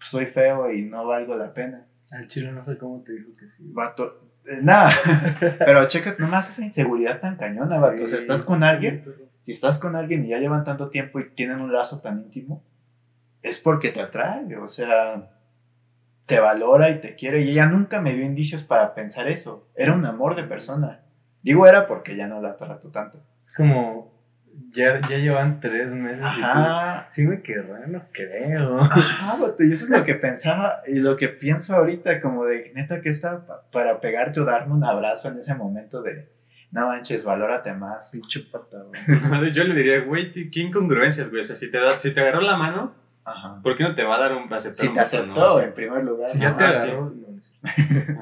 soy 0.00 0.24
feo 0.24 0.72
y 0.72 0.80
no 0.80 1.06
valgo 1.06 1.36
la 1.36 1.52
pena. 1.52 1.84
Al 2.10 2.26
chile 2.26 2.52
no 2.52 2.64
sé 2.64 2.78
cómo 2.78 3.02
te 3.02 3.12
dijo 3.12 3.32
que 3.38 3.50
sí. 3.50 3.70
Vato, 3.74 4.30
eh, 4.46 4.60
nada, 4.62 4.92
pero 5.58 5.86
checa 5.88 6.16
nomás 6.18 6.48
esa 6.48 6.62
inseguridad 6.62 7.20
tan 7.20 7.36
cañona, 7.36 7.78
vato. 7.78 8.02
O 8.02 8.06
sea, 8.06 8.16
Sí, 8.16 8.22
estás 8.22 8.42
con 8.42 8.60
sí, 8.60 8.66
alguien 8.66 9.04
si 9.42 9.52
estás 9.52 9.78
con 9.78 9.94
alguien 9.94 10.24
y 10.24 10.30
ya 10.30 10.38
llevan 10.38 10.64
tanto 10.64 10.88
tiempo 10.88 11.20
y 11.20 11.30
tienen 11.30 11.60
un 11.60 11.72
lazo 11.72 12.00
tan 12.00 12.20
íntimo, 12.22 12.64
es 13.48 13.58
porque 13.58 13.90
te 13.90 14.00
atrae, 14.00 14.56
o 14.56 14.68
sea, 14.68 15.30
te 16.26 16.40
valora 16.40 16.90
y 16.90 17.00
te 17.00 17.14
quiere. 17.14 17.42
Y 17.42 17.50
ella 17.50 17.66
nunca 17.66 18.00
me 18.00 18.12
dio 18.14 18.24
indicios 18.24 18.64
para 18.64 18.94
pensar 18.94 19.28
eso. 19.28 19.68
Era 19.76 19.92
un 19.92 20.04
amor 20.04 20.34
de 20.34 20.44
persona. 20.44 21.00
Digo 21.42 21.66
era 21.66 21.86
porque 21.86 22.16
ya 22.16 22.26
no 22.26 22.40
la 22.40 22.56
trato 22.56 22.88
tanto. 22.90 23.22
Es 23.46 23.54
como, 23.54 24.12
ya, 24.72 25.00
ya 25.08 25.18
llevan 25.18 25.60
tres 25.60 25.92
meses 25.92 26.26
y 26.36 26.40
tú, 26.40 26.44
Ajá. 26.46 27.06
sí 27.10 27.24
me 27.24 27.40
querrá, 27.42 27.86
no 27.86 28.02
creo. 28.12 28.80
Ajá, 28.80 29.36
y 29.60 29.70
eso 29.70 29.84
es 29.84 29.90
lo 29.90 30.04
que 30.04 30.14
pensaba 30.14 30.82
y 30.88 30.94
lo 30.96 31.16
que 31.16 31.28
pienso 31.28 31.76
ahorita, 31.76 32.20
como 32.20 32.44
de 32.46 32.72
neta 32.74 33.00
que 33.00 33.10
está 33.10 33.46
pa- 33.46 33.62
para 33.70 34.00
pegarte 34.00 34.40
o 34.40 34.44
darme 34.44 34.74
un 34.74 34.82
abrazo 34.84 35.28
en 35.28 35.38
ese 35.38 35.54
momento 35.54 36.02
de 36.02 36.34
no 36.72 36.88
manches, 36.88 37.22
valórate 37.22 37.72
más. 37.72 38.10
Pinche 38.10 38.40
pata, 38.50 38.78
güey. 38.82 39.52
Yo 39.52 39.62
le 39.62 39.74
diría, 39.74 40.00
güey, 40.00 40.32
qué 40.50 40.60
incongruencias, 40.60 41.30
güey. 41.30 41.42
O 41.42 41.44
sea, 41.44 41.54
si 41.54 41.70
te, 41.70 41.78
da, 41.78 41.96
si 42.00 42.12
te 42.12 42.20
agarró 42.20 42.40
la 42.40 42.56
mano, 42.56 42.92
Ajá. 43.26 43.60
¿por 43.60 43.76
qué 43.76 43.82
no 43.82 43.94
te 43.96 44.04
va 44.04 44.16
a 44.16 44.20
dar 44.20 44.32
un 44.34 44.52
aceptar 44.52 44.86
Si 44.86 44.94
te 44.94 45.00
aceptó 45.00 45.34
no? 45.34 45.54
O 45.54 45.58
sea, 45.58 45.66
en 45.66 45.74
primer 45.74 46.04
lugar. 46.04 46.28
Si 46.28 46.38
¿no? 46.38 46.44
ya 46.44 46.56
te 46.56 46.64
agarró. 46.64 47.12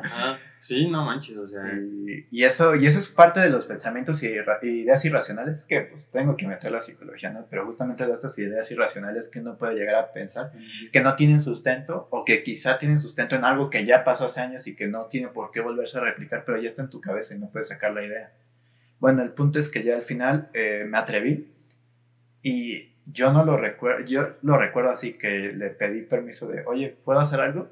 Ajá. 0.03 0.39
Sí, 0.65 0.89
no 0.89 1.05
manches, 1.05 1.37
o 1.37 1.47
sea. 1.47 1.61
Y, 1.75 2.27
y 2.31 2.45
eso, 2.45 2.75
y 2.75 2.87
eso 2.87 2.99
es 2.99 3.07
parte 3.09 3.39
de 3.39 3.51
los 3.51 3.67
pensamientos 3.67 4.23
y 4.23 4.29
ideas 4.29 5.05
irracionales 5.05 5.67
que 5.67 5.83
pues 5.83 6.07
tengo 6.07 6.39
que 6.39 6.47
meter 6.47 6.73
la 6.73 6.81
psicología, 6.81 7.29
¿no? 7.29 7.45
Pero 7.51 7.67
justamente 7.67 8.07
de 8.07 8.15
estas 8.15 8.39
ideas 8.39 8.71
irracionales 8.71 9.29
que 9.29 9.41
uno 9.41 9.59
puede 9.59 9.75
llegar 9.75 9.97
a 9.97 10.13
pensar 10.15 10.53
que 10.91 11.03
no 11.03 11.17
tienen 11.17 11.41
sustento 11.41 12.09
o 12.11 12.25
que 12.25 12.43
quizá 12.43 12.79
tienen 12.79 12.99
sustento 12.99 13.37
en 13.37 13.45
algo 13.45 13.69
que 13.69 13.85
ya 13.85 14.05
pasó 14.05 14.25
hace 14.25 14.41
años 14.41 14.67
y 14.67 14.75
que 14.75 14.87
no 14.87 15.05
tiene 15.05 15.29
por 15.29 15.51
qué 15.51 15.61
volverse 15.61 15.99
a 15.99 16.01
replicar, 16.01 16.45
pero 16.47 16.59
ya 16.59 16.69
está 16.69 16.81
en 16.81 16.89
tu 16.89 17.03
cabeza 17.03 17.35
y 17.35 17.39
no 17.39 17.51
puedes 17.51 17.69
sacar 17.69 17.93
la 17.93 18.03
idea. 18.03 18.33
Bueno, 19.01 19.23
el 19.23 19.33
punto 19.33 19.59
es 19.59 19.69
que 19.69 19.83
ya 19.83 19.97
al 19.97 20.03
final 20.03 20.49
eh, 20.55 20.87
me 20.89 20.97
atreví 20.97 21.53
y 22.43 22.94
yo 23.07 23.33
no 23.33 23.45
lo 23.45 23.57
recuerdo, 23.57 24.05
yo 24.07 24.31
lo 24.43 24.57
recuerdo 24.59 24.91
así 24.91 25.15
que 25.15 25.53
le 25.53 25.71
pedí 25.71 26.03
permiso 26.03 26.49
de, 26.49 26.65
oye, 26.67 26.97
¿puedo 27.05 27.21
hacer 27.21 27.41
algo? 27.41 27.69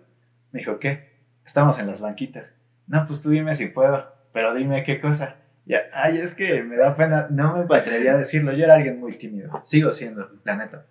Me 0.52 0.60
dijo, 0.60 0.78
¿qué? 0.78 1.10
Estamos 1.46 1.78
en 1.78 1.86
las 1.86 2.00
banquitas. 2.00 2.52
No, 2.86 3.04
pues 3.06 3.22
tú 3.22 3.30
dime 3.30 3.54
si 3.54 3.66
puedo, 3.66 4.06
pero 4.32 4.54
dime 4.54 4.84
qué 4.84 5.00
cosa. 5.00 5.36
Ya, 5.64 5.82
ay, 5.94 6.18
es 6.18 6.34
que 6.34 6.62
me 6.62 6.76
da 6.76 6.94
pena, 6.96 7.28
no 7.30 7.64
me 7.68 7.76
atreví 7.78 8.06
a 8.08 8.16
decirlo, 8.16 8.52
yo 8.52 8.64
era 8.64 8.74
alguien 8.74 8.98
muy 9.00 9.12
tímido, 9.12 9.60
sigo 9.64 9.92
siendo, 9.92 10.28
la 10.44 10.56
neta. 10.56 10.84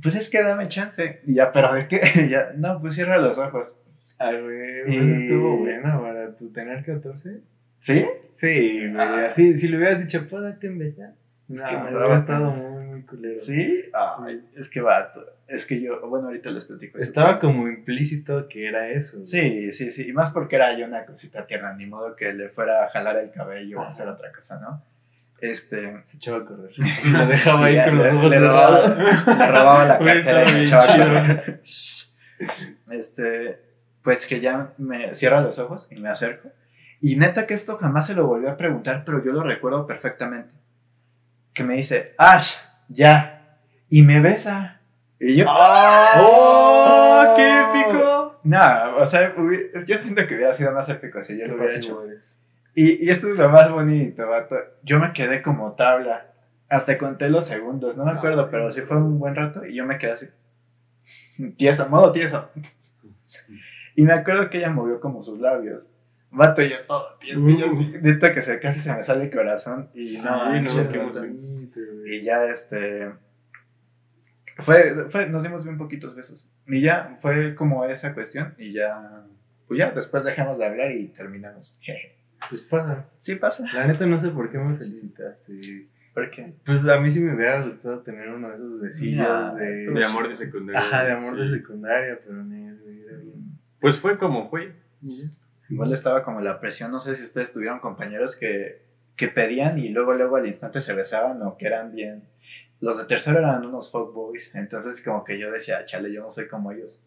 Pues 0.00 0.14
es 0.14 0.30
que 0.30 0.42
dame 0.42 0.68
chance. 0.68 1.20
Y 1.26 1.34
ya, 1.34 1.52
pero 1.52 1.74
¿de 1.74 1.86
qué? 1.88 2.00
ya, 2.30 2.52
no, 2.56 2.80
pues 2.80 2.94
cierra 2.94 3.18
los 3.18 3.38
ojos. 3.38 3.76
Ay, 4.18 4.40
güey, 4.40 4.80
Y- 4.86 4.98
pues 4.98 5.20
estuvo 5.20 5.56
buena 5.58 6.00
para 6.00 6.34
tu 6.36 6.50
tener 6.52 6.84
14. 6.84 7.40
¿Sí? 7.78 8.06
Sí, 8.32 8.80
Ah. 8.96 9.24
así, 9.26 9.58
si 9.58 9.68
le 9.68 9.76
hubieras 9.76 10.00
dicho, 10.00 10.26
pues 10.30 10.42
date 10.42 10.68
un 10.68 10.78
beso. 10.78 11.02
Es 11.50 11.60
No, 11.60 11.68
que 11.68 11.76
me 11.76 11.96
hubiera 11.96 12.18
estado 12.18 12.50
muy, 12.52 12.81
muy 13.02 13.06
culero. 13.06 13.38
¿Sí? 13.38 13.84
Es 14.56 14.68
que 14.70 14.80
va, 14.80 15.12
es 15.48 15.66
que 15.66 15.80
yo, 15.80 16.00
bueno, 16.08 16.28
ahorita 16.28 16.50
les 16.50 16.64
platico. 16.64 16.98
eso. 16.98 17.06
Estaba 17.06 17.38
como 17.38 17.68
implícito 17.68 18.48
que 18.48 18.66
era 18.68 18.88
eso. 18.88 19.24
Sí, 19.24 19.72
sí, 19.72 19.90
sí. 19.90 20.08
Y 20.08 20.12
más 20.12 20.30
porque 20.32 20.56
era 20.56 20.72
yo 20.76 20.86
una 20.86 21.04
cosita 21.04 21.46
tierna, 21.46 21.74
ni 21.74 21.86
modo 21.86 22.16
que 22.16 22.32
le 22.32 22.48
fuera 22.48 22.84
a 22.84 22.88
jalar 22.90 23.16
el 23.18 23.30
cabello 23.30 23.80
o 23.80 23.82
hacer 23.84 24.08
otra 24.08 24.32
cosa, 24.32 24.58
¿no? 24.60 24.82
Este. 25.40 26.00
Se 26.04 26.16
echaba 26.18 26.38
a 26.38 26.44
correr. 26.44 26.70
Lo 27.06 27.26
dejaba 27.26 27.66
ahí 27.66 27.76
con 27.84 27.98
los 27.98 28.06
le- 28.06 28.12
ojos 28.18 28.30
le 28.30 28.40
robaba, 28.40 28.94
cerrados. 28.94 29.38
le 29.38 29.46
robaba 29.48 29.84
la 29.86 29.98
cartera 29.98 30.50
y 30.50 30.52
me 30.54 30.64
echaba 30.64 30.84
a 30.84 30.96
correr. 30.98 31.60
Este, 32.90 33.60
pues 34.02 34.26
que 34.26 34.40
ya 34.40 34.72
me 34.78 35.14
cierra 35.14 35.40
los 35.40 35.58
ojos 35.58 35.88
y 35.92 35.96
me 36.00 36.08
acerco. 36.08 36.48
Y 37.00 37.16
neta 37.16 37.46
que 37.46 37.54
esto 37.54 37.76
jamás 37.78 38.06
se 38.06 38.14
lo 38.14 38.26
volví 38.26 38.46
a 38.46 38.56
preguntar, 38.56 39.04
pero 39.04 39.24
yo 39.24 39.32
lo 39.32 39.42
recuerdo 39.42 39.86
perfectamente. 39.86 40.50
Que 41.54 41.64
me 41.64 41.74
dice, 41.74 42.14
Ash, 42.18 42.56
ya. 42.88 43.58
Y 43.88 44.02
me 44.02 44.20
besa. 44.20 44.80
Y 45.18 45.36
yo, 45.36 45.46
¡Oh, 45.48 47.34
qué 47.36 47.60
épico! 47.60 48.40
No, 48.44 48.96
o 48.96 49.06
sea, 49.06 49.34
yo 49.34 49.98
siento 49.98 50.26
que 50.26 50.34
hubiera 50.34 50.52
sido 50.52 50.72
más 50.72 50.88
épico 50.88 51.22
si 51.22 51.38
yo 51.38 51.46
lo 51.46 51.54
hubiera 51.56 51.74
hecho. 51.74 52.02
Y, 52.74 53.04
y 53.04 53.10
esto 53.10 53.28
es 53.28 53.36
lo 53.36 53.48
más 53.48 53.70
bonito, 53.70 54.26
vato. 54.28 54.56
Yo 54.82 54.98
me 54.98 55.12
quedé 55.12 55.42
como 55.42 55.72
tabla. 55.72 56.26
Hasta 56.68 56.96
conté 56.96 57.28
los 57.28 57.46
segundos, 57.46 57.98
no 57.98 58.04
me 58.04 58.12
acuerdo, 58.12 58.44
Ay. 58.44 58.48
pero 58.50 58.72
sí 58.72 58.80
fue 58.80 58.96
un 58.96 59.18
buen 59.18 59.34
rato 59.34 59.64
y 59.66 59.74
yo 59.74 59.84
me 59.84 59.98
quedé 59.98 60.12
así. 60.12 60.26
Tieso, 61.56 61.88
modo 61.88 62.12
tieso. 62.12 62.50
Y 63.94 64.04
me 64.04 64.14
acuerdo 64.14 64.48
que 64.48 64.56
ella 64.56 64.70
movió 64.70 65.00
como 65.00 65.22
sus 65.22 65.38
labios. 65.38 65.94
Vato, 66.34 66.62
y 66.62 66.70
yo, 66.70 66.76
y 67.20 67.58
yo 67.58 67.74
sí, 67.74 67.94
neta 68.00 68.32
que 68.32 68.40
se, 68.40 68.58
casi 68.58 68.80
se 68.80 68.94
me 68.94 69.02
sale 69.02 69.24
el 69.24 69.30
corazón. 69.30 69.90
Y 69.94 70.06
Sí, 70.06 70.22
no, 70.24 70.50
no, 70.60 71.12
bonito, 71.12 71.80
güey. 72.00 72.16
Y 72.16 72.22
ya 72.22 72.46
este. 72.46 73.12
Fue, 74.58 75.08
fue, 75.10 75.28
nos 75.28 75.42
dimos 75.42 75.64
bien 75.64 75.76
poquitos 75.76 76.14
besos. 76.14 76.48
Y 76.66 76.80
ya 76.80 77.16
fue 77.20 77.54
como 77.54 77.84
esa 77.84 78.14
cuestión. 78.14 78.54
Y 78.58 78.72
ya. 78.72 79.24
Pues 79.68 79.78
ya, 79.78 79.90
después 79.90 80.24
dejamos 80.24 80.58
de 80.58 80.66
hablar 80.66 80.92
y 80.92 81.08
terminamos. 81.08 81.78
Pues 82.48 82.62
pasa. 82.62 83.06
Sí 83.20 83.36
pasa. 83.36 83.64
La 83.72 83.86
neta 83.86 84.06
no 84.06 84.18
sé 84.20 84.30
por 84.30 84.50
qué 84.50 84.58
me 84.58 84.76
felicitaste. 84.76 85.86
¿Por 86.14 86.30
qué? 86.30 86.52
Pues 86.64 86.86
a 86.88 86.98
mí 87.00 87.10
sí 87.10 87.20
me 87.20 87.34
hubiera 87.34 87.62
gustado 87.64 88.00
tener 88.00 88.28
uno 88.28 88.48
de 88.50 88.56
esos 88.56 88.80
besillos 88.80 89.26
Ya, 89.26 89.54
de... 89.54 89.90
De 89.90 90.04
amor 90.04 90.28
de 90.28 90.34
secundaria. 90.34 90.80
Ajá, 90.80 91.04
de 91.04 91.12
amor 91.12 91.34
Sí. 91.36 91.40
de 91.40 91.58
secundaria, 91.58 92.18
pero 92.22 92.42
no, 92.44 92.54
era 92.54 93.16
bien. 93.18 93.58
Pues 93.80 93.98
fue 93.98 94.18
como 94.18 94.50
fue. 94.50 94.74
Igual 95.72 95.94
estaba 95.94 96.22
como 96.22 96.42
la 96.42 96.60
presión. 96.60 96.90
No 96.90 97.00
sé 97.00 97.16
si 97.16 97.22
ustedes 97.22 97.50
tuvieron 97.50 97.80
compañeros 97.80 98.36
que, 98.36 98.82
que 99.16 99.28
pedían 99.28 99.78
y 99.78 99.88
luego, 99.88 100.12
luego 100.12 100.36
al 100.36 100.46
instante 100.46 100.82
se 100.82 100.92
besaban 100.92 101.40
o 101.40 101.56
que 101.56 101.66
eran 101.66 101.94
bien. 101.94 102.28
Los 102.80 102.98
de 102.98 103.06
tercero 103.06 103.38
eran 103.38 103.64
unos 103.64 103.90
fuckboys. 103.90 104.54
Entonces, 104.54 105.02
como 105.02 105.24
que 105.24 105.38
yo 105.38 105.50
decía, 105.50 105.82
chale, 105.86 106.12
yo 106.12 106.20
no 106.20 106.30
soy 106.30 106.46
como 106.46 106.72
ellos. 106.72 107.02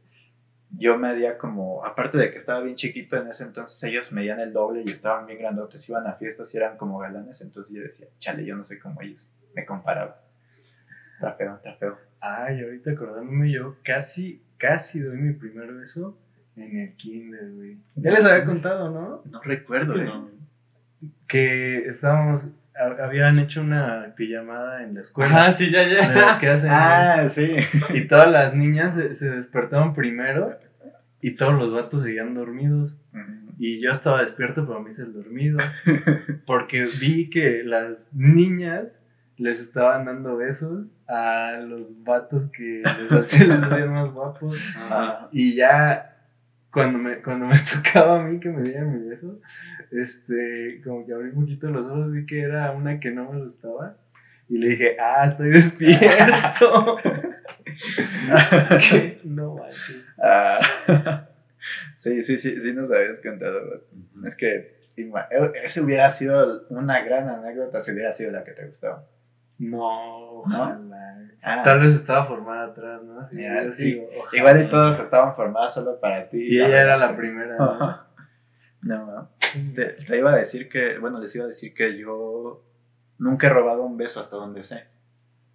Yo 0.71 0.97
medía 0.97 1.37
como, 1.37 1.85
aparte 1.85 2.17
de 2.17 2.31
que 2.31 2.37
estaba 2.37 2.61
bien 2.61 2.75
chiquito 2.75 3.17
en 3.17 3.27
ese 3.27 3.43
entonces, 3.43 3.83
ellos 3.83 4.11
medían 4.11 4.39
el 4.39 4.51
doble 4.51 4.81
y 4.83 4.89
estaban 4.89 5.27
bien 5.27 5.37
grandotes, 5.37 5.87
iban 5.87 6.07
a 6.07 6.13
fiestas 6.13 6.51
y 6.55 6.57
eran 6.57 6.75
como 6.75 6.97
galanes, 6.97 7.39
entonces 7.41 7.73
yo 7.73 7.83
decía, 7.83 8.07
chale, 8.17 8.43
yo 8.43 8.55
no 8.57 8.63
soy 8.63 8.79
como 8.79 8.99
ellos, 9.01 9.29
me 9.53 9.63
comparaba. 9.63 10.19
Está 11.13 11.31
feo, 11.31 11.55
está 11.55 11.75
feo. 11.75 11.97
Ay, 12.19 12.61
ahorita 12.61 12.91
acordándome 12.91 13.51
yo, 13.51 13.77
casi, 13.83 14.43
casi 14.57 14.99
doy 14.99 15.17
mi 15.17 15.33
primer 15.33 15.71
beso 15.71 16.17
en 16.57 16.79
el 16.79 16.93
kinder, 16.95 17.51
güey. 17.53 17.77
Ya 17.95 18.11
les 18.11 18.25
había 18.25 18.45
contado, 18.45 18.89
¿no? 18.91 19.21
No 19.29 19.41
recuerdo, 19.41 19.95
No. 19.95 20.29
Que 21.27 21.87
estábamos, 21.87 22.49
ha- 22.75 23.03
habían 23.03 23.39
hecho 23.39 23.61
una 23.61 24.13
pijamada 24.15 24.83
en 24.83 24.93
la 24.95 25.01
escuela. 25.01 25.35
Ajá, 25.35 25.51
sí, 25.51 25.71
ya, 25.71 25.81
de 25.87 25.95
las 25.95 26.15
ya. 26.15 26.39
que 26.39 26.49
hacen, 26.49 26.69
Ah, 26.71 27.27
sí. 27.29 27.55
Y 27.93 28.07
todas 28.07 28.29
las 28.31 28.53
niñas 28.55 28.95
se, 28.95 29.13
se 29.13 29.29
despertaron 29.31 29.93
primero 29.93 30.57
y 31.21 31.31
todos 31.31 31.53
los 31.55 31.73
vatos 31.73 32.03
seguían 32.03 32.33
dormidos. 32.35 32.97
Ujú. 33.13 33.31
Y 33.57 33.81
yo 33.81 33.91
estaba 33.91 34.21
despierto, 34.21 34.65
pero 34.67 34.81
me 34.81 34.89
hice 34.91 35.03
el 35.03 35.13
dormido. 35.13 35.57
Porque 36.45 36.85
vi 36.99 37.29
que 37.29 37.63
las 37.63 38.13
niñas 38.13 38.87
les 39.37 39.59
estaban 39.61 40.05
dando 40.05 40.37
besos 40.37 40.85
a 41.07 41.57
los 41.65 42.03
vatos 42.03 42.51
que 42.51 42.83
les 43.01 43.11
hacían, 43.11 43.49
les 43.49 43.63
hacían 43.63 43.93
más 43.93 44.11
guapos. 44.13 44.57
Ah, 44.77 45.27
Y 45.31 45.55
ya 45.55 46.14
cuando 46.75 46.99
me, 46.99 47.21
cuando 47.21 47.45
me 47.47 47.55
tocaba 47.73 48.19
a 48.19 48.23
mí 48.25 48.37
que 48.37 48.49
me 48.49 48.61
dieran 48.63 48.91
mi 48.93 49.07
beso, 49.09 49.39
este, 49.91 50.81
como 50.83 51.05
que 51.05 51.13
abrí 51.13 51.29
un 51.29 51.35
poquito 51.45 51.69
los 51.69 51.85
ojos, 51.85 52.11
vi 52.11 52.25
que 52.25 52.41
era 52.41 52.71
una 52.71 52.99
que 52.99 53.11
no 53.11 53.31
me 53.31 53.41
gustaba. 53.41 53.95
Y 54.49 54.57
le 54.57 54.71
dije, 54.71 54.97
ah, 54.99 55.25
estoy 55.29 55.51
despierto. 55.51 56.97
Que 58.79 59.21
no 59.23 59.55
manches. 59.55 60.03
ah. 60.21 60.59
sí, 61.95 62.21
sí, 62.21 62.37
sí, 62.37 62.59
sí 62.59 62.73
nos 62.73 62.91
habías 62.91 63.21
contado. 63.21 63.85
Es 64.25 64.35
que 64.35 64.91
ima- 64.97 65.27
ese 65.63 65.79
hubiera 65.79 66.11
sido 66.11 66.67
una 66.69 67.01
gran 67.05 67.29
anécdota 67.29 67.79
si 67.79 67.91
hubiera 67.91 68.11
sido 68.11 68.31
la 68.31 68.43
que 68.43 68.51
te 68.51 68.67
gustaba. 68.67 69.07
No, 69.57 70.39
ojalá. 70.41 70.79
Ah, 71.41 71.61
Tal 71.63 71.79
vez 71.81 71.93
estaba 71.93 72.25
formada 72.25 72.65
atrás, 72.71 73.01
¿no? 73.03 73.27
Sí. 73.73 73.83
digo. 73.93 74.07
Igual 74.33 74.63
y 74.63 74.69
todos 74.69 74.99
estaban 74.99 75.35
formados 75.35 75.73
solo 75.75 75.99
para 75.99 76.27
ti. 76.27 76.39
Y 76.41 76.57
ella 76.59 76.81
era 76.81 76.97
la 76.97 77.09
Sí. 77.09 77.13
primera. 77.15 77.57
¿no? 77.57 78.05
No, 78.81 79.05
no. 79.05 79.29
Te, 79.73 79.85
te 79.93 80.17
iba 80.17 80.31
a 80.33 80.37
decir 80.37 80.67
que, 80.69 80.97
bueno, 80.99 81.19
les 81.19 81.35
iba 81.35 81.45
a 81.45 81.47
decir 81.47 81.73
que 81.73 81.97
yo 81.97 82.63
nunca 83.17 83.47
he 83.47 83.49
robado 83.49 83.83
un 83.83 83.95
beso 83.97 84.19
hasta 84.19 84.35
donde 84.35 84.63
sé. 84.63 84.85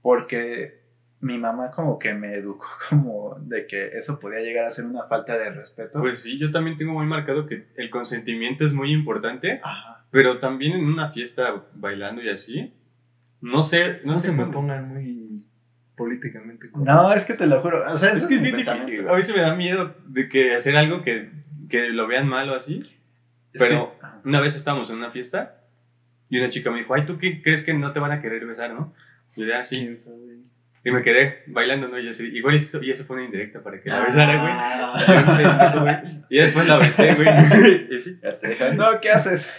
Porque 0.00 0.80
mi 1.20 1.36
mamá 1.36 1.70
como 1.70 1.98
que 1.98 2.14
me 2.14 2.34
educó 2.34 2.66
como 2.88 3.36
de 3.40 3.66
que 3.66 3.98
eso 3.98 4.18
podía 4.18 4.40
llegar 4.40 4.64
a 4.66 4.70
ser 4.70 4.86
una 4.86 5.04
falta 5.04 5.36
de 5.36 5.50
respeto. 5.50 6.00
Pues 6.00 6.22
sí, 6.22 6.38
yo 6.38 6.50
también 6.50 6.76
tengo 6.78 6.92
muy 6.94 7.06
marcado 7.06 7.46
que 7.46 7.66
el 7.76 7.90
consentimiento 7.90 8.64
es 8.64 8.72
muy 8.72 8.92
importante, 8.92 9.60
Ajá. 9.62 10.04
pero 10.10 10.38
también 10.38 10.72
en 10.78 10.86
una 10.86 11.10
fiesta 11.10 11.62
bailando 11.74 12.22
y 12.22 12.30
así, 12.30 12.74
no 13.40 13.62
sé, 13.62 14.00
no, 14.04 14.12
No 14.12 14.18
sé 14.18 14.28
se 14.28 14.32
me 14.32 14.40
cómo- 14.42 14.52
pongan 14.52 14.88
muy 14.88 15.44
políticamente. 15.96 16.68
No, 16.74 17.12
es 17.12 17.24
que 17.24 17.34
te 17.34 17.46
lo 17.46 17.60
juro. 17.60 17.90
O 17.92 17.98
sea, 17.98 18.12
Es 18.12 18.26
que 18.26 18.36
es 18.36 18.42
bien 18.42 18.56
difícil. 18.56 19.08
A 19.08 19.12
veces 19.14 19.34
me 19.34 19.42
da 19.42 19.54
miedo 19.54 19.94
de 20.06 20.28
que 20.28 20.54
hacer 20.54 20.76
algo 20.76 21.02
que, 21.02 21.30
que 21.68 21.90
lo 21.90 22.06
vean 22.06 22.26
mal 22.28 22.48
o 22.50 22.54
así. 22.54 22.82
Es 23.52 23.60
Pero 23.60 23.96
que- 23.98 24.06
ajá. 24.06 24.20
una 24.24 24.40
vez 24.40 24.54
estábamos 24.54 24.90
en 24.90 24.96
una 24.96 25.10
fiesta 25.10 25.56
y 26.28 26.38
una 26.38 26.48
chica 26.48 26.70
me 26.70 26.78
dijo, 26.78 26.94
ay, 26.94 27.04
¿tú 27.04 27.18
qué 27.18 27.42
crees 27.42 27.62
que 27.62 27.74
no 27.74 27.92
te 27.92 27.98
van 28.00 28.12
a 28.12 28.22
querer 28.22 28.46
besar, 28.46 28.72
no? 28.72 28.94
Y 29.36 29.44
yo, 29.46 29.54
"Ah, 29.56 29.64
sí. 29.64 29.78
¿Quién 29.78 29.98
sabe? 30.00 30.16
Y 30.82 30.90
me 30.92 31.02
quedé 31.02 31.42
bailando, 31.48 31.88
¿no? 31.88 31.98
Y 31.98 32.04
yo 32.04 32.10
así, 32.10 32.26
igual 32.34 32.54
eso, 32.54 32.82
y 32.82 32.90
eso 32.90 33.04
fue 33.04 33.16
una 33.16 33.26
indirecta 33.26 33.62
para 33.62 33.82
que 33.82 33.90
la 33.90 34.00
besara, 34.02 34.40
güey. 34.40 34.52
Ah. 34.54 35.04
Pendejo, 35.06 35.82
güey. 35.82 36.24
Y 36.30 36.36
después 36.38 36.66
la 36.66 36.78
besé, 36.78 37.14
güey. 37.16 37.28
No, 38.76 38.98
¿qué 39.02 39.10
haces? 39.10 39.50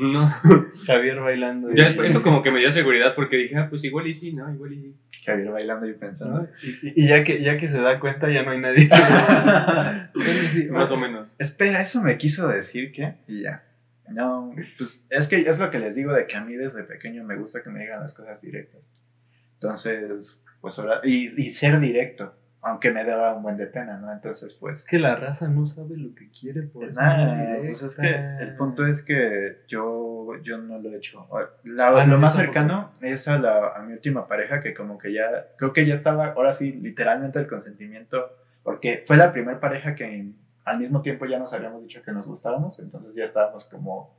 No. 0.00 0.32
Javier 0.86 1.20
bailando. 1.20 1.68
Ya 1.74 1.82
y- 1.84 1.86
después, 1.86 2.10
eso 2.10 2.22
como 2.22 2.42
que 2.42 2.50
me 2.50 2.60
dio 2.60 2.72
seguridad 2.72 3.14
porque 3.14 3.36
dije, 3.36 3.56
ah, 3.56 3.66
pues 3.68 3.84
igual 3.84 4.06
y 4.06 4.14
sí, 4.14 4.32
¿no? 4.32 4.52
Igual 4.52 4.72
y 4.72 4.80
sí. 4.80 4.94
Javier 5.24 5.50
bailando 5.50 5.86
y 5.86 5.92
¿no? 5.92 5.98
pensando. 5.98 6.48
Y, 6.82 7.04
y 7.04 7.08
ya, 7.08 7.22
que, 7.22 7.42
ya 7.42 7.58
que 7.58 7.68
se 7.68 7.80
da 7.80 8.00
cuenta, 8.00 8.30
ya 8.30 8.42
no 8.42 8.52
hay 8.52 8.60
nadie. 8.60 8.88
Más 10.70 10.90
o 10.90 10.96
menos. 10.96 11.30
Espera, 11.38 11.82
eso 11.82 12.02
me 12.02 12.16
quiso 12.18 12.48
decir 12.48 12.92
que. 12.92 13.14
Y 13.28 13.42
ya. 13.42 13.62
No, 14.08 14.54
pues 14.76 15.06
es 15.08 15.28
que 15.28 15.36
es 15.38 15.58
lo 15.60 15.70
que 15.70 15.78
les 15.78 15.94
digo 15.94 16.12
de 16.12 16.26
que 16.26 16.36
a 16.36 16.40
mí 16.44 16.56
desde 16.56 16.82
pequeño 16.82 17.22
me 17.22 17.36
gusta 17.36 17.62
que 17.62 17.70
me 17.70 17.80
digan 17.80 18.00
las 18.00 18.12
cosas 18.14 18.40
directas. 18.40 18.80
Entonces, 19.54 20.40
pues 20.60 20.78
ahora. 20.78 21.00
Y, 21.04 21.40
y 21.40 21.50
ser 21.50 21.78
directo, 21.78 22.34
aunque 22.62 22.90
me 22.90 23.04
daba 23.04 23.34
un 23.34 23.42
buen 23.42 23.56
de 23.56 23.66
pena, 23.66 23.96
¿no? 23.98 24.12
Entonces, 24.12 24.52
pues. 24.54 24.80
Es 24.80 24.84
que 24.84 24.98
la 24.98 25.16
raza 25.16 25.48
no 25.48 25.66
sabe 25.66 25.96
lo 25.96 26.14
que 26.14 26.28
quiere, 26.30 26.62
por 26.62 26.92
Nada, 26.94 27.34
no 27.36 27.54
es 27.54 27.66
pues 27.80 27.82
es 27.82 27.96
que 27.96 28.14
el 28.42 28.56
punto 28.56 28.86
es 28.86 29.02
que 29.02 29.62
yo, 29.66 30.36
yo 30.42 30.58
no 30.58 30.78
lo 30.78 30.90
he 30.90 30.96
hecho. 30.96 31.26
La- 31.64 31.88
Ah, 31.88 31.92
no, 31.92 32.06
lo 32.06 32.12
yo 32.12 32.18
más 32.18 32.34
cercano 32.36 32.90
es 33.00 33.26
a, 33.28 33.38
la, 33.38 33.68
a 33.74 33.82
mi 33.82 33.94
última 33.94 34.26
pareja 34.28 34.60
que 34.60 34.74
como 34.74 34.98
que 34.98 35.12
ya, 35.12 35.48
creo 35.56 35.72
que 35.72 35.86
ya 35.86 35.94
estaba, 35.94 36.26
ahora 36.32 36.52
sí, 36.52 36.72
literalmente 36.72 37.38
el 37.38 37.46
consentimiento, 37.46 38.30
porque 38.62 39.04
fue 39.06 39.16
la 39.16 39.32
primera 39.32 39.58
pareja 39.58 39.94
que 39.94 40.30
al 40.64 40.78
mismo 40.78 41.00
tiempo 41.00 41.24
ya 41.26 41.38
nos 41.38 41.52
habíamos 41.54 41.82
dicho 41.82 42.02
que 42.02 42.12
nos 42.12 42.26
gustábamos, 42.26 42.78
entonces 42.78 43.14
ya 43.14 43.24
estábamos 43.24 43.64
como 43.68 44.14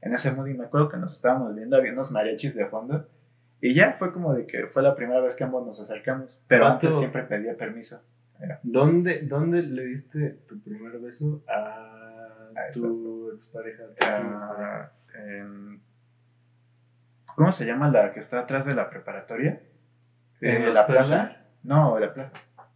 en 0.00 0.14
ese 0.14 0.32
mood 0.32 0.46
y 0.48 0.54
me 0.54 0.64
acuerdo 0.64 0.88
que 0.88 0.96
nos 0.96 1.12
estábamos 1.12 1.54
viendo, 1.54 1.76
había 1.76 1.92
unos 1.92 2.10
mariachis 2.10 2.54
de 2.56 2.66
fondo 2.66 3.06
y 3.62 3.72
ya 3.74 3.92
fue 3.98 4.12
como 4.12 4.34
de 4.34 4.46
que 4.46 4.66
fue 4.66 4.82
la 4.82 4.94
primera 4.94 5.20
vez 5.20 5.34
que 5.34 5.44
ambos 5.44 5.64
nos 5.66 5.80
acercamos, 5.80 6.42
pero 6.48 6.64
¿Cuánto? 6.64 6.86
antes 6.88 6.98
siempre 6.98 7.22
pedía 7.22 7.56
permiso. 7.56 8.02
¿Dónde, 8.64 9.22
¿Dónde 9.22 9.62
le 9.62 9.84
diste 9.86 10.30
tu 10.48 10.60
primer 10.60 10.98
beso 10.98 11.42
a, 11.48 12.50
tu 12.72 13.30
expareja? 13.34 13.84
a? 14.00 14.06
Ah, 14.10 14.92
en- 15.14 15.80
¿Cómo 17.36 17.50
se 17.52 17.64
llama 17.64 17.88
la 17.88 18.12
que 18.12 18.20
está 18.20 18.40
atrás 18.40 18.66
de 18.66 18.74
la 18.74 18.90
preparatoria? 18.90 19.62
¿En 20.40 20.62
Eh, 20.62 20.66
los 20.66 20.74
¿La 20.74 20.86
Perla? 20.86 21.00
plaza? 21.02 21.36
No, 21.62 21.98
la 21.98 22.12
plaza. 22.12 22.32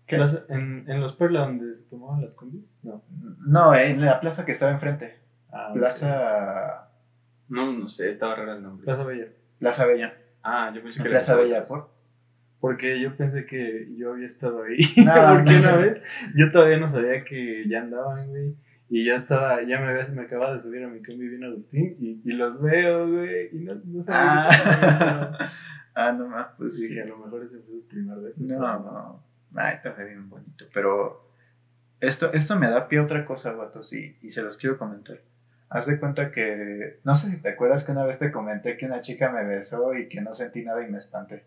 ¿Qué? 0.06 0.16
Plaza- 0.16 0.44
¿En, 0.48 0.88
¿En 0.88 1.00
los 1.00 1.14
Perla 1.16 1.40
donde 1.40 1.74
se 1.74 1.82
tomaban 1.90 2.22
las 2.22 2.34
combis? 2.34 2.64
No. 2.84 3.02
No, 3.44 3.74
en 3.74 4.00
la 4.04 4.20
plaza 4.20 4.46
que 4.46 4.52
estaba 4.52 4.70
enfrente. 4.72 5.18
Ah. 5.52 5.72
Plaza. 5.74 6.88
No, 7.48 7.72
no 7.72 7.88
sé, 7.88 8.12
estaba 8.12 8.36
raro 8.36 8.52
el 8.54 8.62
nombre. 8.62 8.84
Plaza 8.84 9.02
Bella. 9.04 9.26
Plaza 9.58 9.84
Bella. 9.84 10.14
Ah, 10.48 10.70
yo 10.74 10.82
pensé 10.82 11.02
que 11.02 11.08
Plaza 11.08 11.32
era 11.34 11.42
Bella, 11.42 11.62
¿por? 11.64 11.90
Porque 12.60 13.00
yo 13.00 13.16
pensé 13.16 13.44
que 13.46 13.88
yo 13.96 14.12
había 14.12 14.26
estado 14.26 14.62
ahí. 14.62 14.78
No, 15.04 15.12
Porque 15.34 15.52
no. 15.52 15.58
una 15.60 15.76
vez 15.76 16.02
yo 16.34 16.50
todavía 16.52 16.78
no 16.78 16.88
sabía 16.88 17.24
que 17.24 17.68
ya 17.68 17.80
andaban, 17.82 18.28
güey. 18.28 18.54
Y 18.88 19.04
yo 19.04 19.14
estaba, 19.16 19.62
ya 19.62 19.80
me, 19.80 19.88
había- 19.88 20.06
me 20.08 20.22
acababa 20.22 20.54
de 20.54 20.60
subir 20.60 20.84
a 20.84 20.88
mi 20.88 21.02
combi 21.02 21.26
bien 21.28 21.42
Agustín 21.42 21.96
y, 21.98 22.20
y 22.24 22.32
los 22.34 22.62
veo, 22.62 23.08
güey. 23.10 23.48
Y 23.52 23.64
no, 23.64 23.74
no 23.84 24.02
sabía 24.02 24.48
Ah, 24.48 25.50
ah, 25.96 26.12
no 26.12 26.28
más, 26.28 26.46
pues 26.56 26.72
pasando. 26.74 26.76
sí. 26.76 26.88
Dije, 26.88 27.02
a 27.02 27.06
lo 27.06 27.18
mejor 27.18 27.42
ese 27.44 27.58
fue 27.58 27.74
su 27.80 27.88
primer 27.88 28.18
beso. 28.18 28.42
No, 28.44 28.58
no. 28.58 29.22
Ay, 29.56 29.74
está 29.74 29.92
bien 30.04 30.28
bonito. 30.28 30.66
Pero 30.72 31.28
esto, 32.00 32.32
esto 32.32 32.56
me 32.56 32.70
da 32.70 32.86
pie 32.88 33.00
a 33.00 33.02
otra 33.02 33.24
cosa, 33.24 33.50
vatos, 33.52 33.92
y, 33.92 34.16
y 34.22 34.30
se 34.30 34.42
los 34.42 34.56
quiero 34.56 34.78
comentar. 34.78 35.18
Haz 35.68 35.86
de 35.86 35.98
cuenta 35.98 36.30
que. 36.30 37.00
No 37.04 37.14
sé 37.14 37.30
si 37.30 37.42
te 37.42 37.50
acuerdas 37.50 37.84
que 37.84 37.92
una 37.92 38.04
vez 38.04 38.18
te 38.18 38.30
comenté 38.30 38.76
que 38.76 38.86
una 38.86 39.00
chica 39.00 39.30
me 39.30 39.44
besó 39.44 39.94
y 39.94 40.08
que 40.08 40.20
no 40.20 40.32
sentí 40.32 40.64
nada 40.64 40.86
y 40.86 40.90
me 40.90 40.98
espanté. 40.98 41.44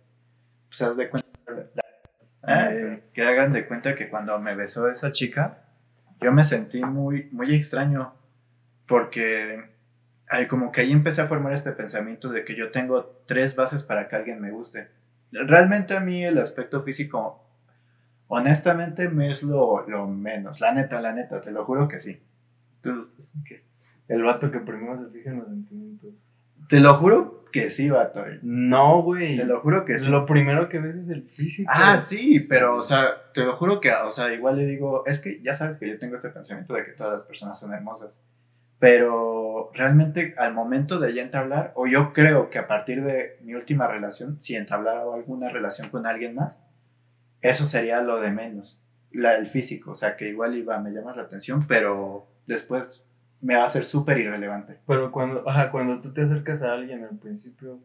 Pues 0.68 0.82
haz 0.82 0.98
de 0.98 1.10
cuenta. 1.10 1.28
Ah, 2.44 2.70
que 3.14 3.22
hagan 3.22 3.54
de 3.54 3.68
cuenta 3.68 3.96
que 3.96 4.10
cuando 4.10 4.38
me 4.40 4.56
besó 4.56 4.90
esa 4.90 5.12
chica, 5.12 5.60
yo 6.22 6.32
me 6.32 6.44
sentí 6.44 6.84
muy, 6.84 7.30
muy 7.32 7.56
extraño. 7.56 8.14
Porque 8.88 9.64
ay, 10.30 10.48
como 10.48 10.72
que 10.72 10.82
ahí 10.82 10.92
empecé 10.92 11.22
a 11.22 11.28
formar 11.28 11.54
este 11.54 11.72
pensamiento 11.72 12.30
de 12.30 12.46
que 12.46 12.56
yo 12.56 12.72
tengo 12.72 13.24
tres 13.26 13.56
bases 13.56 13.84
para 13.84 14.08
que 14.08 14.16
alguien 14.16 14.40
me 14.40 14.52
guste. 14.52 14.88
Realmente 15.32 15.96
a 15.96 16.00
mí 16.00 16.24
el 16.24 16.38
aspecto 16.38 16.84
físico, 16.84 17.44
honestamente, 18.28 19.10
me 19.10 19.32
es 19.32 19.44
lo, 19.44 19.88
lo 19.88 20.08
menos. 20.08 20.62
La 20.62 20.72
neta, 20.72 21.02
la 21.02 21.14
neta, 21.14 21.42
te 21.42 21.52
lo 21.52 21.66
juro 21.66 21.88
que 21.88 22.00
sí. 22.00 22.22
Entonces, 22.76 23.34
¿qué? 23.46 23.64
El 24.10 24.24
vato 24.24 24.52
que 24.52 24.60
primero 24.60 24.98
se 24.98 25.10
fija 25.12 25.30
en 25.30 25.38
los 25.38 25.48
sentimientos. 25.48 26.14
Te 26.68 26.80
lo 26.80 26.96
juro 26.96 27.46
que 27.52 27.70
sí, 27.70 27.90
vato. 27.90 28.24
No, 28.42 29.04
güey. 29.04 29.38
Te 29.38 29.46
lo 29.46 29.62
juro 29.62 29.86
que 29.86 29.98
sí. 29.98 30.08
Lo 30.08 30.26
primero 30.26 30.68
que 30.68 30.80
ves 30.80 30.96
es 30.96 31.10
el 31.10 31.24
físico. 31.24 31.72
Ah, 31.74 31.98
sí, 32.00 32.40
pero, 32.42 32.76
o 32.76 32.84
sea, 32.84 33.32
te 33.34 33.44
lo 33.44 33.56
juro 33.56 33.80
que, 33.80 33.92
o 33.92 34.12
sea, 34.12 34.34
igual 34.34 34.58
le 34.58 34.66
digo, 34.66 35.06
es 35.06 35.20
que 35.20 35.42
ya 35.42 35.54
sabes 35.54 35.78
que 35.78 35.88
yo 35.88 35.98
tengo 36.00 36.16
este 36.16 36.30
pensamiento 36.30 36.74
de 36.74 36.86
que 36.86 36.92
todas 36.92 37.14
las 37.14 37.24
personas 37.24 37.60
son 37.60 37.74
hermosas, 37.74 38.20
pero 38.80 39.72
realmente 39.74 40.34
al 40.38 40.54
momento 40.54 41.00
de 41.00 41.14
ya 41.14 41.22
entablar, 41.22 41.72
o 41.76 41.86
yo 41.86 42.14
creo 42.14 42.50
que 42.50 42.60
a 42.60 42.68
partir 42.68 43.04
de 43.04 43.38
mi 43.42 43.54
última 43.54 43.88
relación, 43.88 44.42
si 44.42 44.56
entablara 44.56 45.02
alguna 45.02 45.50
relación 45.50 45.90
con 45.90 46.08
alguien 46.08 46.36
más, 46.36 46.64
eso 47.42 47.66
sería 47.66 48.02
lo 48.02 48.20
de 48.20 48.32
menos, 48.32 48.82
la, 49.12 49.36
el 49.36 49.48
físico, 49.48 49.92
o 49.92 49.96
sea, 49.96 50.18
que 50.18 50.30
igual 50.30 50.56
iba, 50.56 50.80
me 50.80 50.92
llamas 50.92 51.16
la 51.16 51.24
atención, 51.24 51.66
pero 51.68 52.28
después 52.48 53.04
me 53.42 53.56
va 53.56 53.64
a 53.66 53.68
ser 53.70 53.84
súper 53.86 54.18
irrelevante. 54.18 54.78
Pero 54.88 55.12
cuando, 55.12 55.48
ajá, 55.50 55.72
cuando 55.72 56.00
tú 56.02 56.12
te 56.14 56.22
acercas 56.24 56.62
a 56.64 56.74
alguien 56.74 57.04
al 57.04 57.18
principio, 57.18 57.80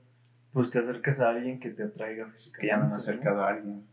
pues 0.53 0.71
te 0.71 0.79
acercas 0.79 1.21
a 1.21 1.31
alguien 1.31 1.61
que 1.61 1.71
te 1.71 1.85
atraiga 1.85 2.27
físicamente. 2.29 2.61
Que 2.61 2.67
ya 2.69 2.77
no 2.79 2.87
me 2.89 2.93
he 2.93 2.97
acercado 2.97 3.43
a 3.43 3.49
alguien, 3.51 3.85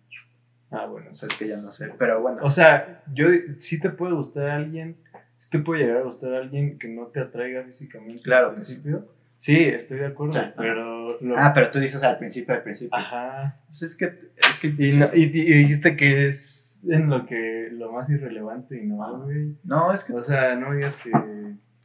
Ah, 0.72 0.86
bueno. 0.86 1.08
o 1.12 1.16
sea, 1.16 1.28
es 1.28 1.36
que 1.38 1.48
ya 1.48 1.58
no 1.58 1.72
sé, 1.72 1.90
pero 2.00 2.22
bueno. 2.22 2.40
O 2.44 2.50
sea, 2.52 3.04
yo 3.14 3.26
sí 3.60 3.80
te 3.80 3.90
puede 3.90 4.14
gustar 4.14 4.48
a 4.50 4.56
alguien, 4.56 4.96
sí 5.38 5.50
te 5.50 5.60
puede 5.60 5.82
llegar 5.82 5.98
a 5.98 6.02
gustar 6.04 6.34
a 6.34 6.38
alguien 6.38 6.80
que 6.80 6.88
no 6.88 7.08
te 7.08 7.20
atraiga 7.20 7.64
físicamente 7.64 8.22
Claro 8.24 8.50
al 8.52 8.56
que 8.56 8.64
sí. 8.64 8.74
principio. 8.76 9.08
Sí, 9.38 9.58
estoy 9.58 9.98
de 9.98 10.06
acuerdo, 10.06 10.34
Sí. 10.34 10.46
pero... 10.56 11.20
Lo, 11.20 11.36
Ah, 11.38 11.52
pero 11.54 11.72
tú 11.72 11.80
dices 11.80 12.02
al 12.04 12.18
principio, 12.20 12.54
al 12.54 12.62
principio. 12.64 12.96
Ajá. 12.98 13.58
Pues 13.68 13.82
es 13.84 13.96
que, 13.98 14.06
es 14.38 14.60
que 14.62 14.68
Y, 14.78 14.94
no- 14.98 15.10
y, 15.14 15.24
y 15.24 15.54
dijiste 15.64 15.96
que 15.98 16.28
es 16.28 16.71
en 16.88 17.10
lo 17.10 17.26
que 17.26 17.70
lo 17.72 17.92
más 17.92 18.10
irrelevante 18.10 18.78
y 18.78 18.86
no, 18.86 19.24
güey. 19.24 19.56
No, 19.64 19.94
es 19.94 20.04
que. 20.04 20.14
O 20.14 20.24
sea, 20.24 20.56
no 20.56 20.74
digas 20.74 21.02
que... 21.04 21.12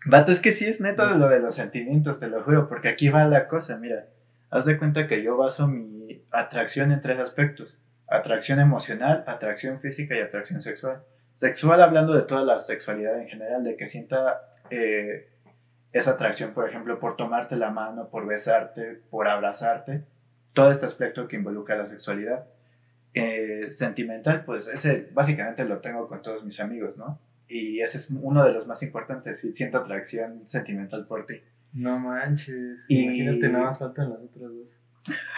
Vato, 0.06 0.31
es 0.31 0.40
que 0.40 0.52
sí 0.52 0.66
es 0.66 0.81
neta 0.81 1.12
de 1.12 1.18
lo 1.18 1.28
de 1.28 1.40
los 1.40 1.56
sentimientos, 1.56 2.20
te 2.20 2.28
lo 2.28 2.43
juro, 2.43 2.68
porque 2.68 2.89
aquí 2.89 3.09
va 3.09 3.24
la 3.24 3.48
cosa, 3.48 3.77
mira. 3.77 4.06
Haz 4.51 4.64
de 4.66 4.78
cuenta 4.78 5.09
que 5.09 5.23
yo 5.23 5.36
baso 5.36 5.66
mi 5.66 6.24
atracción 6.31 6.93
en 6.93 7.01
tres 7.01 7.18
aspectos: 7.18 7.77
atracción 8.06 8.60
emocional, 8.60 9.24
atracción 9.27 9.81
física 9.81 10.14
y 10.14 10.20
atracción 10.20 10.62
sexual. 10.62 11.02
Sexual 11.35 11.82
hablando 11.82 12.14
de 12.14 12.23
toda 12.23 12.43
la 12.43 12.60
sexualidad 12.60 13.20
en 13.20 13.28
general, 13.28 13.64
de 13.64 13.77
que 13.77 13.86
sienta 13.86 14.40
eh, 14.70 15.28
esa 15.93 16.12
atracción, 16.12 16.52
por 16.55 16.68
ejemplo, 16.68 17.01
por 17.01 17.16
tomarte 17.16 17.56
la 17.56 17.70
mano, 17.70 18.09
por 18.09 18.27
besarte, 18.27 19.02
por 19.10 19.28
abrazarte, 19.28 20.05
todo 20.52 20.70
este 20.70 20.86
aspecto 20.86 21.27
que 21.27 21.36
involucra 21.36 21.77
la 21.77 21.86
sexualidad. 21.86 22.47
Eh, 23.19 23.71
sentimental, 23.71 24.45
pues 24.45 24.69
ese 24.69 25.09
básicamente 25.13 25.65
lo 25.65 25.79
tengo 25.79 26.07
con 26.07 26.21
todos 26.23 26.45
mis 26.45 26.61
amigos, 26.61 26.97
¿no? 26.97 27.19
Y 27.49 27.81
ese 27.81 27.97
es 27.99 28.11
uno 28.11 28.45
de 28.45 28.53
los 28.53 28.67
más 28.67 28.83
importantes, 28.83 29.41
si 29.41 29.55
siento 29.55 29.79
atracción 29.79 30.43
sentimental 30.47 31.07
por 31.07 31.25
ti. 31.27 31.41
No 31.73 31.99
manches. 31.99 32.85
Y- 32.89 33.05
Imagínate, 33.05 33.49
nada 33.49 33.65
más 33.67 33.79
faltan 33.79 34.11
las 34.11 34.19
otras 34.21 34.51
dos. 34.53 34.81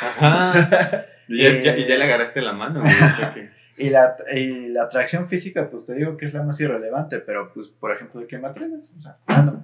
Ajá. 0.01 1.05
Y 1.31 1.43
ya, 1.43 1.61
ya- 1.61 1.77
y 1.77 1.87
ya 1.87 1.95
Eh. 1.95 1.99
le 1.99 2.05
agarraste 2.05 2.41
la 2.41 2.53
mano, 2.55 2.81
güey, 2.81 2.95
o 2.95 3.17
sea 3.17 3.35
que- 3.35 3.51
Y 3.77 3.91
la, 3.91 4.17
y 4.35 4.69
la 4.71 4.85
atracción 4.85 5.29
física, 5.29 5.69
pues 5.71 5.87
te 5.87 5.95
digo 5.95 6.17
que 6.17 6.27
es 6.27 6.35
la 6.35 6.43
más 6.43 6.59
irrelevante, 6.61 7.21
pero 7.21 7.53
pues, 7.53 7.69
por 7.69 7.93
ejemplo, 7.93 8.21
¿de 8.21 8.27
qué 8.27 8.39
me 8.39 8.49
atreves? 8.49 8.91
O 8.97 9.01
sea, 9.01 9.19
ah, 9.27 9.43
no. 9.43 9.63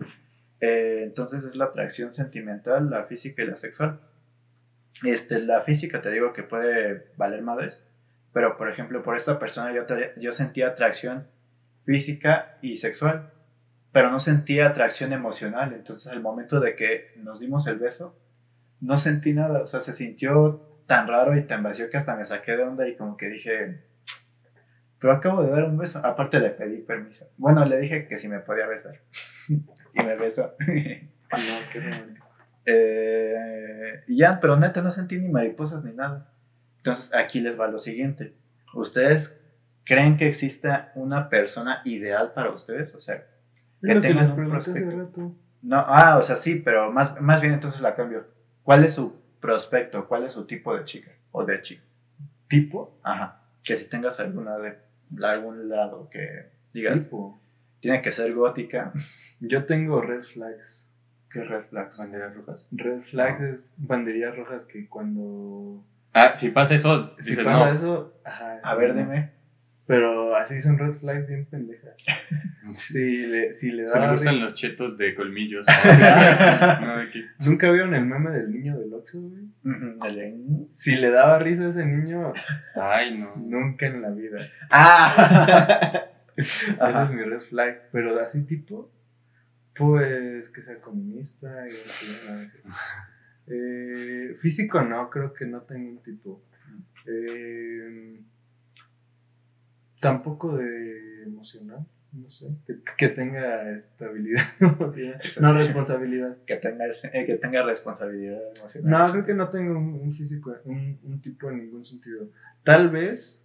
Eh, 0.60 1.00
entonces 1.04 1.42
es 1.42 1.56
la 1.56 1.64
atracción 1.64 2.12
sentimental, 2.12 2.90
la 2.90 3.04
física 3.04 3.42
y 3.42 3.46
la 3.46 3.56
sexual. 3.56 3.98
Este, 5.02 5.40
la 5.40 5.62
física 5.62 6.00
te 6.00 6.10
digo 6.12 6.32
que 6.32 6.42
puede 6.44 7.06
valer 7.16 7.42
madres, 7.42 7.82
pero 8.34 8.58
por 8.58 8.68
ejemplo, 8.68 9.02
por 9.02 9.16
esta 9.16 9.38
persona 9.38 9.72
yo, 9.72 9.86
yo 10.16 10.32
sentía 10.32 10.68
atracción 10.68 11.28
física 11.86 12.58
y 12.60 12.76
sexual, 12.76 13.30
pero 13.92 14.10
no 14.10 14.18
sentía 14.18 14.66
atracción 14.66 15.12
emocional. 15.12 15.72
Entonces, 15.72 16.12
al 16.12 16.20
momento 16.20 16.58
de 16.58 16.74
que 16.74 17.12
nos 17.16 17.38
dimos 17.38 17.66
el 17.68 17.78
beso, 17.78 18.18
no 18.80 18.98
sentí 18.98 19.32
nada, 19.32 19.62
o 19.62 19.66
sea, 19.66 19.80
se 19.80 19.92
sintió 19.92 20.82
tan 20.86 21.06
raro 21.06 21.38
y 21.38 21.44
tan 21.44 21.62
vacío 21.62 21.88
que 21.88 21.96
hasta 21.96 22.16
me 22.16 22.24
saqué 22.26 22.56
de 22.56 22.64
onda 22.64 22.88
y 22.88 22.96
como 22.96 23.16
que 23.16 23.28
dije, 23.28 23.84
pero 24.98 25.12
acabo 25.12 25.44
de 25.44 25.50
dar 25.50 25.64
un 25.64 25.78
beso. 25.78 26.04
Aparte 26.04 26.40
le 26.40 26.50
pedí 26.50 26.78
permiso. 26.78 27.30
Bueno, 27.36 27.64
le 27.64 27.78
dije 27.78 28.08
que 28.08 28.18
si 28.18 28.26
me 28.26 28.40
podía 28.40 28.66
besar. 28.66 29.00
y 29.48 30.02
me 30.02 30.16
besó. 30.16 30.54
No, 31.30 31.70
qué. 31.72 31.90
Eh, 32.66 34.02
y 34.08 34.16
ya, 34.18 34.40
pero 34.40 34.56
neta 34.56 34.80
no 34.80 34.90
sentí 34.90 35.18
ni 35.18 35.28
mariposas 35.28 35.84
ni 35.84 35.92
nada. 35.92 36.33
Entonces 36.84 37.14
aquí 37.14 37.40
les 37.40 37.58
va 37.58 37.66
lo 37.66 37.78
siguiente. 37.78 38.34
¿Ustedes 38.74 39.40
creen 39.84 40.18
que 40.18 40.28
exista 40.28 40.92
una 40.94 41.30
persona 41.30 41.80
ideal 41.86 42.32
para 42.34 42.50
ustedes? 42.50 42.94
O 42.94 43.00
sea, 43.00 43.24
Que 43.82 43.94
tengan 44.00 44.38
un 44.38 44.50
prospecto. 44.50 45.32
no, 45.62 45.76
ah, 45.86 46.18
o 46.18 46.22
sea, 46.22 46.36
sí, 46.36 46.56
pero 46.62 46.92
más, 46.92 47.18
más 47.22 47.40
bien 47.40 47.54
entonces 47.54 47.80
la 47.80 47.94
cambio. 47.94 48.26
¿Cuál 48.62 48.84
es 48.84 48.92
su 48.94 49.18
prospecto? 49.40 50.06
¿Cuál 50.06 50.24
es 50.24 50.34
su 50.34 50.44
tipo 50.46 50.76
de 50.76 50.84
chica 50.84 51.10
o 51.32 51.44
de 51.46 51.62
chico? 51.62 51.82
¿Tipo? 52.48 52.98
Ajá. 53.02 53.40
Que 53.62 53.76
si 53.76 53.86
tengas 53.86 54.20
alguna 54.20 54.58
de 54.58 54.76
algún 55.26 55.70
lado 55.70 56.10
que 56.10 56.50
digas, 56.74 57.04
Tipo. 57.04 57.38
tiene 57.80 58.02
que 58.02 58.12
ser 58.12 58.34
gótica, 58.34 58.92
Yo 59.40 59.64
tengo 59.64 60.02
red 60.02 60.20
flags. 60.20 60.86
que 61.30 61.42
red 61.42 61.62
flags. 61.62 61.98
banderas 61.98 62.34
rojas. 62.36 62.68
Red 62.72 63.00
flags 63.04 63.40
es 63.40 63.74
banderías 63.78 64.36
rojas 64.36 64.66
que 64.66 64.86
cuando. 64.86 65.82
Ah, 66.14 66.36
si 66.38 66.48
pasa 66.50 66.74
eso, 66.76 67.14
Si 67.18 67.30
dices 67.30 67.44
pasa 67.44 67.66
no. 67.66 67.72
eso. 67.74 68.14
Ajá, 68.24 68.60
A 68.62 68.74
ver, 68.76 68.94
no. 68.94 69.00
dime. 69.02 69.30
Pero 69.86 70.34
así 70.36 70.62
son 70.62 70.78
red 70.78 70.94
flags 70.94 71.26
bien 71.28 71.46
pendejas. 71.46 71.94
Si 72.72 73.18
le, 73.26 73.52
si 73.52 73.70
le 73.72 73.86
Se 73.86 73.98
le 74.00 74.06
da 74.06 74.12
gustan 74.12 74.40
los 74.40 74.54
chetos 74.54 74.96
de 74.96 75.14
colmillos. 75.14 75.66
No, 76.80 76.96
de 76.96 77.08
¿Nunca 77.44 77.70
vieron 77.70 77.94
el 77.94 78.06
meme 78.06 78.30
del 78.30 78.50
niño 78.50 78.78
del 78.78 78.92
Oxxo, 78.94 79.20
güey? 79.20 80.66
Si 80.70 80.96
le 80.96 81.10
daba 81.10 81.38
risa 81.40 81.64
a 81.64 81.68
ese 81.68 81.84
niño, 81.84 82.32
Ay, 82.74 83.18
no. 83.18 83.36
nunca 83.36 83.86
en 83.86 84.00
la 84.00 84.08
vida. 84.10 84.38
¡Ah! 84.70 86.04
Ese 86.36 87.02
es 87.02 87.12
mi 87.12 87.22
red 87.22 87.40
flag. 87.40 87.82
Pero 87.92 88.18
así 88.18 88.44
tipo, 88.46 88.90
pues 89.76 90.48
que 90.48 90.62
sea 90.62 90.80
comunista. 90.80 91.66
Y 91.68 91.70
Eh, 93.46 94.36
físico 94.38 94.80
no, 94.82 95.10
creo 95.10 95.32
que 95.32 95.46
no 95.46 95.62
tengo 95.62 95.90
un 95.90 96.02
tipo. 96.02 96.42
Eh, 97.06 98.20
tampoco 100.00 100.56
de 100.56 101.24
emocional, 101.24 101.86
no 102.12 102.30
sé. 102.30 102.48
Que, 102.66 102.76
que 102.96 103.08
tenga 103.08 103.70
estabilidad 103.76 104.44
emocional. 104.60 105.20
No 105.40 105.52
responsabilidad. 105.52 106.36
que, 106.46 106.56
tenga, 106.56 106.86
eh, 106.86 107.26
que 107.26 107.36
tenga 107.36 107.62
responsabilidad 107.62 108.40
emocional. 108.56 108.90
No, 108.90 109.12
creo 109.12 109.26
que 109.26 109.34
no 109.34 109.48
tengo 109.50 109.78
un, 109.78 109.94
un 109.94 110.12
físico, 110.12 110.54
un, 110.64 110.98
un 111.02 111.20
tipo 111.20 111.50
en 111.50 111.58
ningún 111.58 111.84
sentido. 111.84 112.28
Tal 112.62 112.90
vez 112.90 113.40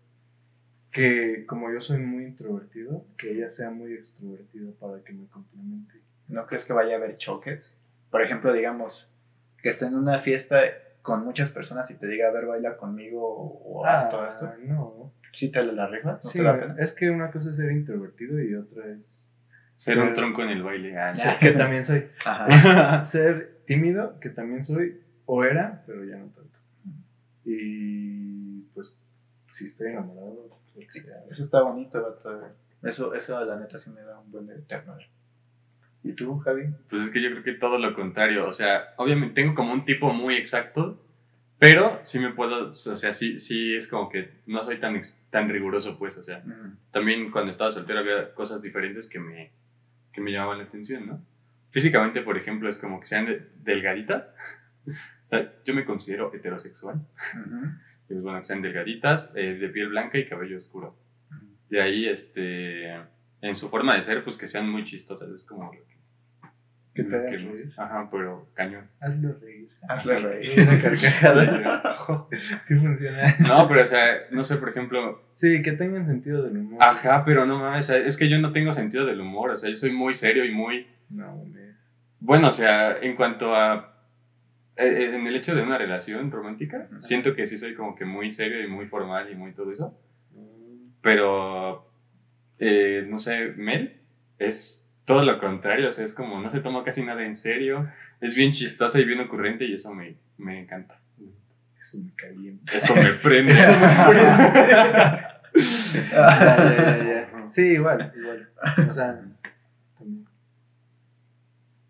que 0.92 1.46
como 1.46 1.72
yo 1.72 1.82
soy 1.82 2.00
muy 2.00 2.26
introvertido, 2.26 3.06
que 3.18 3.32
ella 3.32 3.50
sea 3.50 3.70
muy 3.70 3.94
extrovertida 3.94 4.72
para 4.80 5.04
que 5.04 5.14
me 5.14 5.28
complemente. 5.28 6.02
¿No 6.28 6.46
crees 6.46 6.66
que 6.66 6.74
vaya 6.74 6.96
a 6.96 6.98
haber 6.98 7.18
choques? 7.18 7.78
Por 8.10 8.22
ejemplo, 8.22 8.54
digamos, 8.54 9.08
que 9.62 9.70
esté 9.70 9.86
en 9.86 9.96
una 9.96 10.20
fiesta 10.20 10.60
con 11.02 11.24
muchas 11.24 11.50
personas 11.50 11.90
y 11.92 11.96
te 11.98 12.08
diga, 12.08 12.28
a 12.28 12.32
ver, 12.32 12.46
baila 12.46 12.78
conmigo 12.78 13.22
o 13.24 13.86
haz 13.86 14.10
todo 14.10 14.28
esto. 14.28 14.46
Ah, 14.46 14.56
no. 14.60 15.14
¿Sí 15.34 15.50
te 15.50 15.62
la 15.64 15.88
rifas? 15.88 16.24
¿No 16.24 16.30
Sí, 16.30 16.40
te 16.40 16.44
da 16.44 16.60
pena? 16.60 16.76
es 16.80 16.94
que 16.94 17.10
una 17.10 17.32
cosa 17.32 17.52
es 17.52 17.58
ser 17.58 17.72
introvertido 17.72 18.42
y 18.42 18.56
otra 18.56 18.88
es 18.88 19.46
Ser 19.78 19.98
un 20.00 20.14
tronco 20.14 20.42
en 20.44 20.50
el 20.50 20.62
baile. 20.64 20.98
Ah, 20.98 21.14
ser- 21.14 21.40
que 21.40 21.52
también 21.52 21.84
soy. 21.86 22.08
Ajá. 22.26 23.06
ser 23.06 23.62
tímido, 23.66 24.20
que 24.20 24.30
también 24.30 24.64
soy, 24.66 25.02
o 25.26 25.44
era, 25.44 25.84
pero 25.86 26.04
ya 26.04 26.18
no 26.18 26.26
tanto. 26.28 26.60
Y 27.46 28.62
pues, 28.74 28.94
si 29.52 29.66
estoy 29.66 29.92
enamorado. 29.92 30.50
Eso 31.30 31.42
está 31.44 31.62
bonito. 31.62 32.18
Eso, 32.84 33.14
eso 33.14 33.44
la 33.46 33.58
neta 33.58 33.78
sí 33.80 33.90
me 33.90 34.02
da 34.02 34.20
un 34.20 34.32
buen 34.32 34.48
de 34.48 34.56
ternura. 34.62 35.06
¿Y 36.04 36.14
tú, 36.14 36.40
Javi? 36.40 36.64
Pues 36.90 37.04
es 37.04 37.10
que 37.10 37.22
yo 37.22 37.30
creo 37.32 37.44
que 37.44 37.54
todo 37.54 37.78
lo 37.78 37.94
contrario. 37.94 38.48
O 38.48 38.54
sea, 38.54 38.94
obviamente 38.98 39.36
tengo 39.42 39.54
como 39.56 39.74
un 39.74 39.84
tipo 39.86 40.14
muy 40.14 40.36
exacto, 40.36 41.04
pero 41.58 42.00
sí 42.06 42.20
me 42.20 42.32
puedo, 42.32 42.72
o 42.72 42.76
sea, 42.76 43.12
sí, 43.12 43.38
sí 43.38 43.76
es 43.76 43.86
como 43.88 44.10
que 44.10 44.30
no 44.46 44.64
soy 44.64 44.80
tan, 44.80 45.00
tan 45.30 45.50
riguroso, 45.50 45.98
pues. 46.00 46.18
O 46.18 46.24
sea, 46.24 46.42
también 46.92 47.32
cuando 47.32 47.52
estaba 47.52 47.70
soltero 47.72 48.00
había 48.00 48.34
cosas 48.34 48.62
diferentes 48.62 49.10
que 49.10 49.20
me, 49.20 49.52
que 50.14 50.22
me 50.22 50.32
llamaban 50.32 50.60
la 50.60 50.64
atención, 50.66 51.06
¿no? 51.08 51.22
Físicamente, 51.72 52.22
por 52.22 52.38
ejemplo, 52.38 52.70
es 52.70 52.80
como 52.80 53.00
que 53.00 53.06
sean 53.06 53.26
de- 53.26 53.48
delgaditas. 53.64 54.28
O 55.26 55.30
sea, 55.30 55.54
yo 55.64 55.76
me 55.76 55.86
considero 55.86 56.34
heterosexual. 56.34 56.96
Ujú. 57.36 57.66
Y 58.06 58.14
pues 58.14 58.22
bueno, 58.24 58.40
que 58.40 58.46
sean 58.46 58.64
delgaditas, 58.64 59.32
eh, 59.36 59.54
de 59.54 59.70
piel 59.70 59.90
blanca 59.90 60.18
y 60.18 60.28
cabello 60.28 60.58
oscuro. 60.58 60.98
De 61.70 61.80
ahí, 61.80 62.08
este, 62.08 62.96
en 63.42 63.56
su 63.56 63.70
forma 63.70 63.96
de 63.96 64.02
ser, 64.02 64.24
pues 64.24 64.38
que 64.38 64.48
sean 64.48 64.70
muy 64.70 64.84
chistosas. 64.84 65.30
Es 65.30 65.44
como 65.44 65.66
lo 65.66 65.72
que... 65.72 66.00
Que 66.94 67.04
te 67.04 67.18
reír. 67.18 67.72
Ajá, 67.78 68.10
pero 68.12 68.50
cañón. 68.56 68.90
Hazlo 69.00 69.34
reír. 69.40 69.70
Hazle 69.88 70.20
reír. 70.20 70.52
Una 70.68 70.82
carcajada. 70.82 72.28
sí 72.64 72.76
funciona. 72.76 73.36
No, 73.40 73.68
pero 73.70 73.84
o 73.84 73.86
sea, 73.86 74.18
no 74.32 74.44
sé, 74.44 74.58
por 74.58 74.70
ejemplo, 74.70 75.24
Sí, 75.34 75.62
que 75.62 75.72
tengan 75.74 76.06
sentido 76.08 76.44
del 76.44 76.58
humor. 76.58 76.80
ajá, 76.84 77.24
pero 77.24 77.46
no 77.46 77.60
mames, 77.60 77.90
es 77.90 78.18
que 78.18 78.28
yo 78.28 78.40
no 78.40 78.52
tengo 78.52 78.74
sentido 78.74 79.06
del 79.06 79.22
humor, 79.22 79.52
o 79.52 79.56
sea, 79.56 79.70
yo 79.70 79.78
soy 79.78 79.92
muy 79.92 80.14
serio 80.14 80.44
y 80.44 80.52
muy, 80.52 80.88
No, 81.12 81.38
mames. 81.38 81.76
bueno, 82.20 82.48
o 82.50 82.52
sea, 82.52 82.98
en 82.98 83.16
cuanto 83.16 83.56
a, 83.56 83.96
eh, 84.76 85.12
en 85.14 85.26
el 85.26 85.36
hecho 85.38 85.56
de 85.56 85.62
una 85.62 85.78
relación 85.78 86.30
romántica, 86.32 86.90
siento 87.00 87.34
que 87.34 87.48
sí 87.48 87.58
soy 87.58 87.76
como 87.76 87.96
que 87.96 88.04
muy 88.04 88.32
serio 88.32 88.62
y 88.64 88.68
muy 88.68 88.88
formal 88.88 89.32
y 89.32 89.36
muy 89.36 89.54
todo 89.54 89.72
eso, 89.72 89.98
Mm, 90.36 90.90
pero, 91.02 91.89
eh, 92.60 93.06
no 93.08 93.20
sé, 93.20 93.54
Mel 93.58 93.96
es 94.38 94.88
todo 95.06 95.24
lo 95.24 95.40
contrario, 95.40 95.90
o 95.90 95.92
sea, 95.92 96.06
es 96.06 96.14
como, 96.14 96.40
no 96.40 96.50
se 96.52 96.60
toma 96.60 96.84
casi 96.84 97.04
nada 97.04 97.26
en 97.26 97.36
serio, 97.36 97.90
es 98.22 98.36
bien 98.36 98.52
chistosa 98.52 99.00
y 99.00 99.06
bien 99.06 99.20
ocurrente 99.22 99.66
y 99.66 99.74
eso 99.74 99.94
me, 99.94 100.16
me 100.38 100.60
encanta. 100.60 101.00
Eso 101.82 101.98
me 101.98 102.12
calienta. 102.16 102.72
Eso 102.78 102.96
me 102.96 103.14
prende. 103.14 103.54
Eso 103.54 103.72
me 103.80 103.88
Ya, 106.12 106.40
ya, 106.40 106.58
ya, 106.68 107.04
ya. 107.04 107.46
Sí, 107.50 107.64
igual, 107.64 108.14
igual. 108.16 108.48
O 108.90 108.94
sea, 108.94 109.16
también. 109.98 110.28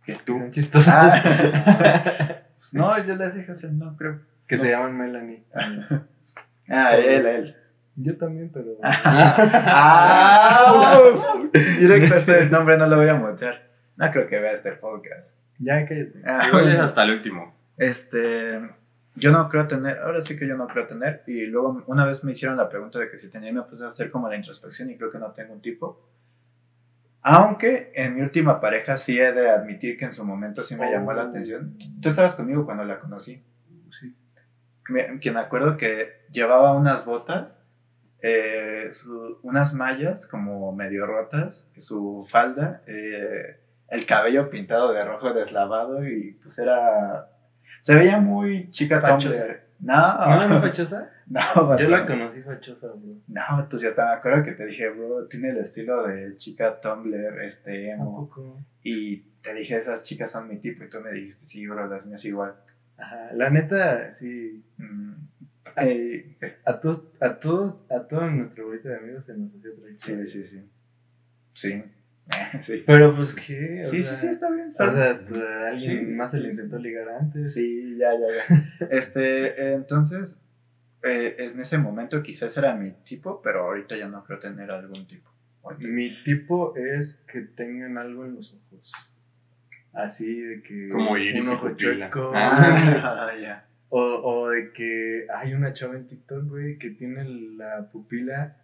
¿Qué? 0.06 0.16
Tú. 0.24 0.40
Son. 0.82 0.94
Ah. 0.96 2.42
Pues 2.58 2.74
no, 2.74 3.06
yo 3.06 3.16
les 3.16 3.36
dije, 3.36 3.52
o 3.52 3.56
sea, 3.56 3.70
no 3.70 3.96
creo. 3.98 4.22
que 4.48 4.58
se 4.58 4.72
llaman 4.72 4.98
Melanie. 4.98 5.44
Ah, 6.70 6.96
él, 6.96 7.26
él. 7.26 7.56
Yo 8.02 8.18
también, 8.18 8.50
pero. 8.54 8.68
Ah, 8.84 11.00
uf. 11.14 11.52
Directo 11.80 12.16
este 12.16 12.50
nombre 12.50 12.78
no 12.78 12.88
lo 12.88 12.98
voy 12.98 13.10
a 13.10 13.16
mutear. 13.16 13.70
No 13.98 14.10
creo 14.12 14.28
que 14.28 14.40
vea 14.40 14.54
este 14.54 14.72
podcast. 14.74 15.40
Ya 15.58 15.86
cállate. 15.88 16.22
Ah, 16.26 16.46
Igual 16.48 16.68
es 16.70 16.76
hasta 16.80 17.04
el 17.04 17.12
último. 17.12 17.54
Este, 17.78 18.60
yo 19.16 19.32
no 19.32 19.50
creo 19.50 19.68
tener, 19.68 20.00
ahora 20.00 20.22
sí 20.22 20.38
que 20.38 20.48
yo 20.48 20.56
no 20.56 20.68
creo 20.68 20.88
tener, 20.88 21.24
y 21.28 21.46
luego 21.46 21.84
una 21.88 22.06
vez 22.06 22.24
me 22.24 22.32
hicieron 22.32 22.58
la 22.58 22.70
pregunta 22.70 23.00
de 23.00 23.10
que 23.10 23.18
si 23.18 23.30
tenía 23.30 23.52
me 23.52 23.64
puse 23.64 23.84
a 23.84 23.88
hacer 23.88 24.10
como 24.12 24.30
la 24.30 24.36
introspección 24.38 24.90
y 24.90 24.98
creo 24.98 25.12
que 25.12 25.20
no 25.20 25.32
tengo 25.32 25.54
un 25.54 25.62
tipo. 25.62 26.06
Aunque 27.22 27.92
en 27.96 28.16
mi 28.16 28.22
última 28.22 28.62
pareja 28.62 28.96
sí 28.98 29.20
he 29.20 29.34
de 29.34 29.50
admitir 29.50 29.98
que 29.98 30.06
en 30.06 30.14
su 30.14 30.24
momento 30.24 30.64
sí 30.64 30.76
me 30.76 30.90
llamó 30.90 31.12
la 31.14 31.26
Oh. 31.26 31.30
atención. 31.30 31.78
Tú 32.02 32.10
estabas 32.10 32.36
conmigo 32.36 32.66
cuando 32.66 32.86
la 32.86 33.00
conocí. 33.00 33.44
Sí. 34.00 34.16
Me- 34.88 35.20
Que 35.20 35.32
me 35.32 35.40
acuerdo 35.42 35.76
que 35.76 36.22
llevaba 36.32 36.74
unas 36.74 37.06
botas 37.06 37.66
eh, 38.22 38.88
su- 38.92 39.40
unas 39.44 39.74
mallas 39.74 40.28
como 40.28 40.72
medio 40.74 41.06
rotas, 41.06 41.72
su 41.78 42.26
falda, 42.28 42.82
eh, 42.88 43.60
el 43.90 44.06
cabello 44.06 44.50
pintado 44.50 44.92
de 44.94 45.04
rojo 45.06 45.34
deslavado 45.34 46.08
y 46.08 46.34
pues 46.42 46.58
era... 46.60 47.30
Se 47.82 47.96
veía 47.96 48.20
muy 48.20 48.70
chica 48.72 49.00
Fachosa. 49.02 49.30
Tumblr. 49.30 49.60
No, 49.80 49.96
¿No 50.28 50.44
era 50.44 50.60
fachosa? 50.60 51.10
no, 51.28 51.78
Yo 51.78 51.88
la 51.88 52.06
conocí 52.06 52.42
fachosa, 52.42 52.88
bro. 52.88 53.16
No, 53.28 53.68
tú 53.70 53.78
sí 53.78 53.88
hasta 53.88 54.06
me 54.08 54.12
acuerdo 54.12 54.44
que 54.44 54.52
te 54.52 54.66
dije, 54.66 54.90
bro, 54.90 55.26
tiene 55.28 55.52
el 55.52 55.58
estilo 55.60 56.06
de 56.06 56.36
chica 56.36 56.82
Tumblr, 56.82 57.42
este, 57.44 57.92
¿A 57.94 57.96
emo. 57.96 58.30
Y 58.84 59.22
te 59.42 59.54
dije, 59.54 59.78
esas 59.78 60.02
chicas 60.04 60.32
son 60.34 60.50
mi 60.50 60.58
tipo, 60.58 60.84
y 60.84 60.90
tú 60.90 61.00
me 61.00 61.12
dijiste, 61.14 61.46
sí, 61.46 61.66
bro, 61.66 61.88
las 61.88 62.06
mías 62.06 62.26
igual. 62.26 62.56
Ajá, 62.98 63.30
la 63.34 63.50
neta, 63.50 64.12
sí. 64.12 64.62
Mm, 64.78 65.14
eh, 65.78 66.38
A 66.66 66.80
todos, 66.80 67.08
a 67.20 67.40
todos, 67.40 67.82
a 67.90 68.08
todo 68.08 68.30
nuestro 68.30 68.70
grupo 68.70 68.88
de 68.90 68.98
amigos 68.98 69.26
se 69.26 69.38
nos 69.38 69.50
hacía 69.56 69.72
otra 69.72 69.90
sí, 69.98 70.26
sí, 70.26 70.44
sí. 70.44 70.64
Sí, 71.54 71.84
sí. 72.62 72.84
Pero 72.86 73.16
pues 73.16 73.36
qué, 73.36 73.82
o 73.82 73.90
Sí, 73.90 74.04
sea, 74.04 74.16
sí, 74.16 74.28
sí, 74.28 74.34
está 74.34 74.50
bien. 74.52 74.66
O 74.68 74.70
está 74.70 74.92
sea, 74.92 75.12
hasta 75.12 75.68
alguien 75.70 76.00
Sí. 76.00 76.06
más 76.14 76.32
se 76.32 76.40
le 76.42 76.50
intentó 76.52 76.78
ligar 76.78 77.10
antes. 77.10 77.54
Sí, 77.54 77.98
ya, 77.98 78.12
ya, 78.14 78.28
ya. 78.56 78.88
Este, 78.92 79.74
entonces, 79.74 80.42
eh, 81.04 81.36
en 81.40 81.60
ese 81.60 81.78
momento 81.78 82.22
quizás 82.22 82.56
era 82.58 82.76
mi 82.76 82.92
tipo, 83.04 83.42
pero 83.42 83.62
ahorita 83.66 83.96
ya 83.98 84.08
no 84.08 84.24
creo 84.24 84.40
tener 84.40 84.70
algún 84.72 85.08
tipo. 85.08 85.30
Ahorita- 85.64 85.88
Mi 85.88 86.24
tipo 86.24 86.76
es 86.78 87.24
que 87.32 87.42
tengan 87.42 87.98
algo 87.98 88.26
en 88.26 88.36
los 88.36 88.54
ojos. 88.54 88.92
Así 89.92 90.40
de 90.40 90.62
que. 90.62 90.90
Como 90.90 91.18
iris 91.18 91.46
un 91.48 91.52
y 91.52 91.56
ojo 91.56 91.70
pupila. 91.70 92.10
chueco. 92.12 92.32
Ah, 92.36 93.32
ya. 93.42 93.66
O, 93.90 94.00
o 94.02 94.50
de 94.50 94.72
que 94.72 95.26
hay 95.36 95.54
una 95.54 95.74
chava 95.74 95.96
en 95.96 96.08
TikTok, 96.08 96.48
güey, 96.48 96.78
que 96.78 96.92
tiene 96.92 97.24
la 97.26 97.90
pupila 97.92 98.56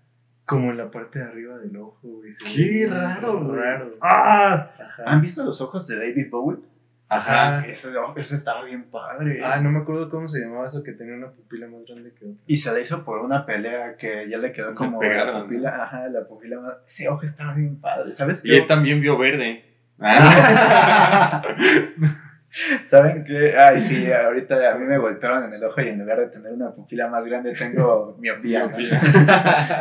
como 0.45 0.69
en 0.69 0.77
la 0.77 0.91
parte 0.91 1.19
de 1.19 1.25
arriba 1.25 1.57
del 1.57 1.75
ojo, 1.77 1.99
güey. 2.03 2.33
Se 2.35 2.53
Qué 2.53 2.87
raro, 2.87 3.43
güey. 3.43 3.59
raro. 3.59 3.95
¡Ah! 4.01 4.71
Ajá. 4.79 5.03
¿Han 5.07 5.21
visto 5.21 5.43
los 5.43 5.59
ojos 5.61 5.87
de 5.87 5.97
David 5.97 6.29
Bowie? 6.29 6.59
Ajá. 7.07 7.61
Ese, 7.61 7.89
ese 8.15 8.35
estaba 8.35 8.63
bien 8.65 8.83
padre. 8.85 9.43
Ah, 9.43 9.59
no 9.59 9.71
me 9.71 9.79
acuerdo 9.79 10.09
cómo 10.09 10.27
se 10.27 10.39
llamaba 10.39 10.67
eso 10.67 10.83
que 10.83 10.91
tenía 10.93 11.15
una 11.15 11.31
pupila 11.31 11.67
más 11.67 11.85
grande 11.85 12.13
que 12.13 12.25
otra. 12.25 12.37
Y 12.47 12.57
se 12.57 12.71
le 12.73 12.81
hizo 12.81 13.03
por 13.03 13.19
una 13.19 13.45
pelea 13.45 13.95
que 13.97 14.27
ya 14.29 14.37
le 14.37 14.51
quedó 14.51 14.73
como 14.75 14.99
pegaron, 14.99 15.33
la 15.33 15.39
¿no? 15.39 15.45
pupila, 15.45 15.83
ajá, 15.83 16.07
la 16.09 16.27
pupila 16.27 16.59
más... 16.59 16.73
Ese 16.87 17.07
ojo 17.09 17.23
estaba 17.23 17.53
bien 17.53 17.79
padre, 17.79 18.15
¿sabes 18.15 18.43
Y 18.43 18.53
él 18.55 18.67
también 18.67 19.01
vio 19.01 19.17
verde. 19.17 19.65
Ah. 19.99 21.41
¿Saben 22.85 23.23
qué? 23.25 23.57
Ay, 23.57 23.79
sí, 23.81 24.11
ahorita 24.11 24.73
a 24.73 24.77
mí 24.77 24.85
me 24.85 24.97
golpearon 24.97 25.43
en 25.45 25.53
el 25.53 25.63
ojo 25.63 25.81
y 25.81 25.89
en 25.89 25.99
lugar 25.99 26.19
de 26.19 26.27
tener 26.27 26.53
una 26.53 26.71
pupila 26.71 27.07
más 27.09 27.25
grande 27.25 27.53
tengo 27.53 28.15
miopía. 28.19 28.59
¿no? 28.67 28.77
Miopía. 28.77 29.01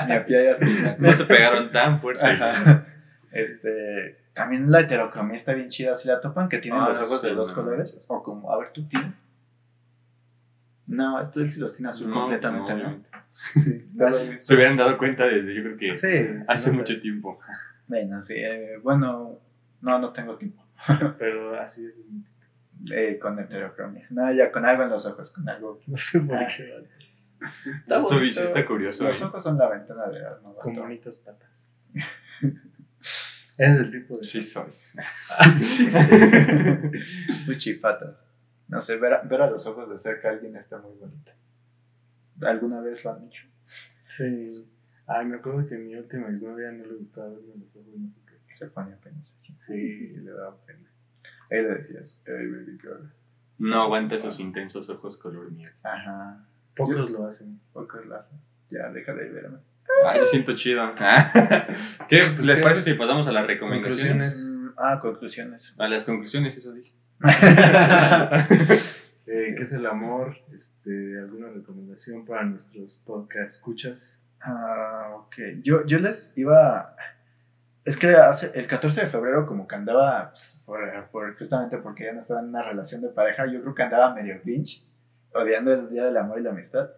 miopía 0.08 0.42
y 0.44 0.46
astigmatismo. 0.48 1.08
No 1.08 1.16
te 1.16 1.24
pegaron 1.24 1.70
tan 1.70 2.00
fuerte. 2.00 2.24
Ajá. 2.24 2.86
Este, 3.30 4.18
también 4.32 4.70
la 4.70 4.80
heterocromía 4.80 5.36
está 5.36 5.52
bien 5.54 5.68
chida, 5.68 5.94
si 5.96 6.08
la 6.08 6.20
topan, 6.20 6.48
que 6.48 6.58
tienen 6.58 6.80
Ah, 6.80 6.88
los 6.88 6.98
ojos 6.98 7.20
sí, 7.20 7.28
de 7.28 7.34
dos 7.34 7.48
no. 7.50 7.54
colores, 7.54 8.04
o 8.08 8.22
como, 8.22 8.52
a 8.52 8.58
ver, 8.58 8.70
¿tú 8.72 8.86
tienes? 8.88 9.20
No, 10.86 11.30
tú 11.30 11.48
sí 11.50 11.58
los 11.60 11.72
tienes 11.72 11.96
azul 11.96 12.10
No, 12.10 12.14
completamente, 12.22 12.74
no, 12.74 12.82
¿no? 12.90 13.02
Sí, 13.32 13.88
No. 13.94 14.12
Se 14.12 14.54
hubieran 14.54 14.76
dado 14.76 14.98
cuenta 14.98 15.26
desde, 15.26 15.54
yo 15.54 15.62
creo 15.62 15.76
que 15.76 15.96
sí, 15.96 16.42
hace 16.46 16.70
mucho 16.72 17.00
tiempo. 17.00 17.38
Bueno, 17.86 18.22
sí, 18.22 18.34
eh, 18.36 18.78
bueno, 18.82 19.38
no, 19.80 19.98
no 19.98 20.12
tengo 20.12 20.36
tiempo. 20.36 20.62
Pero 21.18 21.58
así 21.58 21.86
es. 21.86 21.94
Eh, 22.92 23.18
con 23.20 23.38
heterocromía. 23.38 24.06
No, 24.10 24.32
ya 24.32 24.50
con 24.52 24.64
algo 24.66 24.82
en 24.82 24.90
los 24.90 25.06
ojos, 25.06 25.32
con 25.32 25.48
algo. 25.48 25.80
No 25.86 25.96
sé 25.96 26.20
por 26.20 26.36
Ah. 26.36 26.48
qué. 26.54 26.70
vale. 26.72 26.88
Está 27.76 27.96
Esto 27.96 28.14
bonito. 28.14 28.40
está 28.42 28.64
curioso. 28.66 29.04
Los 29.04 29.20
ojos 29.22 29.42
son 29.44 29.58
la 29.58 29.68
ventana 29.68 30.06
de 30.08 30.20
la 30.20 30.38
¿no? 30.42 30.54
Con 30.54 30.74
bonitas 30.74 31.18
patas. 31.18 31.50
es 33.58 33.76
el 33.78 33.90
tipo 33.90 34.16
de. 34.18 34.24
Sí, 34.24 34.42
soy. 34.42 34.70
sí, 35.58 35.90
sí. 35.90 35.98
Puchipatas. 37.46 38.16
No 38.68 38.80
sé, 38.80 38.96
ver 38.96 39.14
a, 39.14 39.20
ver 39.22 39.42
a 39.42 39.50
los 39.50 39.66
ojos 39.66 39.90
de 39.90 39.98
cerca 39.98 40.28
a 40.28 40.32
alguien 40.32 40.56
está 40.56 40.78
muy 40.78 40.96
bonito. 40.96 41.32
¿Alguna 42.42 42.80
vez 42.80 43.04
lo 43.04 43.12
han 43.12 43.24
hecho? 43.26 43.46
Sí. 44.08 44.66
Ay, 45.06 45.26
me 45.26 45.36
acuerdo 45.36 45.66
que 45.66 45.74
a 45.74 45.78
mi 45.78 45.94
última 45.94 46.28
exnovia 46.28 46.70
no 46.72 46.84
le 46.86 46.94
gustaba 46.94 47.28
verme 47.28 47.52
los 47.60 47.76
ojos, 47.76 47.92
no 47.94 48.08
sé 48.10 48.20
qué. 48.26 48.54
Se 48.54 48.68
pone 48.68 48.94
apenas 48.94 49.30
así. 49.40 49.54
Sí, 49.58 50.12
le 50.20 50.30
daba 50.30 50.56
pena. 50.64 50.88
Ahí 51.54 51.62
le 51.62 51.74
decías, 51.76 52.22
hey 52.26 52.46
baby 52.48 52.78
girl. 52.80 53.12
No 53.58 53.82
aguanta 53.82 54.16
esos 54.16 54.40
intensos 54.40 54.90
ojos 54.90 55.16
color 55.16 55.52
miel. 55.52 55.70
Ajá. 55.84 56.44
Pocos 56.74 57.10
lo 57.10 57.26
hacen. 57.28 57.60
Pocos 57.72 58.04
lo 58.06 58.16
hacen. 58.16 58.38
Ya, 58.70 58.90
déjala 58.90 59.22
de 59.22 59.30
verme. 59.30 59.58
Ay, 60.04 60.18
yo 60.18 60.26
siento 60.26 60.56
chido. 60.56 60.82
Ah. 60.98 61.66
¿Qué? 62.08 62.16
¿Les 62.42 62.56
¿qué? 62.56 62.62
parece 62.62 62.82
si 62.82 62.94
pasamos 62.94 63.28
a 63.28 63.32
las 63.32 63.46
recomendaciones? 63.46 64.34
Conclusiones. 64.34 64.74
Mm, 64.74 64.78
ah, 64.78 64.98
conclusiones. 65.00 65.74
A 65.78 65.88
las 65.88 66.04
conclusiones, 66.04 66.56
eso 66.56 66.72
dije. 66.72 66.92
Eh, 69.26 69.54
¿Qué 69.56 69.62
es 69.62 69.72
el 69.72 69.86
amor? 69.86 70.36
Este, 70.52 71.18
¿Alguna 71.18 71.48
recomendación 71.48 72.26
para 72.26 72.44
nuestros 72.44 73.00
podcast 73.06 73.52
escuchas? 73.52 74.20
Ah, 74.42 75.12
ok. 75.16 75.36
Yo, 75.62 75.86
yo 75.86 75.98
les 75.98 76.36
iba. 76.36 76.94
Es 77.84 77.96
que 77.98 78.08
hace, 78.16 78.50
el 78.54 78.66
14 78.66 79.02
de 79.02 79.06
febrero, 79.08 79.46
como 79.46 79.66
que 79.68 79.74
andaba, 79.74 80.30
pues, 80.30 80.60
por, 80.64 80.80
por- 81.10 81.36
justamente 81.36 81.76
porque 81.78 82.04
ya 82.04 82.12
no 82.12 82.20
estaba 82.20 82.40
en 82.40 82.48
una 82.48 82.62
relación 82.62 83.02
de 83.02 83.08
pareja, 83.10 83.46
yo 83.46 83.60
creo 83.60 83.74
que 83.74 83.82
andaba 83.82 84.14
medio 84.14 84.40
grinch, 84.42 84.86
odiando 85.34 85.72
el 85.74 85.90
Día 85.90 86.04
del 86.04 86.16
Amor 86.16 86.38
y 86.40 86.42
la 86.42 86.50
Amistad. 86.50 86.88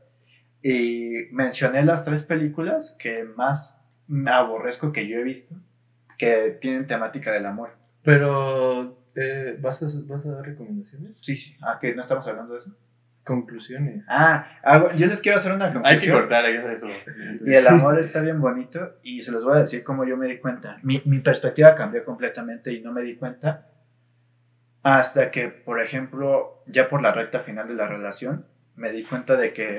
Y 0.63 1.27
mencioné 1.33 1.85
las 1.85 2.05
tres 2.05 2.23
películas 2.23 2.97
que 2.99 3.25
más 3.25 3.81
me 4.07 4.31
aborrezco 4.31 4.93
que 4.93 5.09
yo 5.09 5.19
he 5.19 5.23
visto, 5.25 5.57
que 6.19 6.57
tienen 6.61 6.87
temática 6.87 7.33
del 7.33 7.47
amor. 7.47 7.71
Pero, 8.03 8.97
eh, 9.17 9.57
¿vas, 9.61 9.83
a, 9.83 9.87
¿vas 10.07 10.25
a 10.25 10.31
dar 10.31 10.45
recomendaciones? 10.47 11.17
Sí, 11.21 11.35
sí. 11.37 11.57
Ah, 11.63 11.79
que 11.81 11.95
no 11.95 12.03
estamos 12.03 12.27
hablando 12.29 12.55
de 12.55 12.61
eso. 12.61 12.71
Conclusiones. 13.27 14.05
Ah, 14.09 14.47
hago- 14.63 14.93
yo 14.93 15.07
les 15.09 15.21
quiero 15.21 15.39
hacer 15.39 15.53
una 15.53 15.65
Hay 15.67 15.73
que 15.73 15.79
conclusión. 15.81 16.17
cortar 16.21 16.47
eso. 16.47 16.87
Y 17.45 17.53
el 17.55 17.67
amor 17.67 17.99
está 17.99 18.21
bien 18.21 18.41
bonito 18.41 18.99
y 19.03 19.21
se 19.23 19.33
los 19.33 19.45
voy 19.45 19.57
a 19.57 19.61
decir 19.63 19.83
cómo 19.83 20.05
yo 20.05 20.17
me 20.17 20.29
di 20.29 20.39
cuenta. 20.39 20.79
Mi, 20.85 21.03
mi 21.07 21.19
perspectiva 21.19 21.75
cambió 21.75 22.05
completamente 22.05 22.73
y 22.73 22.81
no 22.83 22.93
me 22.93 23.03
di 23.03 23.17
cuenta 23.17 23.67
hasta 24.83 25.31
que, 25.33 25.49
por 25.49 25.81
ejemplo, 25.83 26.63
ya 26.67 26.89
por 26.89 27.03
la 27.03 27.13
recta 27.13 27.41
final 27.41 27.67
de 27.67 27.75
la 27.75 27.89
relación, 27.89 28.47
me 28.77 28.93
di 28.93 29.03
cuenta 29.03 29.37
de 29.37 29.53
que 29.53 29.77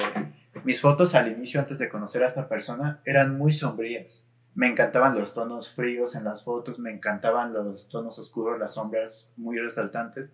mis 0.66 0.82
fotos 0.82 1.16
al 1.16 1.32
inicio, 1.32 1.62
antes 1.62 1.80
de 1.80 1.88
conocer 1.88 2.24
a 2.24 2.28
esta 2.28 2.50
persona, 2.50 3.00
eran 3.06 3.38
muy 3.38 3.54
sombrías. 3.54 4.28
Me 4.56 4.68
encantaban 4.68 5.18
los 5.18 5.34
tonos 5.34 5.74
fríos 5.74 6.16
en 6.16 6.26
las 6.26 6.44
fotos, 6.44 6.80
me 6.80 6.92
encantaban 6.92 7.54
los 7.54 7.88
tonos 7.88 8.20
oscuros, 8.20 8.60
las 8.60 8.74
sombras 8.74 9.32
muy 9.38 9.58
resaltantes, 9.60 10.34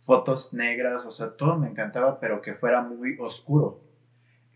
fotos 0.00 0.52
negras, 0.54 1.06
o 1.06 1.12
sea, 1.12 1.36
todo 1.36 1.56
me 1.56 1.68
encantaba, 1.68 2.20
pero 2.20 2.40
que 2.40 2.54
fuera 2.54 2.82
muy 2.82 3.16
oscuro 3.18 3.88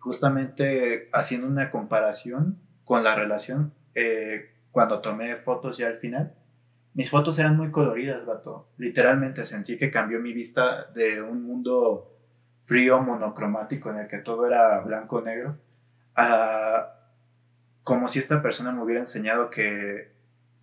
justamente 0.03 1.09
haciendo 1.13 1.47
una 1.47 1.71
comparación 1.71 2.59
con 2.85 3.05
la 3.05 3.15
relación, 3.15 3.73
eh, 3.95 4.51
cuando 4.73 5.01
tomé 5.01 5.37
fotos 5.37 5.79
ya 5.79 5.87
al 5.87 5.99
final, 5.99 6.35
mis 6.95 7.09
fotos 7.09 7.39
eran 7.39 7.57
muy 7.57 7.71
coloridas, 7.71 8.27
vato. 8.27 8.69
Literalmente 8.79 9.45
sentí 9.45 9.79
que 9.79 9.93
cambió 9.93 10.19
mi 10.19 10.33
vista 10.33 10.87
de 10.93 11.23
un 11.23 11.45
mundo 11.45 12.17
frío, 12.65 13.01
monocromático, 13.01 13.91
en 13.91 13.99
el 13.99 14.09
que 14.09 14.19
todo 14.19 14.45
era 14.45 14.81
blanco-negro, 14.81 15.57
a 16.17 16.95
como 17.85 18.09
si 18.09 18.19
esta 18.19 18.43
persona 18.43 18.73
me 18.73 18.83
hubiera 18.83 19.01
enseñado 19.01 19.51
que 19.51 20.13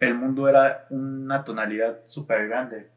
el 0.02 0.16
mundo 0.16 0.50
era 0.50 0.86
una 0.90 1.46
tonalidad 1.46 2.02
súper 2.08 2.48
grande, 2.50 2.90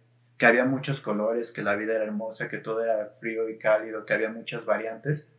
que 0.42 0.46
había 0.46 0.64
muchos 0.64 1.00
colores, 1.00 1.52
que 1.52 1.62
la 1.62 1.76
vida 1.76 1.94
era 1.94 2.02
hermosa, 2.02 2.48
que 2.48 2.58
todo 2.58 2.82
era 2.82 3.10
frío 3.20 3.48
y 3.48 3.58
cálido, 3.58 4.04
que 4.04 4.12
había 4.12 4.28
muchas 4.28 4.64
variantes. 4.64 5.32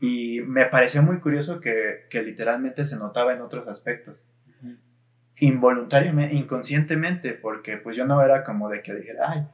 Y 0.00 0.40
me 0.40 0.64
pareció 0.64 1.02
muy 1.02 1.20
curioso 1.20 1.60
que, 1.60 2.06
que 2.08 2.22
literalmente 2.22 2.86
se 2.86 2.96
notaba 2.96 3.34
en 3.34 3.42
otros 3.42 3.68
aspectos. 3.68 4.16
Involuntariamente, 5.36 6.34
inconscientemente, 6.34 7.34
porque 7.34 7.76
pues 7.76 7.94
yo 7.94 8.06
no 8.06 8.22
era 8.22 8.42
como 8.42 8.70
de 8.70 8.80
que 8.80 8.94
dijera, 8.94 9.32
ay, 9.32 9.46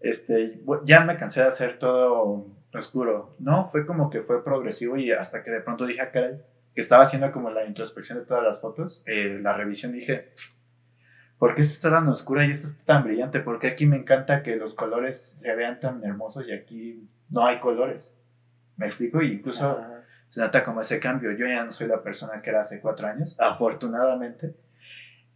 este, 0.00 0.62
ya 0.86 1.04
me 1.04 1.18
cansé 1.18 1.42
de 1.42 1.48
hacer 1.48 1.78
todo 1.78 2.46
oscuro. 2.72 3.36
No, 3.38 3.68
fue 3.68 3.84
como 3.84 4.08
que 4.08 4.22
fue 4.22 4.42
progresivo 4.42 4.96
y 4.96 5.12
hasta 5.12 5.42
que 5.42 5.50
de 5.50 5.60
pronto 5.60 5.84
dije, 5.84 6.00
ah, 6.00 6.10
caray, 6.10 6.40
que 6.74 6.80
estaba 6.80 7.02
haciendo 7.02 7.30
como 7.32 7.50
la 7.50 7.66
introspección 7.66 8.18
de 8.18 8.24
todas 8.24 8.42
las 8.42 8.62
fotos, 8.62 9.02
eh, 9.04 9.38
la 9.42 9.54
revisión, 9.58 9.92
dije, 9.92 10.32
¿por 11.42 11.56
qué 11.56 11.62
esta 11.62 11.74
está 11.74 11.90
tan 11.90 12.06
oscura 12.06 12.46
y 12.46 12.52
esta 12.52 12.68
está 12.68 12.84
tan 12.84 13.02
brillante? 13.02 13.40
Porque 13.40 13.66
aquí 13.66 13.84
me 13.84 13.96
encanta 13.96 14.44
que 14.44 14.54
los 14.54 14.74
colores 14.74 15.40
se 15.42 15.54
vean 15.56 15.80
tan 15.80 16.04
hermosos 16.04 16.46
y 16.46 16.52
aquí 16.52 17.08
no 17.30 17.44
hay 17.44 17.58
colores. 17.58 18.16
¿Me 18.76 18.86
explico? 18.86 19.20
Y 19.20 19.32
incluso 19.32 19.72
Ajá. 19.72 20.04
se 20.28 20.40
nota 20.40 20.62
como 20.62 20.82
ese 20.82 21.00
cambio. 21.00 21.32
Yo 21.32 21.44
ya 21.48 21.64
no 21.64 21.72
soy 21.72 21.88
la 21.88 22.00
persona 22.00 22.40
que 22.40 22.50
era 22.50 22.60
hace 22.60 22.80
cuatro 22.80 23.08
años, 23.08 23.36
afortunadamente. 23.40 24.54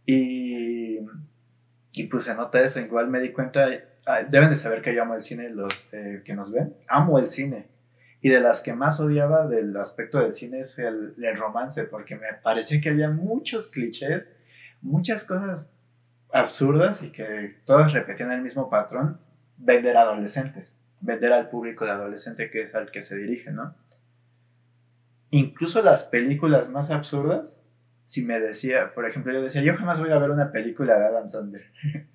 Y, 0.05 0.99
y 1.91 2.03
pues 2.05 2.23
se 2.23 2.33
nota 2.33 2.61
eso. 2.61 2.79
Igual 2.79 3.09
me 3.09 3.19
di 3.19 3.33
cuenta, 3.33 3.67
deben 4.29 4.49
de 4.49 4.55
saber 4.55 4.81
que 4.81 4.95
yo 4.95 5.01
amo 5.01 5.15
el 5.15 5.23
cine, 5.23 5.49
los 5.49 5.93
eh, 5.93 6.21
que 6.23 6.35
nos 6.35 6.53
ven. 6.53 6.73
Amo 6.87 7.19
el 7.19 7.27
cine. 7.27 7.67
Y 8.21 8.29
de 8.29 8.39
las 8.39 8.61
que 8.61 8.71
más 8.71 9.01
odiaba 9.01 9.45
del 9.45 9.75
aspecto 9.75 10.19
del 10.19 10.31
cine 10.31 10.61
es 10.61 10.79
el, 10.79 11.15
el 11.21 11.35
romance, 11.35 11.83
porque 11.83 12.15
me 12.15 12.33
parecía 12.41 12.79
que 12.79 12.91
había 12.91 13.09
muchos 13.09 13.67
clichés, 13.67 14.31
muchas 14.81 15.25
cosas 15.25 15.76
absurdas 16.31 17.03
y 17.03 17.11
que 17.11 17.57
todas 17.65 17.93
repetían 17.93 18.31
el 18.31 18.41
mismo 18.41 18.69
patrón, 18.69 19.19
vender 19.57 19.97
a 19.97 20.01
adolescentes, 20.01 20.75
vender 21.01 21.33
al 21.33 21.49
público 21.49 21.85
de 21.85 21.91
adolescente 21.91 22.49
que 22.49 22.63
es 22.63 22.75
al 22.75 22.91
que 22.91 23.01
se 23.01 23.17
dirige, 23.17 23.51
¿no? 23.51 23.75
Incluso 25.29 25.81
las 25.81 26.03
películas 26.05 26.69
más 26.69 26.89
absurdas, 26.89 27.61
si 28.05 28.23
me 28.23 28.39
decía, 28.39 28.93
por 28.93 29.05
ejemplo, 29.07 29.33
yo 29.33 29.41
decía, 29.41 29.61
yo 29.61 29.75
jamás 29.75 29.99
voy 29.99 30.11
a 30.11 30.17
ver 30.19 30.31
una 30.31 30.51
película 30.51 30.97
de 30.97 31.05
Adam 31.05 31.29
Sandler. 31.29 31.65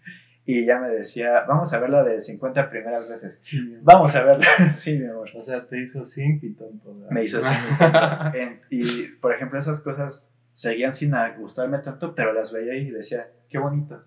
y 0.46 0.64
ya 0.64 0.78
me 0.78 0.88
decía, 0.88 1.44
vamos 1.46 1.72
a 1.72 1.78
verla 1.78 2.02
de 2.02 2.20
50 2.20 2.70
primeras 2.70 3.08
veces. 3.08 3.38
Sí, 3.42 3.58
Vamos 3.82 4.14
a 4.16 4.24
verla. 4.24 4.46
sí, 4.76 4.98
mi 4.98 5.06
amor. 5.06 5.28
O 5.34 5.42
sea, 5.44 5.66
te 5.66 5.82
hizo 5.82 6.04
simp 6.04 6.42
y 6.44 6.54
tonto. 6.54 6.94
¿verdad? 6.94 7.10
Me 7.10 7.24
hizo. 7.24 7.40
En- 8.34 8.60
y, 8.70 9.08
por 9.20 9.34
ejemplo, 9.34 9.60
esas 9.60 9.82
cosas 9.82 10.34
seguían 10.54 10.94
sin 10.94 11.14
gustarme 11.38 11.78
tanto, 11.78 12.14
pero 12.14 12.32
las 12.32 12.52
veía 12.52 12.74
y 12.76 12.90
decía, 12.90 13.28
qué 13.52 13.58
bonito. 13.58 14.02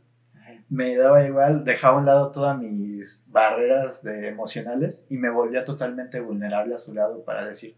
Me 0.67 0.97
daba 0.97 1.23
igual, 1.23 1.63
dejaba 1.63 1.97
a 1.97 1.99
un 1.99 2.05
lado 2.07 2.31
todas 2.31 2.57
mis 2.57 3.23
barreras 3.27 4.03
de 4.03 4.27
emocionales 4.27 5.05
y 5.09 5.17
me 5.17 5.29
volvía 5.29 5.63
totalmente 5.63 6.19
vulnerable 6.19 6.73
a 6.73 6.79
su 6.79 6.93
lado 6.93 7.23
para 7.23 7.45
decir, 7.45 7.75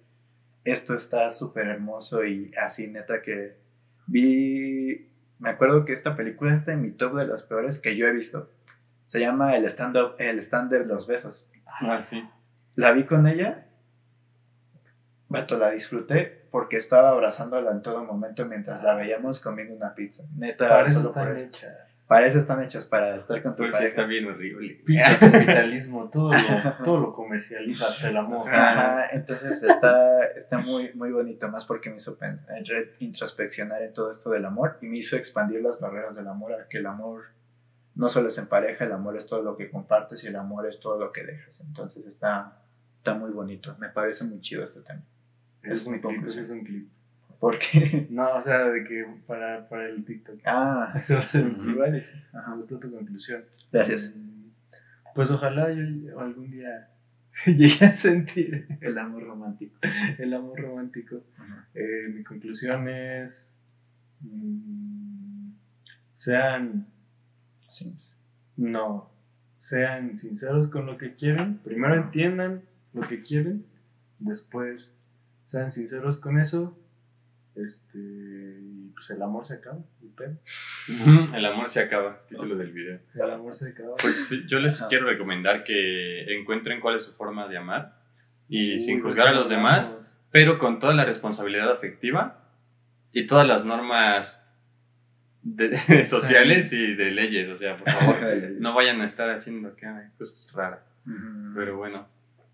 esto 0.63 0.95
está 0.95 1.29
súper 1.31 1.67
hermoso 1.67 2.23
y 2.23 2.53
así, 2.55 2.87
neta, 2.87 3.21
que 3.21 3.57
vi, 4.07 5.09
me 5.39 5.49
acuerdo 5.49 5.83
que 5.83 5.91
esta 5.91 6.15
película 6.15 6.55
está 6.55 6.71
en 6.71 6.81
mi 6.81 6.91
top 6.91 7.15
de 7.15 7.27
las 7.27 7.43
peores 7.43 7.77
que 7.77 7.97
yo 7.97 8.07
he 8.07 8.13
visto. 8.13 8.49
Se 9.05 9.19
llama 9.19 9.57
El 9.57 9.65
stand-up, 9.65 10.15
el 10.17 10.39
stand 10.39 10.71
de 10.71 10.85
los 10.85 11.07
besos. 11.07 11.51
Ah, 11.65 11.99
sí. 11.99 12.23
La 12.75 12.93
vi 12.93 13.03
con 13.05 13.27
ella, 13.27 13.66
vato, 15.29 15.57
la 15.57 15.71
disfruté 15.71 16.45
porque 16.51 16.77
estaba 16.77 17.09
abrazándola 17.09 17.71
en 17.71 17.81
todo 17.81 18.03
momento 18.03 18.45
mientras 18.45 18.83
la 18.83 18.95
veíamos 18.95 19.41
comiendo 19.41 19.73
una 19.75 19.93
pizza. 19.93 20.23
Neta, 20.35 20.67
Para 20.69 20.87
eso 20.87 21.01
solo 21.01 21.13
por 21.13 21.23
están 21.27 21.37
eso. 21.37 21.47
hechas. 21.47 22.05
Para 22.07 22.27
eso 22.27 22.37
están 22.37 22.63
hechas, 22.63 22.85
para 22.85 23.15
estar 23.17 23.43
con 23.43 23.51
tu 23.51 23.63
Pues 23.63 23.67
sí, 23.67 23.73
pareja. 23.73 23.89
está 23.89 24.03
bien 24.05 24.25
horrible. 24.27 24.81
Pinche 24.85 25.17
capitalismo, 25.19 26.09
todo 26.09 26.31
lo, 26.31 26.83
todo 26.85 26.99
lo 27.01 27.13
comercializa 27.13 27.87
hasta 27.87 28.07
el 28.07 28.15
amor. 28.15 28.47
Ajá, 28.49 29.07
entonces 29.11 29.61
está, 29.61 30.23
está 30.27 30.57
muy, 30.59 30.93
muy 30.93 31.11
bonito, 31.11 31.49
más 31.49 31.65
porque 31.65 31.89
me 31.89 31.97
hizo 31.97 32.17
introspeccionar 32.99 33.81
en 33.81 33.91
todo 33.93 34.11
esto 34.11 34.29
del 34.29 34.45
amor 34.45 34.77
y 34.81 34.85
me 34.87 34.97
hizo 34.99 35.17
expandir 35.17 35.61
las 35.61 35.79
barreras 35.81 36.15
del 36.15 36.27
amor 36.29 36.53
a 36.53 36.67
que 36.69 36.77
el 36.77 36.85
amor 36.85 37.23
no 37.95 38.07
solo 38.09 38.29
es 38.29 38.37
en 38.37 38.47
pareja, 38.47 38.85
el 38.85 38.91
amor 38.93 39.17
es 39.17 39.25
todo 39.25 39.41
lo 39.41 39.57
que 39.57 39.69
compartes 39.69 40.23
y 40.23 40.27
el 40.27 40.35
amor 40.37 40.65
es 40.67 40.79
todo 40.79 40.97
lo 40.97 41.11
que 41.11 41.25
dejas. 41.25 41.59
Entonces 41.59 42.05
está, 42.05 42.53
está 42.99 43.15
muy 43.15 43.31
bonito, 43.31 43.75
me 43.79 43.89
parece 43.89 44.23
muy 44.23 44.39
chido 44.39 44.63
este 44.63 44.79
tema. 44.81 45.01
Es 45.67 45.81
Es 45.81 45.87
un 45.87 45.93
mi 45.93 45.99
clip, 45.99 46.13
conclusión. 46.15 46.43
es 46.43 46.49
un 46.51 46.63
clip. 46.63 46.87
Porque, 47.39 48.07
No, 48.11 48.35
o 48.37 48.43
sea, 48.43 48.65
de 48.65 48.83
que 48.83 49.05
para, 49.27 49.67
para 49.69 49.87
el 49.89 50.03
TikTok. 50.03 50.39
ah, 50.45 50.93
Eso 51.03 51.15
va 51.15 51.19
a 51.21 51.27
ser 51.27 51.45
un 51.45 51.55
clip. 51.55 52.01
Sí. 52.03 52.17
Ajá. 52.33 52.51
Me 52.51 52.57
gustó 52.57 52.79
tu 52.79 52.91
conclusión. 52.91 53.43
gracias. 53.71 54.13
Mm, 54.15 54.49
Pues 55.15 55.29
ojalá 55.31 55.71
yo 55.71 56.19
algún 56.19 56.49
día 56.51 56.89
llegue 57.45 57.85
a 57.85 57.93
sentir 57.93 58.67
El 58.81 58.97
amor 58.97 59.23
romántico. 59.23 59.77
el 60.17 60.33
amor 60.33 60.59
romántico. 60.59 61.21
Eh, 61.75 62.09
mi 62.13 62.23
conclusión 62.23 62.87
es. 62.89 63.59
mm, 64.21 65.51
sean. 66.15 66.87
Sí. 67.69 67.95
No. 68.55 69.11
Sean 69.57 70.15
sinceros 70.17 70.67
con 70.69 70.85
lo 70.87 70.97
que 70.97 71.13
quieren. 71.15 71.59
Primero 71.59 71.95
entiendan 71.95 72.63
lo 72.93 73.01
que 73.01 73.21
quieren. 73.21 73.65
Después 74.19 74.95
sean 75.47 75.71
sinceros 75.71 76.19
con 76.19 76.39
eso. 76.39 76.77
Este. 77.55 77.97
Y 77.97 78.91
pues 78.93 79.09
el 79.09 79.21
amor 79.23 79.45
se 79.47 79.55
acaba. 79.55 79.79
y 80.03 80.07
pedo. 80.09 80.37
El 81.35 81.45
amor 81.45 81.67
se 81.69 81.79
acaba, 81.81 82.21
título 82.29 82.55
del 82.55 82.71
video. 82.71 82.99
El 83.15 83.31
amor 83.31 83.55
se 83.55 83.69
acaba. 83.69 83.95
Pues 83.95 84.27
sí, 84.27 84.43
yo 84.47 84.59
les 84.59 84.79
Ajá. 84.79 84.87
quiero 84.89 85.07
recomendar 85.07 85.63
que 85.63 86.37
encuentren 86.37 86.79
cuál 86.79 86.97
es 86.97 87.05
su 87.05 87.13
forma 87.13 87.47
de 87.47 87.57
amar 87.57 87.97
y 88.47 88.73
Uy, 88.73 88.79
sin 88.79 88.97
de 88.97 89.01
juzgar 89.03 89.27
a 89.29 89.33
los 89.33 89.49
demás, 89.49 90.19
pero 90.31 90.59
con 90.59 90.79
toda 90.79 90.93
la 90.93 91.03
responsabilidad 91.05 91.71
afectiva 91.71 92.43
y 93.11 93.25
todas 93.25 93.47
las 93.47 93.65
normas 93.65 94.47
de- 95.41 95.75
sociales 96.05 96.71
y 96.71 96.93
de 96.95 97.11
leyes. 97.11 97.49
O 97.49 97.55
sea, 97.57 97.75
por 97.77 97.89
favor, 97.91 98.17
no 98.59 98.73
vayan 98.75 99.01
a 99.01 99.05
estar 99.05 99.29
haciendo 99.31 99.69
acá 99.69 100.11
cosas 100.17 100.53
raras. 100.53 100.81
Ujú. 101.07 101.53
Pero 101.55 101.77
bueno. 101.77 102.07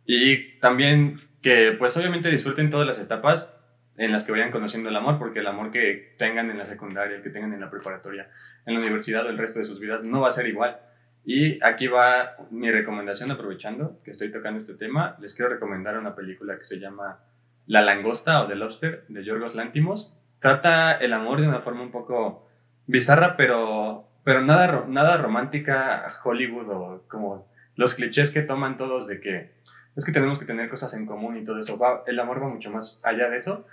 Y 0.05 0.59
también 0.59 1.19
que 1.43 1.75
pues 1.77 1.95
obviamente 1.97 2.31
disfruten 2.31 2.71
todas 2.71 2.87
las 2.87 2.97
etapas 2.97 3.59
en 3.97 4.11
las 4.11 4.23
que 4.23 4.31
vayan 4.31 4.51
conociendo 4.51 4.89
el 4.89 4.95
amor, 4.95 5.19
porque 5.19 5.39
el 5.39 5.47
amor 5.47 5.69
que 5.69 6.15
tengan 6.17 6.49
en 6.49 6.57
la 6.57 6.65
secundaria, 6.65 7.17
el 7.17 7.21
que 7.21 7.29
tengan 7.29 7.53
en 7.53 7.59
la 7.59 7.69
preparatoria, 7.69 8.31
en 8.65 8.73
la 8.73 8.79
universidad 8.79 9.25
o 9.25 9.29
el 9.29 9.37
resto 9.37 9.59
de 9.59 9.65
sus 9.65 9.79
vidas 9.79 10.03
no 10.03 10.21
va 10.21 10.29
a 10.29 10.31
ser 10.31 10.47
igual. 10.47 10.79
Y 11.25 11.63
aquí 11.63 11.87
va 11.87 12.35
mi 12.49 12.71
recomendación, 12.71 13.29
aprovechando 13.29 14.01
que 14.03 14.11
estoy 14.11 14.31
tocando 14.31 14.59
este 14.59 14.73
tema, 14.73 15.15
les 15.19 15.35
quiero 15.35 15.51
recomendar 15.51 15.97
una 15.97 16.15
película 16.15 16.57
que 16.57 16.65
se 16.65 16.79
llama 16.79 17.19
La 17.67 17.81
langosta 17.81 18.41
o 18.41 18.47
The 18.47 18.55
Lobster 18.55 19.05
de 19.07 19.23
Yorgos 19.23 19.53
Lantimos. 19.53 20.19
Trata 20.39 20.93
el 20.93 21.13
amor 21.13 21.39
de 21.39 21.47
una 21.47 21.59
forma 21.59 21.83
un 21.83 21.91
poco 21.91 22.49
bizarra, 22.87 23.37
pero, 23.37 24.07
pero 24.23 24.41
nada, 24.41 24.85
nada 24.87 25.17
romántica 25.17 26.05
Hollywood 26.23 26.69
o 26.69 27.03
como 27.07 27.47
los 27.75 27.95
clichés 27.95 28.31
que 28.31 28.41
toman 28.41 28.77
todos 28.77 29.07
de 29.07 29.21
que 29.21 29.62
es 29.95 30.05
que 30.05 30.11
tenemos 30.11 30.39
que 30.39 30.45
tener 30.45 30.69
cosas 30.69 30.93
en 30.93 31.05
común 31.05 31.37
y 31.37 31.43
todo 31.43 31.59
eso. 31.59 31.77
Va- 31.77 32.03
el 32.07 32.19
amor 32.19 32.41
va 32.41 32.47
mucho 32.49 32.71
más 32.71 32.99
allá 33.03 33.29
de 33.29 33.37
eso. 33.37 33.65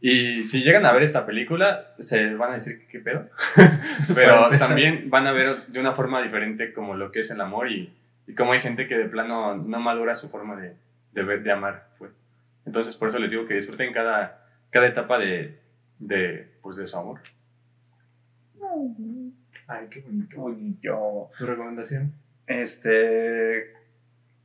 Y 0.00 0.44
si 0.44 0.62
llegan 0.62 0.86
a 0.86 0.92
ver 0.92 1.02
esta 1.02 1.26
película, 1.26 1.94
se 1.98 2.34
van 2.34 2.50
a 2.52 2.54
decir, 2.54 2.86
¿qué 2.88 3.00
pedo? 3.00 3.28
Pero 4.14 4.48
también 4.58 5.10
van 5.10 5.26
a 5.26 5.32
ver 5.32 5.66
de 5.66 5.80
una 5.80 5.92
forma 5.92 6.22
diferente 6.22 6.72
como 6.72 6.94
lo 6.94 7.10
que 7.10 7.20
es 7.20 7.30
el 7.32 7.40
amor 7.40 7.68
y, 7.70 7.92
y 8.26 8.34
cómo 8.34 8.52
hay 8.52 8.60
gente 8.60 8.86
que 8.86 8.96
de 8.96 9.06
plano 9.06 9.56
no 9.56 9.80
madura 9.80 10.14
su 10.14 10.30
forma 10.30 10.54
de, 10.56 10.74
de 11.12 11.22
ver, 11.24 11.42
de 11.42 11.50
amar. 11.52 11.88
Pues. 11.98 12.12
Entonces, 12.64 12.94
por 12.96 13.08
eso 13.08 13.18
les 13.18 13.30
digo 13.30 13.46
que 13.46 13.54
disfruten 13.54 13.92
cada, 13.92 14.46
cada 14.70 14.86
etapa 14.86 15.18
de, 15.18 15.58
de, 15.98 16.48
pues, 16.62 16.76
de 16.76 16.86
su 16.86 16.96
amor. 16.96 17.20
Ay, 19.66 19.86
qué 19.90 20.00
bonito. 20.00 20.36
Bonito. 20.36 21.30
¿Tu 21.38 21.44
recomendación? 21.46 22.12
Este. 22.46 23.72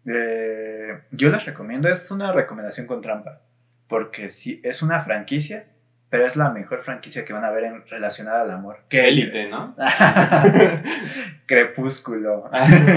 Eh, 0.05 1.01
yo 1.11 1.29
les 1.29 1.45
recomiendo, 1.45 1.89
es 1.89 2.09
una 2.11 2.31
recomendación 2.31 2.87
con 2.87 3.01
trampa. 3.01 3.41
Porque 3.87 4.29
sí, 4.29 4.59
es 4.63 4.81
una 4.81 4.99
franquicia, 5.01 5.65
pero 6.09 6.25
es 6.25 6.35
la 6.35 6.49
mejor 6.51 6.81
franquicia 6.81 7.25
que 7.25 7.33
van 7.33 7.45
a 7.45 7.51
ver 7.51 7.65
en, 7.65 7.87
relacionada 7.87 8.41
al 8.41 8.51
amor. 8.51 8.79
Que 8.89 9.07
Élite, 9.07 9.49
¿no? 9.49 9.75
Crepúsculo. 11.45 12.49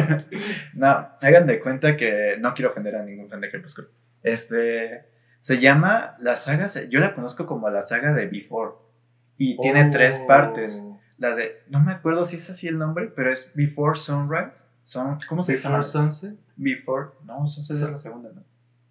no, 0.75 1.09
hagan 1.21 1.47
de 1.47 1.61
cuenta 1.61 1.97
que 1.97 2.37
no 2.39 2.55
quiero 2.55 2.71
ofender 2.71 2.97
a 2.97 3.03
ningún 3.03 3.29
fan 3.29 3.41
de 3.41 3.51
Crepúsculo. 3.51 3.89
Este. 4.23 5.05
Se 5.41 5.61
llama 5.61 6.17
la 6.19 6.37
saga, 6.37 6.67
yo 6.89 6.99
la 6.99 7.15
conozco 7.15 7.47
como 7.47 7.71
la 7.71 7.83
saga 7.83 8.13
de 8.13 8.27
Before. 8.27 8.73
Y 9.39 9.57
tiene 9.59 9.91
tres 9.91 10.21
Oh. 10.23 10.27
partes. 10.27 10.85
La 11.19 11.35
de, 11.35 11.63
no 11.69 11.81
me 11.81 11.93
acuerdo 11.93 12.25
si 12.25 12.37
es 12.37 12.51
así 12.51 12.67
el 12.69 12.79
nombre, 12.79 13.13
pero 13.15 13.33
es 13.33 13.53
Before 13.55 13.97
Sunrise. 13.97 14.65
Son, 14.83 15.19
¿Cómo 15.29 15.43
se 15.43 15.57
llama? 15.57 15.79
Before 15.79 15.85
Sunset. 15.85 16.35
Before, 16.57 17.09
no, 17.25 17.47
Sun- 17.49 17.63
es 17.77 17.81
la 17.83 17.99
segunda, 17.99 18.31
¿no? 18.35 18.43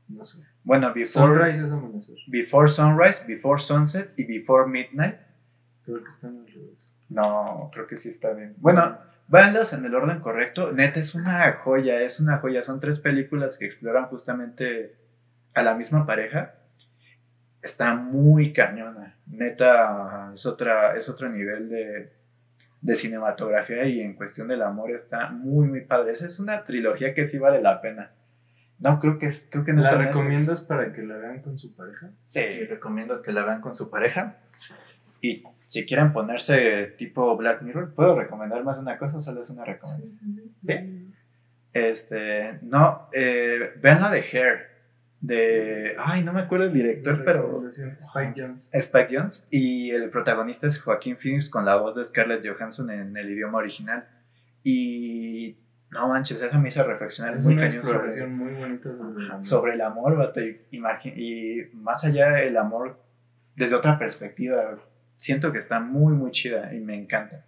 No 0.07 0.23
sé. 0.25 0.39
Bueno, 0.63 0.93
Before 0.93 1.33
Sunrise 1.33 1.65
es 1.65 1.71
amanecer. 1.71 2.15
Before 2.27 2.67
Sunrise, 2.67 3.25
Before 3.27 3.59
Sunset 3.61 4.13
y 4.17 4.23
Before 4.23 4.67
Midnight. 4.69 5.15
Creo 5.83 6.03
que 6.03 6.09
están 6.09 6.37
al 6.37 6.47
revés. 6.47 6.91
No, 7.09 7.69
creo 7.73 7.87
que 7.87 7.97
sí 7.97 8.09
está 8.09 8.31
bien. 8.33 8.55
Bueno, 8.57 8.97
véanlas 9.27 9.73
en 9.73 9.85
el 9.85 9.93
orden 9.95 10.19
correcto. 10.19 10.71
Neta, 10.71 10.99
es 10.99 11.15
una 11.15 11.51
joya, 11.53 12.01
es 12.01 12.19
una 12.19 12.37
joya. 12.37 12.61
Son 12.63 12.79
tres 12.79 12.99
películas 12.99 13.57
que 13.57 13.65
exploran 13.65 14.05
justamente 14.07 14.95
a 15.53 15.61
la 15.63 15.73
misma 15.75 16.05
pareja. 16.05 16.55
Está 17.61 17.95
muy 17.95 18.53
cañona. 18.53 19.15
Neta, 19.27 20.31
es, 20.35 20.45
otra, 20.45 20.95
es 20.97 21.09
otro 21.09 21.29
nivel 21.29 21.69
de, 21.69 22.13
de 22.85 22.95
cinematografía 22.95 23.85
y 23.85 23.99
en 23.99 24.13
cuestión 24.13 24.47
del 24.47 24.61
amor 24.61 24.91
está 24.91 25.29
muy, 25.31 25.67
muy 25.67 25.81
padre. 25.81 26.11
Esa 26.13 26.27
es 26.27 26.39
una 26.39 26.63
trilogía 26.65 27.13
que 27.15 27.25
sí 27.25 27.39
vale 27.39 27.61
la 27.61 27.81
pena. 27.81 28.11
No, 28.77 28.99
creo 28.99 29.17
que, 29.17 29.27
es- 29.27 29.47
creo 29.49 29.63
que 29.65 29.73
no 29.73 29.81
¿La 29.81 29.95
recomiendas 29.95 30.61
para 30.63 30.93
que 30.93 31.01
la 31.01 31.17
vean 31.17 31.41
con 31.41 31.57
su 31.57 31.73
pareja? 31.75 32.11
Sí, 32.25 32.41
recomiendo 32.69 33.21
que 33.21 33.31
la 33.31 33.43
vean 33.43 33.61
con 33.61 33.73
su 33.73 33.89
pareja. 33.89 34.37
Y 35.21 35.43
si 35.67 35.85
quieren 35.85 36.13
ponerse 36.13 36.93
tipo 36.97 37.35
Black 37.37 37.61
Mirror, 37.63 37.93
¿puedo 37.95 38.19
recomendar 38.19 38.63
más 38.63 38.77
de 38.77 38.83
una 38.83 38.97
cosa? 38.99 39.19
Solo 39.21 39.41
es 39.41 39.49
una 39.49 39.65
recomendación. 39.65 40.19
Bien. 40.61 41.15
Este, 41.73 42.59
no, 42.61 43.09
eh, 43.13 43.73
vean 43.81 44.01
la 44.01 44.11
de 44.11 44.19
Hair. 44.21 44.74
De, 45.25 45.95
ay, 45.97 46.23
no 46.23 46.33
me 46.33 46.41
acuerdo 46.41 46.65
el 46.65 46.73
director, 46.73 47.23
pero 47.25 47.43
Recomendación, 47.43 47.97
Spike 47.99 48.33
Jones. 48.35 48.69
Spike 48.71 49.07
Jones. 49.09 49.47
Y 49.49 49.89
el 49.89 50.09
protagonista 50.11 50.67
es 50.67 50.79
Joaquín 50.79 51.17
Phoenix 51.17 51.49
con 51.49 51.65
la 51.65 51.77
voz 51.77 51.95
de 51.95 52.05
Scarlett 52.05 52.45
Johansson 52.45 52.91
en 52.91 53.17
el 53.17 53.31
idioma 53.31 53.57
original. 53.57 54.07
Y 54.63 55.57
No 55.89 56.09
manches, 56.09 56.41
eso 56.41 56.59
me 56.59 56.69
hizo 56.69 56.83
reflexionar 56.83 57.37
Es 57.37 57.43
muy 57.43 57.53
una 57.53 57.63
cañón 57.63 57.77
exploración 57.77 58.37
muy 58.37 58.53
bonita 58.53 58.89
sobre 58.95 59.23
el 59.23 59.31
amor. 59.31 59.45
sobre 59.45 59.73
el 59.73 59.81
amor, 59.81 60.17
vato, 60.17 60.41
y, 60.41 61.69
más 61.73 62.03
allá 62.03 62.29
del 62.29 62.57
amor, 62.57 62.99
desde 63.55 63.75
otra 63.75 63.97
perspectiva, 63.97 64.77
siento 65.17 65.51
que 65.51 65.59
está 65.59 65.79
muy, 65.79 66.13
muy 66.13 66.29
chida 66.31 66.71
y 66.73 66.79
me 66.81 66.95
encanta. 66.95 67.45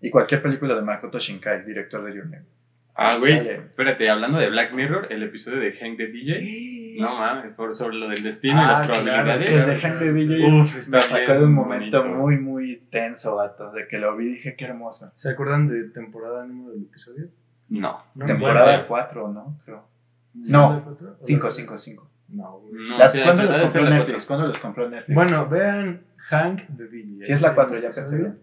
Y 0.00 0.10
cualquier 0.10 0.42
película 0.42 0.74
de 0.74 0.82
Makoto 0.82 1.20
Shinkai, 1.20 1.64
director 1.64 2.02
de 2.02 2.16
Your 2.16 2.24
Name. 2.26 2.46
Ah, 2.94 3.16
güey. 3.18 3.48
Espérate, 3.48 4.10
hablando 4.10 4.38
de 4.38 4.50
Black 4.50 4.72
Mirror, 4.72 5.06
el 5.10 5.22
episodio 5.22 5.60
de 5.60 5.72
Hank 5.72 5.96
the 5.96 6.08
DJ. 6.08 6.81
No 7.00 7.16
mames, 7.16 7.54
por 7.54 7.74
sobre 7.74 7.96
lo 7.96 8.08
del 8.08 8.22
destino 8.22 8.60
y 8.60 8.64
Ah, 8.64 8.66
las 8.72 8.86
claro, 8.86 9.04
probabilidades. 9.04 9.48
Que 9.48 9.56
el 9.60 9.66
de 9.66 9.76
Hank 9.80 9.98
the 9.98 10.12
DJ 10.12 10.62
Uf, 10.62 10.76
está 10.76 10.96
me 10.98 11.02
sacó 11.02 11.32
de 11.32 11.44
un 11.44 11.52
momento 11.54 11.98
bonito. 12.02 12.18
muy, 12.18 12.36
muy 12.38 12.76
tenso, 12.90 13.36
vato, 13.36 13.70
de 13.72 13.86
que 13.88 13.98
lo 13.98 14.16
vi 14.16 14.26
y 14.26 14.32
dije, 14.34 14.54
qué 14.56 14.64
hermoso. 14.66 15.12
¿Se 15.16 15.30
acuerdan 15.30 15.68
de 15.68 15.84
temporada 15.90 16.44
1 16.44 16.70
del 16.70 16.82
episodio? 16.82 17.28
No. 17.68 18.02
¿No? 18.14 18.26
Temporada 18.26 18.66
bueno. 18.72 18.84
4, 18.88 19.28
¿no? 19.28 19.58
Creo. 19.64 19.84
¿Sí 20.44 20.52
No, 20.52 20.70
es 20.70 20.76
la 20.78 20.84
cuatro? 20.84 21.16
¿O 21.20 21.24
5, 21.24 21.46
la- 21.46 21.52
5, 21.52 21.78
5. 21.78 22.10
No. 22.28 22.60
No, 22.72 22.98
Las- 22.98 23.12
sí, 23.12 23.20
¿Cuándo 23.22 23.42
los 23.44 23.56
compró 23.58 23.84
es 23.84 23.90
Netflix? 23.90 24.26
¿Cuándo 24.26 24.46
los 24.48 24.58
compró 24.58 24.88
Netflix? 24.88 25.14
Bueno, 25.14 25.48
vean 25.48 26.02
Hank 26.16 26.62
de 26.68 26.88
DJ. 26.88 27.26
Si 27.26 27.32
es 27.32 27.42
la 27.42 27.54
4, 27.54 27.78
ya 27.78 27.90
pensé 27.90 28.16
bien. 28.18 28.38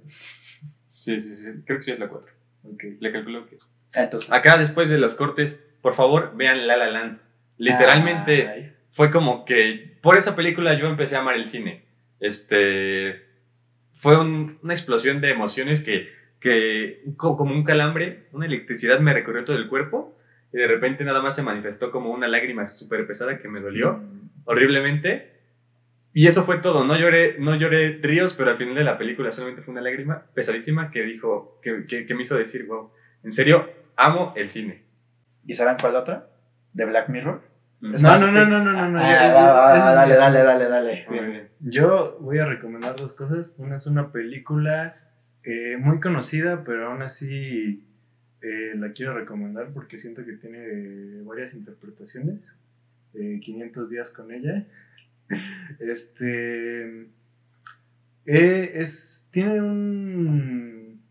Sí, 0.87 1.19
sí, 1.19 1.35
sí. 1.35 1.63
Creo 1.65 1.77
que 1.77 1.83
sí 1.83 1.91
es 1.91 1.99
la 1.99 2.07
4. 2.07 2.31
Ok. 2.63 2.83
Le 2.99 3.11
calculo 3.11 3.47
que. 3.47 3.57
Ah, 3.95 4.03
Entonces, 4.03 4.31
Acá, 4.31 4.57
después 4.57 4.89
de 4.89 4.99
los 4.99 5.15
cortes, 5.15 5.63
por 5.81 5.95
favor, 5.95 6.33
vean 6.35 6.67
La 6.67 6.77
La 6.77 6.89
Land. 6.91 7.19
Literalmente 7.59 8.47
Ay. 8.47 8.73
fue 8.91 9.11
como 9.11 9.45
que. 9.45 9.97
Por 10.01 10.17
esa 10.17 10.35
película 10.35 10.73
yo 10.75 10.87
empecé 10.87 11.15
a 11.15 11.19
amar 11.19 11.35
el 11.35 11.45
cine. 11.45 11.83
Este. 12.19 13.23
Fue 13.93 14.17
un- 14.19 14.57
una 14.63 14.73
explosión 14.73 15.21
de 15.21 15.29
emociones 15.29 15.81
que, 15.81 16.09
que. 16.39 17.03
co- 17.17 17.35
Como 17.37 17.53
un 17.53 17.63
calambre, 17.63 18.23
una 18.31 18.45
electricidad 18.45 18.99
me 18.99 19.13
recorrió 19.13 19.43
todo 19.45 19.57
el 19.57 19.67
cuerpo. 19.67 20.15
Y 20.51 20.57
de 20.57 20.67
repente 20.67 21.03
nada 21.03 21.21
más 21.21 21.35
se 21.35 21.43
manifestó 21.43 21.91
como 21.91 22.09
una 22.09 22.27
lágrima 22.27 22.65
súper 22.65 23.05
pesada 23.05 23.37
que 23.37 23.47
me 23.47 23.59
dolió 23.59 23.97
Mm, 23.97 24.29
horriblemente. 24.45 25.33
Y 26.11 26.25
eso 26.25 26.43
fue 26.43 26.57
todo. 26.57 26.83
No 26.85 26.97
lloré, 26.97 27.35
no 27.39 27.55
lloré 27.55 27.99
ríos, 28.01 28.33
pero 28.33 28.49
al 28.49 28.57
final 28.57 28.73
de 28.73 28.83
la 28.83 28.97
película 28.97 29.29
solamente 29.31 29.61
fue 29.61 29.73
una 29.73 29.81
lágrima 29.81 30.23
pesadísima 30.33 30.89
que 30.89 31.03
dijo, 31.03 31.59
que, 31.61 31.85
que, 31.85 32.07
que 32.07 32.15
me 32.15 32.23
hizo 32.23 32.35
decir, 32.35 32.65
wow, 32.65 32.89
en 33.23 33.31
serio, 33.31 33.69
amo 33.95 34.33
el 34.35 34.49
cine. 34.49 34.81
¿Y 35.45 35.53
saben 35.53 35.75
cuál 35.79 35.95
otra? 35.97 36.29
¿De 36.73 36.85
Black 36.85 37.09
Mirror? 37.09 37.43
Es 37.81 38.01
No, 38.01 38.09
más, 38.09 38.21
no, 38.21 38.31
no, 38.31 38.39
este- 38.39 38.49
no, 38.51 38.63
no, 38.63 38.73
no, 38.73 38.89
no. 38.89 38.99
Ah, 38.99 39.09
ya- 39.11 39.33
va, 39.33 39.43
va, 39.53 39.61
va, 39.61 39.77
ese 39.77 39.87
es 39.89 39.95
dale, 39.95 40.15
dale, 40.15 40.43
dale, 40.43 40.67
dale. 40.69 41.05
Muy 41.09 41.19
bien. 41.19 41.47
Yo 41.61 42.17
voy 42.19 42.39
a 42.39 42.45
recomendar 42.45 42.95
dos 42.95 43.13
cosas. 43.13 43.55
Una 43.57 43.77
es 43.77 43.87
una 43.87 44.11
película 44.11 44.97
eh, 45.43 45.77
muy 45.79 45.99
conocida, 46.01 46.63
pero 46.65 46.87
aún 46.87 47.01
así 47.01 47.85
eh, 48.41 48.73
la 48.75 48.91
quiero 48.91 49.13
recomendar 49.13 49.69
porque 49.73 49.97
siento 49.97 50.25
que 50.25 50.33
tiene 50.33 50.57
eh, 50.59 51.21
varias 51.23 51.53
interpretaciones. 51.53 52.53
Eh, 53.13 53.39
500 53.41 53.89
días 53.89 54.11
con 54.11 54.31
ella. 54.33 54.65
Este. 55.79 57.07
eh, 58.25 58.71
es, 58.75 59.27
tiene 59.31 59.61
un 59.61 61.01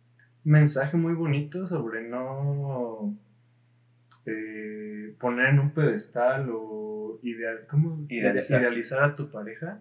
mensaje 0.45 0.97
muy 0.97 1.15
bonito 1.15 1.67
sobre 1.67 2.03
no 2.09 3.15
eh, 4.31 5.15
poner 5.19 5.47
en 5.47 5.59
un 5.61 5.71
pedestal 5.71 6.49
o 6.53 7.19
ideal, 7.23 7.61
¿cómo? 7.71 8.05
Idealizar. 8.09 8.61
idealizar 8.61 9.03
a 9.03 9.17
tu 9.17 9.31
pareja, 9.31 9.81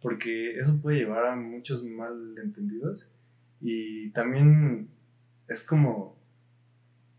porque 0.00 0.58
eso 0.60 0.76
puede 0.80 0.98
llevar 0.98 1.26
a 1.26 1.36
muchos 1.36 1.84
malentendidos. 1.84 3.08
Y 3.60 4.10
también 4.10 4.88
es 5.48 5.62
como, 5.64 6.16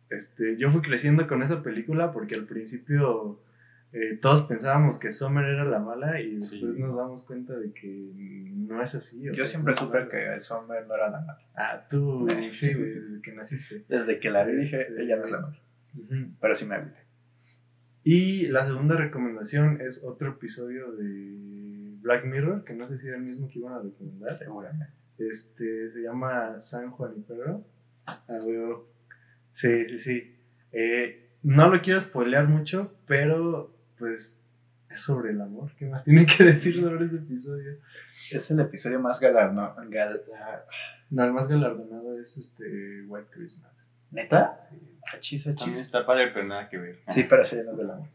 este, 0.09 0.57
yo 0.57 0.71
fui 0.71 0.81
creciendo 0.81 1.27
con 1.27 1.43
esa 1.43 1.61
película 1.61 2.11
porque 2.11 2.35
al 2.35 2.45
principio 2.45 3.39
eh, 3.91 4.17
todos 4.21 4.43
pensábamos 4.43 4.99
que 4.99 5.11
Summer 5.11 5.43
era 5.45 5.65
la 5.65 5.79
mala 5.79 6.21
y 6.21 6.41
Sí. 6.41 6.57
después 6.61 6.77
nos 6.77 6.95
damos 6.95 7.23
cuenta 7.23 7.57
de 7.57 7.71
que 7.73 7.87
no 8.55 8.81
es 8.81 8.93
así. 8.95 9.27
o 9.29 9.31
Yo 9.33 9.37
sea, 9.45 9.45
siempre 9.47 9.73
no 9.73 9.79
supe 9.79 10.07
que 10.09 10.21
el 10.33 10.41
Summer 10.41 10.85
no 10.87 10.95
era 10.95 11.09
la 11.09 11.19
mala. 11.21 11.39
Ah, 11.55 11.85
tú, 11.89 12.27
sí, 12.51 12.73
güey, 12.73 12.91
desde 12.93 13.21
que 13.21 13.31
naciste. 13.33 13.83
Desde 13.89 14.19
que 14.19 14.29
la 14.29 14.43
vi 14.45 14.55
dije, 14.57 14.81
Este- 14.81 15.01
ella 15.03 15.17
no 15.17 15.25
es 15.25 15.31
la 15.31 15.41
mala. 15.41 15.57
Ujú. 16.03 16.31
Pero 16.39 16.55
sí 16.55 16.65
me 16.65 16.75
agüité. 16.75 16.99
Y 18.03 18.47
la 18.47 18.65
segunda 18.65 18.95
recomendación 18.95 19.81
es 19.81 20.03
otro 20.03 20.31
episodio 20.31 20.91
de 20.93 21.97
Black 22.01 22.25
Mirror, 22.25 22.63
que 22.63 22.73
no 22.73 22.87
sé 22.87 22.97
si 22.97 23.07
era 23.07 23.17
el 23.17 23.23
mismo 23.23 23.47
que 23.49 23.59
iban 23.59 23.73
a 23.73 23.79
recomendar. 23.81 24.35
Seguramente. 24.35 24.93
Este, 25.17 25.91
se 25.91 26.01
llama 26.01 26.59
San 26.59 26.91
Juanipero. 26.91 27.65
Ah, 28.05 28.23
huevo. 28.41 28.89
Sí, 29.51 29.85
sí, 29.89 29.97
sí. 29.97 30.35
Eh, 30.71 31.29
no 31.43 31.69
lo 31.69 31.81
quiero 31.81 31.99
spoilear 31.99 32.47
mucho, 32.47 32.93
pero 33.05 33.75
pues 33.97 34.43
es 34.89 35.01
sobre 35.01 35.31
el 35.31 35.41
amor. 35.41 35.71
¿Qué 35.77 35.85
más 35.85 36.03
tienen 36.03 36.25
que 36.25 36.43
decir 36.43 36.79
sobre 36.79 37.05
ese 37.05 37.17
episodio? 37.17 37.77
Es 38.31 38.49
el 38.51 38.59
episodio 38.59 38.99
más 38.99 39.19
galardonado. 39.19 39.75
Gal 39.89 40.21
No, 41.09 41.23
el 41.25 41.33
más 41.33 41.47
galardonado 41.47 42.19
es 42.19 42.37
este 42.37 43.03
White 43.07 43.29
Christmas. 43.31 43.71
¿Neta? 44.11 44.57
Sí. 44.61 44.75
Achis, 45.13 45.43
También 45.43 45.69
achis. 45.69 45.79
está 45.79 46.05
padre, 46.05 46.29
pero 46.33 46.45
nada 46.47 46.69
que 46.69 46.77
ver. 46.77 46.99
Sí, 47.09 47.25
pero 47.27 47.41
no 47.41 47.71
es 47.71 47.77
del 47.77 47.89
amor. 47.89 48.07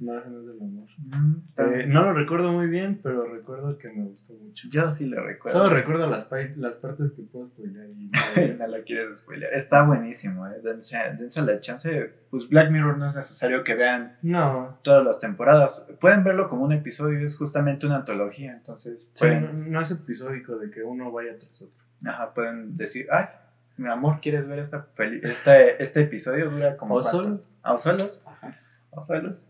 No, 0.00 0.18
ese 0.18 0.28
no 0.28 0.40
es 0.40 0.46
del 0.46 0.60
amor. 0.60 0.88
Mm, 0.98 1.34
Eh, 1.56 1.86
no 1.86 2.02
lo 2.02 2.12
recuerdo 2.14 2.50
muy 2.52 2.66
bien, 2.66 2.98
pero 3.00 3.32
recuerdo 3.32 3.78
que 3.78 3.88
me 3.90 4.04
gustó 4.06 4.32
mucho. 4.34 4.66
Yo 4.68 4.90
sí 4.90 5.06
lo 5.06 5.22
recuerdo. 5.24 5.56
Solo 5.60 5.72
recuerdo 5.72 6.10
las, 6.10 6.24
pa- 6.24 6.38
las 6.56 6.76
partes 6.78 7.12
que 7.12 7.22
puedo 7.22 7.46
spoilear 7.46 7.86
y 7.90 8.10
no 8.58 8.66
lo 8.66 8.82
quieres 8.82 9.20
spoilear. 9.20 9.54
Está 9.54 9.84
buenísimo, 9.84 10.48
eh. 10.48 10.60
Dense, 10.64 10.98
dense 11.16 11.40
la 11.42 11.60
chance. 11.60 12.10
Pues 12.30 12.48
Black 12.48 12.72
Mirror 12.72 12.98
no 12.98 13.08
es 13.08 13.14
necesario 13.14 13.62
que 13.62 13.76
vean 13.76 14.16
No, 14.22 14.80
todas 14.82 15.04
las 15.04 15.20
temporadas. 15.20 15.88
Pueden 16.00 16.24
verlo 16.24 16.48
como 16.48 16.64
un 16.64 16.72
episodio, 16.72 17.20
es 17.20 17.36
justamente 17.38 17.86
una 17.86 17.98
antología. 17.98 18.52
Entonces, 18.54 19.08
sí, 19.12 19.20
pueden, 19.20 19.42
no, 19.66 19.70
no 19.70 19.80
es 19.80 19.90
episódico 19.92 20.56
de 20.56 20.72
que 20.72 20.82
uno 20.82 21.12
vaya 21.12 21.38
tras 21.38 21.62
otro. 21.62 21.84
ajá, 22.04 22.34
pueden 22.34 22.76
decir, 22.76 23.06
ay, 23.12 23.26
mi 23.76 23.88
amor, 23.88 24.20
¿quieres 24.20 24.46
ver 24.46 24.58
esta 24.58 24.86
peli 24.86 25.20
este, 25.22 25.82
este 25.82 26.00
episodio? 26.02 26.50
Dura 26.50 26.76
como. 26.76 26.94
O 26.96 27.00
cuánto? 27.00 27.18
solos. 27.22 27.54
¿A 27.62 27.78
solos? 27.78 28.22
O 28.90 29.04
solos. 29.04 29.48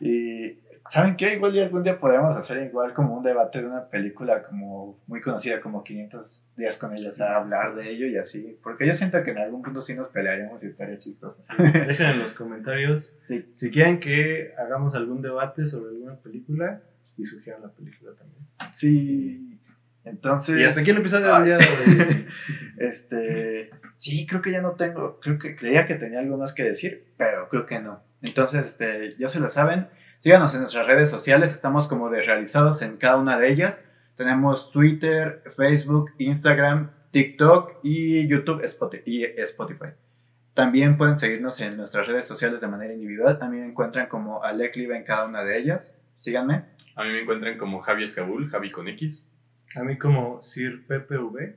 Y. 0.00 0.58
¿Saben 0.90 1.16
qué? 1.16 1.34
Igual 1.34 1.58
algún 1.58 1.82
día 1.82 1.98
podríamos 1.98 2.36
hacer 2.36 2.62
igual 2.62 2.92
como 2.92 3.16
un 3.16 3.22
debate 3.24 3.60
de 3.62 3.66
una 3.66 3.88
película 3.88 4.42
como 4.42 5.00
muy 5.06 5.22
conocida 5.22 5.58
como 5.62 5.82
500 5.82 6.44
días 6.58 6.76
con 6.76 6.94
ella, 6.94 7.08
o 7.08 7.12
sea, 7.12 7.36
hablar 7.36 7.74
de 7.74 7.90
ello 7.90 8.06
y 8.06 8.18
así. 8.18 8.58
Porque 8.62 8.86
yo 8.86 8.92
siento 8.92 9.22
que 9.22 9.30
en 9.30 9.38
algún 9.38 9.62
punto 9.62 9.80
sí 9.80 9.94
nos 9.94 10.08
pelearíamos 10.08 10.62
y 10.62 10.66
estaría 10.66 10.98
chistoso. 10.98 11.42
Dejen 11.58 12.06
en 12.06 12.18
los 12.18 12.34
comentarios 12.34 13.16
Sí. 13.28 13.48
si 13.54 13.70
quieren 13.70 13.98
que 13.98 14.52
hagamos 14.58 14.94
algún 14.94 15.22
debate 15.22 15.66
sobre 15.66 15.88
alguna 15.88 16.16
película 16.16 16.82
y 17.16 17.24
sugieran 17.24 17.62
la 17.62 17.68
película 17.70 18.12
también. 18.12 18.44
Sí. 18.74 19.53
Entonces. 20.04 20.58
Y 20.58 20.64
hasta 20.64 20.80
aquí 20.80 20.90
el 20.90 20.98
episodio 20.98 21.34
del 21.34 21.44
día 21.44 21.58
de 21.58 21.64
hoy. 21.64 22.26
Este. 22.78 23.70
Sí, 23.96 24.26
creo 24.26 24.42
que 24.42 24.50
ya 24.50 24.60
no 24.60 24.72
tengo. 24.72 25.18
Creo 25.20 25.38
que 25.38 25.56
creía 25.56 25.86
que 25.86 25.94
tenía 25.94 26.18
algo 26.18 26.36
más 26.36 26.52
que 26.52 26.64
decir, 26.64 27.12
pero 27.16 27.48
creo 27.48 27.66
que 27.66 27.78
no. 27.78 28.02
Entonces, 28.20 28.66
este, 28.66 29.16
ya 29.18 29.28
se 29.28 29.40
lo 29.40 29.48
saben. 29.48 29.88
Síganos 30.18 30.52
en 30.54 30.60
nuestras 30.60 30.86
redes 30.86 31.08
sociales. 31.08 31.52
Estamos 31.52 31.86
como 31.86 32.10
desrealizados 32.10 32.82
en 32.82 32.96
cada 32.96 33.16
una 33.16 33.38
de 33.38 33.50
ellas. 33.50 33.88
Tenemos 34.16 34.70
Twitter, 34.72 35.42
Facebook, 35.56 36.12
Instagram, 36.18 36.90
TikTok 37.10 37.80
y 37.82 38.26
YouTube 38.28 38.62
y 39.06 39.24
Spotify. 39.24 39.88
También 40.54 40.96
pueden 40.96 41.18
seguirnos 41.18 41.60
en 41.60 41.76
nuestras 41.76 42.06
redes 42.06 42.26
sociales 42.26 42.60
de 42.60 42.68
manera 42.68 42.94
individual. 42.94 43.38
A 43.42 43.48
mí 43.48 43.58
me 43.58 43.66
encuentran 43.66 44.06
como 44.06 44.42
Alec 44.42 44.76
Liva 44.76 44.96
en 44.96 45.02
cada 45.02 45.26
una 45.26 45.42
de 45.42 45.58
ellas. 45.58 45.98
Síganme. 46.18 46.64
A 46.94 47.02
mí 47.02 47.10
me 47.10 47.22
encuentran 47.22 47.58
como 47.58 47.80
Javi 47.80 48.04
Escabul, 48.04 48.48
Javi 48.50 48.70
con 48.70 48.86
X. 48.88 49.33
A 49.76 49.82
mí 49.84 49.98
como 49.98 50.40
Sir 50.42 50.86
PPV. 50.86 51.56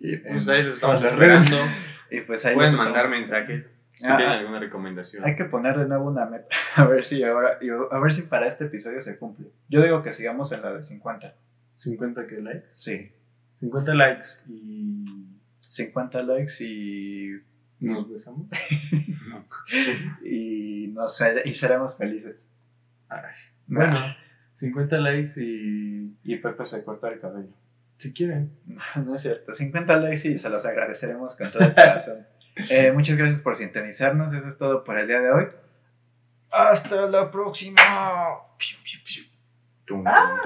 Y 0.00 0.16
Pues 0.18 0.48
ahí 0.48 0.62
los 0.62 0.74
estamos 0.74 1.02
esperando. 1.02 1.56
y 2.10 2.20
pues 2.22 2.44
ahí 2.46 2.54
Pueden 2.54 2.74
mandar 2.76 3.06
estamos- 3.06 3.16
mensajes 3.16 3.66
si 3.98 4.06
Ah, 4.06 4.16
tienen 4.16 4.38
alguna 4.38 4.60
recomendación. 4.60 5.24
Hay 5.24 5.34
que 5.34 5.44
poner 5.44 5.76
de 5.76 5.86
nuevo 5.88 6.08
una 6.08 6.24
meta. 6.24 6.46
A 6.76 6.84
ver 6.84 7.04
si 7.04 7.22
ahora, 7.24 7.58
a 7.90 7.98
ver 7.98 8.12
si 8.12 8.22
para 8.22 8.46
este 8.46 8.66
episodio 8.66 9.00
se 9.02 9.18
cumple. 9.18 9.46
Yo 9.68 9.82
digo 9.82 10.02
que 10.02 10.12
sigamos 10.12 10.52
en 10.52 10.62
la 10.62 10.72
de 10.72 10.84
50. 10.84 11.34
50 11.74 12.26
que 12.28 12.40
likes. 12.40 12.68
Sí. 12.70 13.10
50 13.58 13.94
likes 13.94 14.26
y 14.48 15.04
50 15.68 16.22
likes 16.22 16.52
y. 16.64 17.40
nos 17.80 18.08
besamos. 18.08 18.46
Y 20.24 20.88
no 20.94 21.08
sé, 21.08 21.42
y 21.44 21.54
seremos 21.54 21.96
felices. 21.96 22.46
Ay. 23.08 23.20
Bueno, 23.66 23.98
50 24.58 24.98
likes 24.98 25.40
y 25.40 26.16
Y 26.24 26.36
Pepe 26.36 26.66
se 26.66 26.82
corta 26.82 27.08
el 27.08 27.20
cabello. 27.20 27.52
si 27.98 28.12
quieren. 28.12 28.50
No 28.96 29.14
es 29.14 29.22
cierto. 29.22 29.52
50 29.54 29.96
likes 30.00 30.28
y 30.28 30.38
se 30.38 30.48
los 30.50 30.64
agradeceremos 30.66 31.36
con 31.36 31.50
todo 31.50 31.62
el 31.64 31.74
corazón. 31.74 32.26
Eh, 32.70 32.90
muchas 32.90 33.16
gracias 33.16 33.40
por 33.40 33.54
sintonizarnos. 33.54 34.32
Eso 34.32 34.48
es 34.48 34.58
todo 34.58 34.82
por 34.82 34.98
el 34.98 35.06
día 35.06 35.20
de 35.20 35.30
hoy. 35.30 35.46
Hasta 36.50 37.06
la 37.08 37.30
próxima. 37.30 37.80
Tum, 39.84 40.02
Ah. 40.04 40.42